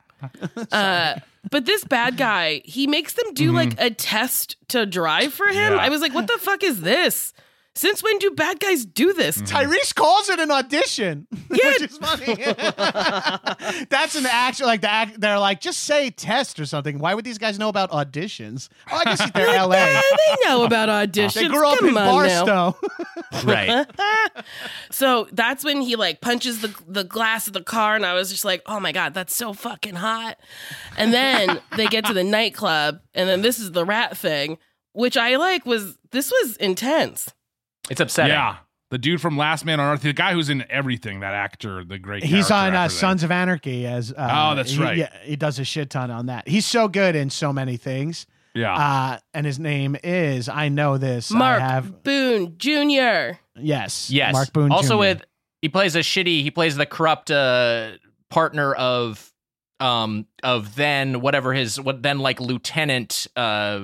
Uh, 0.71 1.19
but 1.51 1.65
this 1.65 1.83
bad 1.83 2.17
guy, 2.17 2.61
he 2.65 2.87
makes 2.87 3.13
them 3.13 3.31
do 3.35 3.51
like 3.51 3.79
a 3.79 3.91
test 3.91 4.55
to 4.69 4.87
drive 4.87 5.31
for 5.33 5.45
him. 5.47 5.73
Yeah. 5.73 5.77
I 5.79 5.89
was 5.89 6.01
like, 6.01 6.15
what 6.15 6.25
the 6.25 6.39
fuck 6.39 6.63
is 6.63 6.81
this? 6.81 7.31
Since 7.77 8.01
when 8.01 8.17
do 8.19 8.31
bad 8.31 8.61
guys 8.61 8.85
do 8.85 9.11
this? 9.11 9.37
Mm-hmm. 9.37 9.53
Tyrese 9.53 9.93
calls 9.93 10.29
it 10.29 10.39
an 10.39 10.49
audition, 10.49 11.27
which 11.49 11.81
is 11.81 11.97
funny. 11.97 12.35
That's 13.89 14.15
an 14.15 14.25
actual 14.25 14.67
like 14.67 14.79
the 14.79 14.89
act. 14.89 15.19
They're 15.19 15.37
like, 15.39 15.59
just 15.59 15.81
say 15.81 16.09
test 16.09 16.57
or 16.57 16.65
something. 16.65 16.99
Why 16.99 17.13
would 17.13 17.25
these 17.25 17.37
guys 17.37 17.59
know 17.59 17.67
about 17.67 17.91
auditions? 17.91 18.69
Oh, 18.89 18.95
I 18.95 19.03
guess 19.03 19.31
they're 19.35 19.49
L.A. 19.49 19.75
Yeah, 19.75 20.01
they 20.01 20.49
know 20.49 20.63
about 20.63 20.87
auditions. 20.87 21.33
They 21.33 21.47
grew 21.49 21.67
up 21.67 21.79
Come 21.79 21.89
in. 21.89 21.93
Barstow. 21.95 22.77
Right. 23.43 23.85
so 24.89 25.27
that's 25.33 25.65
when 25.65 25.81
he 25.81 25.97
like 25.97 26.21
punches 26.21 26.61
the 26.61 26.73
the 26.87 27.03
glass 27.03 27.47
of 27.47 27.53
the 27.53 27.63
car, 27.63 27.95
and 27.95 28.05
I 28.05 28.13
was 28.13 28.31
just 28.31 28.45
like, 28.45 28.61
oh 28.67 28.79
my 28.79 28.93
god, 28.93 29.13
that's 29.13 29.35
so 29.35 29.51
fucking 29.51 29.95
hot. 29.95 30.37
And 30.97 31.13
then 31.13 31.59
they 31.75 31.87
get 31.87 32.05
to 32.05 32.13
the 32.13 32.23
nightclub, 32.23 33.01
and 33.13 33.27
then 33.27 33.41
this 33.41 33.59
is 33.59 33.73
the 33.73 33.83
rat 33.83 34.17
thing, 34.17 34.59
which 34.93 35.17
I 35.17 35.35
like 35.35 35.65
was 35.65 35.97
this 36.11 36.31
was 36.31 36.55
intense. 36.55 37.33
It's 37.89 38.01
upsetting. 38.01 38.31
Yeah. 38.33 38.57
The 38.91 38.97
dude 38.99 39.19
from 39.19 39.35
Last 39.35 39.65
Man 39.65 39.79
on 39.79 39.93
Earth, 39.93 40.01
the 40.03 40.13
guy 40.13 40.33
who's 40.33 40.49
in 40.49 40.63
everything, 40.69 41.21
that 41.21 41.33
actor, 41.33 41.83
the 41.83 41.97
great 41.97 42.23
He's 42.23 42.51
on 42.51 42.75
uh. 42.75 42.87
Sons 42.87 43.23
of 43.23 43.31
Anarchy 43.31 43.85
as. 43.87 44.13
Uh, 44.13 44.51
Oh, 44.51 44.55
that's 44.55 44.71
he- 44.71 44.81
right. 44.81 44.95
Yeah, 44.97 45.09
he 45.23 45.35
does 45.35 45.57
a 45.59 45.63
shit 45.65 45.89
ton 45.89 46.11
on 46.11 46.27
that. 46.27 46.47
He's 46.47 46.65
so 46.65 46.87
good 46.87 47.15
in 47.15 47.29
so 47.31 47.51
many 47.51 47.77
things. 47.77 48.27
Yeah. 48.53 48.73
Uh, 48.75 49.17
and 49.33 49.45
his 49.45 49.59
name 49.59 49.97
is 50.03 50.47
I 50.47 50.69
know 50.69 50.97
this. 50.97 51.31
Mark 51.31 51.61
I 51.61 51.67
have 51.71 52.03
Boone 52.03 52.55
Jr. 52.57 53.37
yes. 53.59 54.09
Yes. 54.11 54.33
Mark 54.33 54.53
Boone. 54.53 54.71
Also 54.71 54.93
Jr. 54.95 54.99
with 54.99 55.21
he 55.61 55.67
plays 55.67 55.95
a 55.95 55.99
shitty. 55.99 56.41
He 56.43 56.51
plays 56.51 56.75
the 56.77 56.85
corrupt 56.85 57.31
uh, 57.31 57.93
partner 58.29 58.73
of 58.73 59.33
um 59.81 60.25
of 60.41 60.75
then 60.75 61.19
whatever 61.19 61.53
his 61.53 61.81
what 61.81 62.01
then 62.01 62.19
like 62.19 62.39
Lieutenant 62.39 63.27
uh 63.35 63.81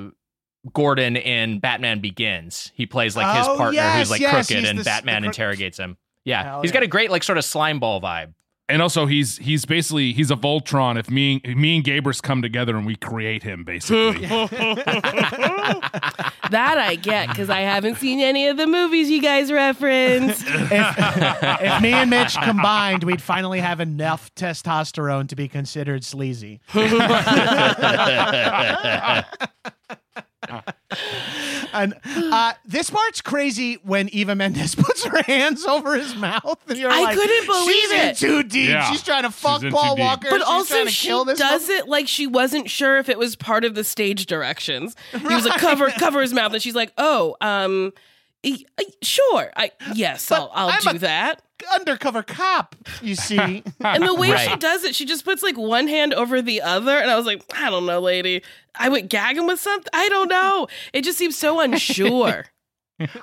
Gordon 0.74 1.16
in 1.18 1.60
Batman 1.60 2.00
Begins. 2.00 2.72
He 2.76 2.86
plays 2.86 3.16
like 3.16 3.36
his 3.38 3.48
Oh, 3.48 3.58
partner 3.58 3.76
yes, 3.76 3.98
who's 4.00 4.12
like 4.12 4.22
yes, 4.22 4.48
crooked 4.48 4.66
and 4.66 4.78
the 4.80 4.84
Batman 4.84 5.22
the 5.22 5.28
crook- 5.28 5.36
interrogates 5.36 5.78
him. 5.80 5.98
Yeah. 6.26 6.44
Hell 6.44 6.62
he's 6.62 6.70
yeah. 6.70 6.74
got 6.76 6.84
a 6.84 6.88
great 6.88 7.10
like 7.10 7.24
sort 7.24 7.38
of 7.38 7.46
slime 7.46 7.80
ball 7.80 8.00
vibe. 8.02 8.34
And 8.70 8.82
also, 8.82 9.06
he's 9.06 9.38
he's 9.38 9.66
basically 9.66 10.14
he's 10.14 10.32
a 10.32 10.36
Voltron. 10.36 10.98
If 10.98 11.10
me 11.10 11.42
if 11.44 11.58
me 11.58 11.76
and 11.76 11.84
Gabrus 11.86 12.22
come 12.22 12.42
together 12.42 12.78
and 12.78 12.86
we 12.86 12.96
create 12.96 13.44
him, 13.44 13.66
basically. 13.66 14.26
That 16.52 16.78
I 16.78 16.96
get 16.96 17.30
because 17.30 17.50
I 17.50 17.62
haven't 17.62 17.96
seen 17.96 18.20
any 18.20 18.48
of 18.48 18.58
the 18.58 18.68
movies 18.68 19.10
you 19.10 19.22
guys 19.22 19.54
reference. 19.54 20.44
if, 20.46 20.72
if 20.72 21.82
me 21.82 21.94
and 21.94 22.10
Mitch 22.10 22.36
combined, 22.42 23.06
we'd 23.06 23.22
finally 23.22 23.62
have 23.62 23.80
enough 23.80 24.36
testosterone 24.36 25.30
to 25.30 25.36
be 25.38 25.48
considered 25.48 26.04
sleazy. 26.04 26.60
And 31.74 31.94
uh, 32.06 32.54
this 32.66 32.90
part's 32.90 33.22
crazy 33.22 33.76
when 33.84 34.10
Eva 34.10 34.36
Mendes 34.36 34.76
puts 34.76 35.04
her 35.06 35.22
hands 35.24 35.66
over 35.66 35.96
his 35.96 36.16
mouth. 36.16 36.60
And 36.68 36.78
you're 36.78 36.92
I 36.92 37.02
like, 37.02 37.18
couldn't 37.18 37.46
believe 37.46 37.76
She's 37.76 37.92
it. 37.92 38.10
in 38.10 38.16
too 38.16 38.44
deep. 38.44 38.70
Yeah, 38.70 38.90
She's 38.92 39.04
trying 39.04 39.24
to 39.24 39.30
she's 39.32 39.40
fuck 39.40 39.64
in 39.64 39.72
Paul 39.72 39.96
too 39.96 40.02
deep. 40.02 40.06
Walker. 40.06 40.28
But 40.30 40.38
She's 40.40 40.48
also, 40.48 40.74
trying 40.76 40.86
to 40.88 40.92
she 40.92 41.08
kill 41.08 41.26
this 41.26 41.40
does 41.40 41.70
it 41.70 41.88
like 41.88 42.08
she 42.08 42.28
wasn't 42.28 42.70
sure 42.70 42.98
if 42.98 43.10
it 43.10 43.18
was 43.18 43.36
part 43.36 43.66
of 43.66 43.76
the 43.76 43.84
stage 43.84 44.26
directions. 44.26 44.96
He 45.12 45.34
was 45.34 45.46
like, 45.46 45.60
cover, 45.60 45.90
cover 45.92 46.22
his 46.22 46.34
mouth, 46.34 46.54
and 46.54 46.62
she's 46.62 46.76
like, 46.76 46.92
"Oh, 46.98 47.36
um, 47.42 47.94
e- 48.44 48.66
e- 48.80 48.86
sure, 49.02 49.52
I 49.56 49.72
yes, 49.94 50.32
I'll, 50.32 50.52
I'll 50.54 50.70
I'm 50.70 50.80
do 50.82 50.90
a- 50.98 51.00
that." 51.00 51.42
Undercover 51.74 52.24
cop. 52.24 52.76
You 53.02 53.16
see, 53.16 53.64
And 53.80 54.04
the 54.08 54.14
way 54.16 54.36
she 54.38 54.56
does 54.58 54.84
it, 54.84 54.96
she 54.96 55.06
just 55.06 55.26
puts 55.26 55.44
like 55.44 55.58
one 55.58 55.88
hand 55.88 56.14
over 56.14 56.42
the 56.42 56.62
other, 56.62 56.98
and 56.98 57.10
I 57.10 57.16
was 57.18 57.26
like, 57.26 57.44
"I 57.56 57.70
don't 57.70 57.86
know, 57.86 58.00
lady. 58.00 58.44
I 58.76 58.90
would 58.90 59.10
gag 59.10 59.38
him 59.38 59.48
with 59.48 59.60
something. 59.60 59.90
I 59.94 60.10
don't 60.10 60.28
know. 60.30 60.68
It 60.94 61.04
just 61.04 61.18
seems 61.18 61.38
so 61.38 61.60
unsure." 61.62 62.46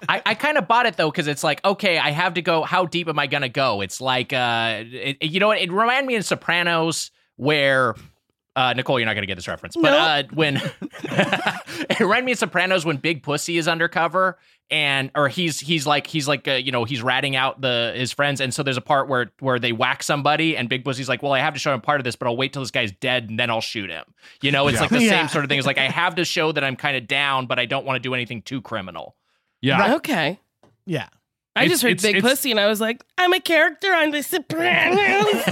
I, 0.09 0.21
I 0.27 0.35
kind 0.35 0.59
of 0.59 0.67
bought 0.67 0.87
it 0.87 0.97
though 0.97 1.09
because 1.09 1.29
it's 1.29 1.45
like 1.45 1.65
okay 1.65 1.99
I 1.99 2.11
have 2.11 2.35
to 2.35 2.43
go 2.43 2.65
how 2.65 2.85
deep 2.87 3.07
am 3.07 3.17
I 3.17 3.29
gonna 3.29 3.49
go 3.49 3.81
it's 3.81 4.01
like 4.01 4.33
uh 4.33 4.83
it, 4.85 5.19
it- 5.21 5.31
you 5.31 5.39
know 5.39 5.47
what 5.47 5.61
it 5.61 5.71
reminded 5.71 6.05
me 6.09 6.17
of 6.17 6.25
Sopranos 6.25 7.13
where 7.37 7.95
uh 8.59 8.73
Nicole 8.75 8.99
you're 8.99 9.07
not 9.07 9.15
gonna 9.15 9.27
get 9.27 9.37
this 9.37 9.49
reference 9.49 9.77
but 9.77 9.93
uh 9.93 10.23
when 10.35 10.57
it 11.05 12.01
reminded 12.01 12.25
me 12.25 12.33
of 12.33 12.39
Sopranos 12.39 12.85
when 12.85 12.97
Big 12.97 13.23
Pussy 13.23 13.59
is 13.59 13.69
undercover 13.69 14.39
and 14.71 15.11
or 15.15 15.29
he's 15.29 15.61
he's 15.61 15.87
like 15.87 16.07
he's 16.07 16.29
like 16.29 16.47
uh, 16.47 16.53
you 16.53 16.73
know 16.73 16.85
he's 16.85 17.03
ratting 17.03 17.37
out 17.37 17.61
the 17.61 17.93
his 17.97 18.13
friends 18.13 18.41
and 18.41 18.53
so 18.53 18.63
there's 18.63 18.77
a 18.77 18.83
part 18.83 19.09
where 19.09 19.31
where 19.41 19.59
they 19.59 19.73
whack 19.73 20.03
somebody 20.03 20.57
and 20.57 20.69
Big 20.69 20.85
Pussy's 20.85 21.09
like 21.09 21.23
well 21.23 21.33
I 21.33 21.39
have 21.41 21.55
to 21.55 21.61
show 21.61 21.73
him 21.73 21.81
part 21.81 22.01
of 22.01 22.05
this 22.05 22.17
but 22.17 22.27
I'll 22.29 22.37
wait 22.37 22.53
till 22.53 22.63
this 22.63 22.71
guy's 22.71 22.93
dead 22.93 23.31
and 23.31 23.39
then 23.39 23.49
I'll 23.51 23.61
shoot 23.63 23.91
him 23.91 24.05
you 24.43 24.51
know 24.51 24.69
it's 24.69 24.77
Yeah. 24.77 24.81
like 24.83 24.91
the 24.91 25.03
Yeah. 25.03 25.11
same 25.11 25.29
sort 25.29 25.45
of 25.45 25.49
thing 25.49 25.59
it's 25.59 25.67
like 25.67 25.79
I 25.79 25.89
have 25.89 26.17
to 26.17 26.25
show 26.25 26.53
that 26.53 26.63
I'm 26.65 26.77
kind 26.77 26.97
of 26.97 27.07
down 27.07 27.47
but 27.47 27.59
I 27.59 27.65
don't 27.67 27.87
want 27.87 27.97
to 27.97 28.01
do 28.01 28.15
anything 28.15 28.43
too 28.43 28.61
criminal 28.61 29.17
yeah. 29.61 29.95
okay. 29.97 30.39
yeah. 30.87 31.09
I 31.59 31.65
It's- 31.65 31.71
just 31.71 31.83
heard 31.83 31.93
it's- 31.93 32.03
big 32.03 32.17
it's- 32.17 32.31
pussy, 32.33 32.51
and 32.51 32.61
I 32.61 32.67
was 32.67 32.81
like, 32.81 33.03
"I'm 33.19 33.33
a 33.33 33.41
character 33.41 33.93
on 33.93 34.11
The 34.11 34.23
Sopranos." 34.23 35.45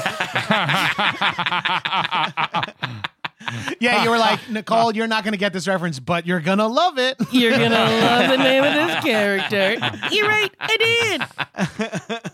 Yeah, 3.78 4.02
you 4.02 4.10
were 4.10 4.18
like, 4.18 4.40
Nicole, 4.50 4.92
you're 4.96 5.06
not 5.06 5.22
going 5.22 5.32
to 5.32 5.38
get 5.38 5.52
this 5.52 5.68
reference, 5.68 6.00
but 6.00 6.26
you're 6.26 6.40
going 6.40 6.58
to 6.58 6.66
love 6.66 6.98
it. 6.98 7.16
You're 7.32 7.52
gonna 7.52 7.76
love 7.78 8.28
the 8.30 8.36
name 8.38 8.64
of 8.64 8.72
this 8.74 9.04
character. 9.04 9.76
You're 10.10 10.26
right, 10.26 10.50
I 10.58 11.18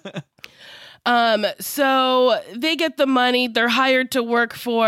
did. 0.04 0.22
Um, 1.04 1.44
so 1.60 2.40
they 2.56 2.76
get 2.76 2.96
the 2.96 3.06
money. 3.06 3.48
They're 3.48 3.68
hired 3.68 4.12
to 4.12 4.22
work 4.22 4.54
for 4.54 4.86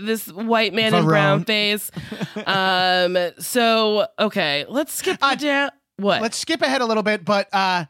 this 0.00 0.28
white 0.28 0.74
man 0.74 0.94
in 0.94 1.04
brown 1.04 1.44
face. 1.44 1.90
Um, 2.46 3.16
so 3.38 4.06
okay, 4.18 4.66
let's 4.68 4.92
skip 4.94 5.18
Uh, 5.22 5.34
down. 5.34 5.70
What? 5.96 6.20
Let's 6.22 6.36
skip 6.36 6.60
ahead 6.62 6.82
a 6.82 6.86
little 6.86 7.02
bit, 7.02 7.24
but 7.24 7.48
uh, 7.52 7.86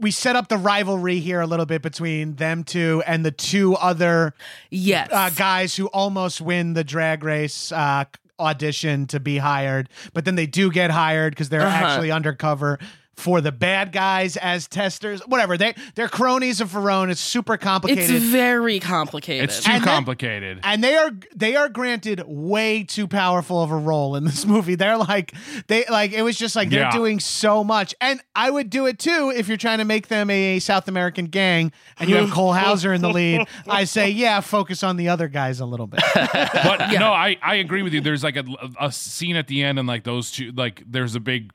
we 0.00 0.10
set 0.10 0.34
up 0.36 0.48
the 0.48 0.56
rivalry 0.56 1.20
here 1.20 1.40
a 1.40 1.46
little 1.46 1.66
bit 1.66 1.82
between 1.82 2.36
them 2.36 2.64
two 2.64 3.02
and 3.06 3.24
the 3.24 3.30
two 3.30 3.74
other 3.76 4.34
yes. 4.70 5.08
uh, 5.12 5.30
guys 5.30 5.76
who 5.76 5.86
almost 5.88 6.40
win 6.40 6.72
the 6.72 6.82
drag 6.84 7.22
race 7.22 7.70
uh, 7.72 8.04
audition 8.38 9.06
to 9.06 9.20
be 9.20 9.36
hired, 9.36 9.88
but 10.14 10.24
then 10.24 10.34
they 10.34 10.46
do 10.46 10.70
get 10.70 10.90
hired 10.90 11.32
because 11.32 11.50
they're 11.50 11.60
Uh-huh. 11.60 11.86
actually 11.86 12.10
undercover 12.10 12.78
for 13.20 13.40
the 13.40 13.52
bad 13.52 13.92
guys 13.92 14.36
as 14.36 14.66
testers. 14.66 15.20
Whatever 15.26 15.56
they 15.56 15.74
they're 15.94 16.08
cronies 16.08 16.60
of 16.60 16.70
Verone. 16.70 17.10
It's 17.10 17.20
super 17.20 17.56
complicated. 17.56 18.10
it's 18.10 18.24
very 18.24 18.80
complicated. 18.80 19.44
It's 19.50 19.62
too 19.62 19.70
And 19.72 19.84
then- 19.84 19.88
complicated. 19.94 20.60
and 20.64 20.82
they 20.82 20.96
are 20.96 21.10
they 21.34 21.56
are 21.56 21.68
granted 21.68 22.22
way 22.26 22.82
too 22.84 23.06
powerful 23.06 23.62
of 23.62 23.70
a 23.70 23.76
role 23.76 24.16
in 24.16 24.24
this 24.24 24.44
movie. 24.54 24.74
They're 24.74 24.96
like 24.98 25.32
they 25.68 25.84
like 25.90 26.12
it 26.12 26.22
was 26.22 26.36
just 26.38 26.56
like 26.56 26.70
they're 26.70 26.80
Yeah. 26.80 26.90
doing 26.90 27.20
so 27.20 27.62
much, 27.62 27.94
and 28.00 28.20
I 28.34 28.50
would 28.50 28.70
do 28.70 28.86
it 28.86 28.98
too 28.98 29.32
if 29.34 29.46
you're 29.48 29.56
trying 29.56 29.78
to 29.78 29.84
make 29.84 30.08
them 30.08 30.30
a 30.30 30.58
South 30.58 30.88
American 30.88 31.26
gang 31.26 31.72
and 31.98 32.08
you 32.08 32.16
have 32.16 32.30
Cole 32.32 32.52
Hauser 32.54 32.92
in 32.92 33.02
the 33.02 33.10
lead. 33.10 33.46
I 33.68 33.84
say 33.84 34.10
yeah, 34.24 34.40
focus 34.40 34.82
on 34.82 34.96
the 34.96 35.08
other 35.08 35.28
guys 35.28 35.60
a 35.60 35.66
little 35.66 35.86
bit. 35.86 36.00
but 36.14 36.90
no, 36.92 37.12
I, 37.12 37.36
I 37.42 37.56
agree 37.56 37.82
with 37.82 37.92
you. 37.92 38.00
There's 38.00 38.24
like 38.24 38.36
a, 38.36 38.44
a 38.80 38.90
scene 38.90 39.36
at 39.36 39.46
the 39.46 39.62
end, 39.62 39.78
and 39.78 39.86
like 39.86 40.04
those 40.04 40.30
two, 40.30 40.52
like 40.52 40.82
there's 40.86 41.14
a 41.14 41.20
big 41.20 41.52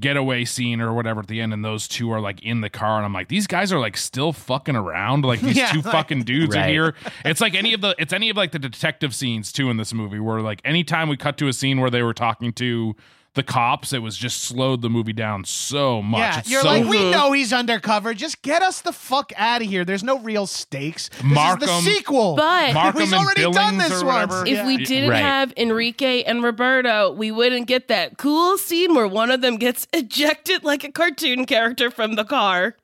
getaway 0.00 0.44
scene 0.44 0.80
or 0.80 0.92
whatever 0.92 1.20
at 1.20 1.26
the 1.26 1.40
end, 1.40 1.52
and 1.52 1.64
those 1.64 1.88
two 1.88 2.10
are 2.12 2.20
like 2.20 2.42
in 2.42 2.60
the 2.60 2.70
car, 2.70 2.96
and 2.98 3.04
I'm 3.04 3.12
like, 3.12 3.28
these 3.28 3.46
guys 3.46 3.72
are 3.72 3.80
like 3.80 3.96
still 3.96 4.32
fucking 4.32 4.76
around. 4.76 5.24
Like 5.24 5.40
these 5.40 5.56
Yeah, 5.58 5.72
two 5.72 5.80
like- 5.80 5.92
fucking 5.92 6.22
dudes 6.24 6.54
are 6.54 6.66
here. 6.66 6.94
It's 7.24 7.40
like 7.40 7.54
any 7.54 7.74
of 7.74 7.80
the, 7.80 7.94
it's 7.98 8.12
any 8.12 8.30
of 8.30 8.36
like 8.36 8.52
the 8.52 8.58
detective 8.58 9.14
scenes 9.14 9.50
too 9.52 9.70
in 9.70 9.76
this 9.76 9.92
movie, 9.92 10.20
where 10.20 10.40
like 10.40 10.60
anytime 10.64 11.08
we 11.08 11.16
cut 11.16 11.36
to 11.38 11.48
a 11.48 11.52
scene 11.52 11.80
where 11.80 11.90
they 11.90 12.02
were 12.02 12.14
talking 12.14 12.52
to 12.54 12.94
the 13.38 13.42
cops, 13.42 13.92
it 13.94 14.00
was 14.02 14.16
just 14.18 14.42
slowed 14.42 14.82
the 14.82 14.90
movie 14.90 15.12
down 15.14 15.44
so 15.44 16.02
much. 16.02 16.18
Yeah, 16.18 16.38
It's 16.40 16.50
you're 16.50 16.60
so- 16.62 16.68
like, 16.68 16.84
we 16.84 17.10
know 17.10 17.32
he's 17.32 17.52
undercover. 17.52 18.12
Just 18.12 18.42
get 18.42 18.60
us 18.62 18.80
the 18.82 18.92
fuck 18.92 19.32
out 19.36 19.62
of 19.62 19.68
here. 19.68 19.84
There's 19.84 20.02
no 20.04 20.18
real 20.18 20.46
stakes. 20.46 21.08
This 21.08 21.22
Markham- 21.24 21.68
is 21.68 21.84
the 21.84 21.90
sequel. 21.94 22.36
But 22.36 22.74
Markham 22.74 22.98
we've 23.04 23.12
and 23.12 23.22
already 23.24 23.50
done 23.50 23.78
this 23.78 24.02
or 24.02 24.06
once. 24.06 24.34
If 24.42 24.48
Yeah. 24.48 24.66
we 24.66 24.76
didn't 24.84 25.10
Right. 25.10 25.20
have 25.22 25.52
Enrique 25.56 26.22
and 26.24 26.42
Roberto, 26.42 27.12
we 27.12 27.30
wouldn't 27.30 27.66
get 27.66 27.88
that 27.88 28.18
cool 28.18 28.58
scene 28.58 28.94
where 28.94 29.06
one 29.08 29.30
of 29.30 29.40
them 29.40 29.56
gets 29.56 29.86
ejected 29.94 30.64
like 30.64 30.84
a 30.84 30.92
cartoon 30.92 31.46
character 31.46 31.90
from 31.90 32.16
the 32.16 32.24
car. 32.24 32.76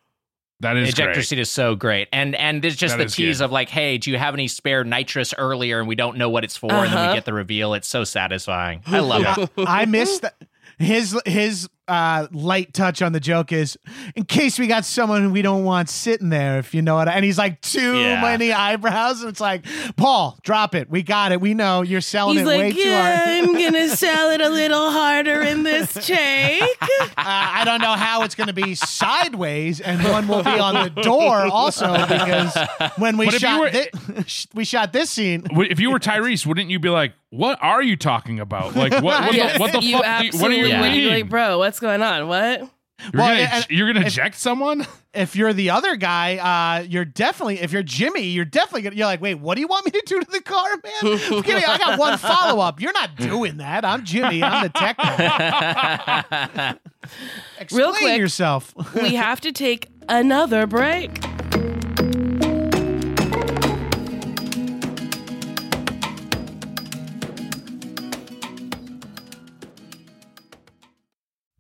That 0.65 0.77
is 0.77 0.89
ejector 0.91 1.15
great. 1.15 1.25
seat 1.27 1.39
is 1.39 1.49
so 1.51 1.75
great, 1.77 2.09
and 2.13 2.35
and 2.35 2.61
there's 2.63 2.77
just 2.77 2.99
That 2.99 3.05
the 3.05 3.11
tease 3.11 3.39
good. 3.39 3.45
of 3.45 3.53
like, 3.53 3.69
hey, 3.69 3.97
do 3.99 4.11
you 4.11 4.19
have 4.19 4.35
any 4.35 4.49
spare 4.49 4.83
nitrous 4.85 5.33
earlier, 5.39 5.79
and 5.79 5.87
we 5.89 5.95
don't 5.95 6.17
know 6.19 6.29
what 6.29 6.45
it's 6.45 6.57
for, 6.57 6.73
and 6.73 6.87
then 6.89 6.99
Uh-huh. 6.99 7.09
we 7.11 7.15
get 7.15 7.25
the 7.25 7.33
reveal. 7.33 7.75
It's 7.75 7.89
so 7.89 8.05
satisfying. 8.05 8.83
I 8.87 8.99
love 9.01 9.39
it. 9.39 9.51
I 9.59 9.85
missed 9.87 10.23
that. 10.23 10.37
His 10.79 11.17
his 11.25 11.69
uh, 11.89 12.27
light 12.33 12.73
touch 12.73 13.03
on 13.03 13.13
the 13.13 13.21
joke 13.21 13.53
is 13.53 13.77
in 14.17 14.25
case 14.25 14.59
we 14.59 14.67
got 14.67 14.85
someone 14.85 15.33
we 15.33 15.43
don't 15.43 15.65
want 15.65 15.89
sitting 15.89 16.31
there, 16.31 16.59
if 16.59 16.75
you 16.75 16.81
know 16.83 16.95
what. 16.95 17.09
I, 17.09 17.13
and 17.13 17.25
he's 17.25 17.39
like 17.39 17.61
too 17.61 17.99
Yeah. 17.99 18.21
many 18.23 18.53
eyebrows, 18.53 19.21
and 19.21 19.29
it's 19.31 19.41
like 19.41 19.65
Paul, 19.97 20.39
drop 20.43 20.75
it. 20.75 20.89
We 20.91 21.03
got 21.03 21.33
it. 21.33 21.41
We 21.41 21.55
know 21.55 21.83
you're 21.83 22.01
selling 22.01 22.39
He's 22.39 22.43
it 22.43 22.47
way 22.47 22.65
like, 22.67 22.75
too 22.75 22.81
yeah, 22.81 23.17
hard. 23.17 23.49
I'm 23.49 23.53
gonna 23.55 23.89
sell 23.97 24.31
it 24.31 24.41
a 24.41 24.49
little 24.49 24.91
harder 24.91 25.43
in 25.43 25.63
this 25.63 25.93
shake. 26.07 26.63
Uh, 26.83 27.07
I 27.17 27.63
don't 27.65 27.81
know 27.81 27.93
how 27.95 28.23
it's 28.23 28.35
going 28.35 28.47
to 28.49 28.53
be 28.53 28.75
sideways, 28.75 29.81
and 29.81 30.03
one 30.05 30.27
will 30.29 30.43
be 30.43 30.51
on 30.59 30.75
the 30.95 31.03
door 31.03 31.47
also 31.47 31.93
because 32.07 32.57
when 32.97 33.17
we 33.17 33.27
But 33.27 33.41
shot 33.41 33.61
were- 33.61 33.71
thi- 33.71 34.47
we 34.55 34.65
shot 34.65 34.93
this 34.93 35.11
scene. 35.11 35.47
If 35.51 35.81
you 35.81 35.91
were 35.91 35.99
Tyrese, 35.99 36.47
wouldn't 36.47 36.71
you 36.71 36.79
be 36.79 36.89
like, 36.89 37.13
"What 37.31 37.59
are 37.63 37.83
you 37.83 37.97
talking 37.97 38.41
about? 38.41 38.75
Like, 38.75 38.93
what? 38.93 39.03
What, 39.03 39.35
Yes, 39.35 39.55
the, 39.55 39.61
what 39.61 39.67
the 39.73 39.73
fuck? 39.73 39.83
do 39.83 39.87
you- 39.89 39.97
what 39.97 40.03
do 40.03 40.07
you 40.27 40.33
absolutely 40.35 40.73
would. 40.73 40.81
mean? 40.93 41.09
Like, 41.11 41.29
bro, 41.29 41.63
what's 41.75 41.81
going 41.81 42.03
on? 42.03 42.29
What? 42.29 42.61
You're 42.61 42.71
Well, 43.15 43.27
gonna, 43.35 43.41
and- 43.41 43.67
you're 43.69 43.89
gonna 43.93 44.07
if- 44.07 44.13
eject 44.13 44.37
someone? 44.37 44.87
If 45.15 45.37
you're 45.37 45.53
the 45.53 45.71
other 45.71 45.95
guy, 45.95 46.39
uh, 46.39 46.83
you're 46.83 47.05
definitely. 47.05 47.61
If 47.61 47.71
you're 47.71 47.85
Jimmy, 47.85 48.23
you're 48.23 48.45
definitely 48.45 48.83
gonna. 48.83 48.97
You're 48.97 49.07
like, 49.07 49.21
wait, 49.21 49.35
what 49.37 49.55
do 49.55 49.61
you 49.61 49.69
want 49.69 49.85
me 49.85 49.93
to 49.93 50.03
do 50.05 50.19
to 50.19 50.27
the 50.29 50.41
car, 50.41 50.67
man? 50.83 51.03
Give 51.45 51.55
me. 51.55 51.63
I 51.65 51.79
got 51.79 52.01
one 52.01 52.19
follow 52.19 52.61
up. 52.61 52.81
You're 52.81 52.93
not 52.93 53.15
doing 53.15 53.59
that. 53.59 53.85
I'm 53.85 54.05
Jimmy. 54.05 54.43
I'm 54.43 54.65
the 54.65 54.71
tech 54.71 54.97
guy. 54.97 56.75
Explain 57.61 57.81
Real 57.81 57.93
quick. 57.95 58.19
yourself. 58.19 58.75
we 59.01 59.15
have 59.15 59.41
to 59.43 59.53
take 59.53 59.87
another 60.09 60.67
break. 60.67 61.13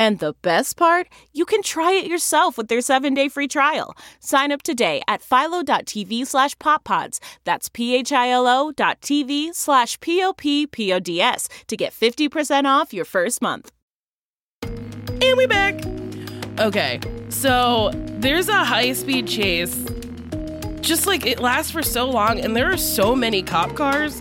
And 0.00 0.18
the 0.18 0.32
best 0.40 0.78
part, 0.78 1.08
you 1.34 1.44
can 1.44 1.62
try 1.62 1.92
it 1.92 2.06
yourself 2.06 2.56
with 2.56 2.68
their 2.68 2.80
seven-day 2.80 3.28
free 3.28 3.46
trial. 3.46 3.94
Sign 4.18 4.50
up 4.50 4.62
today 4.62 5.02
at 5.06 5.20
philo.tv 5.20 6.26
slash 6.26 6.56
poppods. 6.56 7.18
That's 7.44 7.68
p-h-i-l-o 7.68 8.72
dot 8.72 9.02
tv 9.02 9.54
slash 9.54 10.00
p-o-p-p-o-d-s 10.00 11.48
to 11.66 11.76
get 11.76 11.92
50% 11.92 12.64
off 12.64 12.94
your 12.94 13.04
first 13.04 13.42
month. 13.42 13.72
And 14.62 15.36
we 15.36 15.46
back. 15.46 15.84
Okay, 16.58 16.98
so 17.28 17.90
there's 17.92 18.48
a 18.48 18.64
high 18.64 18.94
speed 18.94 19.28
chase. 19.28 19.84
Just 20.80 21.06
like 21.06 21.26
it 21.26 21.40
lasts 21.40 21.70
for 21.70 21.82
so 21.82 22.08
long, 22.08 22.40
and 22.40 22.56
there 22.56 22.72
are 22.72 22.78
so 22.78 23.14
many 23.14 23.42
cop 23.42 23.74
cars 23.74 24.18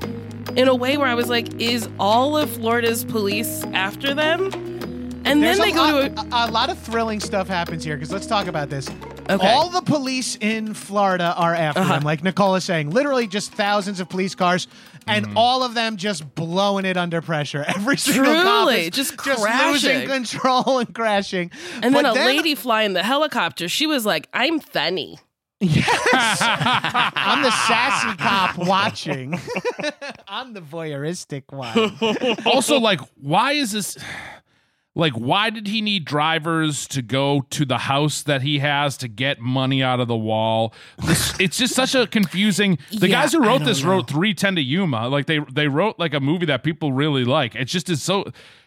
in 0.58 0.68
a 0.68 0.76
way 0.76 0.98
where 0.98 1.08
I 1.08 1.16
was 1.16 1.30
like, 1.30 1.62
is 1.62 1.88
all 1.98 2.36
of 2.36 2.50
Florida's 2.50 3.06
police 3.06 3.64
after 3.72 4.14
them? 4.14 4.79
And 5.26 5.44
There's 5.44 5.58
then 5.58 5.68
they 5.68 5.72
a 5.72 5.76
go 5.76 5.82
lot, 5.82 6.30
to 6.32 6.36
a. 6.38 6.40
a, 6.46 6.50
a 6.50 6.52
lot 6.52 6.70
of 6.70 6.80
thrilling 6.80 7.20
stuff 7.20 7.48
happens 7.48 7.84
here 7.84 7.96
because 7.96 8.12
let's 8.12 8.26
talk 8.26 8.48
about 8.48 8.70
this. 8.70 8.90
Okay. 9.30 9.48
All 9.54 9.70
the 9.70 9.82
police 9.82 10.38
in 10.42 10.74
Florida 10.74 11.34
are 11.38 11.54
after 11.54 11.82
Uh-huh. 11.82 11.94
them, 11.96 12.04
like 12.04 12.24
Nicole 12.24 12.56
is 12.56 12.64
saying. 12.64 12.90
Literally, 12.90 13.28
just 13.28 13.52
thousands 13.54 14.00
of 14.00 14.10
police 14.10 14.34
cars, 14.34 14.68
and 15.08 15.28
Mm-hmm. 15.28 15.38
all 15.38 15.62
of 15.64 15.74
them 15.76 15.98
just 15.98 16.34
blowing 16.36 16.86
it 16.86 16.98
under 16.98 17.22
pressure. 17.22 17.64
Every 17.68 17.98
single 17.98 18.26
cop 18.34 18.68
Truly, 18.70 18.88
is 18.88 18.90
just 18.92 19.12
losing 19.26 19.46
crashing. 19.46 20.08
control 20.08 20.80
and 20.80 20.96
crashing. 20.96 21.52
And 21.84 21.94
then 21.94 22.04
But 22.04 22.18
a 22.18 22.26
lady 22.26 22.56
flying 22.56 22.94
the 22.94 23.04
helicopter, 23.04 23.68
she 23.68 23.86
was 23.86 24.06
like, 24.06 24.28
I'm 24.34 24.60
funny. 24.60 25.20
Yes. 25.62 26.40
I'm 26.42 27.44
the 27.44 27.52
sassy 27.52 28.16
cop 28.18 28.58
watching. 28.58 29.38
I'm 30.28 30.54
the 30.54 30.62
voyeuristic 30.62 31.44
one. 31.52 31.98
also, 32.46 32.80
like, 32.80 33.02
why 33.20 33.52
is 33.54 33.74
this? 33.74 33.98
Like, 34.96 35.14
why 35.14 35.50
did 35.50 35.68
he 35.68 35.82
need 35.82 36.04
drivers 36.04 36.88
to 36.90 37.02
go 37.02 37.42
to 37.52 37.64
the 37.64 37.78
house 37.78 38.22
that 38.24 38.42
he 38.42 38.60
has 38.60 38.98
to 38.98 39.08
get 39.08 39.40
money 39.40 39.82
out 39.84 40.00
of 40.00 40.08
the 40.08 40.18
wall? 40.18 40.74
This, 41.06 41.34
it's 41.40 41.58
just 41.58 41.74
such 41.76 41.96
a 41.96 42.08
confusing. 42.08 42.80
The 42.92 43.08
Yeah, 43.08 43.22
guys 43.22 43.32
who 43.34 43.42
wrote 43.42 43.64
this 43.64 43.84
know. 43.84 43.92
wrote 43.92 44.10
three 44.10 44.34
ten 44.34 44.56
to 44.56 44.62
Yuma. 44.62 45.08
Like 45.08 45.28
they 45.28 45.40
they 45.52 45.68
wrote 45.68 46.00
like 46.00 46.14
a 46.14 46.20
movie 46.20 46.48
that 46.48 46.64
people 46.64 46.92
really 46.92 47.24
like. 47.24 47.56
It 47.56 47.66
just 47.66 47.90
is 47.90 48.02
so. 48.02 48.26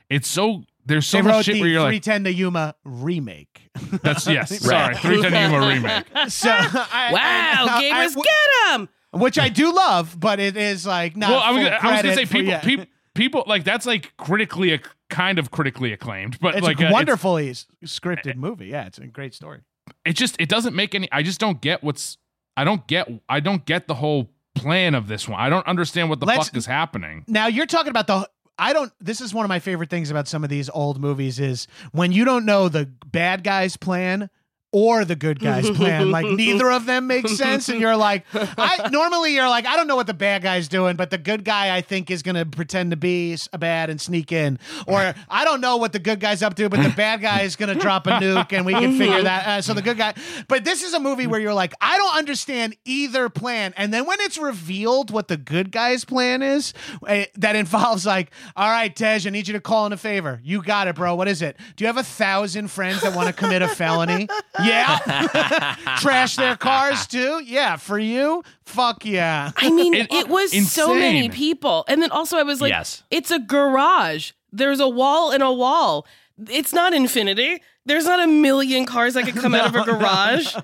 It's 0.09 0.29
so. 0.29 0.63
There's 0.87 1.07
so 1.07 1.19
they 1.19 1.23
much 1.23 1.33
wrote 1.35 1.45
shit 1.45 1.55
the 1.55 1.61
where 1.61 1.71
you're 1.71 1.81
like, 1.81 2.03
310 2.03 2.25
to 2.25 2.33
Yuma 2.39 2.75
remake. 2.85 3.71
that's 4.03 4.27
yes. 4.27 4.59
Sorry, 4.65 4.95
three 4.97 5.21
ten 5.23 5.33
to 5.33 5.41
Yuma 5.55 5.69
remake. 5.75 6.05
So, 6.31 6.51
I, 6.51 7.11
Wow, 7.13 7.21
I- 7.21 7.67
I- 7.69 7.83
gamers, 7.83 8.17
I- 8.17 8.23
get 8.23 8.81
him! 8.81 8.89
which 9.13 9.39
I 9.39 9.49
do 9.49 9.73
love, 9.73 10.19
but 10.19 10.41
it 10.41 10.57
is 10.57 10.85
like 10.87 11.17
not. 11.17 11.31
well, 11.31 11.39
I 11.41 11.51
was, 11.53 11.63
gonna, 11.65 11.77
I 11.83 11.93
was 11.93 12.03
gonna 12.03 12.15
say 12.15 12.27
people, 12.27 12.59
people, 12.61 12.87
people 13.15 13.45
like 13.47 13.63
that's 13.65 13.87
like 13.87 14.13
critically, 14.17 14.73
acc- 14.73 14.89
kind 15.13 15.39
of 15.39 15.51
critically 15.51 15.93
acclaimed, 15.93 16.39
but 16.41 16.55
It's 16.57 16.65
like 16.65 16.79
a 16.81 16.85
uh, 16.85 16.87
it's- 16.87 16.93
wonderfully 16.93 17.51
scripted 17.85 18.37
movie. 18.37 18.67
Yeah, 18.67 18.87
it's 18.87 18.99
a 18.99 19.07
great 19.07 19.35
story. 19.35 19.61
it 20.05 20.15
just 20.15 20.37
it 20.41 20.49
doesn't 20.49 20.75
make 20.77 20.95
any 20.95 21.09
i 21.13 21.23
just 21.23 21.41
don't 21.41 21.61
get 21.61 21.83
what's 21.83 22.17
i 22.57 22.63
don't 22.65 22.87
get 22.87 23.09
i 23.29 23.41
don't 23.41 23.65
get 23.65 23.89
the 23.89 23.95
whole 23.95 24.31
plan 24.55 24.95
of 24.95 25.09
this 25.09 25.29
one 25.29 25.41
i 25.41 25.49
don't 25.49 25.67
understand 25.67 26.09
what 26.09 26.21
the 26.21 26.27
Let's- 26.27 26.49
fuck 26.49 26.57
is 26.57 26.67
happening 26.67 27.25
Now 27.27 27.47
you're 27.49 27.67
talking 27.67 27.91
about 27.91 28.07
the. 28.07 28.29
I 28.59 28.73
don't. 28.75 28.93
This 29.01 29.21
is 29.23 29.33
one 29.35 29.45
of 29.45 29.49
my 29.49 29.59
favorite 29.61 29.89
things 29.91 30.11
about 30.11 30.29
some 30.29 30.45
of 30.45 30.51
these 30.51 30.69
old 30.71 31.01
movies 31.01 31.41
is 31.41 31.67
when 31.93 32.13
you 32.13 32.25
don't 32.25 32.45
know 32.45 32.69
the 32.69 32.85
bad 33.07 33.43
guy's 33.43 33.77
plan 33.79 34.29
or 34.73 35.05
the 35.05 35.15
good 35.15 35.39
guy's 35.39 35.71
plan. 35.71 36.11
Like 36.11 36.27
neither 36.31 36.71
of 36.71 36.87
them 36.87 37.07
makes 37.07 37.37
sense, 37.37 37.69
and 37.69 37.79
you're 37.79 37.97
like, 37.97 38.25
I 38.35 38.89
normally 38.93 39.35
you're 39.35 39.49
like, 39.49 39.67
I 39.67 39.77
don't 39.77 39.87
know 39.87 39.97
what 39.97 40.07
the 40.07 40.15
bad 40.15 40.43
guy's 40.43 40.67
doing, 40.67 40.97
but 40.97 41.11
the 41.11 41.19
good 41.19 41.45
guy 41.45 41.77
I 41.77 41.83
think 41.83 42.11
is 42.11 42.23
gonna 42.23 42.47
pretend 42.47 42.91
to 42.91 42.97
be 42.97 43.37
a 43.53 43.59
bad 43.59 43.91
and 43.91 44.01
sneak 44.01 44.33
in, 44.33 44.59
or 44.87 45.15
I 45.29 45.45
don't 45.45 45.61
know 45.61 45.77
what 45.77 45.93
the 45.93 45.99
good 45.99 46.21
guy's 46.21 46.43
up 46.43 46.55
to, 46.55 46.69
but 46.69 46.83
the 46.83 46.91
bad 46.91 47.21
guy 47.21 47.43
is 47.43 47.55
gonna 47.55 47.75
drop 47.75 48.07
a 48.07 48.11
nuke, 48.13 48.53
and 48.53 48.65
we 48.65 48.73
can 48.73 48.97
figure 48.97 49.23
that. 49.23 49.47
Uh, 49.47 49.63
so 49.63 49.75
the 49.75 49.83
good 49.83 49.99
guy, 49.99 50.15
but 50.49 50.65
this 50.65 50.83
is 50.83 50.95
a 50.95 51.01
movie 51.01 51.27
where 51.27 51.41
you're 51.41 51.55
like, 51.55 51.75
I 51.81 51.99
don't 51.99 52.17
understand 52.17 52.75
either 52.85 53.29
plan, 53.29 53.75
and 53.77 53.93
then 53.93 54.07
when 54.07 54.21
it's 54.21 54.39
revealed 54.39 55.11
what 55.11 55.29
the 55.29 55.37
good 55.37 55.71
guy's 55.71 56.05
plan 56.05 56.43
is, 56.43 56.73
eh, 57.07 57.27
that 57.37 57.57
involves 57.57 58.07
like, 58.07 58.31
all 58.57 58.71
right, 58.71 58.95
Tej, 58.95 59.21
I 59.27 59.31
need 59.31 59.49
you 59.49 59.53
to 59.53 59.61
call 59.61 59.85
in 59.87 59.93
a 59.93 59.97
favor. 59.99 60.41
You 60.43 60.63
got 60.63 60.89
it, 60.89 60.95
bro. 60.97 61.15
What 61.15 61.29
is 61.29 61.43
it? 61.43 61.59
Do 61.77 61.85
you 61.85 61.87
have 61.87 61.99
a 61.99 62.03
thousand 62.03 62.71
friends 62.71 63.03
that 63.03 63.15
want 63.15 63.29
to 63.29 63.35
commit 63.35 63.61
a 63.61 63.69
felony? 63.69 64.29
Yeah. 64.65 65.77
Trash 65.99 66.37
their 66.37 66.57
cars 66.57 67.07
too? 67.07 67.43
Yeah. 67.45 67.77
For 67.77 67.99
you? 67.99 68.43
Fuck 68.65 69.05
yeah. 69.05 69.53
I 69.57 69.71
mean, 69.71 69.95
it, 69.95 70.29
was 70.29 70.53
so 70.71 70.95
many 70.95 71.29
people. 71.29 71.85
And 71.89 72.03
then 72.03 72.11
also, 72.11 72.39
I 72.39 72.43
was 72.43 72.61
like, 72.61 72.71
Yes. 72.71 73.03
it's 73.11 73.31
a 73.31 73.39
garage. 73.39 74.33
There's 74.53 74.81
a 74.81 74.89
wall 74.89 75.31
and 75.33 75.43
a 75.43 75.53
wall. 75.53 76.07
It's 76.51 76.73
not 76.73 76.95
infinity. 76.95 77.63
There's 77.85 78.05
not 78.05 78.23
a 78.23 78.27
million 78.29 78.87
cars 78.87 79.15
that 79.15 79.25
could 79.25 79.35
come 79.35 79.55
out 79.55 79.67
of 79.67 79.75
a 79.75 79.79
No, 79.87 79.93
no, 79.93 79.99
garage. 79.99 80.57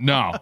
no. 0.00 0.32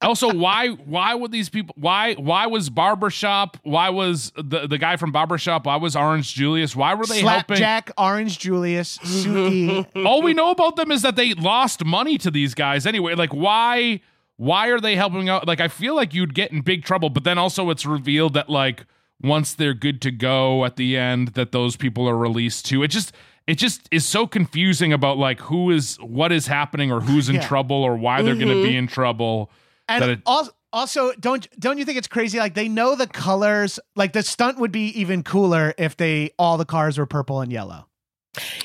Also 0.00 0.32
why 0.32 0.68
why 0.68 1.14
would 1.14 1.32
these 1.32 1.48
people 1.48 1.74
why 1.76 2.14
why 2.14 2.46
was 2.46 2.70
barbershop 2.70 3.56
why 3.64 3.88
was 3.88 4.32
the 4.36 4.68
the 4.68 4.78
guy 4.78 4.96
from 4.96 5.10
barbershop 5.10 5.66
why 5.66 5.74
was 5.74 5.96
orange 5.96 6.32
julius 6.34 6.76
why 6.76 6.94
were 6.94 7.04
they 7.06 7.20
helping? 7.22 7.56
Jack, 7.56 7.90
Orange 7.98 8.38
Julius, 8.38 8.98
Suki. 8.98 9.84
all 10.06 10.22
we 10.22 10.34
know 10.34 10.50
about 10.50 10.76
them 10.76 10.92
is 10.92 11.02
that 11.02 11.16
they 11.16 11.34
lost 11.34 11.84
money 11.84 12.18
to 12.18 12.30
these 12.30 12.54
guys 12.54 12.86
anyway. 12.86 13.14
Like 13.16 13.34
why 13.34 14.00
why 14.36 14.68
are 14.68 14.78
they 14.78 14.94
helping 14.94 15.28
out? 15.28 15.48
Like 15.48 15.60
i 15.60 15.66
feel 15.66 15.96
like 15.96 16.14
you'd 16.14 16.34
get 16.34 16.52
in 16.52 16.60
big 16.60 16.84
trouble 16.84 17.10
but 17.10 17.24
then 17.24 17.36
also 17.38 17.70
it's 17.70 17.84
revealed 17.84 18.34
that 18.34 18.48
like 18.48 18.86
once 19.20 19.52
they're 19.54 19.74
good 19.74 20.00
to 20.02 20.12
go 20.12 20.64
at 20.64 20.76
the 20.76 20.96
end 20.96 21.28
that 21.28 21.50
those 21.50 21.74
people 21.74 22.08
are 22.08 22.16
released 22.16 22.64
too. 22.66 22.84
It 22.84 22.88
just 22.88 23.12
it 23.48 23.56
just 23.56 23.88
is 23.90 24.04
so 24.04 24.26
confusing 24.26 24.92
about 24.92 25.16
like 25.16 25.40
who 25.40 25.70
is 25.70 25.96
what 25.96 26.30
is 26.30 26.46
happening 26.46 26.92
or 26.92 27.00
who's 27.00 27.28
in 27.28 27.36
Yeah. 27.36 27.46
trouble 27.48 27.76
or 27.76 27.96
why 27.96 28.22
they're 28.22 28.34
going 28.34 28.48
to 28.48 28.62
be 28.62 28.68
mm-hmm. 28.68 28.78
in 28.78 28.86
trouble 28.86 29.50
that 29.88 30.02
And 30.02 30.10
it, 30.12 30.20
also, 30.26 30.52
also, 30.72 31.12
don't 31.18 31.48
don't 31.58 31.78
you 31.78 31.84
think 31.86 31.96
it's 31.96 32.08
crazy? 32.08 32.38
Like 32.38 32.54
they 32.54 32.68
know 32.68 32.94
the 32.94 33.06
colors. 33.06 33.80
Like 33.96 34.12
the 34.12 34.22
stunt 34.22 34.58
would 34.58 34.70
be 34.70 34.88
even 35.00 35.22
cooler 35.22 35.74
if 35.78 35.96
they 35.96 36.30
all 36.38 36.58
the 36.58 36.66
cars 36.66 36.98
were 36.98 37.06
purple 37.06 37.40
and 37.40 37.50
yellow. 37.50 37.87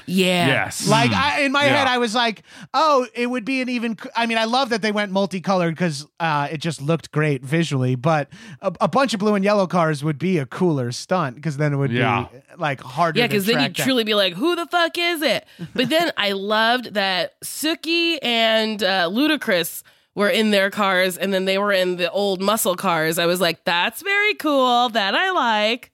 Yeah. 0.06 0.48
Yes. 0.48 0.88
Like 0.88 1.12
Mm. 1.12 1.16
I, 1.16 1.42
in 1.42 1.52
my 1.52 1.66
Yeah. 1.66 1.78
head, 1.78 1.88
I 1.88 1.98
was 1.98 2.14
like, 2.14 2.44
oh, 2.74 3.08
it 3.16 3.28
would 3.28 3.46
be 3.46 3.62
an 3.62 3.70
even. 3.70 3.98
I 4.16 4.26
mean, 4.26 4.38
I 4.38 4.44
love 4.46 4.70
that 4.70 4.82
they 4.82 4.92
went 4.92 5.12
multicolored 5.12 5.74
because 5.74 6.06
uh, 6.20 6.48
it 6.52 6.58
just 6.58 6.82
looked 6.82 7.12
great 7.12 7.44
visually. 7.44 7.96
But 7.96 8.30
a, 8.62 8.72
a 8.82 8.88
bunch 8.88 9.14
of 9.14 9.20
blue 9.20 9.34
and 9.36 9.44
yellow 9.44 9.66
cars 9.66 10.04
would 10.04 10.20
be 10.20 10.38
a 10.38 10.46
cooler 10.46 10.92
stunt 10.92 11.36
because 11.36 11.58
then 11.58 11.74
it 11.74 11.78
would 11.78 11.92
Yeah. 11.92 12.28
be 12.32 12.40
like 12.58 12.82
harder. 12.82 13.20
Yeah, 13.20 13.28
because 13.28 13.46
then 13.46 13.62
you'd 13.62 13.74
down. 13.74 13.86
truly 13.86 14.04
be 14.04 14.14
like, 14.14 14.34
who 14.34 14.56
the 14.56 14.66
fuck 14.68 14.98
is 14.98 15.22
it? 15.22 15.46
But 15.74 15.90
then 15.90 16.12
I 16.18 16.34
loved 16.34 16.94
that 16.94 17.40
Suki 17.42 18.20
and 18.22 18.84
uh, 18.84 19.10
Ludacris 19.10 19.82
were 20.16 20.30
in 20.30 20.52
their 20.52 20.70
cars 20.70 21.18
and 21.18 21.34
then 21.34 21.46
they 21.46 21.58
were 21.58 21.72
in 21.72 21.96
the 21.96 22.12
old 22.12 22.40
muscle 22.42 22.76
cars. 22.76 23.18
I 23.18 23.26
was 23.26 23.42
like, 23.42 23.64
that's 23.64 24.02
very 24.04 24.36
cool. 24.36 24.90
That 24.90 25.16
I 25.16 25.32
like. 25.32 25.90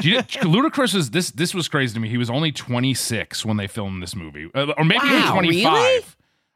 Do 0.00 0.08
you, 0.08 0.18
Ludacris 0.18 0.94
is 0.94 1.10
this. 1.10 1.30
This 1.30 1.54
was 1.54 1.68
crazy 1.68 1.94
to 1.94 2.00
me. 2.00 2.08
He 2.08 2.16
was 2.18 2.30
only 2.30 2.52
26 2.52 3.44
when 3.44 3.56
they 3.56 3.66
filmed 3.66 4.02
this 4.02 4.14
movie, 4.16 4.48
uh, 4.54 4.72
or 4.76 4.84
maybe 4.84 5.04
even 5.06 5.20
Wow, 5.22 5.32
25. 5.32 5.72
really? 5.72 6.04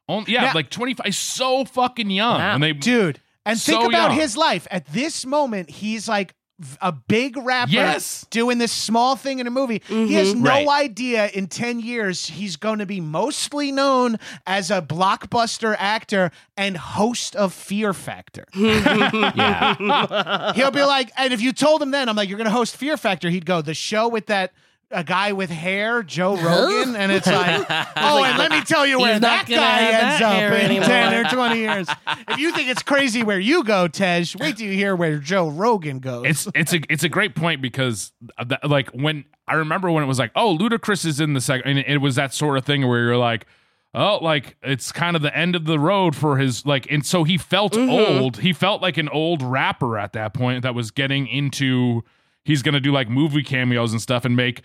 Only, 0.09 0.33
yeah, 0.33 0.41
Now- 0.47 0.53
like 0.55 0.71
25. 0.71 1.15
So 1.15 1.65
fucking 1.65 2.11
young. 2.11 2.41
And 2.41 2.63
they, 2.63 2.73
dude. 2.73 3.21
And 3.47 3.59
so 3.59 3.73
think 3.73 3.85
about 3.93 4.11
young. 4.11 4.21
his 4.21 4.37
life. 4.37 4.67
At 4.71 4.87
this 4.87 5.25
moment, 5.27 5.71
he's 5.71 6.09
like 6.09 6.31
v- 6.33 6.37
a 6.81 6.93
big 6.93 7.37
rapper 7.37 7.73
Yes. 7.73 8.25
doing 8.31 8.59
this 8.59 8.71
small 8.71 9.17
thing 9.17 9.41
in 9.41 9.47
a 9.47 9.51
movie. 9.51 9.83
He 9.89 10.15
has 10.15 10.29
Mm-hmm. 10.33 10.43
no 10.45 10.51
Right. 10.51 10.69
idea 10.85 11.27
in 11.29 11.49
10 11.49 11.81
years 11.81 12.27
he's 12.27 12.55
going 12.57 12.79
to 12.79 12.87
be 12.87 13.01
mostly 13.01 13.73
known 13.73 14.19
as 14.47 14.71
a 14.71 14.81
blockbuster 14.81 15.75
actor 15.79 16.31
and 16.57 16.77
host 16.77 17.35
of 17.35 17.53
Fear 17.53 17.93
Factor. 17.93 18.47
Yeah. 18.55 20.53
He'll 20.55 20.71
be 20.71 20.83
like, 20.83 21.11
and 21.17 21.33
if 21.33 21.41
you 21.41 21.53
told 21.53 21.83
him 21.83 21.91
then, 21.91 22.09
I'm 22.09 22.17
like, 22.17 22.29
you're 22.29 22.39
going 22.39 22.45
to 22.47 22.51
host 22.51 22.77
Fear 22.77 22.97
Factor, 22.97 23.31
he'd 23.31 23.47
go, 23.47 23.61
the 23.63 23.75
show 23.75 24.09
with 24.09 24.27
that. 24.27 24.53
A 24.91 25.03
guy 25.03 25.33
with 25.33 25.51
hair, 25.51 26.03
Joe 26.03 26.37
Rogan, 26.37 26.95
and 26.95 27.11
it's 27.11 27.27
like, 27.27 27.67
oh, 27.97 28.23
and 28.23 28.39
let 28.39 28.51
me 28.53 28.61
tell 28.63 28.87
you 28.87 29.01
where 29.01 29.13
He's 29.15 29.21
not 29.21 29.47
that 29.47 29.49
gonna 29.49 29.61
guy 29.61 29.79
have 29.79 30.03
ends 30.05 30.21
that 30.21 30.27
up 30.27 30.35
hair 30.35 30.55
in 30.55 30.65
anymore. 30.67 30.87
10 30.89 31.27
or 31.27 31.31
20 31.31 31.59
years. 31.59 31.89
If 32.29 32.39
you 32.39 32.53
think 32.53 32.69
it's 32.69 32.83
crazy 32.83 33.23
where 33.25 33.41
you 33.41 33.65
go, 33.65 33.89
Tej, 33.89 34.25
wait 34.39 34.57
till 34.57 34.67
you 34.69 34.73
hear 34.75 34.95
where 34.95 35.19
Joe 35.19 35.49
Rogan 35.49 35.99
goes. 35.99 36.25
it's 36.27 36.49
it's 36.55 36.73
a 36.75 36.81
it's 36.89 37.03
a 37.05 37.09
great 37.09 37.35
point 37.35 37.61
because 37.61 38.13
uh, 38.39 38.45
that, 38.45 38.69
like 38.71 38.91
when 38.91 39.25
I 39.49 39.55
remember 39.55 39.91
when 39.91 40.05
it 40.05 40.07
was 40.07 40.19
like 40.19 40.31
oh 40.37 40.57
Ludacris 40.57 41.05
is 41.05 41.19
in 41.19 41.33
the 41.33 41.41
second 41.41 41.67
and 41.77 41.79
it 41.89 41.99
was 41.99 42.15
that 42.17 42.33
sort 42.33 42.57
of 42.57 42.65
thing 42.65 42.87
where 42.87 43.01
you're 43.03 43.17
like 43.17 43.47
oh 43.95 44.19
like 44.23 44.57
it's 44.63 44.93
kind 44.93 45.17
of 45.17 45.23
the 45.23 45.37
end 45.37 45.57
of 45.57 45.65
the 45.65 45.79
road 45.79 46.15
for 46.15 46.37
his 46.39 46.65
like 46.67 46.91
and 46.91 47.05
so 47.05 47.25
he 47.25 47.37
felt 47.39 47.73
Mm-hmm. 47.73 47.91
old 48.23 48.39
he 48.39 48.53
felt 48.53 48.81
like 48.83 48.97
an 48.97 49.09
old 49.09 49.43
rapper 49.43 49.99
at 49.99 50.13
that 50.13 50.35
point 50.35 50.63
that 50.63 50.75
was 50.75 50.91
getting 50.91 51.27
into 51.27 52.03
he's 52.45 52.63
gonna 52.63 52.81
do 52.81 52.93
like 52.93 53.09
movie 53.09 53.43
cameos 53.43 53.93
and 53.93 54.01
stuff 54.03 54.25
and 54.25 54.37
make 54.37 54.63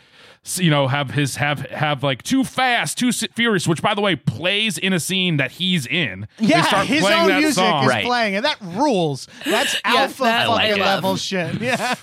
you 0.55 0.69
know 0.69 0.87
have 0.87 1.11
his 1.11 1.35
have 1.35 1.59
have 1.69 2.01
like 2.01 2.23
too 2.23 2.43
fast 2.45 2.97
too 2.97 3.11
furious 3.11 3.67
which 3.67 3.81
by 3.81 3.93
the 3.93 3.99
way 4.01 4.15
plays 4.15 4.77
in 4.77 4.93
a 4.93 4.99
scene 4.99 5.35
that 5.37 5.51
he's 5.51 5.85
in 5.85 6.27
They 6.37 6.45
yeah, 6.47 6.61
start 6.63 6.87
his 6.87 7.01
playing 7.01 7.21
own 7.21 7.27
that 7.27 7.39
music 7.39 7.55
song. 7.55 7.83
is 7.83 7.89
Right. 7.89 8.05
playing, 8.05 8.35
and 8.35 8.45
that 8.45 8.57
rules. 8.61 9.27
That's 9.45 9.75
alpha 9.85 10.23
that 10.23 10.47
fucking 10.47 10.65
I 10.65 10.69
love. 10.71 10.79
level 10.79 11.15
shit. 11.17 11.59
Yeah. 11.61 11.95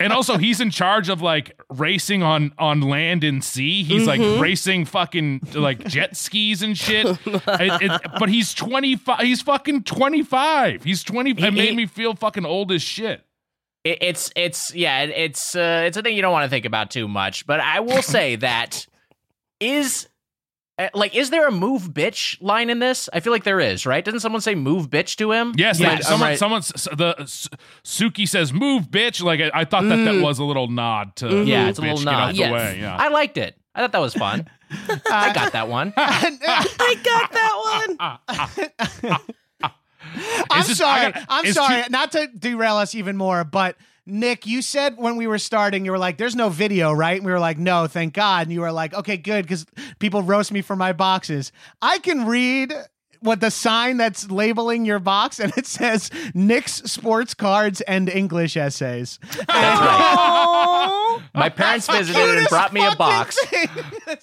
and 0.00 0.12
also 0.12 0.38
he's 0.38 0.60
in 0.60 0.70
charge 0.70 1.08
of 1.10 1.20
like 1.20 1.60
racing 1.70 2.22
on 2.22 2.52
on 2.58 2.80
land 2.80 3.22
and 3.24 3.42
sea. 3.44 3.82
He's 3.84 4.06
like 4.06 4.20
racing 4.40 4.86
fucking 4.86 5.48
like 5.54 5.84
jet 5.86 6.16
skis 6.16 6.62
and 6.62 6.76
shit. 6.76 7.06
It- 7.26 7.82
it- 7.82 8.00
but 8.18 8.28
he's 8.30 8.54
twenty 8.54 8.96
five. 8.96 9.20
He's 9.20 9.42
fucking 9.42 9.82
twenty 9.84 10.22
five. 10.22 10.82
He's 10.84 11.02
twenty. 11.02 11.30
It 11.32 11.52
made 11.52 11.76
me 11.76 11.86
feel 11.86 12.14
fucking 12.14 12.46
old 12.46 12.72
as 12.72 12.82
shit. 12.82 13.22
It, 13.84 13.98
it's 14.00 14.32
it's 14.36 14.74
yeah, 14.74 15.00
it- 15.02 15.10
it's 15.10 15.56
uh, 15.56 15.82
it's 15.86 15.96
a 15.96 16.02
thing 16.02 16.14
you 16.16 16.22
don't 16.22 16.32
want 16.32 16.44
to 16.44 16.50
think 16.50 16.64
about 16.64 16.90
too 16.90 17.08
much. 17.08 17.46
But 17.46 17.60
I 17.60 17.80
will 17.80 18.02
say 18.16 18.36
that 18.36 18.86
is 19.60 20.08
uh, 20.78 20.88
like 20.94 21.14
is 21.16 21.30
there 21.30 21.46
a 21.48 21.50
move 21.52 21.92
bitch 21.92 22.40
line 22.40 22.70
in 22.70 22.78
this? 22.78 23.08
I 23.12 23.20
feel 23.20 23.32
like 23.32 23.44
there 23.44 23.60
is, 23.60 23.84
right? 23.84 24.04
Doesn't 24.04 24.20
someone 24.20 24.40
say 24.40 24.54
move 24.54 24.88
bitch 24.88 25.16
to 25.16 25.32
him? 25.32 25.52
Yes, 25.56 25.80
Am 25.80 25.86
I- 25.86 25.94
like, 25.94 26.02
someone, 26.04 26.28
I- 26.30 26.34
someone, 26.36 26.60
the 26.62 27.14
Suki 27.84 28.28
says, 28.28 28.52
"Move, 28.52 28.84
bitch!" 28.84 29.22
Like 29.22 29.40
I, 29.40 29.50
I 29.52 29.64
thought 29.64 29.82
that 29.84 29.96
that 29.96 30.14
Mm. 30.14 30.22
was 30.22 30.38
a 30.38 30.44
little 30.44 30.68
nod 30.68 31.16
to, 31.16 31.26
Mm-hmm. 31.26 31.48
Yeah, 31.48 31.68
it's 31.68 31.78
a 31.78 31.82
little 31.82 31.98
get 31.98 32.04
nod. 32.04 32.28
out 32.30 32.34
Yes. 32.36 32.52
way. 32.52 32.78
Yeah, 32.80 32.96
I 32.96 33.08
liked 33.08 33.36
it. 33.36 33.56
I 33.74 33.80
thought 33.80 33.92
that 33.92 34.00
was 34.00 34.14
fun. 34.14 34.48
I 34.70 35.32
got 35.34 35.52
that 35.52 35.68
one. 35.68 35.92
I 35.96 36.96
got 37.02 37.32
that 37.32 38.58
one. 39.02 39.18
I'm 40.50 40.60
It's 40.60 40.68
just- 40.68 40.80
sorry. 40.80 41.06
I 41.06 41.10
got- 41.12 41.24
I'm 41.28 41.52
sorry. 41.52 41.82
too- 41.84 41.90
Not 41.90 42.12
to 42.12 42.26
derail 42.26 42.76
us 42.76 42.94
even 42.94 43.16
more, 43.16 43.44
but 43.44 43.76
Nick, 44.04 44.46
you 44.46 44.62
said 44.62 44.94
when 44.96 45.16
we 45.16 45.26
were 45.28 45.38
starting, 45.38 45.84
you 45.84 45.92
were 45.92 45.98
like, 45.98 46.18
"There's 46.18 46.34
no 46.34 46.48
video, 46.48 46.92
right?" 46.92 47.16
And 47.16 47.24
we 47.24 47.30
were 47.30 47.38
like, 47.38 47.56
"No, 47.58 47.86
thank 47.86 48.14
God." 48.14 48.46
And 48.46 48.52
you 48.52 48.60
were 48.62 48.72
like, 48.72 48.92
"Okay, 48.94 49.16
good," 49.16 49.42
because 49.44 49.64
people 50.00 50.22
roast 50.22 50.50
me 50.50 50.60
for 50.60 50.74
my 50.74 50.92
boxes. 50.92 51.52
I 51.80 51.98
can 52.00 52.26
read 52.26 52.74
what 53.20 53.38
the 53.40 53.52
sign 53.52 53.98
that's 53.98 54.28
labeling 54.28 54.84
your 54.84 54.98
box, 54.98 55.38
and 55.38 55.52
it 55.56 55.66
says 55.68 56.10
Nick's 56.34 56.72
sports 56.90 57.34
cards 57.34 57.80
and 57.82 58.08
English 58.08 58.56
essays. 58.56 59.20
Oh, 59.48 61.11
My 61.34 61.48
parents 61.48 61.86
visited 61.90 62.38
and 62.38 62.48
brought 62.48 62.72
me 62.72 62.86
a 62.86 62.94
box. 62.96 63.38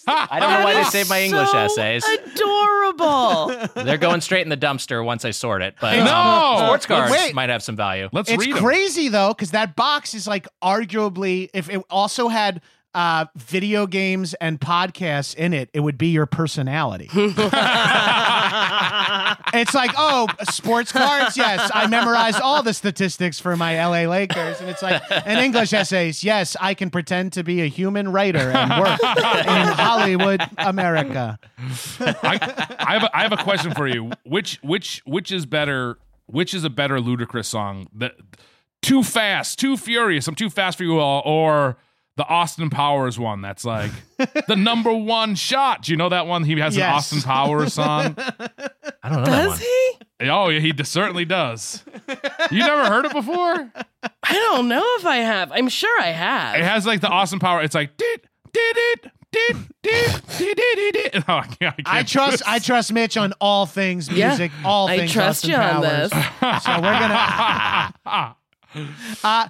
I 0.07 0.39
don't 0.39 0.49
know 0.51 0.63
why 0.63 0.73
they 0.75 0.83
saved 0.83 1.09
my 1.09 1.21
English 1.23 1.49
so 1.49 1.57
essays. 1.57 2.05
Adorable. 2.05 3.47
They're 3.83 3.97
going 3.97 4.21
straight 4.21 4.43
in 4.43 4.49
the 4.49 4.57
dumpster 4.57 5.03
once 5.03 5.25
I 5.25 5.31
sort 5.31 5.61
it. 5.61 5.75
But 5.81 6.03
No! 6.03 6.13
um, 6.13 6.65
sports 6.67 6.85
cards 6.85 7.11
Wait. 7.11 7.33
might 7.33 7.49
have 7.49 7.63
some 7.63 7.75
value. 7.75 8.09
let's 8.11 8.29
it's 8.29 8.39
read 8.45 8.55
'em. 8.55 8.61
crazy 8.63 9.07
though 9.09 9.29
because 9.29 9.51
that 9.51 9.75
box 9.75 10.13
is 10.13 10.27
like 10.27 10.47
arguably 10.63 11.49
if 11.53 11.69
it 11.69 11.81
also 11.89 12.27
had 12.27 12.61
uh 12.95 13.25
video 13.35 13.85
games 13.85 14.33
and 14.35 14.59
podcasts 14.59 15.35
in 15.35 15.53
it 15.53 15.69
it 15.75 15.79
would 15.81 15.95
be 15.97 16.07
your 16.07 16.25
personality 16.25 17.07
it's 19.53 19.73
like, 19.73 19.91
oh, 19.97 20.27
sports 20.49 20.91
cards. 20.91 21.37
Yes, 21.37 21.69
I 21.73 21.87
memorized 21.87 22.39
all 22.41 22.63
the 22.63 22.73
statistics 22.73 23.39
for 23.39 23.55
my 23.55 23.83
LA 23.83 24.09
Lakers, 24.09 24.59
and 24.59 24.69
it's 24.69 24.81
like, 24.81 25.01
and 25.11 25.39
English 25.39 25.73
essays. 25.73 26.23
Yes, 26.23 26.55
I 26.59 26.73
can 26.73 26.89
pretend 26.89 27.33
to 27.33 27.43
be 27.43 27.61
a 27.61 27.67
human 27.67 28.11
writer 28.11 28.51
and 28.51 28.81
work 28.81 28.99
in 29.01 29.67
Hollywood, 29.73 30.41
America. 30.57 31.39
I, 31.99 32.75
I 32.79 32.93
have 32.93 33.03
a, 33.03 33.17
I 33.17 33.21
have 33.23 33.31
a 33.31 33.37
question 33.37 33.73
for 33.73 33.87
you. 33.87 34.11
Which 34.25 34.59
which 34.61 35.01
which 35.05 35.31
is 35.31 35.45
better? 35.45 35.97
Which 36.25 36.53
is 36.53 36.63
a 36.63 36.69
better 36.69 36.99
Ludacris 36.99 37.45
song? 37.45 37.87
The 37.93 38.11
too 38.81 39.03
fast, 39.03 39.59
too 39.59 39.77
furious. 39.77 40.27
I'm 40.27 40.35
too 40.35 40.49
fast 40.49 40.77
for 40.77 40.83
you 40.83 40.99
all, 40.99 41.21
or 41.25 41.77
the 42.19 42.27
Austin 42.27 42.69
Powers 42.69 43.17
one 43.17 43.41
that's 43.41 43.63
like 43.65 43.91
the 44.47 44.55
number 44.57 44.93
one 44.93 45.35
shot. 45.35 45.83
Do 45.83 45.91
you 45.93 45.97
know 45.97 46.09
that 46.09 46.27
one? 46.27 46.43
He 46.43 46.59
has 46.59 46.75
an 46.75 46.81
Yes. 46.81 46.95
Austin 47.13 47.21
Powers 47.21 47.73
song. 47.73 48.15
I 49.01 49.09
don't 49.09 49.23
know. 49.23 49.25
Does 49.25 49.59
he? 49.59 49.93
Oh 50.29 50.49
yeah, 50.49 50.59
he 50.59 50.73
d- 50.73 50.83
certainly 50.83 51.23
does. 51.25 51.83
You 52.51 52.59
never 52.59 52.85
heard 52.87 53.05
it 53.05 53.13
before? 53.13 53.71
I 54.23 54.33
don't 54.33 54.67
know 54.67 54.83
if 54.97 55.05
I 55.05 55.17
have. 55.17 55.51
I'm 55.53 55.69
sure 55.69 56.01
I 56.01 56.07
have. 56.07 56.55
It 56.57 56.63
has 56.63 56.85
like 56.85 56.99
the 57.01 57.07
Austin 57.07 57.39
Power. 57.39 57.61
It's 57.63 57.73
like 57.73 57.95
did 57.95 58.21
did 58.51 58.75
it 58.77 59.11
did 59.31 59.55
did 59.81 60.21
did 60.37 60.57
did 60.57 60.93
did. 60.93 61.23
Oh, 61.29 61.33
I 61.37 61.45
can't, 61.47 61.61
I 61.61 61.67
I 61.69 61.93
can't 61.93 62.07
trust 62.09 62.43
I 62.45 62.59
trust 62.59 62.91
Mitch 62.91 63.15
on 63.15 63.31
all 63.39 63.65
things 63.65 64.09
Yeah, 64.09 64.27
music, 64.29 64.51
all 64.65 64.89
I 64.89 64.97
things 64.97 65.13
trust 65.13 65.45
Austin 65.45 65.51
you 65.51 65.55
on 65.55 65.83
Powers. 65.83 66.09
this. 66.09 66.63
So 66.65 66.75
we're 66.81 66.99
gonna 66.99 68.35
uh 69.23 69.47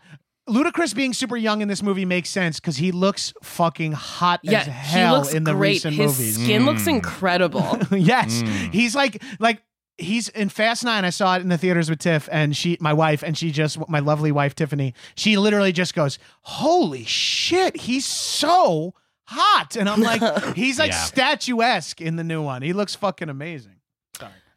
Ludacris 0.50 0.96
being 0.96 1.14
super 1.14 1.38
young 1.38 1.62
in 1.62 1.68
this 1.68 1.84
movie 1.84 2.06
makes 2.06 2.30
sense 2.30 2.60
because 2.60 2.78
he 2.78 2.92
looks 2.92 3.34
fucking 3.44 3.92
hot 3.94 4.40
yeah, 4.44 4.62
as 4.62 4.68
hell 4.68 5.16
he 5.16 5.20
looks 5.20 5.34
in 5.34 5.44
the 5.44 5.54
great. 5.54 5.70
recent 5.70 5.96
His 5.96 6.20
movies. 6.20 6.44
skin 6.44 6.66
looks 6.66 6.84
hmm. 6.84 6.90
incredible. 6.90 7.80
yes, 7.92 8.42
hmm. 8.42 8.72
he's 8.72 8.96
like 8.96 9.22
like 9.40 9.62
he's 9.98 10.30
in 10.30 10.50
Fast 10.50 10.84
Nine. 10.84 11.06
I 11.06 11.10
saw 11.10 11.36
it 11.36 11.42
in 11.42 11.50
the 11.50 11.58
theaters 11.58 11.90
with 11.90 12.00
Tiff 12.00 12.28
and 12.32 12.56
she, 12.56 12.78
my 12.80 12.94
wife, 12.94 13.24
and 13.24 13.38
she 13.38 13.52
just 13.52 13.78
my 13.90 14.00
lovely 14.00 14.32
wife 14.32 14.56
Tiffany. 14.56 14.94
She 15.16 15.38
literally 15.38 15.72
just 15.72 15.94
goes, 15.94 16.18
"Holy 16.42 17.06
shit, 17.06 17.78
he's 17.78 18.06
so 18.06 18.94
hot!" 19.26 19.76
And 19.76 19.88
I'm 19.88 20.02
like, 20.02 20.22
he's 20.56 20.80
like 20.80 20.92
Yeah. 20.92 21.04
statuesque 21.04 22.02
in 22.02 22.16
the 22.16 22.24
new 22.24 22.42
one. 22.42 22.62
He 22.62 22.74
looks 22.74 22.96
fucking 22.96 23.30
amazing. 23.30 23.79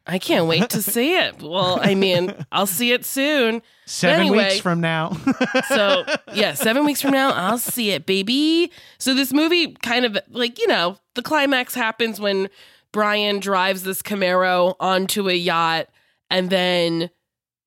I 0.05 0.19
can't 0.19 0.47
wait 0.47 0.69
to 0.71 0.81
see 0.81 1.15
it. 1.15 1.35
Well, 1.43 1.79
I 1.81 1.93
mean, 1.93 2.33
I'll 2.51 2.67
see 2.67 2.91
it 2.93 3.05
soon. 3.05 3.61
Seven 3.85 4.21
anyway, 4.21 4.49
weeks 4.49 4.59
from 4.59 4.81
now. 4.81 5.15
so 5.67 6.03
yeah, 6.33 6.53
seven 6.53 6.85
weeks 6.85 7.01
from 7.01 7.11
now, 7.11 7.31
I'll 7.31 7.57
see 7.57 7.91
it, 7.91 8.05
baby. 8.05 8.71
So 8.97 9.13
this 9.13 9.33
movie 9.33 9.73
kind 9.73 10.05
of 10.05 10.17
like, 10.29 10.57
you 10.57 10.67
know, 10.67 10.97
the 11.15 11.21
climax 11.21 11.75
happens 11.75 12.19
when 12.19 12.49
Brian 12.91 13.39
drives 13.39 13.83
this 13.83 14.01
Camaro 14.01 14.75
onto 14.79 15.29
a 15.29 15.33
yacht 15.33 15.87
and 16.29 16.49
then 16.49 17.09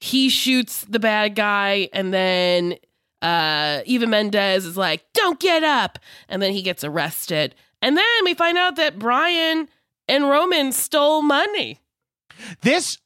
he 0.01 0.28
shoots 0.28 0.84
the 0.84 0.99
bad 0.99 1.34
guy 1.34 1.89
and 1.93 2.12
then 2.12 2.76
uh 3.22 3.82
Eva 3.84 4.07
Mendes 4.07 4.64
is 4.64 4.76
like, 4.76 5.05
Don't 5.14 5.39
get 5.39 5.62
up 5.62 5.99
and 6.28 6.43
then 6.43 6.53
he 6.53 6.62
gets 6.62 6.82
arrested. 6.82 7.55
And 7.82 7.97
then 7.97 8.24
we 8.24 8.34
find 8.34 8.59
out 8.59 8.76
that 8.76 8.99
Brian 8.99 9.68
and 10.09 10.28
Roman 10.28 10.72
stole 10.72 11.22
money. 11.22 11.80
This 12.62 12.99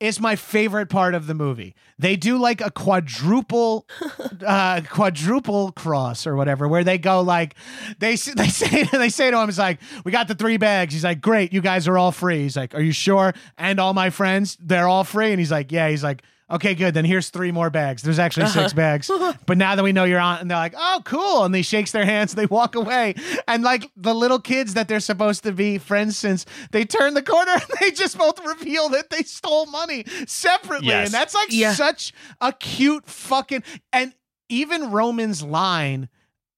is 0.00 0.20
my 0.20 0.36
favorite 0.36 0.88
part 0.88 1.14
of 1.14 1.26
the 1.26 1.34
movie. 1.34 1.74
They 1.98 2.14
do 2.14 2.38
like 2.38 2.60
a 2.60 2.70
quadruple, 2.70 3.86
uh, 4.46 4.82
quadruple 4.88 5.72
cross 5.72 6.26
or 6.26 6.36
whatever, 6.36 6.68
where 6.68 6.84
they 6.84 6.98
go 6.98 7.20
like 7.20 7.56
they 7.98 8.14
they 8.14 8.48
say 8.48 8.84
they 8.84 9.08
say 9.08 9.30
to 9.30 9.38
him, 9.40 9.48
"It's 9.48 9.58
like 9.58 9.80
we 10.04 10.12
got 10.12 10.28
the 10.28 10.34
three 10.34 10.56
bags." 10.56 10.94
He's 10.94 11.04
like, 11.04 11.20
"Great, 11.20 11.52
you 11.52 11.60
guys 11.60 11.88
are 11.88 11.98
all 11.98 12.12
free." 12.12 12.42
He's 12.42 12.56
like, 12.56 12.74
"Are 12.74 12.80
you 12.80 12.92
sure?" 12.92 13.34
And 13.56 13.80
all 13.80 13.94
my 13.94 14.10
friends, 14.10 14.56
they're 14.60 14.88
all 14.88 15.04
free. 15.04 15.30
And 15.32 15.40
he's 15.40 15.52
like, 15.52 15.72
"Yeah." 15.72 15.88
He's 15.88 16.04
like. 16.04 16.22
Okay, 16.50 16.74
good. 16.74 16.94
Then 16.94 17.04
here's 17.04 17.28
three 17.28 17.52
more 17.52 17.68
bags. 17.68 18.02
There's 18.02 18.18
actually 18.18 18.46
six 18.46 18.72
Uh-huh. 18.72 18.74
bags. 18.74 19.10
But 19.46 19.58
now 19.58 19.74
that 19.76 19.82
we 19.82 19.92
know 19.92 20.04
you're 20.04 20.18
on, 20.20 20.38
and 20.40 20.50
they're 20.50 20.56
like, 20.58 20.74
oh, 20.76 21.02
cool. 21.04 21.44
And 21.44 21.54
they 21.54 21.60
shakes 21.62 21.92
their 21.92 22.04
hands, 22.06 22.34
they 22.34 22.46
walk 22.46 22.74
away. 22.74 23.14
And 23.46 23.62
like 23.62 23.90
the 23.96 24.14
little 24.14 24.38
kids 24.40 24.74
that 24.74 24.88
they're 24.88 25.00
supposed 25.00 25.42
to 25.44 25.52
be 25.52 25.76
friends 25.78 26.16
since, 26.16 26.46
they 26.70 26.84
turn 26.84 27.14
the 27.14 27.22
corner 27.22 27.52
and 27.52 27.62
they 27.80 27.90
just 27.90 28.16
both 28.16 28.44
reveal 28.46 28.88
that 28.90 29.10
they 29.10 29.22
stole 29.22 29.66
money 29.66 30.04
separately. 30.26 30.88
Yes. 30.88 31.08
And 31.08 31.14
that's 31.14 31.34
like 31.34 31.48
Yeah. 31.50 31.74
such 31.74 32.12
a 32.40 32.52
cute 32.52 33.06
fucking 33.08 33.62
and 33.92 34.12
even 34.48 34.90
Roman's 34.90 35.42
line, 35.42 36.08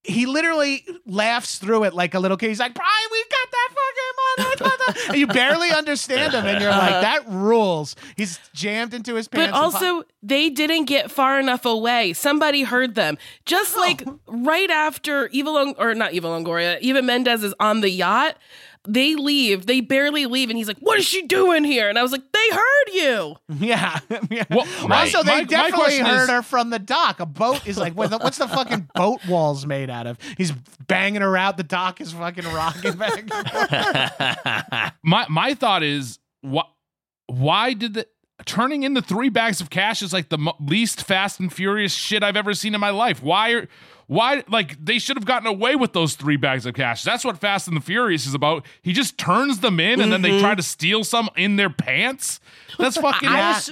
he 0.05 0.25
literally 0.27 0.87
laughs 1.07 1.59
through 1.59 1.85
it 1.85 1.93
like 1.95 2.15
a 2.15 2.21
little 2.21 2.37
kid. 2.37 2.49
He's 2.49 2.61
like, 2.61 2.75
Brian, 2.75 3.09
we 3.13 3.23
got 3.25 3.50
that 3.50 3.50
fucking 3.50 3.50
money. 3.50 3.50
And 5.09 5.17
you 5.19 5.27
barely 5.27 5.71
understand 5.71 6.35
him, 6.35 6.47
and 6.47 6.61
you're 6.61 6.71
like, 6.71 6.91
uh-huh. 6.91 7.01
that 7.01 7.29
rules. 7.29 7.97
He's 8.17 8.39
jammed 8.53 8.95
into 8.95 9.15
his 9.15 9.29
pants. 9.29 9.53
But 9.53 9.59
also, 9.59 10.05
they 10.23 10.51
didn't 10.51 10.85
get 10.85 11.11
far 11.11 11.39
enough 11.41 11.65
away. 11.65 12.13
Somebody 12.13 12.63
heard 12.63 12.95
them. 12.95 13.19
Just 13.47 13.77
oh. 13.77 13.81
like 13.81 14.03
right 14.27 14.71
after 14.71 15.29
Eva 15.29 15.51
Long 15.51 15.75
or 15.79 15.95
not 15.95 16.13
Eva 16.13 16.29
Longoria, 16.29 16.79
Eva 16.81 17.03
Mendes 17.03 17.43
is 17.43 17.55
on 17.61 17.81
the 17.81 17.91
yacht. 17.91 18.37
They 18.89 19.15
leave. 19.15 19.67
They 19.67 19.81
barely 19.83 20.25
leave, 20.25 20.49
and 20.49 20.57
he's 20.57 20.67
like, 20.69 20.79
"What 20.79 20.99
is 20.99 21.05
she 21.05 21.27
doing 21.27 21.65
here?" 21.65 21.89
And 21.91 21.99
I 21.99 22.03
was 22.03 22.13
like, 22.13 22.23
"They 22.33 22.49
heard 22.51 22.89
you." 22.95 23.37
Yeah. 23.67 23.99
yeah. 24.31 24.45
Well, 24.49 24.67
Also, 24.91 25.23
they 25.23 25.31
My- 25.33 25.39
my 25.41 25.45
definitely 25.45 25.81
question 25.83 26.07
heard 26.07 26.23
is- 26.25 26.31
her 26.31 26.43
from 26.43 26.71
the 26.71 26.79
dock. 26.79 27.21
A 27.21 27.27
boat 27.27 27.67
is 27.67 27.77
like, 27.77 27.93
what 27.93 28.09
the, 28.11 28.19
what's 28.19 28.39
the 28.39 28.49
fucking 28.49 28.89
boat 28.95 29.21
walls 29.29 29.67
made 29.67 29.91
out 29.91 30.07
of? 30.07 30.17
He's 30.39 30.53
banging 30.89 31.21
her 31.21 31.37
out. 31.37 31.57
The 31.59 31.63
dock 31.63 32.01
is 32.01 32.13
fucking 32.13 32.45
rocking 32.47 32.97
back. 32.97 34.95
my 35.03 35.27
my 35.29 35.55
thought 35.55 35.83
is 35.83 36.19
what 36.41 36.69
why 37.27 37.75
did 37.75 37.95
the 37.95 38.07
turning 38.47 38.83
in 38.83 38.95
the 38.95 39.03
three 39.03 39.29
bags 39.29 39.61
of 39.61 39.71
cash 39.71 40.03
is 40.03 40.13
like 40.13 40.29
the 40.29 40.39
mo- 40.39 40.57
least 40.61 41.03
fast 41.07 41.41
and 41.41 41.53
furious 41.53 41.93
shit 41.95 42.23
I've 42.23 42.37
ever 42.37 42.55
seen 42.55 42.75
in 42.75 42.81
my 42.81 42.91
life. 42.91 43.23
Why 43.23 43.51
are 43.53 43.69
why 44.07 44.43
like 44.49 44.85
they 44.85 44.99
should 44.99 45.17
have 45.17 45.25
gotten 45.25 45.47
away 45.47 45.77
with 45.77 45.93
those 45.93 46.15
three 46.15 46.37
bags 46.37 46.67
of 46.67 46.75
cash. 46.75 47.03
That's 47.05 47.25
what 47.25 47.39
Fast 47.39 47.69
and 47.69 47.77
the 47.77 47.81
Furious 47.81 48.27
is 48.27 48.35
about. 48.35 48.67
He 48.83 48.93
just 48.93 49.17
turns 49.19 49.61
them 49.61 49.79
in 49.79 50.01
and 50.01 50.13
then 50.13 50.23
they 50.23 50.31
Mhm. 50.33 50.41
try 50.41 50.55
to 50.57 50.63
steal 50.63 51.05
some 51.05 51.29
in 51.37 51.55
their 51.57 51.71
pants. 51.71 52.41
That's 52.79 52.97
fucking 53.01 53.29
I, 53.29 53.35
I, 53.37 53.39
ass- 53.41 53.71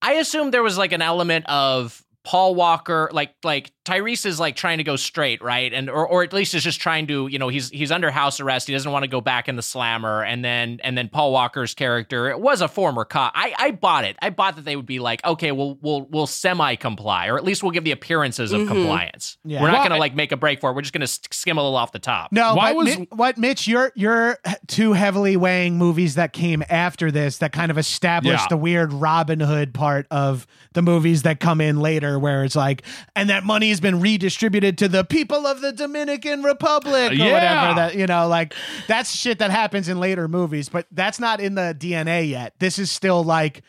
I 0.00 0.12
assumed 0.14 0.54
there 0.54 0.62
was 0.62 0.78
like 0.78 0.92
an 0.92 1.02
element 1.02 1.46
of 1.46 2.00
Paul 2.24 2.54
Walker, 2.54 3.10
like 3.12 3.34
like 3.42 3.72
Tyrese 3.84 4.26
is 4.26 4.38
like 4.38 4.54
trying 4.54 4.78
to 4.78 4.84
go 4.84 4.94
straight, 4.94 5.42
right? 5.42 5.72
And 5.72 5.90
or 5.90 6.06
or 6.06 6.22
at 6.22 6.32
least 6.32 6.54
is 6.54 6.62
just 6.62 6.80
trying 6.80 7.08
to, 7.08 7.26
you 7.26 7.38
know, 7.38 7.48
he's 7.48 7.68
he's 7.70 7.90
under 7.90 8.12
house 8.12 8.38
arrest. 8.38 8.68
He 8.68 8.72
doesn't 8.72 8.92
want 8.92 9.02
to 9.02 9.08
go 9.08 9.20
back 9.20 9.48
in 9.48 9.56
the 9.56 9.62
slammer. 9.62 10.22
And 10.22 10.44
then 10.44 10.78
and 10.84 10.96
then 10.96 11.08
Paul 11.08 11.32
Walker's 11.32 11.74
character, 11.74 12.30
it 12.30 12.38
was 12.38 12.60
a 12.60 12.68
former 12.68 13.04
cop. 13.04 13.32
I 13.34 13.52
I 13.58 13.70
bought 13.72 14.04
it. 14.04 14.16
I 14.22 14.30
bought 14.30 14.54
that 14.54 14.64
they 14.64 14.76
would 14.76 14.86
be 14.86 15.00
like, 15.00 15.24
okay, 15.24 15.50
we'll 15.50 15.78
we'll 15.82 16.06
we'll 16.10 16.28
semi 16.28 16.76
comply, 16.76 17.26
or 17.26 17.36
at 17.36 17.42
least 17.44 17.64
we'll 17.64 17.72
give 17.72 17.82
the 17.82 17.90
appearances 17.90 18.52
of 18.52 18.60
Mhm. 18.62 18.68
compliance. 18.68 19.36
Yeah. 19.44 19.60
We're 19.60 19.68
not 19.72 19.78
Well, 19.80 19.88
gonna 19.88 19.98
like 20.00 20.14
make 20.14 20.30
a 20.30 20.36
break 20.36 20.60
for 20.60 20.70
it. 20.70 20.74
We're 20.76 20.82
just 20.82 20.92
gonna 20.94 21.08
skim 21.08 21.58
a 21.58 21.62
little 21.62 21.76
off 21.76 21.90
the 21.90 21.98
top. 21.98 22.30
No, 22.30 22.54
but 22.54 22.76
Mi- 22.84 23.08
what 23.10 23.36
Mitch, 23.36 23.66
you're 23.66 23.90
you're 23.96 24.38
too 24.68 24.92
heavily 24.92 25.36
weighing 25.36 25.76
movies 25.76 26.14
that 26.14 26.32
came 26.32 26.62
after 26.70 27.10
this 27.10 27.38
that 27.38 27.50
kind 27.52 27.72
of 27.72 27.78
established 27.78 28.42
Yeah. 28.44 28.48
the 28.48 28.56
weird 28.56 28.92
Robin 28.92 29.40
Hood 29.40 29.74
part 29.74 30.06
of 30.12 30.46
the 30.74 30.82
movies 30.82 31.22
that 31.22 31.40
come 31.40 31.60
in 31.60 31.80
later, 31.80 32.11
where 32.18 32.44
it's 32.44 32.56
like, 32.56 32.82
and 33.16 33.28
that 33.30 33.44
money 33.44 33.68
has 33.70 33.80
been 33.80 34.00
redistributed 34.00 34.78
to 34.78 34.88
the 34.88 35.04
people 35.04 35.46
of 35.46 35.60
the 35.60 35.72
Dominican 35.72 36.42
Republic 36.42 37.12
or 37.12 37.14
Yeah. 37.14 37.32
whatever. 37.32 37.74
That 37.74 37.94
you 37.96 38.06
know, 38.06 38.28
like 38.28 38.54
that's 38.88 39.14
shit 39.14 39.38
that 39.40 39.50
happens 39.50 39.88
in 39.88 40.00
later 40.00 40.28
movies, 40.28 40.68
but 40.68 40.86
that's 40.92 41.18
not 41.20 41.40
in 41.40 41.54
the 41.54 41.74
DNA 41.78 42.28
yet. 42.28 42.54
This 42.58 42.78
is 42.78 42.90
still 42.90 43.22
like, 43.24 43.62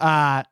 uh. 0.00 0.44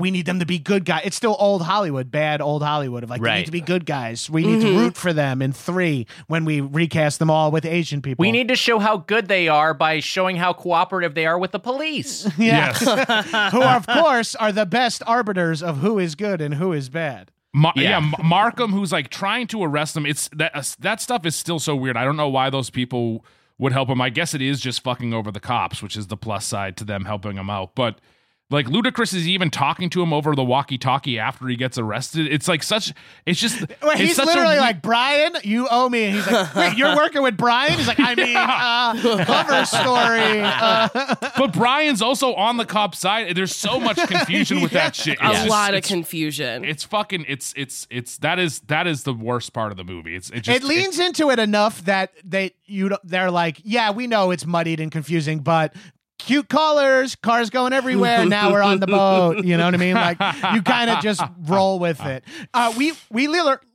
We 0.00 0.10
need 0.10 0.26
them 0.26 0.40
to 0.40 0.46
be 0.46 0.58
good 0.58 0.84
guys. 0.84 1.02
It's 1.04 1.16
still 1.16 1.36
old 1.38 1.62
Hollywood, 1.62 2.10
bad 2.10 2.40
old 2.40 2.62
Hollywood 2.62 3.04
of 3.04 3.10
like 3.10 3.20
they 3.20 3.26
Right. 3.28 3.36
need 3.38 3.46
to 3.46 3.52
be 3.52 3.60
good 3.60 3.86
guys. 3.86 4.28
We 4.28 4.44
need 4.44 4.60
to 4.62 4.66
Mhm. 4.68 4.78
root 4.78 4.96
for 4.96 5.12
them 5.12 5.40
in 5.42 5.52
three 5.52 6.06
when 6.26 6.44
we 6.44 6.60
recast 6.60 7.18
them 7.18 7.30
all 7.30 7.50
with 7.50 7.64
Asian 7.64 8.02
people. 8.02 8.22
We 8.22 8.32
need 8.32 8.48
to 8.48 8.56
show 8.56 8.78
how 8.78 8.96
good 8.96 9.28
they 9.28 9.46
are 9.48 9.74
by 9.74 10.00
showing 10.00 10.36
how 10.36 10.52
cooperative 10.52 11.14
they 11.14 11.26
are 11.26 11.38
with 11.38 11.52
the 11.52 11.60
police. 11.60 12.26
Yeah. 12.38 12.72
who, 13.52 13.62
of 13.62 13.86
course, 13.86 14.34
are 14.34 14.50
the 14.52 14.66
best 14.66 15.02
arbiters 15.06 15.62
of 15.62 15.78
who 15.78 15.98
is 15.98 16.14
good 16.14 16.40
and 16.40 16.54
who 16.54 16.72
is 16.72 16.88
bad. 16.88 17.30
Ma- 17.52 17.72
Yeah. 17.76 17.82
yeah, 17.90 17.96
M- 17.98 18.14
Markham, 18.22 18.72
who's 18.72 18.92
like 18.92 19.10
trying 19.10 19.46
to 19.48 19.62
arrest 19.62 19.94
them. 19.94 20.06
It's 20.06 20.28
that 20.36 20.54
uh, 20.54 20.62
that 20.80 21.00
stuff 21.00 21.26
is 21.26 21.34
still 21.36 21.58
so 21.58 21.74
weird. 21.76 21.96
I 21.96 22.04
don't 22.04 22.16
know 22.16 22.28
why 22.28 22.48
those 22.48 22.70
people 22.70 23.24
would 23.58 23.72
help 23.72 23.88
him. 23.90 24.00
I 24.00 24.08
guess 24.08 24.32
it 24.34 24.40
is 24.40 24.60
just 24.60 24.82
fucking 24.82 25.12
over 25.12 25.30
the 25.30 25.40
cops, 25.40 25.82
which 25.82 25.96
is 25.96 26.06
the 26.06 26.16
plus 26.16 26.46
side 26.46 26.76
to 26.78 26.84
them 26.84 27.04
helping 27.04 27.36
him 27.36 27.50
out. 27.50 27.74
But 27.74 27.98
like 28.50 28.66
Ludacris 28.66 29.14
is 29.14 29.26
even 29.28 29.48
talking 29.50 29.88
to 29.90 30.02
him 30.02 30.12
over 30.12 30.34
the 30.34 30.44
walkie-talkie 30.44 31.18
after 31.18 31.46
he 31.48 31.56
gets 31.56 31.78
arrested. 31.78 32.26
It's 32.26 32.48
like 32.48 32.62
such. 32.62 32.92
It's 33.24 33.40
just. 33.40 33.60
Wait, 33.82 33.92
it's 33.92 34.00
he's 34.00 34.16
such 34.16 34.26
a 34.26 34.28
literally 34.28 34.54
we- 34.56 34.60
like, 34.60 34.82
Brian, 34.82 35.34
you 35.44 35.68
owe 35.70 35.88
me. 35.88 36.04
And 36.06 36.14
he's 36.16 36.30
like, 36.30 36.54
wait, 36.56 36.76
you're 36.76 36.96
working 36.96 37.22
with 37.22 37.36
Brian? 37.36 37.72
He's 37.78 37.86
like, 37.86 38.00
I 38.00 38.14
mean, 38.14 38.36
uh, 38.36 39.24
cover 39.24 39.64
story. 39.64 40.40
Uh, 40.42 41.14
but 41.38 41.52
Brian's 41.52 42.02
also 42.02 42.34
on 42.34 42.56
the 42.56 42.64
cop 42.66 42.94
side. 42.94 43.34
There's 43.36 43.54
so 43.54 43.78
much 43.80 43.96
confusion 43.96 44.60
with 44.60 44.72
that 44.72 44.94
shit. 44.94 45.18
A 45.20 45.32
just- 45.32 45.48
lot 45.48 45.70
of 45.70 45.78
it's- 45.78 45.88
confusion. 45.90 46.64
It's 46.64 46.84
fucking. 46.84 47.24
It's 47.28 47.54
it's 47.56 47.86
it's 47.90 48.18
that 48.18 48.38
is 48.38 48.60
that 48.60 48.86
is 48.86 49.04
the 49.04 49.14
worst 49.14 49.52
part 49.52 49.70
of 49.70 49.76
the 49.76 49.84
movie. 49.84 50.16
It's 50.16 50.30
it 50.30 50.40
just 50.40 50.62
it 50.62 50.66
leans 50.66 50.98
into 50.98 51.30
it 51.30 51.38
enough 51.38 51.84
that 51.84 52.12
they 52.24 52.52
you 52.66 52.90
they're 53.04 53.30
like, 53.30 53.60
yeah, 53.64 53.90
we 53.92 54.06
know 54.06 54.30
it's 54.30 54.44
muddied 54.46 54.80
and 54.80 54.90
confusing, 54.90 55.40
but 55.40 55.74
cute 56.24 56.48
colors, 56.48 57.16
cars 57.16 57.50
going 57.50 57.72
everywhere. 57.72 58.24
Now 58.26 58.52
we're 58.52 58.62
on 58.62 58.80
the 58.80 58.86
boat. 58.86 59.44
You 59.44 59.56
know 59.56 59.64
what 59.64 59.74
I 59.74 59.78
mean? 59.78 59.94
Like 59.94 60.18
you 60.54 60.62
kind 60.62 60.90
of 60.90 61.02
just 61.02 61.22
roll 61.42 61.78
with 61.78 62.00
it. 62.04 62.24
Uh, 62.54 62.72
we 62.76 62.92
we 63.10 63.28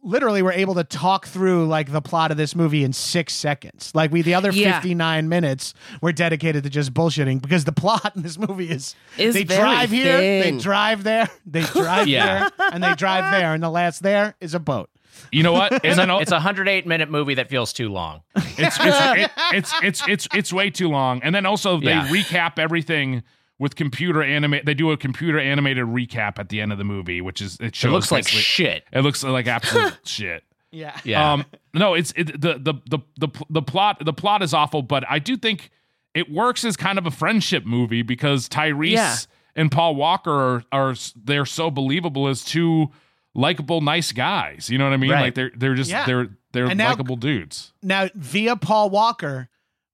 literally 0.03 0.41
were 0.41 0.51
able 0.51 0.75
to 0.75 0.83
talk 0.83 1.25
through 1.27 1.67
like 1.67 1.91
the 1.91 2.01
plot 2.01 2.31
of 2.31 2.37
this 2.37 2.55
movie 2.55 2.83
in 2.83 2.93
six 2.93 3.33
seconds. 3.33 3.91
Like 3.93 4.11
we 4.11 4.21
the 4.21 4.33
other 4.35 4.51
Yeah. 4.51 4.73
fifty 4.73 4.95
nine 4.95 5.27
minutes 5.29 5.73
were 6.01 6.11
dedicated 6.11 6.63
to 6.63 6.69
just 6.69 6.93
bullshitting 6.93 7.41
because 7.41 7.65
the 7.65 7.71
plot 7.71 8.13
in 8.15 8.21
this 8.21 8.37
movie 8.37 8.69
is 8.69 8.95
Is 9.17 9.33
they 9.33 9.43
very 9.43 9.59
drive 9.61 9.91
here, 9.91 10.17
they 10.19 10.57
drive 10.57 11.03
there, 11.03 11.29
they 11.45 11.61
drive 11.63 12.07
Yeah. 12.07 12.49
there, 12.57 12.69
and 12.71 12.83
they 12.83 12.93
drive 12.95 13.31
there, 13.31 13.53
and 13.53 13.61
the 13.63 13.69
last 13.69 14.03
there 14.03 14.35
is 14.39 14.53
a 14.53 14.59
boat. 14.59 14.89
You 15.31 15.43
know 15.43 15.53
what? 15.53 15.71
It's 15.73 15.83
And 15.85 15.97
then 15.99 16.09
a, 16.09 16.13
al- 16.13 16.19
it's 16.19 16.31
a 16.31 16.35
108 16.35 16.85
minute 16.87 17.09
movie 17.09 17.35
that 17.35 17.49
feels 17.49 17.73
too 17.73 17.89
long. 17.89 18.21
it's 18.35 18.77
it's, 18.79 18.81
it, 18.81 19.31
it's 19.53 19.73
it's 19.83 20.07
it's 20.07 20.27
it's 20.33 20.53
way 20.53 20.69
too 20.69 20.89
long. 20.89 21.21
And 21.23 21.33
then 21.33 21.45
also 21.45 21.79
they 21.79 21.87
Yeah. 21.87 22.07
recap 22.07 22.57
everything 22.59 23.23
with 23.59 23.75
computer 23.75 24.21
animate. 24.21 24.65
They 24.65 24.73
do 24.73 24.91
a 24.91 24.97
computer 24.97 25.39
animated 25.39 25.85
recap 25.85 26.39
at 26.39 26.49
the 26.49 26.59
end 26.61 26.71
of 26.71 26.77
the 26.77 26.83
movie, 26.83 27.21
which 27.21 27.41
is 27.41 27.57
it 27.59 27.75
shows. 27.75 27.91
looks 27.91 28.11
like 28.11 28.27
shit. 28.27 28.83
It 28.91 29.01
looks 29.01 29.23
like 29.23 29.47
absolute 29.47 29.97
shit. 30.05 30.43
Yeah. 30.71 30.97
Yeah. 31.05 31.33
Um, 31.33 31.45
no, 31.73 31.93
it's 31.93 32.11
it, 32.17 32.39
the, 32.41 32.53
the 32.59 32.73
the 32.89 32.99
the 33.17 33.45
the 33.49 33.61
plot. 33.61 34.03
The 34.03 34.11
plot 34.13 34.43
is 34.43 34.53
awful, 34.53 34.81
but 34.81 35.03
I 35.09 35.19
do 35.19 35.37
think 35.37 35.69
it 36.13 36.29
works 36.31 36.65
as 36.65 36.75
kind 36.75 36.97
of 36.97 37.05
a 37.05 37.11
friendship 37.11 37.65
movie 37.65 38.01
because 38.01 38.49
Tyrese 38.49 38.91
Yeah. 38.91 39.15
and 39.55 39.71
Paul 39.71 39.95
Walker 39.95 40.31
are, 40.31 40.63
are 40.71 40.95
they're 41.23 41.45
so 41.45 41.71
believable 41.71 42.27
as 42.27 42.43
two 42.43 42.89
likable, 43.35 43.81
nice 43.81 44.11
guys. 44.11 44.69
You 44.69 44.77
know 44.79 44.85
what 44.85 44.93
I 44.93 44.97
mean? 44.97 45.11
Right. 45.11 45.21
Like 45.21 45.35
they're 45.35 45.51
they're 45.55 45.75
just 45.75 45.91
Yeah. 45.91 46.05
they're 46.05 46.29
they're 46.53 46.73
now- 46.73 46.89
likable 46.89 47.17
dudes. 47.17 47.73
Now, 47.83 48.09
via 48.15 48.55
Paul 48.55 48.89
Walker, 48.89 49.49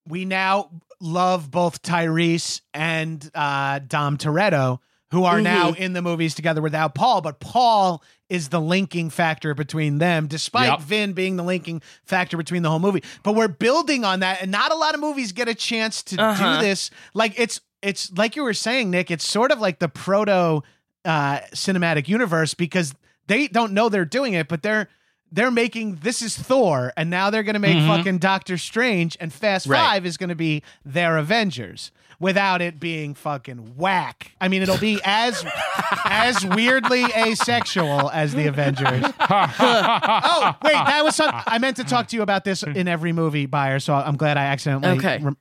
we 0.07 0.23
now 0.25 0.69
love 1.01 1.49
both 1.51 1.81
Tyrese 1.81 2.61
and 2.73 3.29
uh, 3.33 3.79
Dom 3.79 4.17
Toretto, 4.17 4.79
who 5.11 5.23
are 5.25 5.41
now 5.41 5.71
in 5.73 5.93
the 5.93 6.01
movies 6.01 6.35
together 6.35 6.61
without 6.61 6.93
Paul. 6.95 7.21
But 7.21 7.39
Paul 7.39 8.03
is 8.29 8.49
the 8.49 8.61
linking 8.61 9.09
factor 9.09 9.53
between 9.53 9.97
them, 9.97 10.27
despite 10.27 10.69
Yep. 10.69 10.81
Vin 10.81 11.13
being 11.13 11.35
the 11.35 11.43
linking 11.43 11.81
factor 12.05 12.37
between 12.37 12.61
the 12.61 12.69
whole 12.69 12.79
movie. 12.79 13.03
But 13.23 13.33
we're 13.35 13.47
building 13.49 14.05
on 14.05 14.21
that, 14.21 14.41
and 14.41 14.51
not 14.51 14.71
a 14.71 14.75
lot 14.75 14.93
of 14.93 15.01
movies 15.01 15.31
get 15.33 15.49
a 15.49 15.55
chance 15.55 16.01
to 16.03 16.21
Uh-huh. 16.21 16.59
do 16.59 16.65
this. 16.65 16.91
Like 17.13 17.33
it's 17.37 17.59
it's 17.81 18.11
like 18.15 18.35
you 18.35 18.43
were 18.43 18.53
saying, 18.53 18.91
Nick. 18.91 19.09
It's 19.09 19.27
sort 19.27 19.51
of 19.51 19.59
like 19.59 19.79
the 19.79 19.89
proto 19.89 20.61
uh, 21.03 21.39
cinematic 21.55 22.07
universe 22.07 22.53
because 22.53 22.93
they 23.27 23.47
don't 23.47 23.73
know 23.73 23.89
they're 23.89 24.05
doing 24.05 24.33
it, 24.33 24.47
but 24.47 24.61
they're 24.63 24.87
they're 25.31 25.51
making 25.51 25.95
this 26.01 26.21
is 26.21 26.37
Thor, 26.37 26.91
and 26.97 27.09
now 27.09 27.29
they're 27.29 27.43
going 27.43 27.53
to 27.53 27.59
make 27.59 27.77
Mm-hmm. 27.77 27.87
fucking 27.87 28.17
Doctor 28.17 28.57
Strange, 28.57 29.15
and 29.21 29.31
Fast 29.31 29.65
Right. 29.67 29.79
Five 29.79 30.05
is 30.05 30.17
going 30.17 30.29
to 30.29 30.35
be 30.35 30.61
their 30.83 31.17
Avengers 31.17 31.91
without 32.19 32.61
it 32.61 32.79
being 32.79 33.15
fucking 33.15 33.75
whack. 33.77 34.33
I 34.41 34.47
mean, 34.47 34.61
it'll 34.61 34.77
be 34.77 34.99
as 35.05 35.43
as 36.05 36.45
weirdly 36.45 37.03
asexual 37.15 38.09
as 38.11 38.33
the 38.33 38.47
Avengers. 38.47 39.03
oh 39.19 40.55
wait, 40.63 40.73
that 40.73 41.01
was 41.03 41.15
some. 41.15 41.31
I 41.33 41.57
meant 41.59 41.77
to 41.77 41.83
talk 41.83 42.07
to 42.09 42.15
you 42.15 42.21
about 42.21 42.43
this 42.43 42.63
in 42.63 42.87
every 42.87 43.13
movie, 43.13 43.47
Byer. 43.47 43.81
So 43.81 43.93
I'm 43.93 44.17
glad 44.17 44.37
I 44.37 44.45
accidentally. 44.45 44.97
Okay. 44.97 45.19
rem- 45.21 45.37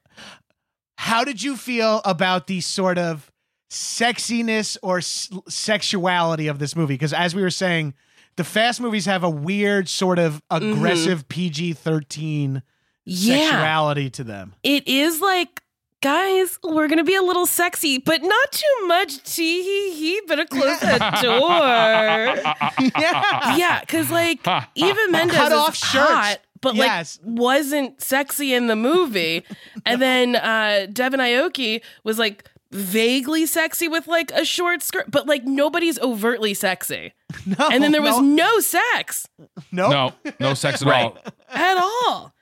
How 0.96 1.24
did 1.24 1.42
you 1.42 1.56
feel 1.56 2.00
about 2.04 2.46
the 2.46 2.60
sort 2.60 2.96
of 2.98 3.29
sexiness 3.70 4.76
or 4.82 4.98
s- 4.98 5.30
sexuality 5.48 6.48
of 6.48 6.58
this 6.58 6.76
movie? 6.76 6.94
Because 6.94 7.12
as 7.12 7.34
we 7.34 7.42
were 7.42 7.50
saying, 7.50 7.94
the 8.36 8.44
fast 8.44 8.80
movies 8.80 9.06
have 9.06 9.22
a 9.24 9.30
weird 9.30 9.88
sort 9.88 10.18
of 10.18 10.42
aggressive 10.50 11.28
PG 11.28 11.74
13 11.74 12.62
Yeah. 13.04 13.36
sexuality 13.50 14.10
to 14.10 14.24
them. 14.24 14.54
It 14.62 14.86
is 14.88 15.20
like, 15.20 15.62
guys, 16.02 16.58
we're 16.62 16.88
gonna 16.88 17.04
be 17.04 17.14
a 17.16 17.22
little 17.22 17.46
sexy, 17.46 17.98
but 17.98 18.22
not 18.22 18.52
too 18.52 18.86
much. 18.86 19.22
Tee 19.24 19.62
hee 19.62 19.92
hee. 19.94 20.20
Better 20.26 20.44
close 20.46 20.80
that 20.80 21.20
door. 21.22 22.90
yeah. 23.00 23.56
yeah, 23.56 23.80
because 23.80 24.10
like 24.10 24.40
even 24.74 25.10
Mendes 25.10 25.36
Cut 25.36 25.52
off 25.52 25.74
shirts. 25.76 26.10
hot, 26.10 26.38
but 26.60 26.74
Yes. 26.74 27.18
like 27.22 27.38
wasn't 27.38 28.00
sexy 28.00 28.54
in 28.54 28.66
the 28.68 28.76
movie. 28.76 29.44
and 29.86 30.00
then 30.00 30.36
uh 30.36 30.86
Devon 30.92 31.20
Aoki 31.20 31.82
was 32.04 32.18
like 32.18 32.48
vaguely 32.72 33.46
sexy 33.46 33.88
with 33.88 34.06
like 34.06 34.30
a 34.32 34.44
short 34.44 34.82
skirt, 34.82 35.10
but 35.10 35.26
like 35.26 35.44
nobody's 35.44 35.98
overtly 36.00 36.54
sexy. 36.54 37.12
No, 37.46 37.68
and 37.70 37.82
then 37.82 37.92
there 37.92 38.02
was 38.02 38.16
no, 38.16 38.22
no 38.22 38.60
sex 38.60 39.26
no. 39.70 39.88
No, 39.90 40.12
no 40.40 40.54
sex 40.54 40.82
at 40.82 40.88
Right. 40.88 41.04
all. 41.04 41.16
at 41.48 41.76
all. 41.78 42.34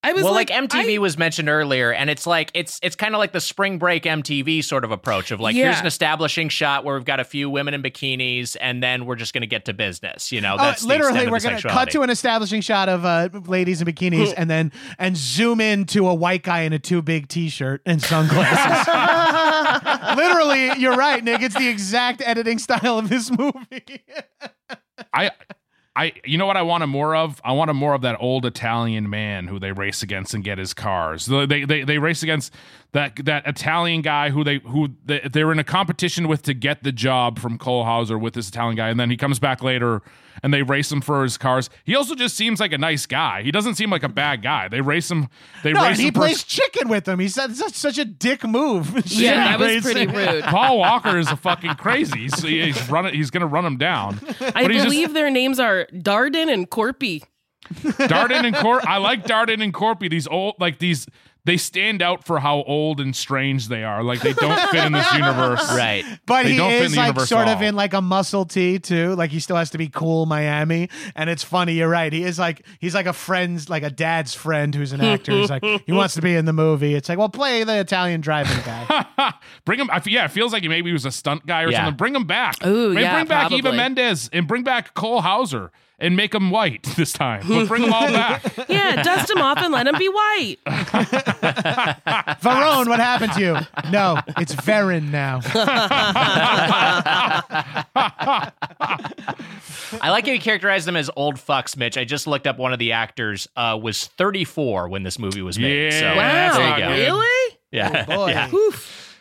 I 0.00 0.12
was 0.12 0.22
well, 0.22 0.32
like, 0.32 0.48
like, 0.48 0.70
MTV 0.70 0.94
I- 0.94 0.98
was 0.98 1.18
mentioned 1.18 1.48
earlier, 1.48 1.92
and 1.92 2.08
it's 2.08 2.24
like 2.24 2.52
it's 2.54 2.78
it's 2.84 2.94
kind 2.94 3.16
of 3.16 3.18
like 3.18 3.32
the 3.32 3.40
spring 3.40 3.78
break 3.78 4.04
MTV 4.04 4.62
sort 4.62 4.84
of 4.84 4.92
approach 4.92 5.32
of 5.32 5.40
like 5.40 5.56
here's 5.56 5.80
an 5.80 5.86
establishing 5.86 6.48
shot 6.50 6.84
where 6.84 6.94
we've 6.94 7.04
got 7.04 7.18
a 7.18 7.24
few 7.24 7.50
women 7.50 7.74
in 7.74 7.82
bikinis, 7.82 8.56
and 8.60 8.80
then 8.80 9.06
we're 9.06 9.16
just 9.16 9.32
going 9.34 9.40
to 9.40 9.48
get 9.48 9.64
to 9.64 9.72
business. 9.72 10.30
You 10.30 10.40
know, 10.40 10.54
Oh, 10.54 10.62
that's 10.62 10.82
the 10.82 10.88
literally, 10.88 11.22
extent 11.24 11.32
we're 11.32 11.40
gonna 11.60 11.74
cut 11.74 11.90
to 11.90 12.02
an 12.02 12.10
establishing 12.10 12.60
shot 12.60 12.88
of 12.88 13.04
uh, 13.04 13.28
ladies 13.46 13.82
in 13.82 13.88
bikinis, 13.88 14.32
and 14.36 14.48
then 14.48 14.70
and 15.00 15.16
zoom 15.16 15.60
in 15.60 15.84
to 15.86 16.06
a 16.06 16.14
white 16.14 16.44
guy 16.44 16.60
in 16.60 16.72
a 16.72 16.78
too 16.78 17.02
big 17.02 17.26
T-shirt 17.26 17.82
and 17.84 18.00
sunglasses. 18.00 18.86
literally, 20.18 20.78
you're 20.78 20.96
right, 20.96 21.22
Nick. 21.22 21.42
It's 21.42 21.56
the 21.56 21.68
exact 21.68 22.20
editing 22.24 22.58
style 22.58 22.98
of 22.98 23.08
this 23.08 23.30
movie. 23.30 24.04
I 25.12 25.30
I 25.96 26.12
you 26.24 26.38
know 26.38 26.46
what 26.46 26.56
I 26.56 26.62
wanted 26.62 26.86
more 26.86 27.16
of? 27.16 27.40
I 27.44 27.52
wanted 27.52 27.74
more 27.74 27.94
of 27.94 28.02
that 28.02 28.16
old 28.20 28.46
Italian 28.46 29.10
man 29.10 29.48
who 29.48 29.58
they 29.58 29.72
race 29.72 30.02
against 30.02 30.32
and 30.34 30.44
get 30.44 30.58
his 30.58 30.72
cars. 30.74 31.26
They 31.26 31.46
they 31.46 31.64
they, 31.64 31.82
they 31.84 31.98
race 31.98 32.22
against 32.22 32.54
that 32.92 33.16
that 33.24 33.46
Italian 33.46 34.02
guy 34.02 34.30
who 34.30 34.44
they 34.44 34.58
who 34.58 34.90
they, 35.04 35.20
they're 35.32 35.50
in 35.52 35.58
a 35.58 35.64
competition 35.64 36.28
with 36.28 36.42
to 36.42 36.54
get 36.54 36.82
the 36.84 36.92
job 36.92 37.38
from 37.38 37.58
Cole 37.58 37.84
Hauser 37.84 38.16
with 38.18 38.34
this 38.34 38.48
Italian 38.48 38.76
guy, 38.76 38.88
and 38.90 39.00
then 39.00 39.10
he 39.10 39.16
comes 39.16 39.38
back 39.40 39.62
later 39.62 40.02
and 40.40 40.54
they 40.54 40.62
race 40.62 40.92
him 40.92 41.00
for 41.00 41.24
his 41.24 41.36
cars. 41.36 41.68
He 41.82 41.96
also 41.96 42.14
just 42.14 42.36
seems 42.36 42.60
like 42.60 42.72
a 42.72 42.78
nice 42.78 43.06
guy. 43.06 43.42
He 43.42 43.50
doesn't 43.50 43.74
seem 43.74 43.90
like 43.90 44.04
a 44.04 44.08
bad 44.08 44.40
guy. 44.40 44.68
They 44.68 44.80
race 44.80 45.10
him. 45.10 45.26
They 45.64 45.72
no, 45.72 45.80
race 45.82 45.90
and 45.94 45.98
he 46.00 46.06
him 46.06 46.14
for- 46.14 46.20
plays 46.20 46.44
chicken 46.44 46.88
with 46.88 47.06
them. 47.06 47.18
He 47.18 47.26
said 47.28 47.56
such, 47.56 47.72
such 47.74 47.98
a 47.98 48.04
dick 48.04 48.44
move. 48.44 48.94
Yeah, 49.18 49.56
that 49.56 49.74
was 49.74 49.82
pretty 49.82 50.06
rude. 50.16 50.44
Paul 50.44 50.78
Walker 50.78 51.18
is 51.18 51.28
a 51.28 51.34
fucking 51.36 51.74
crazy. 51.74 52.20
He's, 52.20 52.40
he's 52.40 52.88
running. 52.88 53.14
He's 53.14 53.30
gonna 53.30 53.48
run 53.48 53.64
him 53.64 53.78
down. 53.78 54.20
I 54.40 54.62
But 54.62 54.70
he's 54.70 54.82
just- 54.82 54.84
believe 54.84 55.12
their 55.12 55.28
names 55.28 55.58
are 55.58 55.87
Darden 55.92 56.52
and 56.52 56.70
Corpy. 56.70 57.22
Darden 57.74 58.44
and 58.44 58.56
Corp. 58.56 58.86
I 58.88 58.98
like 58.98 59.24
Darden 59.24 59.62
and 59.62 59.72
Corpy. 59.72 60.08
These 60.10 60.26
old, 60.26 60.56
like 60.58 60.78
these, 60.78 61.06
they 61.44 61.56
stand 61.56 62.02
out 62.02 62.24
for 62.26 62.40
how 62.40 62.62
old 62.64 63.00
and 63.00 63.16
strange 63.16 63.68
they 63.68 63.82
are. 63.82 64.02
Like 64.02 64.20
they 64.20 64.34
don't 64.34 64.70
fit 64.70 64.84
in 64.84 64.92
this 64.92 65.10
universe, 65.14 65.66
right? 65.74 66.04
But 66.26 66.42
They 66.42 66.52
he 66.52 66.56
don't 66.58 66.70
fit 66.70 66.78
in 66.80 66.84
is 66.86 66.92
the 66.92 66.98
like 66.98 67.20
sort 67.20 67.48
of 67.48 67.62
in 67.62 67.74
like 67.74 67.94
a 67.94 68.02
muscle 68.02 68.44
tee 68.44 68.78
too. 68.78 69.14
Like 69.14 69.30
he 69.30 69.40
still 69.40 69.56
has 69.56 69.70
to 69.70 69.78
be 69.78 69.88
cool 69.88 70.26
Miami. 70.26 70.90
And 71.16 71.30
it's 71.30 71.42
funny, 71.42 71.74
you're 71.74 71.88
right. 71.88 72.12
He 72.12 72.22
is 72.24 72.38
like 72.38 72.66
he's 72.80 72.94
like 72.94 73.06
a 73.06 73.14
friend's 73.14 73.70
like 73.70 73.82
a 73.82 73.88
dad's 73.90 74.34
friend 74.34 74.74
who's 74.74 74.92
an 74.92 75.00
actor. 75.00 75.32
He's 75.32 75.48
like 75.48 75.64
he 75.86 75.92
wants 75.92 76.14
to 76.14 76.22
be 76.22 76.34
in 76.34 76.44
the 76.44 76.52
movie. 76.52 76.94
It's 76.94 77.08
like, 77.08 77.16
well, 77.18 77.30
play 77.30 77.64
the 77.64 77.78
Italian 77.80 78.20
driving 78.20 78.58
guy. 78.64 79.34
Bring 79.64 79.80
him. 79.80 79.88
I, 79.90 79.96
f- 79.96 80.06
yeah, 80.06 80.26
it 80.26 80.32
feels 80.32 80.52
like 80.52 80.62
he 80.62 80.68
maybe 80.68 80.90
he 80.90 80.92
was 80.92 81.06
a 81.06 81.10
stunt 81.12 81.46
guy 81.46 81.62
or 81.62 81.70
Yeah. 81.70 81.78
something. 81.78 81.96
Bring 81.96 82.14
him 82.14 82.24
back. 82.24 82.64
Ooh, 82.66 82.90
Maybe 82.90 83.02
yeah, 83.02 83.14
bring 83.14 83.26
back 83.26 83.52
Eva 83.52 83.62
probably. 83.62 83.76
Mendes 83.78 84.28
and 84.34 84.46
bring 84.46 84.64
back 84.64 84.92
Cole 84.94 85.22
Hauser 85.22 85.70
and 85.98 86.16
make 86.16 86.32
them 86.32 86.50
white 86.50 86.82
this 86.96 87.12
time. 87.12 87.44
But 87.48 87.66
bring 87.68 87.82
them 87.82 87.92
all 87.92 88.06
back. 88.08 88.42
Yeah, 88.68 89.02
dust 89.02 89.28
them 89.28 89.38
off 89.40 89.58
and 89.58 89.72
let 89.72 89.84
them 89.84 89.96
be 89.98 90.08
white. 90.08 90.56
Verone, 92.42 92.86
what 92.88 93.00
happened 93.00 93.32
to 93.32 93.40
you? 93.40 93.56
No, 93.90 94.18
it's 94.36 94.54
Verin 94.54 95.10
now. 95.10 95.40
I 100.00 100.10
like 100.10 100.26
how 100.26 100.32
you 100.32 100.40
characterize 100.40 100.84
them 100.84 100.96
as 100.96 101.10
old 101.16 101.36
fucks, 101.36 101.76
Mitch. 101.76 101.96
I 101.96 102.04
just 102.04 102.26
looked 102.26 102.46
up 102.46 102.58
one 102.58 102.72
of 102.72 102.78
the 102.78 102.92
actors 102.92 103.48
uh, 103.56 103.78
was 103.80 104.06
34 104.06 104.88
when 104.88 105.02
this 105.02 105.18
movie 105.18 105.42
was 105.42 105.58
made. 105.58 105.92
Yeah. 105.92 106.00
So 106.00 106.16
Wow, 106.16 106.56
there 106.58 106.78
you 106.78 106.84
go. 106.84 106.90
really? 107.14 107.58
Yeah. 107.70 108.04
Oh, 108.08 108.16
boy. 108.16 108.30
yeah. 108.30 108.50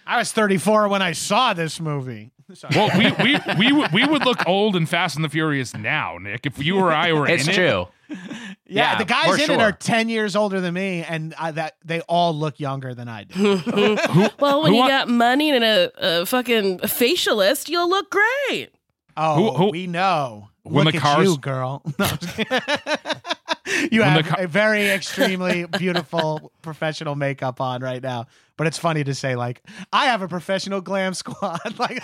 I 0.06 0.18
was 0.18 0.32
34 0.32 0.88
when 0.90 1.02
I 1.02 1.12
saw 1.14 1.54
this 1.54 1.80
movie. 1.80 2.32
Sorry. 2.54 2.74
Well, 2.76 2.90
we 2.98 3.12
we 3.24 3.40
we 3.58 3.72
would 3.74 3.92
we 3.92 4.06
would 4.06 4.24
look 4.26 4.48
old 4.48 4.76
and 4.78 4.88
Fast 4.88 5.16
and 5.18 5.26
the 5.26 5.30
Furious 5.30 5.74
now, 5.76 6.18
Nick. 6.18 6.46
If 6.46 6.64
you 6.64 6.78
or 6.78 6.92
I 6.94 7.12
were 7.12 7.28
It's 7.28 7.44
in 7.44 7.50
it. 7.50 7.58
It's 7.58 7.58
true. 7.58 7.88
yeah, 8.10 8.48
yeah, 8.66 8.98
the 8.98 9.04
guys 9.06 9.26
for 9.26 9.36
in 9.44 9.52
it 9.52 9.60
are 9.62 9.74
10 9.74 10.08
years 10.08 10.34
older 10.36 10.62
than 10.62 10.74
me, 10.74 11.04
and 11.04 11.34
I, 11.38 11.52
that 11.52 11.76
they 11.84 12.00
all 12.02 12.34
look 12.34 12.58
younger 12.60 12.94
than 12.94 13.10
I 13.10 13.26
do. 13.26 13.60
Well, 14.40 14.64
when 14.64 14.74
you 14.74 14.80
wa- 14.80 14.88
got 14.88 15.10
money 15.10 15.52
and 15.52 15.62
a, 15.64 15.92
a 16.22 16.26
fucking 16.26 16.80
facialist, 16.80 17.68
you'll 17.68 17.90
look 17.90 18.10
great. 18.10 18.70
Oh, 19.18 19.36
Who- 19.36 19.54
who- 19.66 19.72
we 19.72 19.88
know. 19.88 20.50
When 20.68 20.86
Look 20.86 20.94
the 20.94 20.98
at 21.00 21.04
cars- 21.04 21.26
you, 21.28 21.38
girl. 21.38 21.82
No, 22.00 22.06
I'm 22.06 22.18
just 22.18 22.36
kidding. 22.36 22.60
You 23.92 24.00
When 24.00 24.10
have 24.10 24.26
car- 24.26 24.42
a 24.44 24.48
very 24.48 24.90
extremely 24.90 25.66
beautiful 25.78 26.52
professional 26.62 27.16
makeup 27.16 27.60
on 27.62 27.82
right 27.82 28.02
now, 28.02 28.26
but 28.56 28.66
it's 28.66 28.78
funny 28.78 29.04
to 29.04 29.14
say 29.14 29.36
like 29.36 29.62
I 29.92 30.06
have 30.06 30.22
a 30.22 30.28
professional 30.28 30.80
glam 30.82 31.14
squad. 31.14 31.60
like 31.78 32.02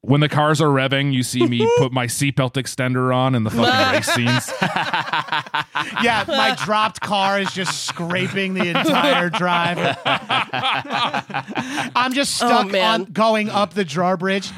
When 0.00 0.20
the 0.20 0.28
cars 0.30 0.60
are 0.62 0.68
revving, 0.68 1.12
you 1.12 1.22
see 1.22 1.46
me 1.46 1.68
put 1.78 1.92
my 1.92 2.06
seatbelt 2.06 2.54
extender 2.54 3.14
on 3.14 3.34
in 3.34 3.44
the 3.44 3.50
fucking 3.50 3.92
race 3.94 4.06
scenes. 4.06 4.50
yeah, 6.02 6.24
my 6.26 6.56
dropped 6.64 7.00
car 7.02 7.38
is 7.38 7.52
just 7.52 7.84
scraping 7.86 8.54
the 8.54 8.66
entire 8.68 9.28
drive. 9.30 9.78
I'm 11.94 12.12
just 12.14 12.42
Oh, 12.42 12.46
stuck 12.48 12.70
man. 12.72 13.02
on 13.02 13.04
going 13.12 13.48
up 13.50 13.74
the 13.74 13.84
drawbridge. 13.84 14.50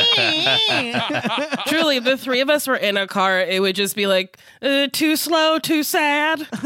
Truly, 1.66 1.96
if 1.96 2.04
the 2.04 2.16
three 2.18 2.40
of 2.40 2.50
us 2.50 2.66
were 2.66 2.76
in 2.76 2.96
a 2.96 3.06
car, 3.06 3.40
it 3.40 3.60
would 3.60 3.74
just 3.76 3.94
be 3.96 4.06
like 4.06 4.38
uh, 4.62 4.88
too 4.92 5.16
slow, 5.16 5.58
too 5.58 5.82
sad. 5.82 6.46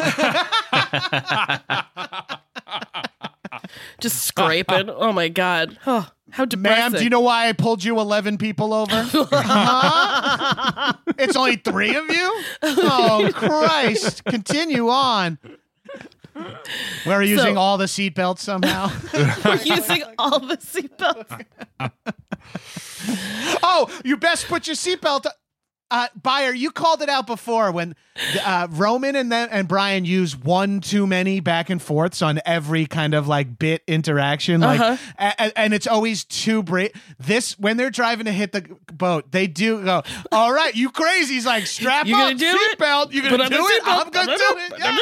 just 4.01 4.24
scraping. 4.24 4.90
Oh 4.90 5.12
my 5.12 5.28
god. 5.28 5.78
Oh, 5.86 6.09
how 6.31 6.44
depressing. 6.44 6.81
Ma'am, 6.81 6.93
do 6.93 7.05
you 7.05 7.11
know 7.11 7.20
why 7.20 7.48
I 7.48 7.52
pulled 7.52 7.85
you 7.85 8.01
11 8.01 8.39
people 8.39 8.73
over? 8.74 9.09
Huh? 9.32 10.93
it's 11.19 11.36
only 11.36 11.56
three 11.56 11.94
of 11.94 12.09
you? 12.09 12.43
Oh, 12.62 13.31
Christ. 13.32 14.24
Continue 14.24 14.89
on. 14.89 15.39
We're 17.06 17.23
using 17.23 17.55
So- 17.55 17.61
all 17.61 17.78
the 17.78 17.85
seatbelts 17.86 18.40
somehow. 18.40 18.90
We're 19.44 19.62
using 19.62 20.02
all 20.19 20.40
the 20.40 20.56
seatbelts. 20.56 21.44
oh, 23.62 24.01
you 24.05 24.16
best 24.16 24.48
put 24.48 24.66
your 24.66 24.77
seatbelt. 24.77 25.27
Uh, 25.90 26.09
Byer, 26.20 26.56
you 26.56 26.70
called 26.73 27.02
it 27.02 27.09
out 27.09 27.27
before 27.27 27.70
when 27.70 27.94
uh, 28.44 28.66
Roman 28.70 29.15
and 29.15 29.31
then 29.31 29.48
and 29.51 29.69
Brian 29.69 30.05
use 30.05 30.36
one 30.36 30.81
too 30.81 31.06
many 31.06 31.39
back 31.40 31.70
and 31.70 31.81
forths 31.81 32.20
on 32.23 32.40
every 32.47 32.86
kind 32.86 33.15
of 33.15 33.28
like 33.28 33.59
bit 33.59 33.82
interaction, 33.86 34.61
like, 34.61 34.81
Uh-huh. 34.81 34.97
a- 35.19 35.35
a- 35.48 35.59
and 35.59 35.73
it's 35.74 35.86
always 35.86 36.24
too 36.24 36.62
bright. 36.62 36.97
This 37.19 37.56
when 37.59 37.77
they're 37.77 37.90
driving 37.90 38.24
to 38.27 38.32
hit 38.32 38.52
the 38.52 38.62
boat, 38.93 39.31
they 39.31 39.47
do 39.47 39.85
go. 39.85 40.02
All 40.32 40.52
right, 40.52 40.74
you 40.74 40.90
crazies, 40.90 41.44
like 41.44 41.66
strap 41.66 42.06
You 42.06 42.16
up, 42.16 42.23
gonna 42.23 42.35
do 42.36 42.47
it? 42.48 42.78
seatbelt. 42.78 43.12
You 43.12 43.20
Put 43.23 43.31
gonna 43.32 43.44
on 43.44 43.51
do 43.51 43.66
it? 43.69 43.82
I'm 43.85 44.11
gonna 44.11 44.36
do 44.36 44.56
it. 44.56 44.73
Yeah. 44.78 44.97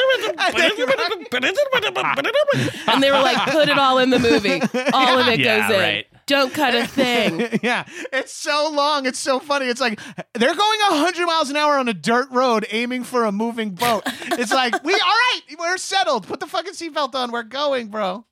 and 2.87 3.01
they 3.03 3.11
were 3.11 3.19
like, 3.19 3.51
put 3.51 3.69
it 3.69 3.77
all 3.77 3.97
in 3.99 4.09
the 4.09 4.19
movie. 4.19 4.61
All 4.93 5.17
of 5.19 5.27
it 5.27 5.39
Yeah, 5.39 5.67
goes 5.67 5.75
in. 5.75 5.81
right. 5.81 6.07
Don't 6.25 6.53
cut 6.53 6.75
a 6.75 6.87
thing. 6.87 7.59
yeah, 7.61 7.85
it's 8.11 8.33
so 8.33 8.69
long. 8.73 9.05
It's 9.05 9.19
so 9.19 9.39
funny. 9.39 9.67
It's 9.67 9.81
like 9.81 9.99
they're 10.33 10.55
going 10.55 10.79
100 10.89 11.25
miles 11.25 11.49
an 11.49 11.57
hour 11.57 11.77
on 11.77 11.87
a 11.87 11.93
dirt 11.93 12.29
road 12.31 12.65
aiming 12.71 13.03
for 13.03 13.25
a 13.25 13.31
moving 13.31 13.71
boat. 13.71 14.03
It's 14.05 14.53
like, 14.53 14.83
we, 14.83 14.93
all 14.93 14.99
right, 14.99 15.41
we're 15.59 15.77
settled. 15.77 16.27
Put 16.27 16.39
the 16.39 16.47
fucking 16.47 16.73
seatbelt 16.73 17.13
on. 17.15 17.31
We're 17.31 17.43
going, 17.43 17.87
bro. 17.89 18.25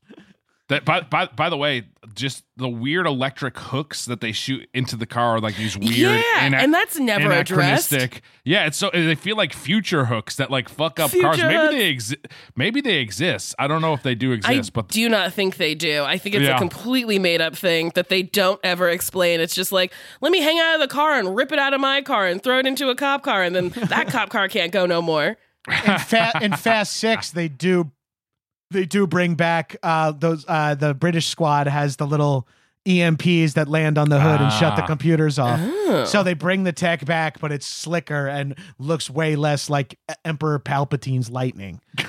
That 0.72 0.86
by, 0.86 1.02
by 1.02 1.26
by 1.28 1.50
the 1.50 1.58
way, 1.58 1.84
just 2.16 2.44
the 2.56 2.70
weird 2.70 3.06
electric 3.06 3.58
hooks 3.58 4.06
that 4.06 4.22
they 4.22 4.32
shoot 4.32 4.70
into 4.74 4.96
the 4.96 5.06
car, 5.06 5.36
are 5.36 5.40
like 5.42 5.58
these 5.58 5.78
weird, 5.78 5.92
Yeah, 5.98 6.24
ana- 6.40 6.58
and 6.58 6.74
that's 6.74 6.98
never 6.98 7.30
addressed. 7.32 7.94
Yeah, 8.46 8.66
it's 8.68 8.78
so 8.78 8.90
they 8.94 9.16
feel 9.16 9.36
like 9.36 9.52
future 9.54 10.06
hooks 10.06 10.38
that 10.38 10.50
like 10.50 10.70
fuck 10.70 10.98
up 10.98 11.12
cars. 11.12 11.38
Maybe 11.38 11.78
they 11.78 11.90
exist. 11.90 12.28
Maybe 12.56 12.80
they 12.80 13.00
exist. 13.00 13.54
I 13.60 13.68
don't 13.68 13.82
know 13.82 13.94
if 13.94 14.02
they 14.02 14.16
do 14.16 14.32
I 14.32 14.36
exist, 14.36 14.72
but 14.72 14.88
do 14.88 15.10
not 15.10 15.34
think 15.34 15.58
they 15.58 15.76
do. 15.76 16.04
I 16.04 16.18
think 16.18 16.36
it's 16.36 16.46
Yeah. 16.46 16.56
a 16.56 16.58
completely 16.58 17.20
made 17.20 17.42
up 17.42 17.56
thing 17.56 17.92
that 17.96 18.08
they 18.08 18.24
don't 18.24 18.60
ever 18.64 18.88
explain. 18.90 19.42
It's 19.42 19.54
just 19.54 19.74
like, 19.74 19.94
let 20.22 20.32
me 20.32 20.40
hang 20.40 20.58
out 20.58 20.76
of 20.76 20.80
the 20.82 20.88
car 20.88 21.20
and 21.20 21.36
rip 21.36 21.52
it 21.52 21.60
out 21.60 21.74
of 21.74 21.82
my 21.82 22.02
car 22.02 22.26
and 22.28 22.42
throw 22.42 22.60
it 22.60 22.66
into 22.66 22.88
a 22.90 22.96
cop 22.96 23.24
car, 23.24 23.44
and 23.44 23.54
then 23.56 23.70
that 23.90 24.08
cop 24.08 24.30
car 24.30 24.48
can't 24.48 24.72
go 24.72 24.86
no 24.86 25.02
more. 25.02 25.36
In, 25.86 25.98
fa- 26.00 26.40
in 26.42 26.54
Fast 26.54 26.94
Six, 26.94 27.30
they 27.30 27.48
do 27.48 27.92
they 28.72 28.86
do 28.86 29.06
bring 29.06 29.36
back 29.36 29.76
uh, 29.84 30.12
those. 30.12 30.46
Uh, 30.48 30.74
the 30.76 30.94
British 30.94 31.28
squad 31.28 31.68
has 31.68 31.98
the 31.98 32.08
little 32.08 32.48
EMPs 32.88 33.54
that 33.54 33.68
land 33.68 34.00
on 34.00 34.10
the 34.10 34.20
hood 34.20 34.42
and 34.42 34.52
shut 34.54 34.76
the 34.76 34.82
Ah. 34.82 34.88
computers 34.88 35.38
off. 35.38 35.60
Oh. 35.62 36.04
So 36.06 36.24
they 36.24 36.34
bring 36.34 36.64
the 36.64 36.72
tech 36.72 37.06
back, 37.06 37.40
but 37.40 37.52
it's 37.52 37.68
slicker 37.68 38.28
and 38.28 38.56
looks 38.80 39.08
way 39.08 39.36
less 39.36 39.70
like 39.70 40.00
Emperor 40.26 40.58
Palpatine's 40.58 41.30
lightning. 41.30 41.80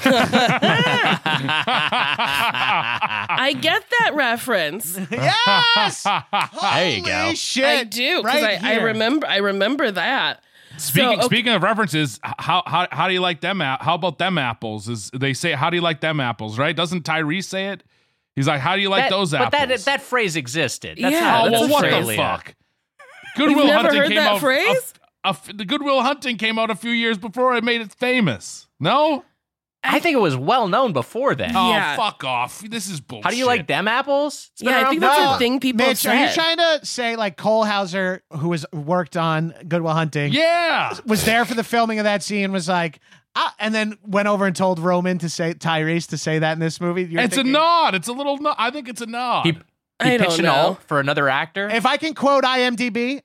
I 3.44 3.56
get 3.60 3.84
that 4.00 4.14
reference. 4.14 4.98
yes. 5.10 6.06
There 6.62 6.90
you 6.96 7.04
go. 7.04 7.34
Shit! 7.34 7.64
I 7.64 7.84
do 7.84 8.22
because 8.22 8.42
Right 8.42 8.62
I, 8.62 8.74
I 8.74 8.76
remember. 8.82 9.26
I 9.26 9.36
remember 9.38 9.90
that. 9.90 10.42
Speaking 10.82 11.08
So, 11.10 11.14
okay. 11.14 11.24
speaking 11.26 11.52
of 11.52 11.62
references, 11.62 12.18
how 12.22 12.62
how 12.66 12.88
how 12.90 13.06
do 13.08 13.14
you 13.14 13.20
like 13.20 13.40
them? 13.40 13.60
How 13.60 13.94
about 13.94 14.18
them 14.18 14.36
apples? 14.38 14.88
Is 14.88 15.10
they 15.14 15.32
say 15.32 15.52
how 15.52 15.70
do 15.70 15.76
you 15.76 15.82
like 15.82 16.00
them 16.00 16.18
apples? 16.20 16.58
Right? 16.58 16.74
Doesn't 16.74 17.04
Tyrese 17.04 17.44
say 17.44 17.68
it? 17.68 17.84
He's 18.34 18.48
like, 18.48 18.60
how 18.60 18.74
do 18.76 18.82
you 18.82 18.88
like 18.88 19.04
That- 19.04 19.10
those 19.10 19.30
but 19.30 19.54
apples? 19.54 19.84
that 19.84 19.84
that 19.84 20.02
phrase 20.02 20.36
existed. 20.36 20.98
That's 21.00 21.12
Yeah, 21.12 21.20
not, 21.20 21.46
oh 21.46 21.50
that's 21.50 21.60
well, 21.60 21.70
what 21.70 22.06
the 22.06 22.16
fuck? 22.16 22.54
Good 23.36 23.56
Will 23.56 23.66
never 23.66 23.82
Hunting 23.82 24.00
heard 24.00 24.08
came 24.08 24.16
that 24.16 24.30
out. 24.32 24.36
a- 24.38 24.40
phrase? 24.40 24.94
the 25.54 25.64
Good 25.64 25.82
Will 25.82 26.02
Hunting 26.02 26.36
came 26.36 26.58
out 26.58 26.70
a 26.70 26.74
few 26.74 26.90
years 26.90 27.16
before 27.18 27.54
it 27.56 27.62
made 27.62 27.80
it 27.80 27.92
famous. 27.92 28.66
No? 28.80 29.24
I 29.84 29.98
think 29.98 30.14
it 30.14 30.20
was 30.20 30.36
well 30.36 30.68
known 30.68 30.92
before 30.92 31.34
then. 31.34 31.52
Oh, 31.56 31.70
Yeah. 31.70 31.96
fuck 31.96 32.22
off! 32.24 32.60
This 32.60 32.88
is 32.88 33.00
bullshit. 33.00 33.24
How 33.24 33.30
do 33.30 33.36
you 33.36 33.46
like 33.46 33.66
them 33.66 33.88
apples? 33.88 34.50
It's 34.52 34.62
been 34.62 34.70
Yeah, 34.70 34.76
I 34.78 34.82
around 34.82 34.90
think 34.90 35.00
that's 35.00 35.16
forever. 35.16 35.34
a 35.34 35.38
thing 35.38 35.60
people 35.60 35.86
Mitch, 35.86 36.06
are 36.06 36.14
you 36.14 36.26
said. 36.28 36.34
trying 36.34 36.56
to 36.58 36.86
say 36.86 37.16
like 37.16 37.36
Cole 37.36 37.64
Hauser, 37.64 38.22
who 38.30 38.52
has 38.52 38.64
worked 38.72 39.16
on 39.16 39.52
Good 39.66 39.82
Will 39.82 39.92
Hunting, 39.92 40.32
Yeah. 40.32 40.94
was 41.04 41.24
there 41.24 41.44
for 41.44 41.54
the 41.54 41.64
filming 41.64 41.98
of 41.98 42.04
that 42.04 42.22
scene, 42.22 42.52
was 42.52 42.68
like, 42.68 43.00
ah, 43.34 43.52
and 43.58 43.74
then 43.74 43.98
went 44.06 44.28
over 44.28 44.46
and 44.46 44.54
told 44.54 44.78
Roman 44.78 45.18
to 45.18 45.28
say 45.28 45.52
Tyrese 45.54 46.06
to 46.10 46.18
say 46.18 46.38
that 46.38 46.52
in 46.52 46.58
this 46.60 46.80
movie? 46.80 47.02
You're 47.04 47.22
It's 47.22 47.34
thinking- 47.34 47.54
a 47.54 47.58
nod. 47.58 47.94
It's 47.96 48.08
a 48.08 48.12
little 48.12 48.38
nod. 48.38 48.54
I 48.58 48.70
think 48.70 48.88
it's 48.88 49.00
a 49.00 49.06
nod. 49.06 49.46
He, 49.46 49.52
he 49.52 49.58
I 50.00 50.16
don't 50.16 50.28
pitched 50.28 50.38
an 50.38 50.44
know. 50.44 50.54
alt 50.54 50.82
for 50.86 51.00
another 51.00 51.28
actor. 51.28 51.68
If 51.68 51.86
I 51.86 51.96
can 51.96 52.14
quote 52.14 52.44
IMDb, 52.44 53.20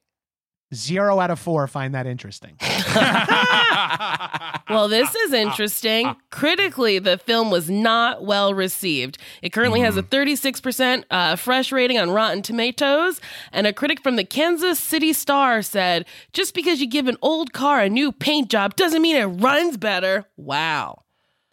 zero 0.73 1.19
out 1.19 1.31
of 1.31 1.39
four 1.39 1.67
find 1.67 1.95
that 1.95 2.07
interesting. 2.07 2.57
Well, 4.69 4.89
this 4.89 5.15
is 5.15 5.33
interesting. 5.33 6.13
Critically, 6.29 6.99
the 6.99 7.17
film 7.17 7.49
was 7.49 7.69
not 7.69 8.25
well 8.25 8.53
received. 8.53 9.17
It 9.41 9.53
currently 9.53 9.79
has 9.79 9.95
a 9.95 10.03
36% 10.03 11.05
uh, 11.09 11.35
fresh 11.37 11.71
rating 11.71 11.97
on 11.97 12.11
Rotten 12.11 12.41
Tomatoes. 12.41 13.21
And 13.51 13.65
a 13.65 13.73
critic 13.73 14.01
from 14.01 14.17
the 14.17 14.25
Kansas 14.25 14.79
City 14.79 15.13
Star 15.13 15.61
said, 15.61 16.05
just 16.33 16.53
because 16.53 16.81
you 16.81 16.87
give 16.87 17.07
an 17.07 17.17
old 17.21 17.53
car 17.53 17.81
a 17.81 17.89
new 17.89 18.11
paint 18.11 18.49
job 18.49 18.75
doesn't 18.75 19.01
mean 19.01 19.15
it 19.15 19.25
runs 19.25 19.77
better. 19.77 20.25
Wow. 20.35 21.03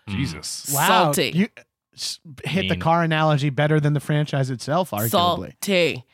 Jesus. 0.08 0.70
Wow, 0.74 0.86
Salty. 0.88 1.30
You 1.34 1.48
s- 1.94 2.20
hit 2.44 2.68
the 2.68 2.76
car 2.76 3.02
analogy 3.02 3.50
better 3.50 3.80
than 3.80 3.92
the 3.92 4.00
franchise 4.00 4.50
itself, 4.50 4.90
arguably. 4.90 5.10
Salty. 5.10 6.04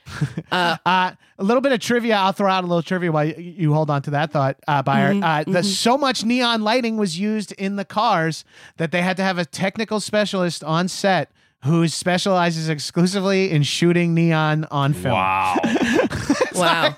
Uh, 0.51 0.77
Uh, 0.87 1.13
a 1.39 1.45
little 1.45 1.61
bit 1.61 1.73
of 1.73 1.81
trivia. 1.81 2.17
I'll 2.17 2.33
throw 2.33 2.51
out 2.51 2.65
a 2.65 2.67
little 2.67 2.83
trivia 2.83 3.11
while 3.13 3.25
you, 3.25 3.35
you 3.39 3.73
hold 3.75 3.91
on 3.91 4.03
to 4.03 4.11
that 4.11 4.31
thought, 4.33 4.57
uh, 4.69 4.83
Byer. 4.83 5.13
Mm-hmm, 5.15 5.51
uh, 5.51 5.53
the, 5.55 5.63
so 5.63 5.97
much 5.97 6.25
neon 6.25 6.63
lighting 6.63 6.97
was 6.99 7.19
used 7.19 7.53
in 7.53 7.77
the 7.77 7.85
cars 7.85 8.45
that 8.77 8.93
they 8.93 9.01
had 9.03 9.17
to 9.17 9.23
have 9.23 9.39
a 9.39 9.45
technical 9.45 10.01
specialist 10.01 10.63
on 10.65 10.89
set 10.89 11.31
who 11.65 11.89
specializes 11.89 12.69
exclusively 12.69 13.51
in 13.51 13.63
shooting 13.63 14.15
neon 14.15 14.67
on 14.71 14.95
film. 14.95 15.15
Wow. 15.15 15.57
wow. 16.55 16.97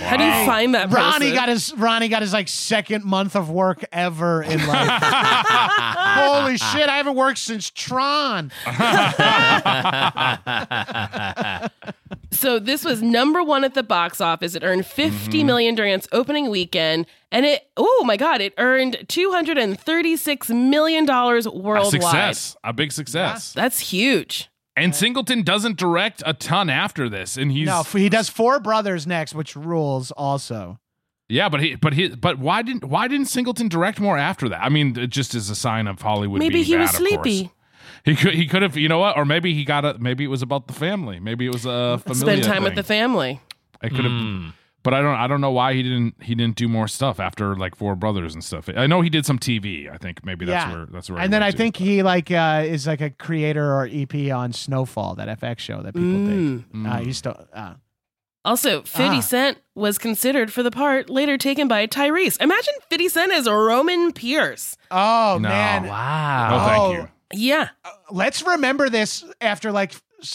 How 0.00 0.16
do 0.16 0.24
you 0.24 0.46
find 0.46 0.74
that 0.74 0.90
person? 0.90 1.02
Ronnie 1.02 1.32
got 1.32 1.48
his 1.48 1.72
Ronnie 1.76 2.08
got 2.08 2.22
his 2.22 2.32
like 2.32 2.48
second 2.48 3.04
month 3.04 3.36
of 3.36 3.50
work 3.50 3.84
ever 3.92 4.42
in 4.42 4.66
life. 4.66 5.02
Holy 5.02 6.56
shit! 6.56 6.88
I 6.88 6.96
haven't 6.96 7.14
worked 7.14 7.38
since 7.38 7.70
Tron. 7.70 8.50
So 12.32 12.58
this 12.58 12.84
was 12.84 13.02
number 13.02 13.42
one 13.42 13.62
at 13.62 13.74
the 13.74 13.82
box 13.82 14.20
office. 14.20 14.54
It 14.54 14.64
earned 14.64 14.86
fifty 14.86 15.38
mm-hmm. 15.38 15.46
million 15.46 15.74
during 15.74 15.92
its 15.92 16.08
opening 16.12 16.50
weekend, 16.50 17.06
and 17.30 17.44
it 17.44 17.68
oh 17.76 18.02
my 18.06 18.16
god, 18.16 18.40
it 18.40 18.54
earned 18.58 19.04
two 19.08 19.30
hundred 19.30 19.58
and 19.58 19.78
thirty 19.78 20.16
six 20.16 20.48
million 20.48 21.04
dollars 21.04 21.46
worldwide. 21.46 21.64
a 21.64 21.98
worldwide. 21.98 22.36
success. 22.36 22.56
A 22.64 22.72
big 22.72 22.90
success. 22.92 23.52
That's 23.52 23.78
huge. 23.78 24.48
And 24.74 24.94
Singleton 24.94 25.42
doesn't 25.42 25.76
direct 25.76 26.22
a 26.24 26.32
ton 26.32 26.70
after 26.70 27.08
this, 27.08 27.36
and 27.36 27.52
he's 27.52 27.66
No, 27.66 27.82
he 27.82 28.08
does 28.08 28.30
Four 28.30 28.58
Brothers 28.58 29.06
next, 29.06 29.34
which 29.34 29.54
rules 29.54 30.10
also. 30.12 30.78
yeah, 31.28 31.50
but 31.50 31.60
he, 31.60 31.74
but 31.74 31.92
he, 31.92 32.08
but 32.08 32.38
why 32.38 32.62
didn't 32.62 32.84
why 32.84 33.08
didn't 33.08 33.26
Singleton 33.26 33.68
direct 33.68 34.00
more 34.00 34.16
after 34.16 34.48
that? 34.48 34.62
I 34.62 34.70
mean, 34.70 34.98
it 34.98 35.10
just 35.10 35.34
is 35.34 35.50
a 35.50 35.54
sign 35.54 35.86
of 35.86 36.00
Hollywood. 36.00 36.38
Maybe 36.38 36.54
being 36.54 36.64
he 36.64 36.76
was 36.76 36.90
sleepy. 36.90 37.40
course. 37.44 37.52
Sleepy. 38.04 38.10
He 38.10 38.16
could 38.16 38.34
he 38.34 38.46
could 38.46 38.62
have 38.62 38.76
you 38.76 38.88
know 38.88 38.98
what, 38.98 39.16
or 39.16 39.24
maybe 39.24 39.54
he 39.54 39.64
got 39.64 39.84
a 39.84 39.96
maybe 39.98 40.24
it 40.24 40.28
was 40.28 40.42
about 40.42 40.66
the 40.66 40.72
family. 40.74 41.20
Maybe 41.20 41.46
it 41.46 41.52
was 41.52 41.64
a 41.66 42.00
familiar 42.06 42.42
Spend 42.42 42.44
time 42.44 42.62
with 42.64 42.74
the 42.74 42.82
family. 42.82 43.40
I 43.80 43.88
could 43.88 44.04
have, 44.04 44.54
but 44.84 44.94
I 44.94 45.00
don't 45.02 45.14
I 45.16 45.26
don't 45.26 45.40
know 45.40 45.50
why 45.50 45.74
he 45.74 45.82
didn't 45.82 46.14
he 46.22 46.34
didn't 46.34 46.56
do 46.56 46.68
more 46.68 46.88
stuff 46.88 47.18
after 47.20 47.56
like 47.56 47.74
Four 47.76 47.94
Brothers 47.96 48.34
and 48.34 48.42
stuff. 48.44 48.68
I 48.76 48.86
know 48.86 49.00
he 49.00 49.10
did 49.10 49.24
some 49.26 49.38
TV. 49.38 49.92
I 49.92 49.98
think 49.98 50.24
maybe 50.24 50.44
that's 50.46 50.66
yeah, 50.70 50.76
where 50.76 50.86
that's 50.86 51.10
where. 51.10 51.18
he 51.18 51.24
and 51.24 51.32
then 51.32 51.42
I 51.42 51.50
to. 51.50 51.56
think 51.56 51.76
he 51.76 52.02
like 52.02 52.30
uh, 52.30 52.62
is 52.66 52.86
like 52.86 53.00
a 53.00 53.10
creator 53.10 53.64
or 53.72 53.88
EP 53.90 54.14
on 54.32 54.52
Snowfall, 54.52 55.14
that 55.16 55.28
FX 55.40 55.58
show 55.60 55.82
that 55.82 55.94
people 55.94 56.08
Mm. 56.10 56.64
dig. 56.72 56.86
Uh, 56.92 56.96
he's 56.98 57.18
still. 57.18 57.46
Uh, 57.52 57.74
Also, 58.44 58.82
50 58.82 59.02
Ah. 59.04 59.20
Cent 59.20 59.58
was 59.76 59.98
considered 59.98 60.52
for 60.52 60.64
the 60.64 60.72
part, 60.72 61.08
later 61.08 61.38
taken 61.38 61.68
by 61.68 61.86
Tyrese. 61.86 62.40
Imagine 62.40 62.74
50 62.90 63.08
Cent 63.08 63.32
as 63.32 63.48
Roman 63.48 64.12
Pierce. 64.12 64.76
Oh 64.90 65.38
No. 65.40 65.48
man! 65.48 65.86
Wow. 65.86 66.50
No, 66.50 66.64
thank 66.66 66.82
Oh. 66.82 66.92
you. 66.92 67.08
Yeah. 67.32 67.68
Uh, 67.84 67.90
let's 68.10 68.42
remember 68.42 68.88
this 68.88 69.24
after 69.40 69.72
like 69.72 69.92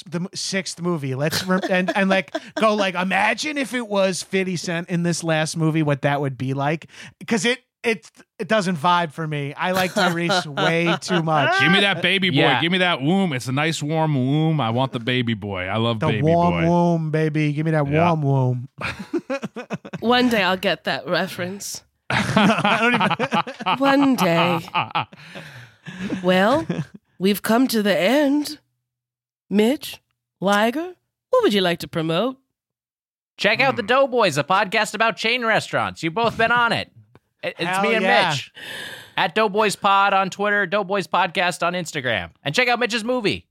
the 0.10 0.28
sixth 0.34 0.82
movie. 0.82 1.16
Let's 1.16 1.44
rem- 1.46 1.62
and 1.70 1.96
and 1.96 2.10
like 2.10 2.36
go 2.56 2.74
like 2.76 2.96
imagine 2.96 3.58
if 3.58 3.74
it 3.74 3.88
was 3.88 4.24
Fifty 4.24 4.56
Cent 4.56 4.90
in 4.90 5.04
this 5.04 5.24
last 5.24 5.56
movie, 5.58 5.84
what 5.84 6.02
that 6.02 6.22
would 6.22 6.38
be 6.38 6.54
like. 6.54 6.88
Because 7.20 7.46
it 7.46 7.60
it 7.84 8.10
it 8.40 8.48
doesn't 8.50 8.76
vibe 8.76 9.14
for 9.14 9.26
me. 9.28 9.54
I 9.54 9.72
like 9.72 9.94
Tyrese 9.94 10.46
way 10.48 10.94
too 11.00 11.22
much. 11.24 11.60
Give 11.62 11.72
me 11.72 11.80
that 11.82 11.98
uh, 11.98 12.02
baby 12.02 12.32
boy. 12.32 12.38
Yeah. 12.38 12.60
Give 12.62 12.72
me 12.72 12.80
that 12.80 13.02
womb. 13.02 13.32
It's 13.34 13.48
a 13.48 13.52
nice 13.54 13.82
warm 13.82 14.16
womb. 14.16 14.60
I 14.60 14.72
want 14.72 14.92
the 14.92 15.00
baby 15.00 15.36
boy. 15.36 15.64
I 15.66 15.78
love 15.78 16.00
The 16.00 16.08
baby 16.08 16.22
warm 16.24 16.64
boy. 16.66 16.70
womb, 16.70 17.12
baby. 17.12 17.54
Give 17.54 17.66
me 17.66 17.72
that 17.72 17.88
Yeah. 17.88 18.12
warm 18.12 18.22
womb. 18.24 18.70
One 20.00 20.28
day 20.30 20.44
I'll 20.44 20.58
get 20.58 20.84
that 20.86 21.08
reference. 21.08 21.84
I 22.10 22.78
don't 22.82 22.94
even. 22.96 23.80
One 23.80 24.16
day. 24.16 24.60
Well, 26.24 26.66
we've 27.20 27.42
come 27.42 27.68
to 27.70 27.82
the 27.84 27.98
end. 27.98 28.60
Mitch, 29.50 30.02
Wiger, 30.40 30.96
what 31.30 31.44
would 31.44 31.54
you 31.54 31.62
like 31.62 31.80
to 31.80 31.88
promote? 31.88 32.38
Check 33.38 33.60
out 33.60 33.76
the 33.76 33.82
hmm. 33.84 33.88
Doughboys, 33.88 34.38
a 34.38 34.44
podcast 34.44 34.94
about 34.94 35.16
chain 35.16 35.46
restaurants. 35.46 36.02
You've 36.04 36.14
both 36.16 36.38
been 36.38 36.52
on 36.52 36.74
it. 36.74 36.92
It- 37.44 37.56
It's 37.60 37.70
Hell 37.70 37.84
me 37.84 37.94
and 37.96 38.04
yeah. 38.04 38.30
Mitch. 38.32 38.52
At 39.16 39.34
Doughboys 39.34 39.76
Pod 39.76 40.14
on 40.14 40.30
Twitter, 40.30 40.66
Doughboys 40.68 41.08
Podcast 41.08 41.66
on 41.66 41.74
Instagram. 41.74 42.32
And 42.44 42.54
check 42.54 42.68
out 42.68 42.80
Mitch's 42.80 43.04
movie. 43.04 43.48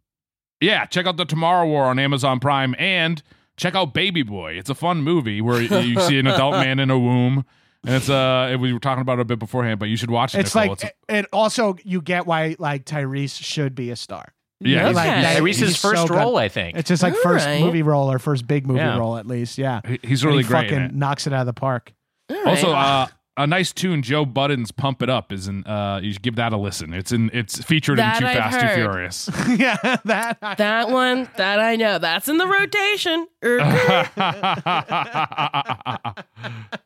Yeah, 0.61 0.87
check 0.87 1.07
out 1.07 1.17
the 1.17 1.25
Tomorrow 1.25 1.67
War 1.67 1.85
on 1.85 1.99
Amazon 1.99 2.39
Prime 2.41 2.75
and 2.79 3.23
check 3.57 3.75
out 3.75 3.93
Baby 3.93 4.23
Boy. 4.23 4.53
It's 4.53 4.71
a 4.71 4.75
fun 4.75 5.03
movie 5.03 5.41
where 5.41 5.61
you 5.61 6.01
see 6.01 6.19
an 6.19 6.27
adult 6.27 6.55
man 6.55 6.79
in 6.79 6.91
a 6.91 6.99
womb. 6.99 7.45
And 7.87 7.95
it's 7.95 8.11
uh 8.11 8.57
we 8.61 8.73
were 8.73 8.79
talking 8.81 9.01
about 9.03 9.19
it 9.19 9.23
a 9.23 9.25
bit 9.25 9.39
beforehand, 9.39 9.79
but 9.79 9.89
you 9.89 9.97
should 9.97 10.11
watch 10.11 10.35
it. 10.35 10.41
It's 10.41 10.55
Nicole. 10.55 10.71
like 10.71 10.79
It's- 10.85 10.93
and 11.09 11.27
also 11.33 11.77
you 11.85 12.03
get 12.03 12.27
why 12.27 12.57
like 12.59 12.85
Tyrese 12.85 13.43
should 13.43 13.75
be 13.75 13.91
a 13.91 13.97
star. 13.97 14.33
Yeah, 14.61 14.89
Like, 14.89 15.07
Okay. 15.09 15.21
that- 15.23 15.37
Tyrese's 15.43 15.59
he's 15.61 15.77
first 15.81 16.01
so 16.03 16.09
good. 16.09 16.17
role, 16.17 16.37
I 16.39 16.49
think. 16.49 16.77
It's 16.79 16.89
just 16.89 17.03
like 17.03 17.13
All 17.15 17.23
first 17.23 17.45
right. 17.47 17.61
movie 17.61 17.83
role 17.83 18.11
or 18.11 18.19
first 18.19 18.47
big 18.47 18.67
movie 18.67 18.81
Yeah. 18.81 18.97
role 18.99 19.19
at 19.19 19.27
least. 19.27 19.59
Yeah, 19.59 19.81
he- 19.87 20.01
he's 20.03 20.23
And 20.23 20.31
really 20.33 20.43
he 20.45 20.49
great. 20.49 20.65
in 20.65 20.69
Fucking 20.71 20.85
it. 20.87 20.95
knocks 20.95 21.27
it 21.27 21.33
out 21.33 21.41
of 21.41 21.47
the 21.47 21.53
park. 21.53 21.93
All 22.31 22.37
right. 22.37 22.47
Also, 22.49 22.73
uh, 22.73 23.07
a 23.37 23.47
nice 23.47 23.73
tune, 23.73 24.03
Joe 24.03 24.25
Budden's 24.25 24.71
"Pump 24.71 25.03
It 25.03 25.11
Up" 25.11 25.33
is 25.33 25.49
in. 25.49 25.65
Uh, 25.67 26.01
you 26.03 26.13
should 26.13 26.23
give 26.23 26.37
that 26.37 26.53
a 26.53 26.57
listen. 26.57 26.95
It's 26.95 27.13
in. 27.13 27.31
It's 27.33 27.63
featured 27.63 27.99
That 27.99 28.17
in 28.17 28.23
Too 28.23 28.29
I've 28.29 28.53
Fast, 28.53 28.61
Too. 28.61 28.75
Furious. 28.75 29.31
yeah, 29.59 29.77
that. 30.05 30.39
that 30.59 30.91
one, 30.91 31.29
that 31.37 31.61
I 31.61 31.77
know. 31.77 31.99
That's 31.99 32.29
in 32.29 32.39
the 32.39 32.47
rotation. 32.47 33.27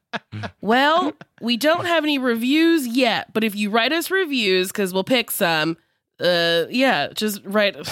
Well, 0.60 1.12
we 1.40 1.56
don't 1.56 1.86
have 1.86 2.04
any 2.04 2.18
reviews 2.18 2.86
yet, 2.86 3.32
but 3.32 3.44
if 3.44 3.54
you 3.54 3.70
write 3.70 3.92
us 3.92 4.10
reviews, 4.10 4.68
because 4.68 4.92
we'll 4.92 5.04
pick 5.04 5.30
some, 5.30 5.76
uh, 6.20 6.66
yeah, 6.70 7.08
just 7.14 7.40
write. 7.44 7.76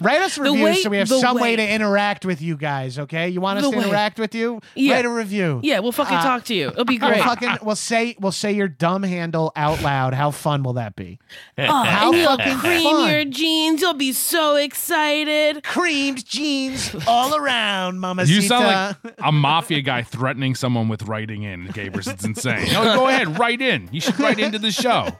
Write 0.00 0.22
us 0.22 0.36
reviews 0.36 0.60
way- 0.62 0.74
so 0.82 0.90
we 0.90 0.96
have 0.98 1.08
some 1.08 1.36
way. 1.36 1.42
way- 1.42 1.56
to 1.56 1.70
interact 1.72 2.24
with 2.26 2.42
you 2.42 2.56
guys. 2.56 2.98
Okay, 2.98 3.28
you 3.28 3.40
want 3.40 3.58
us 3.60 3.64
The 3.64 3.70
to 3.70 3.78
way. 3.78 3.84
interact 3.84 4.18
with 4.18 4.34
you? 4.34 4.60
Yeah. 4.74 4.94
Write 4.96 5.04
a 5.04 5.08
review. 5.08 5.60
Yeah, 5.62 5.78
we'll 5.78 5.92
fucking 5.92 6.16
Uh, 6.16 6.22
talk 6.22 6.44
to 6.46 6.54
you. 6.54 6.68
It'll 6.68 6.84
be 6.84 6.98
We'll 7.00 7.10
great. 7.10 7.22
fucking 7.22 7.58
we'll 7.62 7.76
say 7.76 8.16
we'll 8.18 8.32
say 8.32 8.52
your 8.52 8.66
dumb 8.66 9.04
handle 9.04 9.52
out 9.54 9.82
loud. 9.82 10.12
How 10.12 10.32
fun 10.32 10.64
will 10.64 10.72
that 10.74 10.96
be? 10.96 11.20
Oh, 11.58 11.84
How 11.84 12.08
and 12.12 12.20
you'll 12.20 12.36
fucking 12.36 12.58
cream 12.58 12.82
fun. 12.82 13.10
your 13.10 13.24
jeans. 13.24 13.80
You'll 13.80 13.94
be 13.94 14.12
so 14.12 14.56
excited. 14.56 15.62
Creamed 15.62 16.24
jeans 16.26 16.94
all 17.06 17.36
around, 17.36 18.00
Mama. 18.00 18.24
You 18.24 18.42
sound 18.42 18.64
like 19.04 19.14
a 19.18 19.30
mafia 19.32 19.80
guy 19.80 20.02
threatening 20.02 20.56
someone 20.56 20.88
with 20.88 21.04
writing 21.04 21.44
in, 21.44 21.68
Gabrus. 21.68 22.12
It's 22.12 22.24
insane. 22.24 22.72
No, 22.72 22.82
go 22.96 23.08
ahead, 23.08 23.38
write 23.38 23.60
in. 23.60 23.88
You 23.92 24.00
should 24.00 24.18
write 24.18 24.38
into 24.40 24.58
the 24.58 24.72
show. 24.72 25.08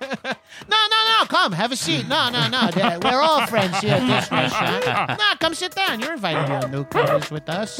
No, 0.68 0.76
no, 0.76 1.18
no. 1.20 1.26
Come, 1.26 1.52
have 1.52 1.72
a 1.72 1.76
seat. 1.76 2.06
No, 2.06 2.30
no, 2.30 2.43
no. 2.48 2.70
Dad, 2.70 3.02
We're 3.04 3.20
all 3.20 3.46
friends 3.46 3.78
here 3.80 3.94
at 3.94 4.06
this 4.06 4.30
restaurant. 4.32 5.18
No, 5.18 5.24
come 5.40 5.54
sit 5.54 5.74
down. 5.74 6.00
You're 6.00 6.12
invited 6.14 6.60
to 6.62 6.68
newcomers 6.68 7.30
with 7.30 7.48
us. 7.48 7.78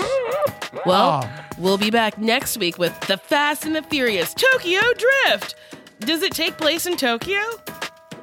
Well, 0.87 1.23
Oh. 1.25 1.31
we'll 1.59 1.79
be 1.79 1.91
back 1.91 2.19
next 2.19 2.57
week 2.59 2.79
with 2.79 2.99
The 3.07 3.17
Fast 3.17 3.65
and 3.65 3.75
the 3.77 3.83
Furious 3.83 4.35
Tokyo 4.35 4.81
Drift. 4.97 5.55
Does 6.01 6.23
it 6.23 6.33
take 6.33 6.57
place 6.59 6.87
in 6.87 6.97
Tokyo? 6.97 7.41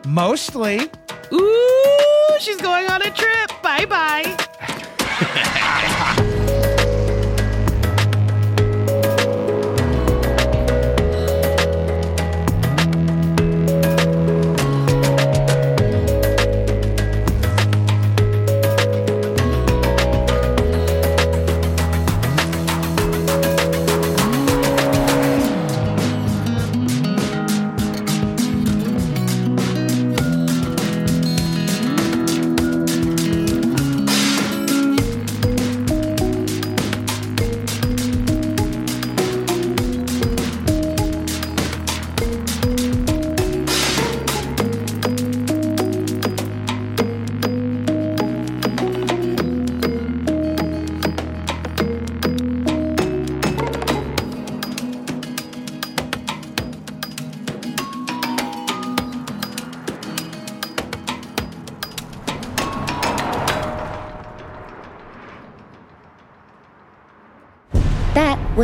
Mostly. 0.06 0.90
Ooh, 1.34 2.38
she's 2.40 2.58
going 2.62 2.88
on 2.88 3.02
a 3.02 3.12
trip. 3.12 3.52
Bye 3.64 3.86
bye. 3.86 4.38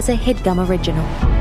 A 0.10 0.16
headgum 0.16 0.60
original. 0.60 1.37